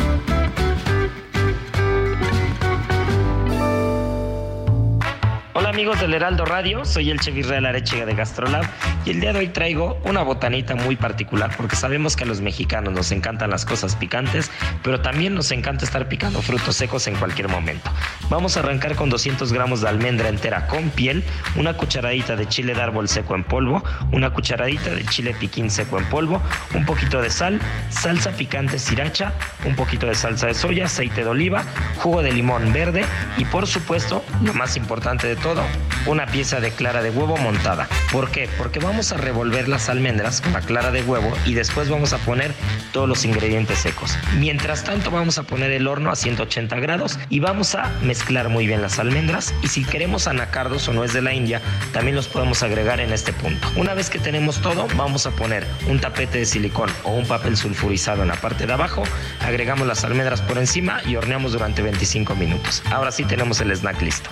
Amigos 5.71 6.01
del 6.01 6.13
Heraldo 6.13 6.43
Radio? 6.43 6.83
Soy 6.83 7.11
el 7.11 7.21
chef 7.21 7.37
Israel 7.37 7.65
Arechiga 7.65 8.05
de 8.05 8.13
Gastrolab 8.13 8.65
y 9.05 9.11
el 9.11 9.21
día 9.21 9.31
de 9.31 9.39
hoy 9.39 9.47
traigo 9.47 9.97
una 10.03 10.21
botanita 10.21 10.75
muy 10.75 10.97
particular 10.97 11.49
porque 11.55 11.77
sabemos 11.77 12.17
que 12.17 12.25
a 12.25 12.27
los 12.27 12.41
mexicanos 12.41 12.93
nos 12.93 13.13
encantan 13.13 13.51
las 13.51 13.63
cosas 13.63 13.95
picantes, 13.95 14.51
pero 14.83 14.99
también 14.99 15.33
nos 15.33 15.49
encanta 15.51 15.85
estar 15.85 16.09
picando 16.09 16.41
frutos 16.41 16.75
secos 16.75 17.07
en 17.07 17.15
cualquier 17.15 17.47
momento. 17.47 17.89
Vamos 18.29 18.57
a 18.57 18.59
arrancar 18.59 18.95
con 18.95 19.09
200 19.09 19.53
gramos 19.53 19.79
de 19.79 19.87
almendra 19.87 20.27
entera 20.27 20.67
con 20.67 20.89
piel, 20.89 21.23
una 21.55 21.77
cucharadita 21.77 22.35
de 22.35 22.49
chile 22.49 22.73
de 22.73 22.81
árbol 22.81 23.07
seco 23.07 23.35
en 23.35 23.45
polvo, 23.45 23.81
una 24.11 24.31
cucharadita 24.31 24.89
de 24.89 25.05
chile 25.05 25.33
piquín 25.39 25.71
seco 25.71 25.97
en 25.97 26.05
polvo, 26.09 26.41
un 26.73 26.85
poquito 26.85 27.21
de 27.21 27.29
sal, 27.29 27.61
salsa 27.89 28.31
picante 28.31 28.77
sriracha, 28.77 29.31
un 29.65 29.77
poquito 29.77 30.05
de 30.05 30.15
salsa 30.15 30.47
de 30.47 30.53
soya, 30.53 30.85
aceite 30.85 31.23
de 31.23 31.29
oliva, 31.29 31.63
jugo 31.97 32.21
de 32.21 32.33
limón 32.33 32.73
verde 32.73 33.05
y 33.37 33.45
por 33.45 33.67
supuesto, 33.67 34.21
lo 34.43 34.53
más 34.53 34.75
importante 34.75 35.27
de 35.27 35.37
todo, 35.37 35.60
una 36.05 36.25
pieza 36.25 36.59
de 36.59 36.71
clara 36.71 37.01
de 37.01 37.09
huevo 37.09 37.37
montada. 37.37 37.87
¿Por 38.11 38.31
qué? 38.31 38.49
Porque 38.57 38.79
vamos 38.79 39.11
a 39.11 39.17
revolver 39.17 39.67
las 39.67 39.89
almendras 39.89 40.41
con 40.41 40.53
la 40.53 40.61
clara 40.61 40.91
de 40.91 41.03
huevo 41.03 41.31
y 41.45 41.53
después 41.53 41.89
vamos 41.89 42.13
a 42.13 42.17
poner 42.19 42.53
todos 42.91 43.07
los 43.07 43.25
ingredientes 43.25 43.79
secos. 43.79 44.17
Mientras 44.37 44.83
tanto 44.83 45.11
vamos 45.11 45.37
a 45.37 45.43
poner 45.43 45.71
el 45.71 45.87
horno 45.87 46.11
a 46.11 46.15
180 46.15 46.79
grados 46.79 47.19
y 47.29 47.39
vamos 47.39 47.75
a 47.75 47.91
mezclar 48.01 48.49
muy 48.49 48.67
bien 48.67 48.81
las 48.81 48.99
almendras 48.99 49.53
y 49.61 49.67
si 49.67 49.83
queremos 49.83 50.27
anacardos 50.27 50.87
o 50.87 50.93
nuez 50.93 51.13
de 51.13 51.21
la 51.21 51.33
India, 51.33 51.61
también 51.93 52.15
los 52.15 52.27
podemos 52.27 52.63
agregar 52.63 52.99
en 52.99 53.13
este 53.13 53.33
punto. 53.33 53.67
Una 53.75 53.93
vez 53.93 54.09
que 54.09 54.19
tenemos 54.19 54.61
todo, 54.61 54.87
vamos 54.95 55.25
a 55.25 55.31
poner 55.31 55.65
un 55.87 55.99
tapete 55.99 56.39
de 56.39 56.45
silicón 56.45 56.89
o 57.03 57.11
un 57.11 57.27
papel 57.27 57.57
sulfurizado 57.57 58.21
en 58.21 58.29
la 58.29 58.35
parte 58.35 58.65
de 58.65 58.73
abajo, 58.73 59.03
agregamos 59.39 59.87
las 59.87 60.03
almendras 60.03 60.41
por 60.41 60.57
encima 60.57 61.01
y 61.05 61.15
horneamos 61.15 61.53
durante 61.53 61.81
25 61.81 62.35
minutos. 62.35 62.83
Ahora 62.91 63.11
sí 63.11 63.23
tenemos 63.23 63.61
el 63.61 63.71
snack 63.71 64.01
listo. 64.01 64.29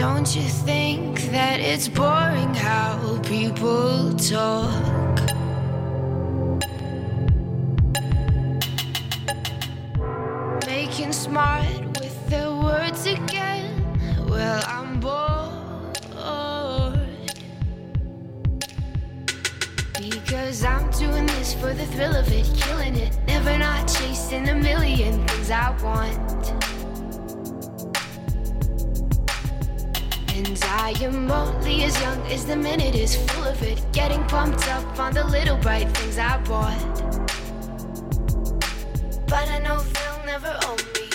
Don't 0.00 0.34
you 0.34 0.48
think 0.48 1.20
that 1.30 1.60
it's 1.60 1.86
boring 1.86 2.54
how 2.54 3.20
people 3.22 4.14
talk? 4.14 4.72
Making 10.66 11.12
smart 11.12 12.00
with 12.00 12.30
their 12.30 12.50
words 12.50 13.04
again. 13.04 13.84
Well, 14.26 14.64
I'm 14.66 15.00
bored. 15.00 15.98
Because 20.00 20.64
I'm 20.64 20.90
doing 20.92 21.26
this 21.26 21.52
for 21.52 21.74
the 21.74 21.84
thrill 21.92 22.16
of 22.16 22.32
it, 22.32 22.50
killing 22.56 22.96
it. 22.96 23.18
Never 23.26 23.58
not 23.58 23.86
chasing 23.86 24.48
a 24.48 24.54
million 24.54 25.28
things 25.28 25.50
I 25.50 25.76
want. 25.82 26.69
And 30.46 30.58
I 30.64 30.94
am 31.02 31.30
only 31.30 31.84
as 31.84 32.00
young 32.00 32.18
as 32.32 32.46
the 32.46 32.56
minute 32.56 32.94
is 32.94 33.14
full 33.14 33.44
of 33.44 33.62
it. 33.62 33.78
Getting 33.92 34.24
pumped 34.24 34.66
up 34.68 34.98
on 34.98 35.12
the 35.12 35.22
little 35.24 35.58
bright 35.58 35.86
things 35.94 36.16
I 36.16 36.38
bought. 36.44 36.80
But 39.26 39.46
I 39.50 39.58
know 39.58 39.82
they'll 39.82 40.24
never 40.24 40.58
own 40.66 40.78
me. 40.96 41.06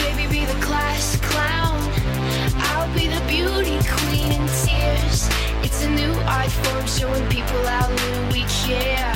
Baby, 0.00 0.24
be 0.32 0.44
the 0.46 0.58
class 0.64 1.16
clown. 1.20 1.76
I'll 2.70 2.90
be 2.94 3.08
the 3.08 3.22
beauty 3.28 3.76
queen 3.92 4.32
in 4.32 4.46
tears. 4.64 5.28
It's 5.62 5.84
a 5.84 5.90
new 5.90 6.14
art 6.24 6.50
form 6.50 6.86
showing 6.86 7.28
people 7.28 7.62
how 7.66 7.90
little 7.90 8.26
we 8.32 8.44
care. 8.64 9.12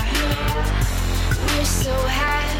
We're 1.56 1.64
so 1.64 1.94
happy. 2.08 2.59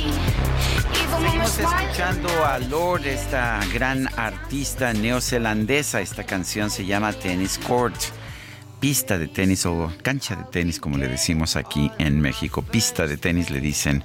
Seguimos 0.00 1.58
escuchando 1.58 2.28
a 2.44 2.58
Lord, 2.58 3.06
esta 3.06 3.60
gran 3.74 4.08
artista 4.18 4.92
neozelandesa. 4.92 6.00
Esta 6.00 6.24
canción 6.24 6.70
se 6.70 6.86
llama 6.86 7.12
Tennis 7.12 7.58
Court. 7.58 7.96
Pista 8.80 9.18
de 9.18 9.28
tenis 9.28 9.66
o 9.66 9.92
cancha 10.02 10.36
de 10.36 10.44
tenis, 10.44 10.80
como 10.80 10.96
le 10.96 11.06
decimos 11.06 11.56
aquí 11.56 11.90
en 11.98 12.20
México. 12.20 12.62
Pista 12.62 13.06
de 13.06 13.18
tenis 13.18 13.50
le 13.50 13.60
dicen 13.60 14.02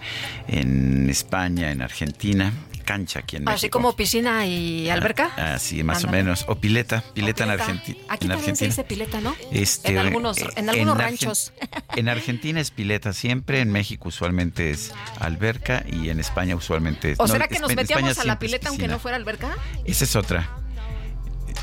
en 0.47 1.09
España, 1.09 1.71
en 1.71 1.81
Argentina. 1.81 2.51
Cancha 2.85 3.19
aquí 3.19 3.35
en 3.35 3.43
México. 3.43 3.55
Así 3.55 3.69
como 3.69 3.95
piscina 3.95 4.45
y 4.45 4.89
alberca. 4.89 5.31
Así, 5.35 5.83
más 5.83 6.03
o 6.05 6.07
menos. 6.09 6.45
O 6.47 6.55
pileta, 6.55 7.03
pileta 7.13 7.43
en, 7.43 7.49
Pileta. 7.49 7.65
Argenti- 7.67 7.97
Aquí 8.07 8.25
en 8.25 8.31
también 8.31 8.55
se 8.55 8.65
Argentina. 8.65 8.67
dice 8.69 8.83
pileta, 8.83 9.21
¿no? 9.21 9.35
Este, 9.51 9.91
en 9.91 9.97
algunos, 9.97 10.37
eh, 10.37 10.47
en 10.55 10.69
algunos 10.69 10.97
ranchos. 10.97 11.51
En 11.95 12.09
Argentina 12.09 12.59
es 12.59 12.71
pileta 12.71 13.13
siempre, 13.13 13.61
en 13.61 13.71
México 13.71 14.09
usualmente 14.09 14.69
es 14.71 14.91
alberca 15.19 15.83
y 15.87 16.09
en 16.09 16.19
España 16.19 16.55
usualmente 16.55 17.11
es. 17.11 17.19
¿O 17.19 17.23
no, 17.27 17.31
será 17.33 17.47
que 17.47 17.59
nos 17.59 17.69
España 17.71 17.81
metíamos 17.83 18.19
a 18.19 18.25
la 18.25 18.37
pileta 18.39 18.69
aunque 18.69 18.87
no 18.87 18.99
fuera 18.99 19.17
alberca? 19.17 19.55
Esa 19.85 20.03
es 20.03 20.15
otra. 20.15 20.49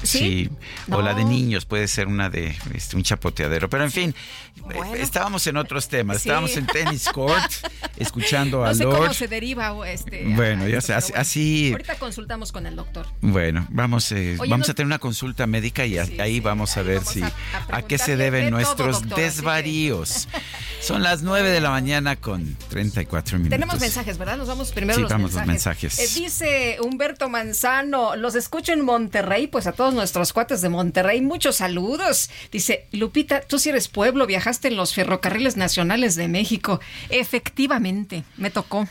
¿Sí? 0.02 0.50
O 0.90 1.00
la 1.02 1.14
de 1.14 1.24
niños, 1.24 1.64
puede 1.64 1.86
ser 1.88 2.06
una 2.08 2.28
de 2.30 2.56
este, 2.74 2.96
un 2.96 3.02
chapoteadero. 3.02 3.68
Pero 3.70 3.84
en 3.84 3.92
fin, 3.92 4.14
Bueno. 4.56 4.94
estábamos 4.94 5.46
en 5.46 5.56
otros 5.56 5.88
temas. 5.88 6.18
Sí. 6.22 6.28
Estábamos 6.28 6.56
en 6.56 6.66
tenis 6.66 7.04
court, 7.08 7.50
escuchando 7.96 8.64
a 8.64 8.68
No 8.68 8.74
sé 8.74 8.84
Lord. 8.84 8.96
cómo 8.98 9.14
se 9.14 9.28
deriva 9.28 9.88
este. 9.88 10.24
Bueno, 10.34 10.64
a 10.64 10.68
ya 10.68 10.80
sé, 10.80 10.94
así, 10.94 11.12
bueno. 11.12 11.20
así- 11.22 11.70
Ahorita 11.72 11.94
consultamos 11.96 12.52
con 12.52 12.66
el 12.66 12.76
doctor. 12.76 13.06
Bueno, 13.20 13.66
vamos, 13.70 14.10
eh, 14.12 14.36
Oye, 14.38 14.50
vamos 14.50 14.68
no- 14.68 14.72
a 14.72 14.74
tener 14.74 14.86
una 14.86 14.98
consulta 14.98 15.46
médica 15.46 15.86
y 15.86 15.98
a- 15.98 16.06
ahí 16.20 16.40
vamos 16.40 16.76
a 16.76 16.82
ver 16.82 17.04
si 17.04 17.22
a, 17.70 17.82
qué 17.82 17.98
se 17.98 18.16
deben 18.16 18.44
de 18.46 18.50
todo, 18.50 18.58
nuestros 18.58 19.00
doctor, 19.02 19.12
así 19.12 19.14
que- 19.14 19.22
desvaríos. 19.22 20.28
Son 20.82 21.02
las 21.04 21.22
9 21.22 21.50
de 21.50 21.60
la 21.60 21.70
mañana 21.70 22.16
con 22.16 22.56
34 22.68 23.38
minutos. 23.38 23.56
Tenemos 23.56 23.80
mensajes, 23.80 24.18
¿verdad? 24.18 24.36
Nos 24.36 24.48
vamos 24.48 24.72
primero 24.72 24.96
Sí, 24.96 25.02
los 25.02 25.10
vamos 25.12 25.32
los 25.32 25.46
mensajes. 25.46 25.96
mensajes. 25.96 26.16
Eh, 26.16 26.20
dice 26.20 26.76
Humberto 26.82 27.28
Manzano, 27.28 28.16
los 28.16 28.34
escucho 28.34 28.72
en 28.72 28.80
Monterrey, 28.84 29.46
pues 29.46 29.68
a 29.68 29.72
todos 29.72 29.91
nuestros 29.92 30.32
cuates 30.32 30.60
de 30.60 30.68
Monterrey, 30.68 31.20
muchos 31.20 31.56
saludos. 31.56 32.30
Dice, 32.50 32.86
Lupita, 32.92 33.40
tú 33.40 33.58
si 33.58 33.68
eres 33.68 33.88
pueblo, 33.88 34.26
viajaste 34.26 34.68
en 34.68 34.76
los 34.76 34.94
ferrocarriles 34.94 35.56
nacionales 35.56 36.14
de 36.14 36.28
México. 36.28 36.80
Efectivamente, 37.10 38.24
me 38.36 38.50
tocó. 38.50 38.88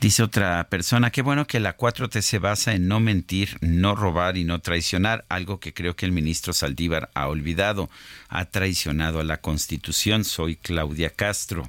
Dice 0.00 0.22
otra 0.22 0.68
persona, 0.70 1.10
qué 1.10 1.22
bueno 1.22 1.48
que 1.48 1.58
la 1.58 1.76
4T 1.76 2.22
se 2.22 2.38
basa 2.38 2.72
en 2.72 2.86
no 2.86 3.00
mentir, 3.00 3.58
no 3.60 3.96
robar 3.96 4.36
y 4.36 4.44
no 4.44 4.60
traicionar, 4.60 5.24
algo 5.28 5.58
que 5.58 5.74
creo 5.74 5.96
que 5.96 6.06
el 6.06 6.12
ministro 6.12 6.52
Saldívar 6.52 7.10
ha 7.14 7.26
olvidado. 7.26 7.90
Ha 8.28 8.44
traicionado 8.44 9.18
a 9.20 9.24
la 9.24 9.40
Constitución. 9.40 10.24
Soy 10.24 10.54
Claudia 10.56 11.10
Castro. 11.10 11.66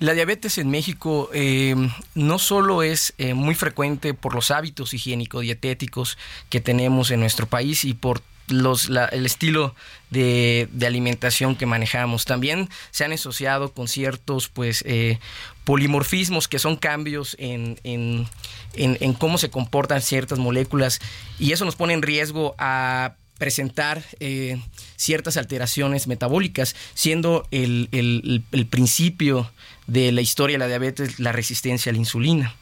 La 0.00 0.14
diabetes 0.14 0.58
en 0.58 0.70
México 0.70 1.28
eh, 1.34 1.74
no 2.14 2.38
solo 2.38 2.82
es 2.82 3.14
eh, 3.18 3.34
muy 3.34 3.54
frecuente 3.54 4.14
por 4.14 4.34
los 4.34 4.50
hábitos 4.50 4.94
higiénico-dietéticos 4.94 6.16
que 6.48 6.60
tenemos 6.60 7.10
en 7.10 7.20
nuestro 7.20 7.46
país 7.46 7.84
y 7.84 7.94
por 7.94 8.22
los, 8.48 8.88
la- 8.88 9.06
el 9.06 9.26
estilo 9.26 9.74
de, 10.10 10.68
de 10.72 10.86
alimentación 10.86 11.56
que 11.56 11.66
manejamos. 11.66 12.24
También 12.24 12.68
se 12.90 13.04
han 13.04 13.12
asociado 13.12 13.72
con 13.72 13.88
ciertos 13.88 14.48
pues 14.48 14.82
eh, 14.86 15.18
polimorfismos 15.64 16.48
que 16.48 16.58
son 16.58 16.76
cambios 16.76 17.36
en, 17.38 17.78
en- 17.84 18.28
en- 18.74 19.12
cómo 19.14 19.38
se 19.38 19.50
comportan 19.50 20.00
ciertas 20.02 20.38
moléculas 20.38 21.00
y 21.38 21.52
eso 21.52 21.64
nos 21.64 21.76
pone 21.76 21.92
en 21.94 22.02
riesgo 22.02 22.54
a 22.58 23.14
presentar 23.38 24.02
eh, 24.18 24.60
ciertas 24.96 25.36
alteraciones 25.36 26.08
metabólicas, 26.08 26.74
siendo 26.94 27.46
el, 27.52 27.88
el, 27.92 28.66
principio 28.66 29.48
de 29.86 30.10
la 30.10 30.20
historia 30.22 30.54
de 30.54 30.58
la 30.58 30.66
diabetes 30.66 31.20
la 31.20 31.30
resistencia 31.30 31.90
a 31.90 31.92
la 31.92 31.98
insulina. 31.98 32.54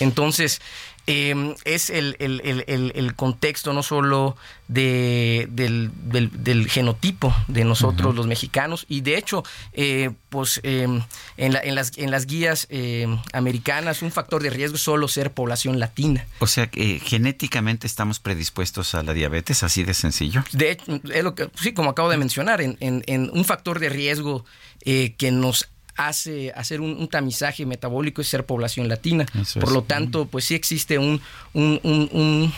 Entonces, 0.00 0.60
Em, 1.10 1.54
es 1.64 1.88
el, 1.88 2.16
el, 2.18 3.14
contexto 3.14 3.72
no 3.72 3.82
solo 3.82 4.36
de, 4.68 5.48
del, 5.50 6.68
genotipo 6.68 7.34
de 7.46 7.64
nosotros 7.64 8.14
los 8.14 8.26
mexicanos 8.26 8.84
y 8.90 9.00
de 9.00 9.16
hecho 9.16 9.42
eh, 9.72 10.10
pues 10.28 10.60
em, 10.64 11.00
en, 11.38 11.56
en, 11.56 11.74
las, 11.74 11.96
en 11.96 12.10
las 12.10 12.26
guías 12.26 12.66
em, 12.68 13.18
americanas 13.32 14.02
un 14.02 14.10
factor 14.10 14.42
de 14.42 14.50
riesgo 14.50 14.76
es 14.76 14.82
solo 14.82 15.08
ser 15.08 15.32
población 15.32 15.80
latina. 15.80 16.26
O 16.40 16.46
sea 16.46 16.66
que 16.66 17.00
genéticamente 17.00 17.86
estamos 17.86 18.20
predispuestos 18.20 18.94
a 18.94 19.02
la 19.02 19.14
diabetes, 19.14 19.62
así 19.62 19.84
de 19.84 19.94
sencillo. 19.94 20.44
De 20.52 20.72
hecho, 20.72 21.00
es 21.10 21.24
lo 21.24 21.34
que, 21.34 21.48
sí, 21.58 21.72
como 21.72 21.88
acabo 21.88 22.10
de 22.10 22.18
mencionar, 22.18 22.60
en, 22.60 22.76
en 22.80 23.30
un 23.32 23.46
factor 23.46 23.78
de 23.78 23.88
riesgo 23.88 24.44
eh, 24.84 25.14
que 25.16 25.32
nos 25.32 25.70
hace 25.98 26.52
hacer 26.52 26.80
un, 26.80 27.08
tamizaje 27.08 27.66
metabólico 27.66 28.22
es 28.22 28.28
ser 28.28 28.46
población 28.46 28.88
latina. 28.88 29.26
Por 29.60 29.72
lo 29.72 29.82
tanto, 29.82 30.26
pues 30.26 30.44
sí 30.46 30.54
existe 30.54 30.98
un, 30.98 31.20
un, 31.52 31.80
un, 31.82 32.52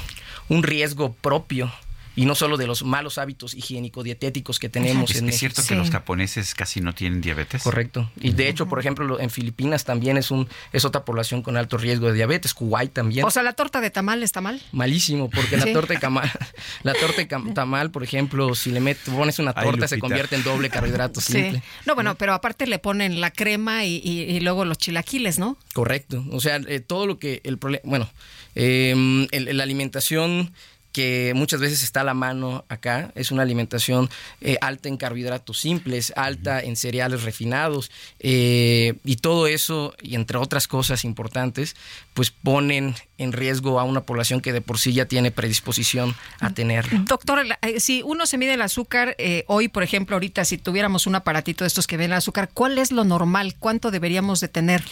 un 0.49 0.63
riesgo 0.63 1.13
propio 1.13 1.73
y 2.21 2.27
no 2.27 2.35
solo 2.35 2.59
de 2.59 2.67
los 2.67 2.83
malos 2.83 3.17
hábitos 3.17 3.55
higiénico-dietéticos 3.55 4.59
que 4.59 4.69
tenemos. 4.69 5.11
Es, 5.11 5.17
en 5.17 5.31
es 5.31 5.39
cierto 5.39 5.63
que 5.67 5.75
los 5.75 5.91
japoneses 5.91 6.55
casi 6.55 6.83
no 6.83 6.95
tienen 6.95 7.23
diabetes. 7.23 7.63
Correcto. 7.63 8.11
Y 8.21 8.33
de 8.33 8.51
hecho, 8.51 8.67
por 8.67 8.79
ejemplo, 8.79 9.19
en 9.19 9.31
Filipinas 9.31 9.87
también 9.87 10.19
es 10.19 10.31
un 10.31 10.47
es 10.75 10.85
otra 10.85 11.07
población 11.07 11.41
con 11.41 11.57
alto 11.57 11.79
riesgo 11.79 12.09
de 12.09 12.13
diabetes. 12.13 12.53
Kuwait 12.53 12.93
también. 12.93 13.25
O 13.25 13.31
sea, 13.31 13.43
la 13.43 13.55
torta 13.55 13.81
de 13.81 13.89
tamal 13.89 14.23
está 14.23 14.43
mal. 14.43 14.61
Malísimo, 14.71 15.31
porque 15.31 15.57
la 15.57 15.73
torta 15.73 15.95
de 15.95 15.99
tamal, 15.99 16.31
la 16.83 16.93
torta 16.93 17.23
de 17.23 17.53
tamal, 17.55 17.91
por 17.91 18.05
ejemplo, 18.05 18.55
si 18.55 18.71
le 18.71 18.81
metes, 18.81 19.15
pones 19.15 19.39
una 19.39 19.55
torta, 19.55 19.89
se 19.89 19.99
convierte 19.99 20.37
en 20.37 20.43
doble 20.43 20.69
carbohidrato 20.69 21.23
simple. 21.23 21.63
No, 21.87 21.95
bueno, 21.95 22.17
pero 22.17 22.35
aparte 22.35 22.67
le 22.67 22.79
ponen 22.79 23.23
la 23.23 23.31
crema 23.31 23.87
y, 23.87 24.39
luego 24.41 24.67
los 24.67 24.77
chilaquiles, 24.77 25.39
¿no? 25.39 25.57
Correcto. 25.73 26.23
O 26.33 26.41
sea, 26.41 26.57
eh, 26.69 26.81
todo 26.81 27.07
lo 27.07 27.19
que 27.19 27.41
el 27.45 27.57
problema, 27.57 27.83
bueno, 27.87 28.11
eh, 28.55 29.27
la 29.33 29.63
alimentación 29.63 30.53
que 30.93 31.33
muchas 31.35 31.61
veces 31.61 31.83
está 31.83 32.01
a 32.01 32.05
la 32.05 32.15
mano 32.15 32.65
acá. 32.69 33.13
Es 33.15 33.31
una 33.31 33.43
alimentación 33.43 34.11
eh, 34.41 34.57
alta 34.61 34.89
en 34.89 34.97
carbohidratos 34.97 35.61
simples, 35.61 36.13
alta 36.17 36.61
en 36.61 36.77
cereales 36.77 37.23
refinados 37.23 37.91
eh, 38.19 38.95
y 39.05 39.17
todo 39.17 39.47
eso, 39.47 39.95
y 40.01 40.15
entre 40.15 40.39
otras 40.39 40.67
cosas 40.67 41.05
importantes, 41.05 41.77
pues 42.15 42.31
ponen 42.31 42.95
en 43.19 43.33
riesgo 43.33 43.79
a 43.79 43.85
una 43.85 44.03
población 44.03 44.41
que 44.41 44.53
de 44.53 44.63
por 44.63 44.79
sí 44.79 44.93
ya 44.93 45.05
tiene 45.05 45.31
predisposición 45.31 46.17
a 46.41 46.51
tenerlo. 46.55 47.01
Doctor, 47.05 47.45
eh, 47.63 47.81
si 47.81 48.03
uno 48.03 48.27
se 48.27 48.39
mide 48.39 48.55
el 48.55 48.63
azúcar, 48.63 49.17
hoy, 49.47 49.69
por 49.69 49.83
ejemplo, 49.83 50.17
ahorita, 50.17 50.45
si 50.45 50.57
tuviéramos 50.57 51.07
un 51.07 51.15
aparatito 51.15 51.65
de 51.65 51.69
estos 51.69 51.87
que 51.87 51.97
ven 51.97 52.11
el 52.11 52.17
azúcar, 52.17 52.51
¿cuál 52.53 52.79
es 52.79 52.93
lo 52.93 53.05
normal? 53.05 53.55
¿Cuánto 53.59 53.91
deberíamos 53.91 54.41
de 54.41 54.49
tener? 54.49 54.83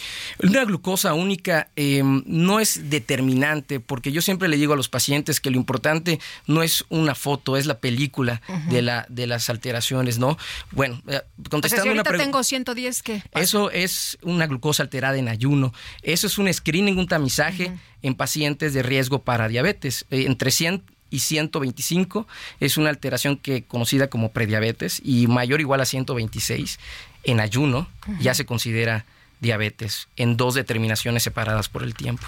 Una 0.41 0.63
glucosa 0.63 1.13
única 1.13 1.69
no 1.75 2.59
es 2.59 2.89
determinante, 2.89 3.79
porque 3.79 4.11
yo 4.11 4.21
siempre 4.21 4.47
le 4.47 4.57
digo 4.57 4.73
a 4.73 4.77
los 4.77 4.89
pacientes 4.89 5.39
que 5.39 5.49
lo 5.49 5.57
importante 5.57 5.88
no 6.47 6.63
es 6.63 6.85
una 6.89 7.15
foto, 7.15 7.57
es 7.57 7.65
la 7.65 7.79
película 7.79 8.41
de, 8.69 8.81
la, 8.81 9.05
de 9.09 9.27
las 9.27 9.49
alteraciones, 9.49 10.19
¿no? 10.19 10.37
Bueno, 10.71 11.01
eh, 11.07 11.21
contestando 11.49 11.65
o 11.65 11.69
sea, 11.69 11.81
si 11.83 12.09
ahorita 12.09 12.17
tengo 12.17 12.43
110, 12.43 13.01
¿qué? 13.03 13.23
Eso 13.33 13.71
es 13.71 14.17
una 14.21 14.47
glucosa 14.47 14.83
alterada 14.83 15.17
en 15.17 15.27
ayuno. 15.27 15.73
Eso 16.01 16.27
es 16.27 16.37
un 16.37 16.51
screening, 16.53 16.97
un 16.97 17.07
tamizaje 17.07 17.71
en 18.01 18.15
pacientes 18.15 18.73
de 18.73 18.83
riesgo 18.83 19.23
para 19.23 19.47
diabetes. 19.47 20.05
Eh, 20.09 20.25
entre 20.25 20.51
100 20.51 20.83
y 21.09 21.19
125 21.19 22.27
es 22.59 22.77
una 22.77 22.89
alteración 22.89 23.37
que 23.37 23.63
conocida 23.63 24.09
como 24.09 24.31
prediabetes 24.31 25.01
y 25.03 25.27
mayor 25.27 25.59
o 25.59 25.61
igual 25.61 25.81
a 25.81 25.85
126 25.85 26.79
en 27.23 27.39
ayuno 27.39 27.87
ya 28.19 28.33
se 28.33 28.45
considera 28.45 29.05
diabetes 29.39 30.09
en 30.15 30.37
dos 30.37 30.53
determinaciones 30.53 31.23
separadas 31.23 31.69
por 31.69 31.83
el 31.83 31.93
tiempo. 31.93 32.25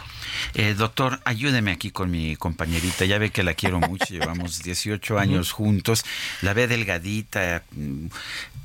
Eh, 0.53 0.73
doctor, 0.77 1.19
ayúdeme 1.25 1.71
aquí 1.71 1.91
con 1.91 2.09
mi 2.09 2.35
compañerita. 2.35 3.05
Ya 3.05 3.17
ve 3.17 3.31
que 3.31 3.43
la 3.43 3.53
quiero 3.53 3.79
mucho, 3.79 4.05
llevamos 4.09 4.63
18 4.63 5.19
años 5.19 5.51
juntos. 5.51 6.03
La 6.41 6.53
ve 6.53 6.67
delgadita, 6.67 7.63
mm, 7.71 8.07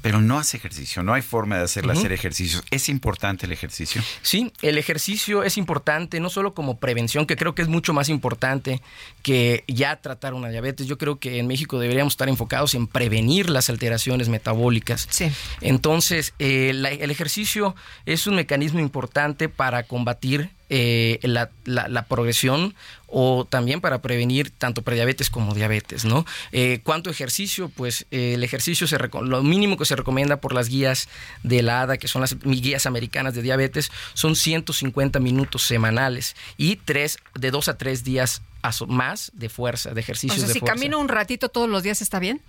pero 0.03 0.21
no 0.21 0.39
hace 0.39 0.57
ejercicio. 0.57 1.03
No 1.03 1.15
hay 1.15 1.23
forma 1.23 1.59
de 1.59 1.65
hacerla 1.65 1.95
hacer 1.95 2.13
ejercicios. 2.13 2.63
¿Es 2.71 2.89
importante 2.89 3.47
el 3.47 3.53
ejercicio? 3.53 4.03
Sí, 4.23 4.53
el 4.63 4.79
ejercicio 4.79 5.43
es 5.43 5.57
importante, 5.57 6.21
no 6.21 6.31
solo 6.31 6.55
como 6.55 6.79
prevención, 6.79 7.27
que 7.27 7.37
creo 7.37 7.55
que 7.55 7.63
es 7.63 7.69
mucho 7.69 7.93
más 7.93 8.09
importante 8.09 8.81
que 9.23 9.65
ya 9.67 9.97
tratar 9.97 10.35
una 10.35 10.49
diabetes. 10.49 10.87
Yo 10.87 10.99
creo 10.99 11.19
que 11.19 11.39
en 11.39 11.49
México 11.49 11.81
deberíamos 11.81 12.13
estar 12.13 12.29
enfocados 12.29 12.75
en 12.75 12.87
prevenir 12.87 13.51
las 13.51 13.69
alteraciones 13.69 14.29
metabólicas. 14.29 15.09
Sí. 15.11 15.31
Entonces, 15.61 16.35
eh, 16.39 16.71
el 16.71 17.11
ejercicio 17.11 17.75
es 18.05 18.29
un 18.29 18.36
mecanismo 18.37 18.81
importante 18.81 19.49
para 19.49 19.83
combatir 19.83 20.51
eh, 20.69 21.21
la, 21.23 22.03
progresión 22.09 22.75
o 23.07 23.47
también 23.49 23.81
para 23.81 24.03
prevenir 24.03 24.51
tanto 24.51 24.83
prediabetes 24.83 25.31
como 25.31 25.55
diabetes, 25.55 26.05
¿no? 26.05 26.27
Eh, 26.51 26.81
¿Cuánto 26.83 27.09
ejercicio? 27.09 27.69
Pues 27.69 28.07
eh, 28.11 28.35
el 28.35 28.43
ejercicio, 28.43 28.87
se 28.87 28.99
lo 28.99 29.43
mínimo 29.43 29.77
que 29.77 29.85
se 29.85 29.95
recomienda 29.95 30.39
por 30.39 30.55
las 30.55 30.69
guías 30.69 31.09
de 31.45 31.63
la 31.63 31.83
ADA, 31.83 31.99
que 31.99 32.09
son 32.09 32.21
las 32.21 32.37
guías 32.41 32.87
americanas 32.87 33.35
de 33.35 33.43
diabetes, 33.43 33.91
son 34.15 34.35
150 34.35 35.21
minutos 35.21 35.63
semanales 35.63 36.35
y 36.57 36.77
tres, 36.77 37.19
de 37.35 37.51
dos 37.51 37.69
a 37.69 37.79
tres 37.79 38.03
días 38.03 38.43
más 38.89 39.31
de 39.35 39.49
fuerza, 39.49 39.93
de 39.95 40.01
ejercicio. 40.01 40.45
O 40.45 40.49
si 40.49 40.61
camino 40.61 40.99
un 40.99 41.09
ratito 41.09 41.49
todos 41.49 41.69
los 41.69 41.83
días, 41.83 42.03
¿está 42.03 42.19
bien? 42.19 42.43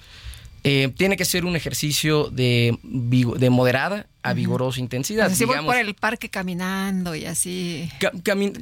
Eh, 0.70 0.90
tiene 0.98 1.16
que 1.16 1.24
ser 1.24 1.46
un 1.46 1.56
ejercicio 1.56 2.30
de, 2.30 2.78
de 2.84 3.50
moderada 3.50 4.06
a 4.22 4.34
vigorosa 4.34 4.82
intensidad. 4.82 5.32
si 5.34 5.46
voy 5.46 5.64
por 5.64 5.78
el 5.78 5.94
parque 5.96 6.28
caminando 6.28 7.16
y 7.16 7.24
así. 7.24 7.90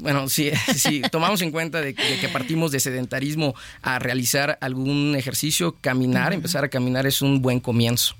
bueno, 0.01 0.29
si, 0.29 0.51
tomamos 1.11 1.41
en 1.41 1.49
cuenta 1.49 1.81
de, 1.81 1.95
que 1.95 2.29
partimos 2.31 2.71
de 2.71 2.79
sedentarismo 2.79 3.55
a 3.81 3.97
realizar 3.97 4.59
algún 4.61 5.15
ejercicio, 5.17 5.75
caminar, 5.81 6.33
empezar 6.33 6.63
a 6.63 6.69
caminar 6.69 7.07
es 7.07 7.23
un 7.23 7.41
buen 7.41 7.59
comienzo. 7.59 8.15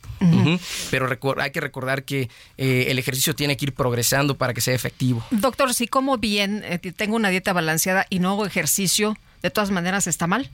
Pero 0.90 1.08
hay 1.40 1.52
que 1.52 1.62
recordar 1.62 2.04
que 2.04 2.30
eh, 2.58 2.88
el 2.90 2.98
ejercicio 2.98 3.36
tiene 3.36 3.56
que 3.56 3.66
ir 3.66 3.74
progresando 3.74 4.36
para 4.36 4.56
que 4.56 4.62
sea 4.62 4.74
efectivo. 4.74 5.24
Doctor, 5.30 5.76
si 5.76 5.88
como 5.88 6.18
bien, 6.18 6.64
eh, 6.66 6.80
tengo 6.80 7.16
una 7.16 7.30
dieta 7.30 7.54
balanceada 7.54 8.08
y 8.10 8.18
no 8.18 8.32
hago 8.32 8.48
ejercicio, 8.48 9.16
¿de 9.44 9.52
todas 9.52 9.70
maneras 9.70 10.08
está 10.08 10.26
mal? 10.26 10.50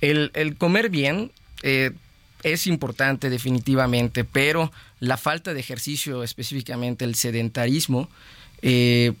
El, 0.00 0.30
el 0.32 0.56
comer 0.56 0.88
bien 0.88 1.30
es 2.42 2.66
importante 2.66 3.30
definitivamente, 3.30 4.24
pero 4.24 4.72
la 5.00 5.16
falta 5.16 5.54
de 5.54 5.60
ejercicio, 5.60 6.22
específicamente 6.22 7.04
el 7.04 7.14
sedentarismo, 7.14 8.08
eh, 8.62 9.12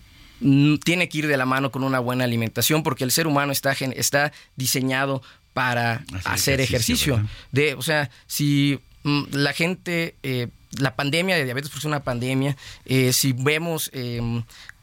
tiene 0.84 1.08
que 1.08 1.18
ir 1.18 1.26
de 1.28 1.36
la 1.36 1.46
mano 1.46 1.70
con 1.70 1.84
una 1.84 2.00
buena 2.00 2.24
alimentación 2.24 2.82
porque 2.82 3.04
el 3.04 3.12
ser 3.12 3.26
humano 3.26 3.52
está, 3.52 3.72
está 3.72 4.32
diseñado 4.56 5.22
para 5.52 6.04
hacer, 6.24 6.60
ejercicio. 6.60 7.24
de, 7.52 7.74
o 7.74 7.82
sea, 7.82 8.10
si 8.26 8.80
mm, 9.04 9.22
la 9.32 9.52
gente... 9.52 10.16
Eh, 10.22 10.48
la 10.78 10.96
pandemia 10.96 11.36
de 11.36 11.44
diabetes, 11.44 11.70
pues 11.70 11.80
es 11.80 11.84
una 11.84 12.02
pandemia. 12.02 12.56
Eh, 12.86 13.12
si 13.12 13.34
vemos 13.34 13.90
em, 13.92 14.42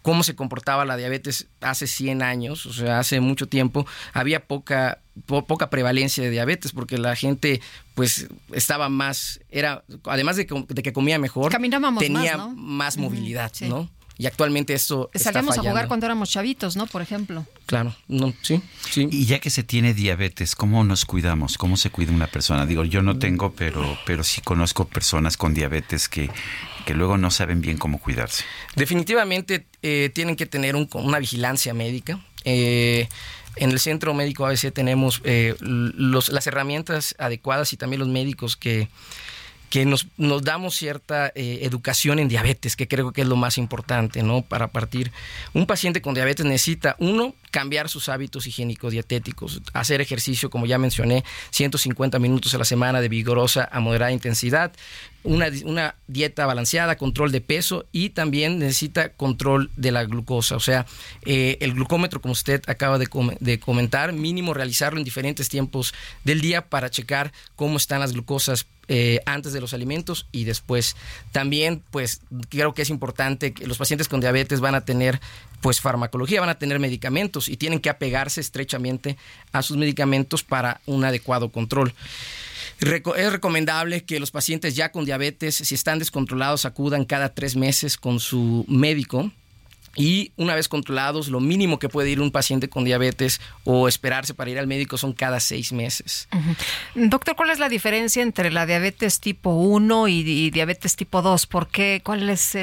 cómo 0.09 0.23
se 0.23 0.33
comportaba 0.33 0.85
la 0.85 0.97
diabetes 0.97 1.45
hace 1.61 1.85
100 1.85 2.23
años, 2.23 2.65
o 2.65 2.73
sea, 2.73 2.97
hace 2.97 3.19
mucho 3.19 3.47
tiempo, 3.47 3.85
había 4.11 4.43
poca 4.47 5.01
poca 5.27 5.69
prevalencia 5.69 6.23
de 6.23 6.31
diabetes 6.31 6.71
porque 6.71 6.97
la 6.97 7.15
gente 7.15 7.61
pues 7.93 8.27
estaba 8.53 8.89
más 8.89 9.39
era 9.51 9.83
además 10.05 10.37
de 10.37 10.47
que, 10.47 10.93
comía 10.93 11.19
mejor 11.19 11.51
tenía 11.51 12.37
más, 12.55 12.97
movilidad 12.97 13.51
no 13.67 13.87
y 14.17 14.25
actualmente 14.25 14.73
eso 14.73 15.11
salíamos 15.13 15.57
a 15.57 15.61
jugar 15.61 15.87
cuando 15.89 16.05
éramos 16.05 16.29
chavitos 16.29 16.77
no 16.77 16.87
por 16.87 17.01
ejemplo. 17.01 17.45
Claro 17.65 17.93
no 18.07 18.33
sí 18.41 18.61
sí. 18.89 19.09
Y 19.11 19.25
ya 19.25 19.39
que 19.39 19.49
se 19.49 19.63
tiene 19.63 19.93
diabetes 19.93 20.55
cómo 20.55 20.85
nos 20.85 21.03
cuidamos 21.03 21.57
cómo 21.57 21.75
se 21.75 21.89
cuida 21.89 22.13
una 22.13 22.27
persona 22.27 22.65
digo 22.65 22.85
yo 22.85 23.01
no 23.01 23.19
tengo 23.19 23.51
pero 23.51 23.99
pero 24.05 24.23
sí 24.23 24.39
conozco 24.41 24.85
personas 24.85 25.35
con 25.35 25.53
diabetes 25.53 26.07
que 26.07 26.29
luego 26.93 27.17
no 27.17 27.31
saben 27.31 27.61
bien 27.61 27.77
cómo 27.77 27.99
cuidarse. 27.99 28.43
Definitivamente 28.75 29.65
eh, 29.81 30.11
tienen 30.13 30.35
que 30.35 30.45
tener 30.45 30.75
una 30.75 31.19
vigilancia 31.19 31.73
médica. 31.73 32.19
Eh, 32.45 33.07
en 33.55 33.71
el 33.71 33.79
centro 33.79 34.13
médico 34.13 34.45
ABC 34.45 34.71
tenemos 34.71 35.21
eh, 35.25 35.55
las 35.59 36.47
herramientas 36.47 37.15
adecuadas 37.19 37.73
y 37.73 37.77
también 37.77 37.99
los 37.99 38.07
médicos 38.07 38.55
que, 38.55 38.87
que 39.69 39.85
nos, 39.85 40.07
nos 40.17 40.43
damos 40.43 40.75
cierta 40.75 41.31
eh, 41.35 41.59
educación 41.61 42.19
en 42.19 42.27
diabetes, 42.27 42.75
que 42.75 42.87
creo 42.87 43.11
que 43.11 43.21
es 43.21 43.27
lo 43.27 43.35
más 43.35 43.57
importante, 43.57 44.23
¿no? 44.23 44.41
Para 44.41 44.67
partir. 44.67 45.11
Un 45.53 45.65
paciente 45.65 46.01
con 46.01 46.13
diabetes 46.13 46.45
necesita, 46.45 46.95
uno, 46.99 47.35
cambiar 47.51 47.89
sus 47.89 48.09
hábitos 48.09 48.47
higiénico-dietéticos, 48.47 49.61
hacer 49.73 50.01
ejercicio, 50.01 50.49
como 50.49 50.65
ya 50.65 50.77
mencioné, 50.77 51.23
150 51.51 52.19
minutos 52.19 52.53
a 52.53 52.57
la 52.57 52.65
semana 52.65 53.01
de 53.01 53.09
vigorosa 53.09 53.67
a 53.71 53.79
moderada 53.79 54.11
intensidad, 54.11 54.71
una, 55.23 55.47
una, 55.65 55.95
dieta 56.07 56.45
balanceada, 56.45 56.95
control 56.95 57.31
de 57.31 57.41
peso 57.41 57.85
y 57.91 58.11
también 58.11 58.57
necesita 58.57 59.09
control 59.09 59.69
de 59.75 59.91
la 59.91 60.05
glucosa. 60.05 60.55
O 60.55 60.59
sea, 60.59 60.85
eh, 61.25 61.57
el 61.61 61.73
glucómetro, 61.73 62.21
como 62.21 62.31
usted 62.31 62.61
acaba 62.67 62.97
de, 62.97 63.07
de, 63.39 63.59
comentar, 63.59 64.13
mínimo 64.13 64.53
realizarlo 64.53 64.97
en 64.97 65.03
diferentes 65.03 65.49
tiempos 65.49 65.93
del 66.23 66.41
día 66.41 66.67
para 66.67 66.89
checar 66.89 67.33
cómo 67.55 67.77
están 67.77 67.99
las 67.99 68.13
glucosas 68.13 68.65
eh, 68.91 69.19
antes 69.25 69.53
de 69.53 69.61
los 69.61 69.73
alimentos 69.73 70.27
y 70.31 70.43
después. 70.43 70.95
También, 71.31 71.83
pues, 71.91 72.21
creo 72.49 72.73
que 72.73 72.81
es 72.81 72.89
importante 72.89 73.53
que 73.53 73.67
los 73.67 73.77
pacientes 73.77 74.09
con 74.09 74.19
diabetes 74.19 74.59
van 74.59 74.75
a 74.75 74.83
tener 74.83 75.21
pues 75.61 75.79
farmacología, 75.79 76.39
van 76.39 76.49
a 76.49 76.57
tener 76.57 76.79
medicamentos 76.79 77.49
y 77.49 77.57
tienen 77.57 77.81
que 77.81 77.89
apegarse 77.89 78.41
estrechamente 78.41 79.17
a 79.51 79.61
sus 79.61 79.77
medicamentos 79.77 80.43
para 80.43 80.81
un 80.85 81.05
adecuado 81.05 81.49
control. 81.49 81.93
Es 82.79 83.31
recomendable 83.31 84.05
que 84.05 84.19
los 84.19 84.31
pacientes 84.31 84.75
ya 84.75 84.91
con 84.91 85.05
diabetes, 85.05 85.55
si 85.55 85.75
están 85.75 85.99
descontrolados, 85.99 86.65
acudan 86.65 87.05
cada 87.05 87.29
tres 87.33 87.55
meses 87.55 87.97
con 87.97 88.19
su 88.19 88.65
médico 88.67 89.31
y 89.95 90.31
una 90.35 90.55
vez 90.55 90.67
controlados, 90.67 91.29
lo 91.29 91.39
mínimo 91.39 91.79
que 91.79 91.89
puede 91.89 92.09
ir 92.09 92.19
un 92.19 92.31
paciente 92.31 92.69
con 92.69 92.83
diabetes 92.83 93.41
o 93.63 93.87
esperarse 93.87 94.33
para 94.33 94.49
ir 94.49 94.59
al 94.59 94.67
médico 94.67 94.97
son 94.97 95.13
cada 95.13 95.39
seis 95.39 95.71
meses. 95.71 96.27
Doctor, 96.95 97.35
¿cuál 97.35 97.49
es 97.49 97.59
la 97.59 97.69
diferencia 97.69 98.23
entre 98.23 98.51
la 98.51 98.65
diabetes 98.65 99.19
tipo 99.19 99.51
1 99.51 100.07
y, 100.07 100.49
diabetes 100.51 100.95
tipo 100.95 101.21
2? 101.21 101.47
¿Por 101.47 101.67
qué? 101.67 102.01
¿Cuál 102.03 102.29
es 102.29 102.57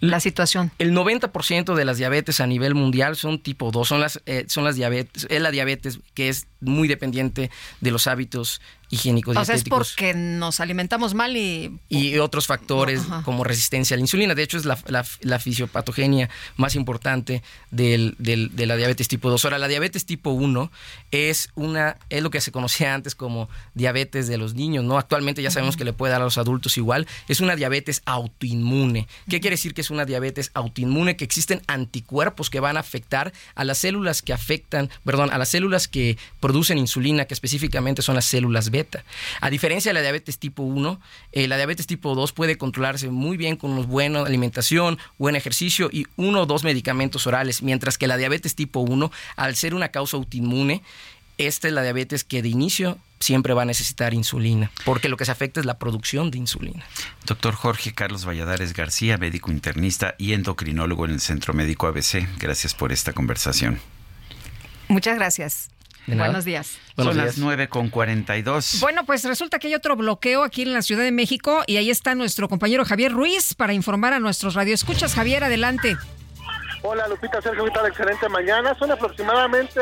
la 0.00 0.20
situación? 0.20 0.70
El 0.78 0.92
90% 0.92 1.74
de 1.74 1.84
las 1.84 1.98
diabetes 1.98 2.40
a 2.40 2.46
nivel 2.46 2.74
mundial 2.74 3.16
son 3.16 3.40
tipo 3.40 3.70
2, 3.70 3.86
son 3.86 4.00
las, 4.00 4.20
eh, 4.26 4.44
son 4.48 4.64
las 4.64 4.76
diabetes, 4.76 5.26
es 5.30 5.40
la 5.40 5.50
diabetes 5.50 6.00
que 6.14 6.28
es 6.28 6.46
muy 6.60 6.88
dependiente 6.88 7.50
de 7.80 7.90
los 7.90 8.06
hábitos 8.06 8.60
higiénicos 8.90 9.36
o 9.36 9.44
sea, 9.44 9.54
es 9.54 9.64
porque 9.64 10.14
nos 10.14 10.60
alimentamos 10.60 11.14
mal 11.14 11.36
y... 11.36 11.78
Y 11.88 12.18
otros 12.18 12.46
factores 12.46 13.02
como 13.24 13.44
resistencia 13.44 13.94
a 13.94 13.96
la 13.96 14.02
insulina. 14.02 14.34
De 14.34 14.42
hecho, 14.42 14.58
es 14.58 14.64
la, 14.64 14.78
la, 14.86 15.38
fisiopatogenia 15.38 16.28
más 16.56 16.74
importante 16.74 17.42
del, 17.70 18.16
de 18.18 18.66
la 18.66 18.76
diabetes 18.76 19.08
tipo 19.08 19.30
2. 19.30 19.44
Ahora, 19.44 19.58
la 19.58 19.68
diabetes 19.68 20.06
tipo 20.06 20.30
1 20.30 20.70
es, 21.12 21.50
una, 21.54 21.96
es 22.10 22.22
lo 22.22 22.30
que 22.30 22.40
se 22.40 22.52
conocía 22.52 22.94
antes 22.94 23.14
como 23.14 23.48
diabetes 23.74 24.26
de 24.26 24.38
los 24.38 24.54
niños, 24.54 24.84
¿no? 24.84 24.98
Actualmente 24.98 25.42
ya 25.42 25.50
sabemos 25.50 25.76
que 25.76 25.84
le 25.84 25.92
puede 25.92 26.12
dar 26.12 26.20
a 26.20 26.24
los 26.24 26.38
adultos 26.38 26.76
igual. 26.76 27.06
Es 27.28 27.40
una 27.40 27.56
diabetes 27.56 28.02
autoinmune. 28.06 29.06
¿Qué 29.28 29.40
quiere 29.40 29.54
decir 29.54 29.72
que 29.72 29.80
es 29.80 29.90
una 29.90 30.04
diabetes 30.04 30.50
autoinmune? 30.54 31.16
Que 31.16 31.24
existen 31.24 31.62
anticuerpos 31.68 32.50
que 32.50 32.60
van 32.60 32.76
a 32.76 32.80
afectar 32.80 33.32
a 33.54 33.64
las 33.64 33.78
células 33.78 34.22
que 34.22 34.32
afectan, 34.32 34.90
perdón, 35.04 35.30
a 35.32 35.38
las 35.38 35.48
células 35.48 35.88
que 35.88 36.18
producen 36.40 36.78
insulina, 36.78 37.26
que 37.26 37.34
específicamente 37.34 38.02
son 38.02 38.16
las 38.16 38.24
células 38.24 38.70
A 39.40 39.50
diferencia 39.50 39.90
de 39.90 39.94
la 39.94 40.02
diabetes 40.02 40.38
tipo 40.38 40.62
1, 40.62 41.00
eh, 41.32 41.48
la 41.48 41.56
diabetes 41.56 41.86
tipo 41.86 42.14
2 42.14 42.32
puede 42.32 42.58
controlarse 42.58 43.08
muy 43.10 43.36
bien 43.36 43.56
con 43.56 43.72
una 43.72 43.86
buena 43.86 44.20
alimentación, 44.20 44.98
buen 45.18 45.36
ejercicio 45.36 45.88
y 45.92 46.06
uno 46.16 46.42
o 46.42 46.46
dos 46.46 46.64
medicamentos 46.64 47.26
orales, 47.26 47.62
mientras 47.62 47.98
que 47.98 48.06
la 48.06 48.16
diabetes 48.16 48.54
tipo 48.54 48.80
1, 48.80 49.10
al 49.36 49.56
ser 49.56 49.74
una 49.74 49.88
causa 49.88 50.16
autoinmune, 50.16 50.82
esta 51.38 51.68
es 51.68 51.74
la 51.74 51.82
diabetes 51.82 52.24
que 52.24 52.42
de 52.42 52.48
inicio 52.50 52.98
siempre 53.18 53.54
va 53.54 53.62
a 53.62 53.64
necesitar 53.64 54.14
insulina, 54.14 54.70
porque 54.84 55.08
lo 55.08 55.16
que 55.16 55.24
se 55.24 55.30
afecta 55.30 55.60
es 55.60 55.66
la 55.66 55.78
producción 55.78 56.30
de 56.30 56.38
insulina. 56.38 56.84
Doctor 57.26 57.54
Jorge 57.54 57.92
Carlos 57.92 58.26
Valladares 58.26 58.72
García, 58.72 59.18
médico 59.18 59.50
internista 59.50 60.14
y 60.18 60.32
endocrinólogo 60.32 61.04
en 61.04 61.12
el 61.12 61.20
Centro 61.20 61.54
Médico 61.54 61.86
ABC, 61.86 62.26
gracias 62.38 62.74
por 62.74 62.92
esta 62.92 63.12
conversación. 63.12 63.78
Muchas 64.88 65.16
gracias. 65.16 65.70
Buenos 66.06 66.44
días. 66.44 66.78
Son 66.96 67.16
las 67.16 67.38
9 67.38 67.68
con 67.68 67.90
42. 67.90 68.78
Bueno, 68.80 69.04
pues 69.04 69.24
resulta 69.24 69.58
que 69.58 69.68
hay 69.68 69.74
otro 69.74 69.96
bloqueo 69.96 70.42
aquí 70.42 70.62
en 70.62 70.72
la 70.72 70.82
Ciudad 70.82 71.02
de 71.02 71.12
México 71.12 71.62
y 71.66 71.76
ahí 71.76 71.90
está 71.90 72.14
nuestro 72.14 72.48
compañero 72.48 72.84
Javier 72.84 73.12
Ruiz 73.12 73.54
para 73.54 73.72
informar 73.72 74.12
a 74.12 74.18
nuestros 74.18 74.54
radioescuchas. 74.54 75.14
Javier, 75.14 75.44
adelante. 75.44 75.96
Hola 76.82 77.06
Lupita, 77.08 77.42
Sergio, 77.42 77.64
¿qué 77.66 77.70
tal? 77.72 77.86
Excelente 77.86 78.28
mañana. 78.28 78.74
Son 78.78 78.90
aproximadamente 78.90 79.80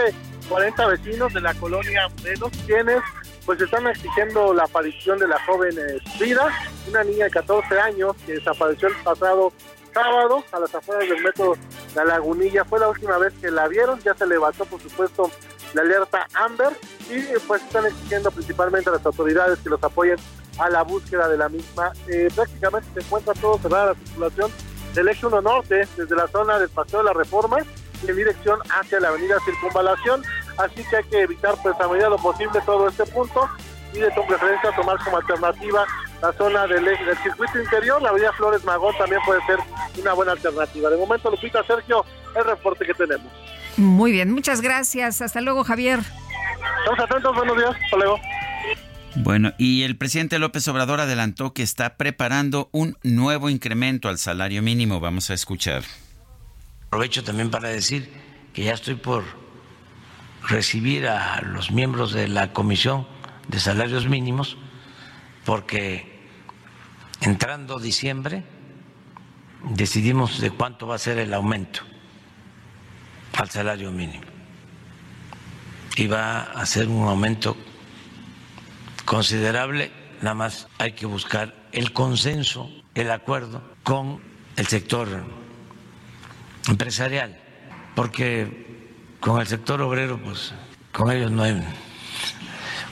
40 0.48 0.86
vecinos 0.88 1.32
de 1.32 1.40
la 1.40 1.55
colonia 1.55 2.08
Morelos 2.18 2.50
quienes 2.66 2.98
pues 3.47 3.60
están 3.60 3.86
exigiendo 3.86 4.52
la 4.52 4.64
aparición 4.64 5.18
de 5.18 5.26
la 5.26 5.42
joven 5.47 5.74
Frida, 6.18 6.48
una 6.86 7.02
niña 7.02 7.24
de 7.26 7.30
14 7.30 7.80
años 7.80 8.14
que 8.26 8.34
desapareció 8.34 8.88
el 8.88 8.94
pasado 8.97 9.52
sábado 9.94 10.44
a 10.52 10.60
las 10.60 10.74
afueras 10.74 11.08
del 11.08 11.22
metro 11.22 11.56
La 11.94 12.05
Lagunilla. 12.05 12.64
Fue 12.64 12.78
la 12.78 12.88
última 12.88 13.16
vez 13.16 13.32
que 13.40 13.50
la 13.50 13.66
vieron, 13.68 13.98
ya 14.00 14.14
se 14.14 14.26
levantó 14.26 14.66
por 14.66 14.82
supuesto 14.82 15.30
la 15.74 15.82
alerta 15.82 16.26
Amber 16.34 16.72
y 17.10 17.38
pues 17.47 17.62
están 17.62 17.86
exigiendo 17.86 18.30
principalmente 18.30 18.90
a 18.90 18.94
las 18.94 19.06
autoridades 19.06 19.58
que 19.60 19.70
los 19.70 19.82
apoyen 19.82 20.16
a 20.58 20.70
la 20.70 20.82
búsqueda 20.82 21.28
de 21.28 21.36
la 21.36 21.48
misma. 21.48 21.92
Eh, 22.08 22.28
prácticamente 22.34 22.88
se 22.94 23.00
encuentra 23.00 23.34
todo 23.34 23.58
cerrada 23.58 23.86
la 23.86 23.94
circulación 23.94 24.52
del 24.94 25.08
eje 25.08 25.26
1 25.26 25.40
norte 25.42 25.86
desde 25.97 26.16
la 26.16 26.26
zona 26.28 26.58
del 26.58 26.68
Paseo 26.68 27.00
de 27.00 27.05
la 27.05 27.12
Reforma 27.12 27.58
en 28.06 28.16
dirección 28.16 28.58
hacia 28.70 29.00
la 29.00 29.08
avenida 29.08 29.38
Circunvalación, 29.44 30.22
así 30.56 30.84
que 30.88 30.97
hay 30.97 31.05
que 31.05 31.20
evitar 31.22 31.56
pues 31.62 31.74
a 31.80 31.88
medida 31.88 32.08
lo 32.08 32.18
posible 32.18 32.60
todo 32.64 32.88
este 32.88 33.05
punto 33.06 33.48
y 33.92 33.98
de 33.98 34.10
tu 34.12 34.24
preferencia 34.26 34.70
tomar 34.76 34.98
como 35.02 35.16
alternativa 35.16 35.84
la 36.22 36.32
zona 36.32 36.66
del, 36.66 36.84
del 36.84 37.18
circuito 37.22 37.58
interior, 37.58 38.00
la 38.02 38.10
avenida 38.10 38.32
Flores 38.32 38.64
Magón 38.64 38.97
también 38.98 39.20
puede 39.24 39.44
ser 39.47 39.58
una 39.98 40.12
buena 40.12 40.32
alternativa. 40.32 40.90
De 40.90 40.97
momento, 40.97 41.30
Lupita, 41.30 41.62
Sergio, 41.64 42.05
el 42.34 42.44
reporte 42.44 42.84
que 42.84 42.94
tenemos. 42.94 43.32
Muy 43.78 44.10
bien, 44.10 44.32
muchas 44.32 44.60
gracias. 44.60 45.23
Hasta 45.23 45.40
luego, 45.40 45.62
Javier. 45.62 46.00
Estamos 46.81 46.98
atentos, 46.98 47.36
buenos 47.36 47.57
días. 47.57 47.70
Hasta 47.84 47.97
luego. 47.97 48.20
Bueno, 49.15 49.52
y 49.57 49.84
el 49.84 49.97
presidente 49.97 50.40
López 50.40 50.66
Obrador 50.66 51.00
adelantó 51.00 51.55
que 51.55 51.62
está 51.62 51.97
preparando 51.97 52.68
un 52.73 52.98
nuevo 53.05 53.48
incremento 53.48 54.08
al 54.08 54.18
salario 54.18 54.62
mínimo. 54.62 54.98
Vamos 54.98 55.31
a 55.31 55.34
escuchar. 55.34 55.84
Aprovecho 56.89 57.23
también 57.23 57.50
para 57.50 57.68
decir 57.68 58.12
que 58.52 58.65
ya 58.65 58.73
estoy 58.74 58.97
por 58.97 59.23
recibir 60.48 61.07
a 61.07 61.40
los 61.42 61.70
miembros 61.70 62.12
de 62.12 62.26
la 62.26 62.52
Comisión 62.52 63.07
de 63.47 63.60
Salarios 63.60 64.08
Mínimos, 64.08 64.57
porque 65.44 66.18
entrando 67.20 67.78
diciembre 67.78 68.42
decidimos 69.70 70.40
de 70.40 70.50
cuánto 70.50 70.89
va 70.89 70.97
a 70.97 70.98
ser 70.98 71.18
el 71.18 71.32
aumento 71.32 71.82
al 73.39 73.50
salario 73.50 73.92
mínimo. 73.92 74.25
Y 75.97 76.07
va 76.08 76.42
a 76.42 76.67
ser 76.67 76.89
un 76.89 77.07
aumento 77.07 77.57
considerable, 79.05 79.91
nada 80.20 80.34
más 80.34 80.68
hay 80.78 80.92
que 80.92 81.07
buscar 81.07 81.55
el 81.73 81.92
consenso, 81.92 82.68
el 82.94 83.10
acuerdo 83.10 83.62
con 83.84 84.20
el 84.57 84.67
sector 84.67 85.08
empresarial, 86.68 87.39
porque 87.94 89.17
con 89.20 89.41
el 89.41 89.47
sector 89.47 89.81
obrero, 89.83 90.20
pues 90.20 90.52
con 90.92 91.10
ellos 91.12 91.31
no 91.31 91.44
hay 91.44 91.62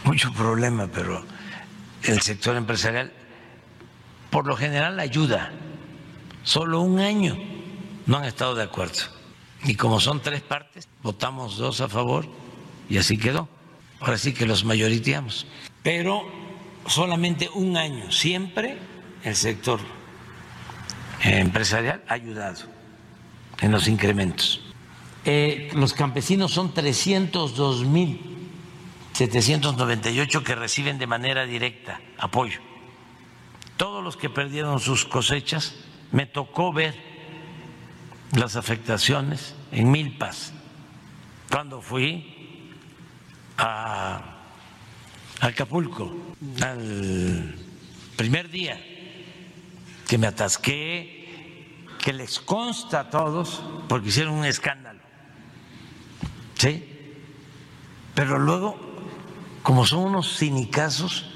mucho 0.04 0.32
problema, 0.32 0.86
pero 0.86 1.24
el 2.04 2.22
sector 2.22 2.56
empresarial 2.56 3.12
por 4.30 4.46
lo 4.46 4.56
general 4.56 5.00
ayuda. 5.00 5.50
Solo 6.44 6.80
un 6.80 7.00
año 7.00 7.36
no 8.06 8.18
han 8.18 8.24
estado 8.24 8.54
de 8.54 8.62
acuerdo. 8.62 9.15
Y 9.66 9.74
como 9.74 9.98
son 9.98 10.20
tres 10.20 10.42
partes, 10.42 10.88
votamos 11.02 11.56
dos 11.56 11.80
a 11.80 11.88
favor 11.88 12.26
y 12.88 12.98
así 12.98 13.18
quedó. 13.18 13.48
Ahora 14.00 14.16
sí 14.16 14.32
que 14.32 14.46
los 14.46 14.64
mayoriteamos. 14.64 15.46
Pero 15.82 16.22
solamente 16.86 17.48
un 17.52 17.76
año, 17.76 18.12
siempre 18.12 18.78
el 19.24 19.34
sector 19.34 19.80
empresarial 21.22 22.04
ha 22.08 22.14
ayudado 22.14 22.62
en 23.60 23.72
los 23.72 23.88
incrementos. 23.88 24.60
Eh, 25.24 25.70
los 25.74 25.92
campesinos 25.92 26.52
son 26.52 26.72
302 26.72 27.84
mil 27.84 28.20
798 29.14 30.44
que 30.44 30.54
reciben 30.54 30.98
de 30.98 31.08
manera 31.08 31.44
directa 31.44 32.00
apoyo. 32.18 32.60
Todos 33.76 34.04
los 34.04 34.16
que 34.16 34.30
perdieron 34.30 34.78
sus 34.78 35.04
cosechas, 35.04 35.74
me 36.12 36.26
tocó 36.26 36.72
ver 36.72 36.94
las 38.32 38.54
afectaciones 38.54 39.55
en 39.72 39.90
Milpas, 39.90 40.52
cuando 41.50 41.80
fui 41.80 42.72
a 43.58 44.20
Acapulco, 45.40 46.14
al 46.62 47.54
primer 48.16 48.50
día 48.50 48.80
que 50.06 50.18
me 50.18 50.26
atasqué, 50.26 51.56
que 52.00 52.12
les 52.12 52.38
consta 52.38 53.00
a 53.00 53.10
todos, 53.10 53.62
porque 53.88 54.08
hicieron 54.08 54.34
un 54.34 54.44
escándalo. 54.44 55.00
¿Sí? 56.54 56.88
Pero 58.14 58.38
luego, 58.38 58.78
como 59.62 59.84
son 59.84 60.04
unos 60.04 60.38
cinicazos, 60.38 61.26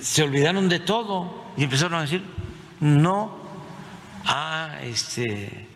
se 0.00 0.22
olvidaron 0.22 0.68
de 0.68 0.80
todo 0.80 1.44
y 1.56 1.64
empezaron 1.64 1.98
a 1.98 2.02
decir, 2.02 2.22
no 2.80 3.36
ha 4.24 4.78
este, 4.82 5.67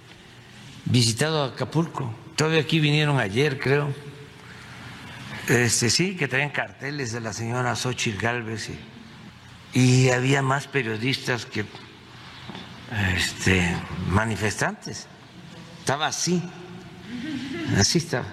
visitado 0.84 1.44
Acapulco. 1.44 2.14
Todavía 2.36 2.60
aquí 2.60 2.80
vinieron 2.80 3.18
ayer, 3.18 3.58
creo. 3.58 3.94
Este, 5.48 5.90
sí, 5.90 6.16
que 6.16 6.28
traían 6.28 6.50
carteles 6.50 7.12
de 7.12 7.20
la 7.20 7.32
señora 7.32 7.74
Xochitl 7.74 8.18
Galvez 8.20 8.70
y, 9.74 9.80
y 9.80 10.10
había 10.10 10.40
más 10.42 10.66
periodistas 10.66 11.46
que 11.46 11.64
este, 13.16 13.74
manifestantes. 14.08 15.08
Estaba 15.80 16.06
así, 16.06 16.42
así 17.76 17.98
estaba. 17.98 18.26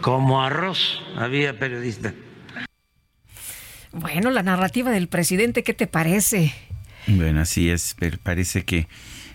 Como 0.00 0.42
arroz 0.42 1.00
había 1.16 1.58
periodistas. 1.58 2.14
Bueno, 3.92 4.30
la 4.30 4.42
narrativa 4.42 4.90
del 4.90 5.08
presidente, 5.08 5.62
¿qué 5.62 5.72
te 5.72 5.86
parece? 5.86 6.52
Bueno, 7.06 7.40
así 7.40 7.70
es, 7.70 7.94
pero 7.98 8.18
parece 8.18 8.64
que 8.64 8.88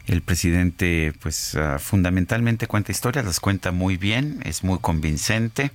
el 0.07 0.21
presidente, 0.21 1.13
pues 1.21 1.53
uh, 1.55 1.79
fundamentalmente 1.79 2.67
cuenta 2.67 2.91
historias, 2.91 3.25
las 3.25 3.39
cuenta 3.39 3.71
muy 3.71 3.97
bien, 3.97 4.41
es 4.45 4.63
muy 4.63 4.79
convincente 4.79 5.71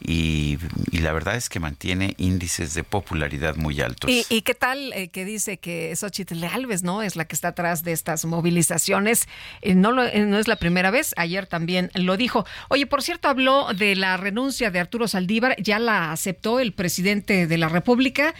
y, 0.00 0.58
la 0.92 1.12
verdad 1.12 1.36
es 1.36 1.48
que 1.48 1.60
mantiene 1.60 2.14
índices 2.18 2.74
de 2.74 2.84
popularidad 2.84 3.56
muy 3.56 3.80
altos. 3.80 4.10
¿Y, 4.10 4.24
y 4.28 4.42
qué 4.42 4.54
tal 4.54 4.92
eh, 4.92 5.08
que 5.08 5.24
dice 5.24 5.58
que 5.58 5.94
Xochitl 5.96 6.44
Alves 6.44 6.82
no 6.82 7.02
es 7.02 7.16
la 7.16 7.24
que 7.24 7.34
está 7.34 7.48
atrás 7.48 7.84
de 7.84 7.92
estas 7.92 8.24
movilizaciones? 8.24 9.28
Eh, 9.62 9.74
no, 9.74 9.92
lo, 9.92 10.04
eh, 10.04 10.26
no 10.26 10.38
es 10.38 10.48
la 10.48 10.56
primera 10.56 10.90
vez, 10.90 11.14
ayer 11.16 11.46
también 11.46 11.90
lo 11.94 12.16
dijo. 12.16 12.44
Oye, 12.68 12.86
por 12.86 13.02
cierto, 13.02 13.28
habló 13.28 13.72
de 13.74 13.96
la 13.96 14.16
renuncia 14.16 14.70
de 14.70 14.80
Arturo 14.80 15.08
Saldívar, 15.08 15.56
ya 15.60 15.78
la 15.78 16.12
aceptó 16.12 16.60
el 16.60 16.72
presidente 16.72 17.46
de 17.46 17.58
la 17.58 17.68
República 17.68 18.34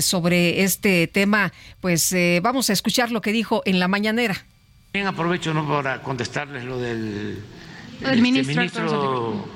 sobre 0.00 0.62
este 0.62 1.06
tema. 1.06 1.52
Pues 1.80 2.14
vamos 2.42 2.70
a 2.70 2.72
escuchar 2.72 3.10
lo 3.10 3.20
que 3.20 3.32
dijo 3.32 3.62
en 3.64 3.78
la 3.78 3.88
mañanera. 3.88 4.44
Bien, 4.94 5.08
aprovecho 5.08 5.52
¿no? 5.52 5.66
para 5.66 6.00
contestarles 6.00 6.62
lo 6.62 6.78
del 6.78 7.42
el 8.00 8.06
este, 8.10 8.22
ministro, 8.22 8.54
ministro 8.54 9.48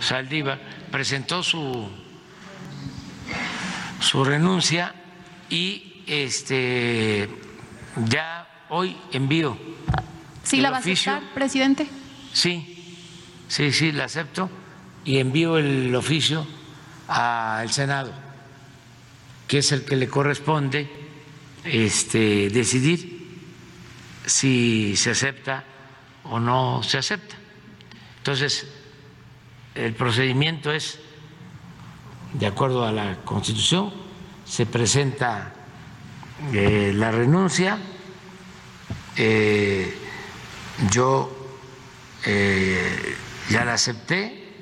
Saldívar. 0.00 0.60
Presentó 0.90 1.40
su, 1.44 1.88
su 4.00 4.24
renuncia 4.24 4.92
y 5.48 6.02
este 6.08 7.28
ya 8.08 8.48
hoy 8.70 8.96
envío. 9.12 9.56
¿Sí 10.42 10.60
la 10.60 10.72
va 10.72 10.78
a 10.78 10.80
aceptar, 10.80 11.22
presidente? 11.32 11.86
Sí, 12.32 13.06
sí, 13.46 13.70
sí, 13.70 13.92
la 13.92 14.06
acepto 14.06 14.50
y 15.04 15.18
envío 15.18 15.58
el 15.58 15.94
oficio 15.94 16.44
al 17.06 17.70
Senado, 17.70 18.12
que 19.46 19.58
es 19.58 19.70
el 19.70 19.84
que 19.84 19.94
le 19.94 20.08
corresponde 20.08 20.90
este, 21.62 22.50
decidir 22.50 23.15
si 24.26 24.96
se 24.96 25.12
acepta 25.12 25.64
o 26.24 26.38
no 26.38 26.82
se 26.82 26.98
acepta. 26.98 27.36
Entonces, 28.18 28.66
el 29.74 29.94
procedimiento 29.94 30.72
es, 30.72 30.98
de 32.32 32.46
acuerdo 32.46 32.84
a 32.84 32.92
la 32.92 33.16
Constitución, 33.24 33.92
se 34.44 34.66
presenta 34.66 35.52
eh, 36.52 36.92
la 36.94 37.10
renuncia, 37.10 37.78
eh, 39.16 39.96
yo 40.90 41.30
eh, 42.24 43.16
ya 43.48 43.64
la 43.64 43.74
acepté 43.74 44.52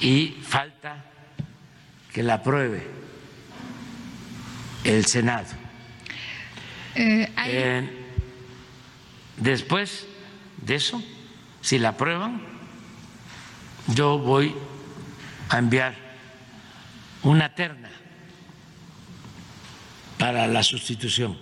y 0.00 0.38
falta 0.42 1.04
que 2.12 2.22
la 2.22 2.34
apruebe 2.34 2.86
el 4.84 5.06
Senado. 5.06 5.61
Eh. 6.94 7.32
Eh, 7.46 7.90
después 9.36 10.06
de 10.58 10.74
eso, 10.74 11.02
si 11.60 11.78
la 11.78 11.90
aprueban, 11.90 12.40
yo 13.88 14.18
voy 14.18 14.54
a 15.48 15.58
enviar 15.58 15.94
una 17.22 17.54
terna 17.54 17.90
para 20.18 20.46
la 20.46 20.62
sustitución. 20.62 21.36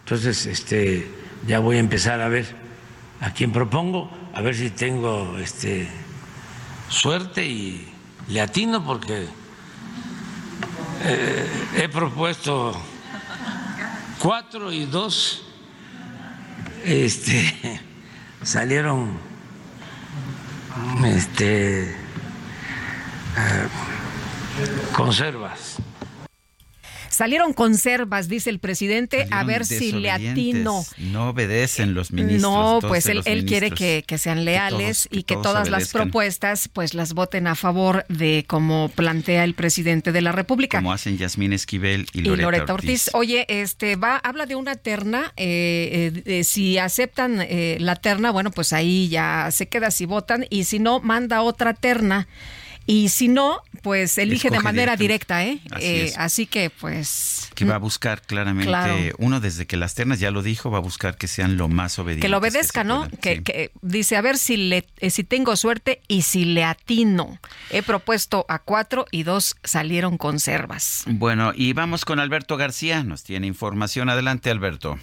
Entonces, 0.00 0.46
este, 0.46 1.08
ya 1.46 1.58
voy 1.58 1.76
a 1.76 1.80
empezar 1.80 2.20
a 2.20 2.28
ver 2.28 2.46
a 3.20 3.32
quién 3.32 3.52
propongo, 3.52 4.10
a 4.34 4.40
ver 4.40 4.54
si 4.54 4.70
tengo 4.70 5.38
este, 5.38 5.88
suerte 6.88 7.46
y 7.46 7.88
le 8.28 8.40
atino 8.40 8.84
porque 8.84 9.26
eh, 11.04 11.46
he 11.76 11.88
propuesto 11.88 12.80
cuatro 14.22 14.72
y 14.72 14.84
dos 14.84 15.42
este, 16.84 17.80
salieron 18.42 19.18
este, 21.04 21.96
uh, 23.36 24.94
conservas. 24.94 25.71
Salieron 27.12 27.52
conservas, 27.52 28.28
dice 28.28 28.48
el 28.48 28.58
presidente, 28.58 29.18
Salieron 29.18 29.38
a 29.38 29.44
ver 29.44 29.66
si 29.66 29.92
le 29.92 30.10
atino. 30.10 30.82
No 30.96 31.28
obedecen 31.28 31.92
los 31.92 32.10
ministros. 32.10 32.40
No, 32.42 32.78
pues 32.80 33.04
él, 33.06 33.20
él 33.26 33.44
quiere 33.44 33.70
que, 33.70 34.02
que, 34.06 34.16
sean 34.16 34.46
leales 34.46 35.02
que 35.02 35.08
todos, 35.08 35.18
y 35.20 35.22
que, 35.24 35.34
todas 35.34 35.68
obedezcan. 35.68 35.72
las 35.72 35.88
propuestas 35.90 36.68
pues 36.68 36.94
las 36.94 37.12
voten 37.12 37.46
a 37.46 37.54
favor 37.54 38.06
de 38.08 38.46
como 38.48 38.88
plantea 38.88 39.44
el 39.44 39.52
presidente 39.52 40.10
de 40.10 40.22
la 40.22 40.32
República. 40.32 40.78
Como 40.78 40.92
hacen 40.92 41.18
Yasmín 41.18 41.52
Esquivel 41.52 42.06
y 42.14 42.22
Loreta, 42.22 42.40
y 42.40 42.42
Loreta 42.44 42.74
Ortiz. 42.74 43.08
Ortiz. 43.08 43.14
Oye, 43.14 43.44
este 43.48 43.96
va 43.96 44.16
habla 44.16 44.46
de 44.46 44.54
una 44.54 44.76
terna. 44.76 45.34
Eh, 45.36 46.22
eh, 46.24 46.44
si 46.44 46.78
aceptan 46.78 47.40
eh, 47.42 47.76
la 47.78 47.96
terna, 47.96 48.30
bueno, 48.30 48.50
pues 48.50 48.72
ahí 48.72 49.08
ya 49.08 49.50
se 49.50 49.68
queda 49.68 49.90
si 49.90 50.06
votan 50.06 50.46
y 50.48 50.64
si 50.64 50.78
no, 50.78 51.00
manda 51.00 51.42
otra 51.42 51.74
terna. 51.74 52.26
Y 52.86 53.10
si 53.10 53.28
no, 53.28 53.62
pues 53.82 54.18
elige 54.18 54.48
Escoge 54.48 54.58
de 54.58 54.64
manera 54.64 54.96
directo. 54.96 55.34
directa, 55.34 55.44
¿eh? 55.44 55.60
Así, 55.70 55.84
eh, 55.84 56.12
así, 56.16 56.46
que, 56.46 56.70
pues. 56.70 57.50
Que 57.54 57.64
va 57.64 57.76
a 57.76 57.78
buscar 57.78 58.22
claramente, 58.22 58.68
claro. 58.68 58.96
uno 59.18 59.40
desde 59.40 59.66
que 59.66 59.76
las 59.76 59.94
ternas 59.94 60.18
ya 60.18 60.30
lo 60.30 60.42
dijo, 60.42 60.70
va 60.70 60.78
a 60.78 60.80
buscar 60.80 61.16
que 61.16 61.28
sean 61.28 61.56
lo 61.56 61.68
más 61.68 61.98
obedientes. 61.98 62.26
Que 62.26 62.28
lo 62.28 62.38
obedezca, 62.38 62.82
que 62.82 62.88
¿no? 62.88 63.08
Que, 63.20 63.36
sí. 63.36 63.42
que, 63.42 63.70
dice, 63.82 64.16
a 64.16 64.20
ver 64.20 64.38
si, 64.38 64.56
le, 64.56 64.86
eh, 64.98 65.10
si 65.10 65.22
tengo 65.24 65.54
suerte 65.56 66.00
y 66.08 66.22
si 66.22 66.44
le 66.44 66.64
atino. 66.64 67.38
He 67.70 67.82
propuesto 67.82 68.46
a 68.48 68.58
cuatro 68.58 69.06
y 69.10 69.22
dos 69.22 69.56
salieron 69.62 70.18
conservas. 70.18 71.04
Bueno, 71.06 71.52
y 71.54 71.72
vamos 71.72 72.04
con 72.04 72.18
Alberto 72.18 72.56
García, 72.56 73.04
nos 73.04 73.22
tiene 73.22 73.46
información. 73.46 74.08
Adelante, 74.08 74.50
Alberto. 74.50 74.98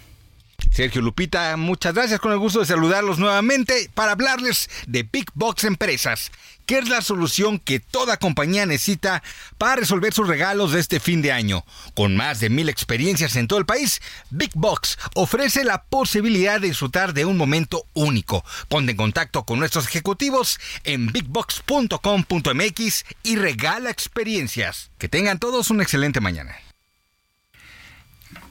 Sergio 0.72 1.01
Lupita, 1.01 1.56
muchas 1.58 1.93
gracias. 1.93 2.19
Con 2.19 2.32
el 2.32 2.38
gusto 2.38 2.59
de 2.59 2.66
saludarlos 2.66 3.17
nuevamente 3.17 3.90
para 3.93 4.11
hablarles 4.11 4.69
de 4.88 5.03
Big 5.03 5.25
Box 5.33 5.64
Empresas 5.64 6.32
que 6.69 6.77
es 6.77 6.88
la 6.88 7.01
solución 7.01 7.57
que 7.57 7.80
toda 7.80 8.17
compañía 8.17 8.67
necesita 8.67 9.23
para 9.57 9.77
resolver 9.77 10.14
sus 10.14 10.27
regalos 10.27 10.72
de 10.72 10.80
este 10.80 10.99
fin 10.99 11.23
de 11.23 11.31
año. 11.31 11.65
Con 11.95 12.15
más 12.15 12.39
de 12.41 12.51
mil 12.51 12.69
experiencias 12.69 13.35
en 13.38 13.48
todo 13.48 13.57
el 13.57 13.65
país, 13.65 13.99
Big 14.30 14.51
Box 14.53 14.99
ofrece 15.15 15.64
la 15.64 15.81
posibilidad 15.81 16.61
de 16.61 16.67
disfrutar 16.67 17.15
de 17.15 17.25
un 17.25 17.38
momento 17.38 17.88
único. 17.95 18.45
Ponte 18.67 18.91
en 18.91 18.98
contacto 18.98 19.45
con 19.45 19.57
nuestros 19.57 19.88
ejecutivos 19.88 20.59
en 20.83 21.07
bigbox.com.mx 21.07 23.06
y 23.23 23.35
regala 23.35 23.89
experiencias. 23.89 24.91
Que 24.99 25.09
tengan 25.09 25.39
todos 25.39 25.72
una 25.72 25.81
excelente 25.81 26.22
mañana. 26.22 26.56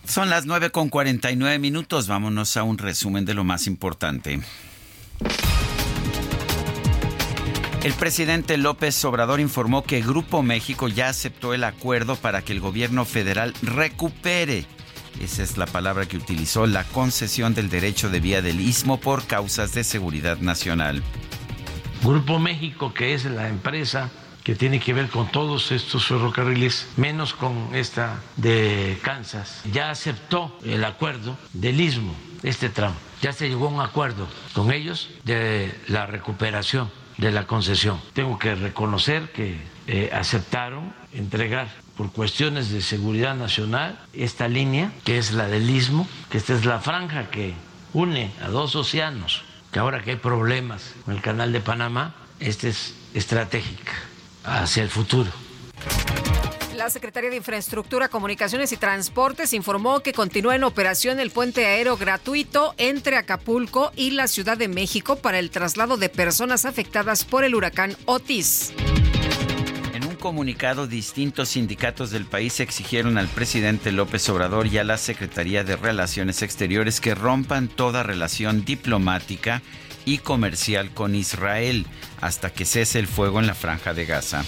Son 0.04 0.28
las 0.28 0.44
9 0.44 0.70
con 0.70 0.88
49 0.88 1.60
minutos. 1.60 2.08
Vámonos 2.08 2.56
a 2.56 2.64
un 2.64 2.78
resumen 2.78 3.24
de 3.24 3.34
lo 3.34 3.44
más 3.44 3.68
importante. 3.68 4.40
El 7.84 7.94
presidente 7.94 8.56
López 8.56 9.04
Obrador 9.04 9.38
informó 9.38 9.84
que 9.84 10.02
Grupo 10.02 10.42
México 10.42 10.88
ya 10.88 11.08
aceptó 11.08 11.54
el 11.54 11.62
acuerdo 11.62 12.16
para 12.16 12.42
que 12.42 12.52
el 12.52 12.58
gobierno 12.58 13.04
federal 13.04 13.54
recupere, 13.62 14.66
esa 15.22 15.44
es 15.44 15.56
la 15.56 15.66
palabra 15.66 16.06
que 16.06 16.16
utilizó, 16.16 16.66
la 16.66 16.82
concesión 16.82 17.54
del 17.54 17.70
derecho 17.70 18.10
de 18.10 18.18
vía 18.18 18.42
del 18.42 18.60
istmo 18.60 18.98
por 18.98 19.28
causas 19.28 19.74
de 19.74 19.84
seguridad 19.84 20.38
nacional. 20.38 21.04
Grupo 22.02 22.40
México, 22.40 22.92
que 22.92 23.14
es 23.14 23.24
la 23.26 23.48
empresa 23.48 24.10
que 24.42 24.56
tiene 24.56 24.80
que 24.80 24.92
ver 24.92 25.08
con 25.08 25.30
todos 25.30 25.70
estos 25.70 26.04
ferrocarriles, 26.04 26.88
menos 26.96 27.32
con 27.32 27.70
esta 27.74 28.20
de 28.36 28.98
Kansas, 29.02 29.62
ya 29.72 29.90
aceptó 29.90 30.58
el 30.64 30.84
acuerdo 30.84 31.38
del 31.52 31.80
istmo, 31.80 32.12
este 32.42 32.70
tramo. 32.70 32.96
Ya 33.22 33.32
se 33.32 33.48
llegó 33.48 33.66
a 33.66 33.70
un 33.70 33.80
acuerdo 33.80 34.26
con 34.52 34.72
ellos 34.72 35.10
de 35.24 35.72
la 35.86 36.06
recuperación 36.06 36.90
de 37.18 37.32
la 37.32 37.46
concesión. 37.46 38.00
Tengo 38.14 38.38
que 38.38 38.54
reconocer 38.54 39.30
que 39.32 39.58
eh, 39.86 40.10
aceptaron 40.12 40.92
entregar 41.12 41.68
por 41.96 42.12
cuestiones 42.12 42.70
de 42.70 42.80
seguridad 42.80 43.34
nacional 43.34 43.98
esta 44.12 44.48
línea, 44.48 44.92
que 45.04 45.18
es 45.18 45.32
la 45.32 45.48
del 45.48 45.68
istmo, 45.68 46.08
que 46.30 46.38
esta 46.38 46.54
es 46.54 46.64
la 46.64 46.78
franja 46.78 47.28
que 47.30 47.54
une 47.92 48.32
a 48.40 48.48
dos 48.48 48.76
océanos, 48.76 49.42
que 49.72 49.80
ahora 49.80 50.02
que 50.02 50.12
hay 50.12 50.16
problemas 50.16 50.94
con 51.04 51.14
el 51.14 51.20
canal 51.20 51.52
de 51.52 51.60
Panamá, 51.60 52.14
esta 52.38 52.68
es 52.68 52.94
estratégica 53.14 53.92
hacia 54.44 54.82
el 54.84 54.88
futuro. 54.88 55.30
La 56.78 56.90
Secretaría 56.90 57.28
de 57.28 57.36
Infraestructura, 57.36 58.08
Comunicaciones 58.08 58.70
y 58.70 58.76
Transportes 58.76 59.52
informó 59.52 59.98
que 59.98 60.12
continúa 60.12 60.54
en 60.54 60.62
operación 60.62 61.18
el 61.18 61.32
puente 61.32 61.66
aéreo 61.66 61.96
gratuito 61.96 62.72
entre 62.78 63.16
Acapulco 63.16 63.90
y 63.96 64.12
la 64.12 64.28
Ciudad 64.28 64.56
de 64.56 64.68
México 64.68 65.16
para 65.16 65.40
el 65.40 65.50
traslado 65.50 65.96
de 65.96 66.08
personas 66.08 66.66
afectadas 66.66 67.24
por 67.24 67.42
el 67.42 67.56
huracán 67.56 67.96
Otis. 68.04 68.72
En 69.92 70.04
un 70.04 70.14
comunicado, 70.14 70.86
distintos 70.86 71.48
sindicatos 71.48 72.12
del 72.12 72.26
país 72.26 72.60
exigieron 72.60 73.18
al 73.18 73.26
presidente 73.26 73.90
López 73.90 74.28
Obrador 74.28 74.68
y 74.68 74.78
a 74.78 74.84
la 74.84 74.98
Secretaría 74.98 75.64
de 75.64 75.74
Relaciones 75.74 76.42
Exteriores 76.42 77.00
que 77.00 77.16
rompan 77.16 77.66
toda 77.66 78.04
relación 78.04 78.64
diplomática 78.64 79.62
y 80.04 80.18
comercial 80.18 80.94
con 80.94 81.16
Israel 81.16 81.86
hasta 82.20 82.50
que 82.50 82.64
cese 82.64 83.00
el 83.00 83.08
fuego 83.08 83.40
en 83.40 83.48
la 83.48 83.56
franja 83.56 83.94
de 83.94 84.06
Gaza. 84.06 84.44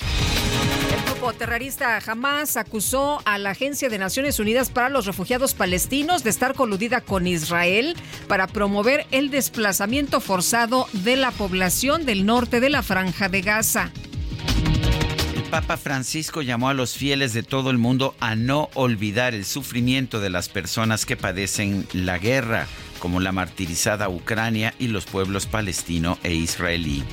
Grupo 1.20 1.34
terrorista 1.34 1.98
Hamas 2.06 2.56
acusó 2.56 3.20
a 3.26 3.36
la 3.36 3.50
Agencia 3.50 3.90
de 3.90 3.98
Naciones 3.98 4.38
Unidas 4.38 4.70
para 4.70 4.88
los 4.88 5.04
Refugiados 5.04 5.52
Palestinos 5.52 6.24
de 6.24 6.30
estar 6.30 6.54
coludida 6.54 7.02
con 7.02 7.26
Israel 7.26 7.94
para 8.26 8.46
promover 8.46 9.04
el 9.10 9.28
desplazamiento 9.28 10.22
forzado 10.22 10.88
de 10.94 11.16
la 11.16 11.30
población 11.30 12.06
del 12.06 12.24
norte 12.24 12.58
de 12.60 12.70
la 12.70 12.82
franja 12.82 13.28
de 13.28 13.42
Gaza. 13.42 13.92
El 15.36 15.42
Papa 15.50 15.76
Francisco 15.76 16.40
llamó 16.40 16.70
a 16.70 16.74
los 16.74 16.94
fieles 16.94 17.34
de 17.34 17.42
todo 17.42 17.68
el 17.68 17.76
mundo 17.76 18.14
a 18.18 18.34
no 18.34 18.70
olvidar 18.72 19.34
el 19.34 19.44
sufrimiento 19.44 20.20
de 20.20 20.30
las 20.30 20.48
personas 20.48 21.04
que 21.04 21.18
padecen 21.18 21.86
la 21.92 22.16
guerra, 22.16 22.66
como 22.98 23.20
la 23.20 23.32
martirizada 23.32 24.08
Ucrania 24.08 24.72
y 24.78 24.86
los 24.86 25.04
pueblos 25.04 25.44
palestino 25.44 26.16
e 26.22 26.32
israelí. 26.32 27.04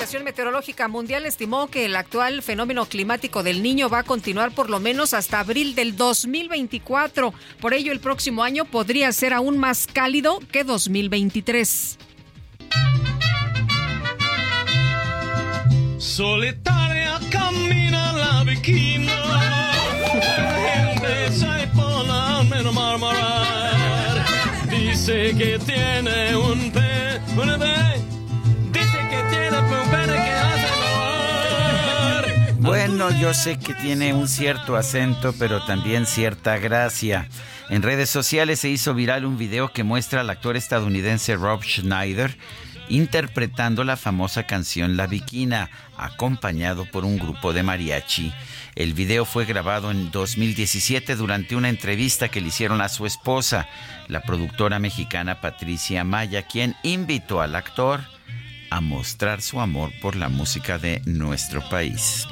Organización 0.00 0.24
Meteorológica 0.24 0.88
Mundial 0.88 1.26
estimó 1.26 1.66
que 1.66 1.84
el 1.84 1.94
actual 1.94 2.40
fenómeno 2.40 2.86
climático 2.86 3.42
del 3.42 3.62
niño 3.62 3.90
va 3.90 3.98
a 3.98 4.02
continuar 4.02 4.50
por 4.50 4.70
lo 4.70 4.80
menos 4.80 5.12
hasta 5.12 5.40
abril 5.40 5.74
del 5.74 5.94
2024. 5.94 7.34
Por 7.60 7.74
ello, 7.74 7.92
el 7.92 8.00
próximo 8.00 8.42
año 8.42 8.64
podría 8.64 9.12
ser 9.12 9.34
aún 9.34 9.58
más 9.58 9.86
cálido 9.86 10.38
que 10.50 10.64
2023. 10.64 11.98
Solitaria 15.98 17.20
camina 17.30 18.12
la 18.14 18.42
marmarar. 22.72 24.24
Dice 24.70 25.34
que 25.36 25.58
tiene 25.58 26.36
un 26.36 26.70
pe, 26.70 27.20
un 27.36 27.58
pe, 27.58 28.09
Bueno, 32.70 33.10
yo 33.10 33.34
sé 33.34 33.58
que 33.58 33.74
tiene 33.74 34.14
un 34.14 34.28
cierto 34.28 34.76
acento, 34.76 35.34
pero 35.36 35.60
también 35.64 36.06
cierta 36.06 36.56
gracia. 36.58 37.26
En 37.68 37.82
redes 37.82 38.10
sociales 38.10 38.60
se 38.60 38.68
hizo 38.68 38.94
viral 38.94 39.24
un 39.24 39.36
video 39.36 39.72
que 39.72 39.82
muestra 39.82 40.20
al 40.20 40.30
actor 40.30 40.56
estadounidense 40.56 41.34
Rob 41.34 41.64
Schneider 41.64 42.38
interpretando 42.88 43.82
la 43.82 43.96
famosa 43.96 44.46
canción 44.46 44.96
La 44.96 45.08
Viquina, 45.08 45.68
acompañado 45.96 46.84
por 46.84 47.04
un 47.04 47.18
grupo 47.18 47.52
de 47.52 47.64
mariachi. 47.64 48.32
El 48.76 48.94
video 48.94 49.24
fue 49.24 49.46
grabado 49.46 49.90
en 49.90 50.12
2017 50.12 51.16
durante 51.16 51.56
una 51.56 51.70
entrevista 51.70 52.28
que 52.28 52.40
le 52.40 52.48
hicieron 52.48 52.80
a 52.82 52.88
su 52.88 53.04
esposa, 53.04 53.66
la 54.06 54.22
productora 54.22 54.78
mexicana 54.78 55.40
Patricia 55.40 56.04
Maya, 56.04 56.42
quien 56.46 56.76
invitó 56.84 57.40
al 57.40 57.56
actor 57.56 58.00
a 58.70 58.80
mostrar 58.80 59.42
su 59.42 59.60
amor 59.60 59.90
por 60.00 60.14
la 60.14 60.28
música 60.28 60.78
de 60.78 61.02
nuestro 61.04 61.68
país. 61.68 62.28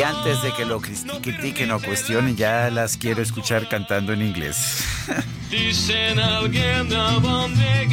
Y 0.00 0.02
antes 0.02 0.42
de 0.42 0.50
que 0.54 0.64
lo 0.64 0.80
critiquen 0.80 1.70
o 1.72 1.78
cuestionen, 1.78 2.34
ya 2.34 2.70
las 2.70 2.96
quiero 2.96 3.20
escuchar 3.20 3.68
cantando 3.68 4.14
en 4.14 4.22
inglés. 4.22 4.82
Dicen 5.50 6.18
alguien 6.18 6.88
de 6.88 6.96
dónde 6.96 7.86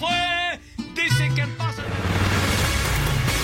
fue, 0.00 0.60
dice 0.94 1.30
que 1.34 1.46
pasa. 1.58 1.82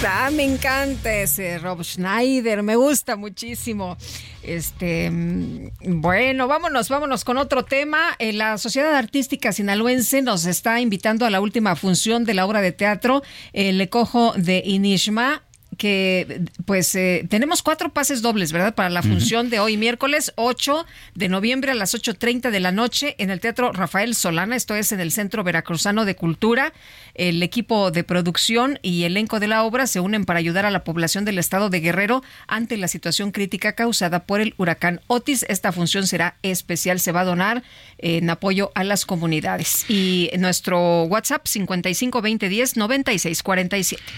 Ah, 0.06 0.30
me 0.30 0.44
encanta 0.44 1.12
ese 1.12 1.58
Rob 1.58 1.82
Schneider, 1.82 2.62
me 2.62 2.76
gusta 2.76 3.16
muchísimo. 3.16 3.96
Este, 4.44 5.10
mm, 5.10 6.00
bueno, 6.00 6.46
vámonos, 6.46 6.88
vámonos 6.88 7.24
con 7.24 7.36
otro 7.36 7.64
tema. 7.64 8.14
Eh, 8.20 8.32
la 8.32 8.58
Sociedad 8.58 8.94
Artística 8.94 9.52
Sinaloense 9.52 10.22
nos 10.22 10.46
está 10.46 10.80
invitando 10.80 11.26
a 11.26 11.30
la 11.30 11.40
última 11.40 11.74
función 11.74 12.24
de 12.24 12.34
la 12.34 12.46
obra 12.46 12.60
de 12.60 12.70
teatro 12.70 13.22
El 13.52 13.80
Ecojo 13.80 14.34
de 14.36 14.62
Inishma 14.64 15.42
que 15.78 16.42
pues 16.66 16.94
eh, 16.96 17.24
tenemos 17.30 17.62
cuatro 17.62 17.90
pases 17.90 18.20
dobles, 18.20 18.52
¿verdad? 18.52 18.74
Para 18.74 18.90
la 18.90 19.02
función 19.02 19.48
de 19.48 19.60
hoy, 19.60 19.76
miércoles 19.76 20.32
8 20.34 20.84
de 21.14 21.28
noviembre 21.28 21.70
a 21.70 21.74
las 21.74 21.94
8.30 21.94 22.50
de 22.50 22.60
la 22.60 22.72
noche 22.72 23.14
en 23.18 23.30
el 23.30 23.40
Teatro 23.40 23.72
Rafael 23.72 24.14
Solana, 24.14 24.56
esto 24.56 24.74
es 24.74 24.90
en 24.92 25.00
el 25.00 25.12
Centro 25.12 25.44
Veracruzano 25.44 26.04
de 26.04 26.16
Cultura. 26.16 26.72
El 27.14 27.42
equipo 27.42 27.90
de 27.90 28.04
producción 28.04 28.78
y 28.82 29.04
elenco 29.04 29.40
de 29.40 29.46
la 29.46 29.62
obra 29.62 29.86
se 29.86 30.00
unen 30.00 30.24
para 30.24 30.40
ayudar 30.40 30.66
a 30.66 30.70
la 30.70 30.84
población 30.84 31.24
del 31.24 31.38
estado 31.38 31.70
de 31.70 31.80
Guerrero 31.80 32.22
ante 32.48 32.76
la 32.76 32.88
situación 32.88 33.30
crítica 33.30 33.72
causada 33.72 34.24
por 34.24 34.40
el 34.40 34.54
huracán 34.56 35.00
Otis. 35.06 35.46
Esta 35.48 35.70
función 35.70 36.08
será 36.08 36.36
especial, 36.42 36.98
se 36.98 37.12
va 37.12 37.20
a 37.20 37.24
donar 37.24 37.62
en 37.98 38.28
apoyo 38.30 38.72
a 38.74 38.82
las 38.82 39.06
comunidades. 39.06 39.88
Y 39.88 40.30
nuestro 40.38 41.04
WhatsApp 41.04 41.46
55 41.46 42.20
20 42.20 42.48
10 42.48 42.76
96 42.76 43.42
47 43.44 44.08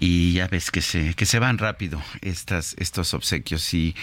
y 0.00 0.34
ya 0.34 0.48
ves 0.48 0.70
que 0.70 0.82
se, 0.82 1.14
que 1.14 1.26
se 1.26 1.38
van 1.38 1.58
rápido 1.58 2.02
estas, 2.20 2.74
estos 2.78 3.14
obsequios. 3.14 3.72
Y 3.74 3.94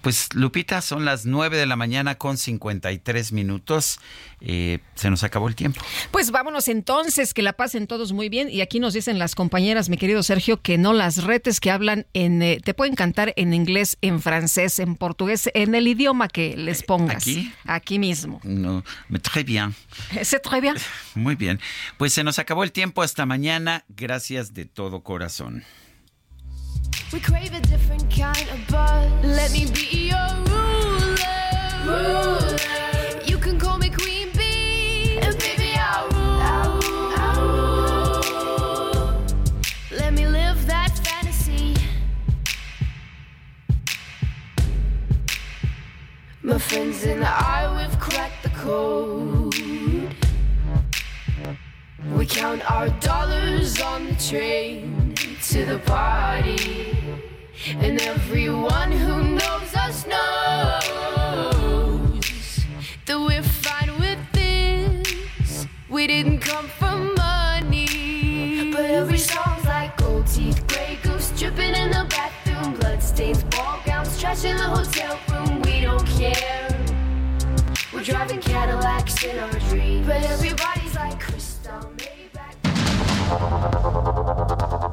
pues 0.00 0.28
Lupita, 0.34 0.80
son 0.80 1.04
las 1.04 1.26
9 1.26 1.56
de 1.56 1.66
la 1.66 1.76
mañana 1.76 2.16
con 2.16 2.36
53 2.36 3.32
minutos. 3.32 4.00
Eh, 4.40 4.80
se 4.94 5.08
nos 5.08 5.24
acabó 5.24 5.48
el 5.48 5.54
tiempo. 5.54 5.80
Pues 6.10 6.30
vámonos 6.30 6.68
entonces, 6.68 7.32
que 7.32 7.42
la 7.42 7.54
pasen 7.54 7.86
todos 7.86 8.12
muy 8.12 8.28
bien. 8.28 8.50
Y 8.50 8.60
aquí 8.60 8.80
nos 8.80 8.94
dicen 8.94 9.18
las 9.18 9.34
compañeras, 9.34 9.88
mi 9.88 9.96
querido 9.96 10.22
Sergio, 10.22 10.60
que 10.60 10.78
no 10.78 10.92
las 10.92 11.24
retes 11.24 11.58
que 11.58 11.70
hablan 11.70 12.06
en, 12.12 12.42
eh, 12.42 12.60
te 12.62 12.74
pueden 12.74 12.94
cantar 12.94 13.32
en 13.36 13.54
inglés, 13.54 13.96
en 14.02 14.20
francés, 14.20 14.78
en 14.78 14.96
portugués, 14.96 15.50
en 15.54 15.74
el 15.74 15.88
idioma 15.88 16.28
que 16.28 16.56
les 16.56 16.82
pongas. 16.82 17.22
¿Aquí? 17.22 17.52
Aquí 17.64 17.98
mismo. 17.98 18.40
No, 18.44 18.84
très 19.22 19.44
bien. 19.44 19.74
C'est 20.22 20.42
très 20.42 20.60
bien. 20.60 20.76
Muy 21.14 21.34
bien. 21.34 21.58
Pues 21.96 22.12
se 22.12 22.22
nos 22.22 22.38
acabó 22.38 22.64
el 22.64 22.72
tiempo. 22.72 23.02
Hasta 23.02 23.26
mañana. 23.26 23.84
Gracias 23.88 24.52
de 24.52 24.66
todo 24.66 25.02
corazón. 25.02 25.64
We 27.12 27.20
crave 27.20 27.54
a 27.54 27.60
different 27.60 28.10
kind 28.10 28.48
of 28.50 28.66
buzz. 28.68 29.24
Let 29.24 29.52
me 29.52 29.66
be 29.66 30.08
your 30.08 30.18
ruler. 30.46 31.16
ruler. 31.86 32.85
My 46.46 46.58
friends 46.58 47.02
and 47.02 47.24
I, 47.24 47.66
we've 47.76 47.98
cracked 47.98 48.44
the 48.44 48.50
code. 48.50 49.52
We 52.14 52.24
count 52.24 52.70
our 52.70 52.88
dollars 53.00 53.80
on 53.80 54.06
the 54.06 54.14
train 54.14 55.16
to 55.48 55.64
the 55.64 55.80
party. 55.80 56.96
And 57.80 58.00
everyone 58.00 58.92
who 58.92 59.34
knows 59.34 59.74
us 59.74 60.06
knows 60.06 61.50
that 63.06 63.18
we're 63.18 63.42
fine 63.42 63.98
with 63.98 64.20
this. 64.30 65.66
We 65.88 66.06
didn't 66.06 66.38
come 66.38 66.68
from 66.68 67.12
money. 67.16 68.70
But 68.70 68.84
every 68.84 69.18
song's 69.18 69.64
like 69.64 69.96
gold 69.96 70.28
teeth, 70.28 70.64
gray 70.68 70.96
goose 71.02 71.32
dripping 71.36 71.74
in 71.74 71.90
the 71.90 72.06
bathroom, 72.08 72.74
bloodstains, 72.74 73.42
ball 73.42 73.45
gowns, 73.45 73.45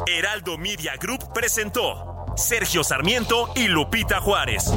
Heraldo 0.08 0.58
Media 0.58 0.96
Group 0.98 1.34
presentó 1.34 2.26
Sergio 2.36 2.84
Sarmiento 2.84 3.52
y 3.56 3.68
Lupita 3.68 4.20
Juárez. 4.20 4.72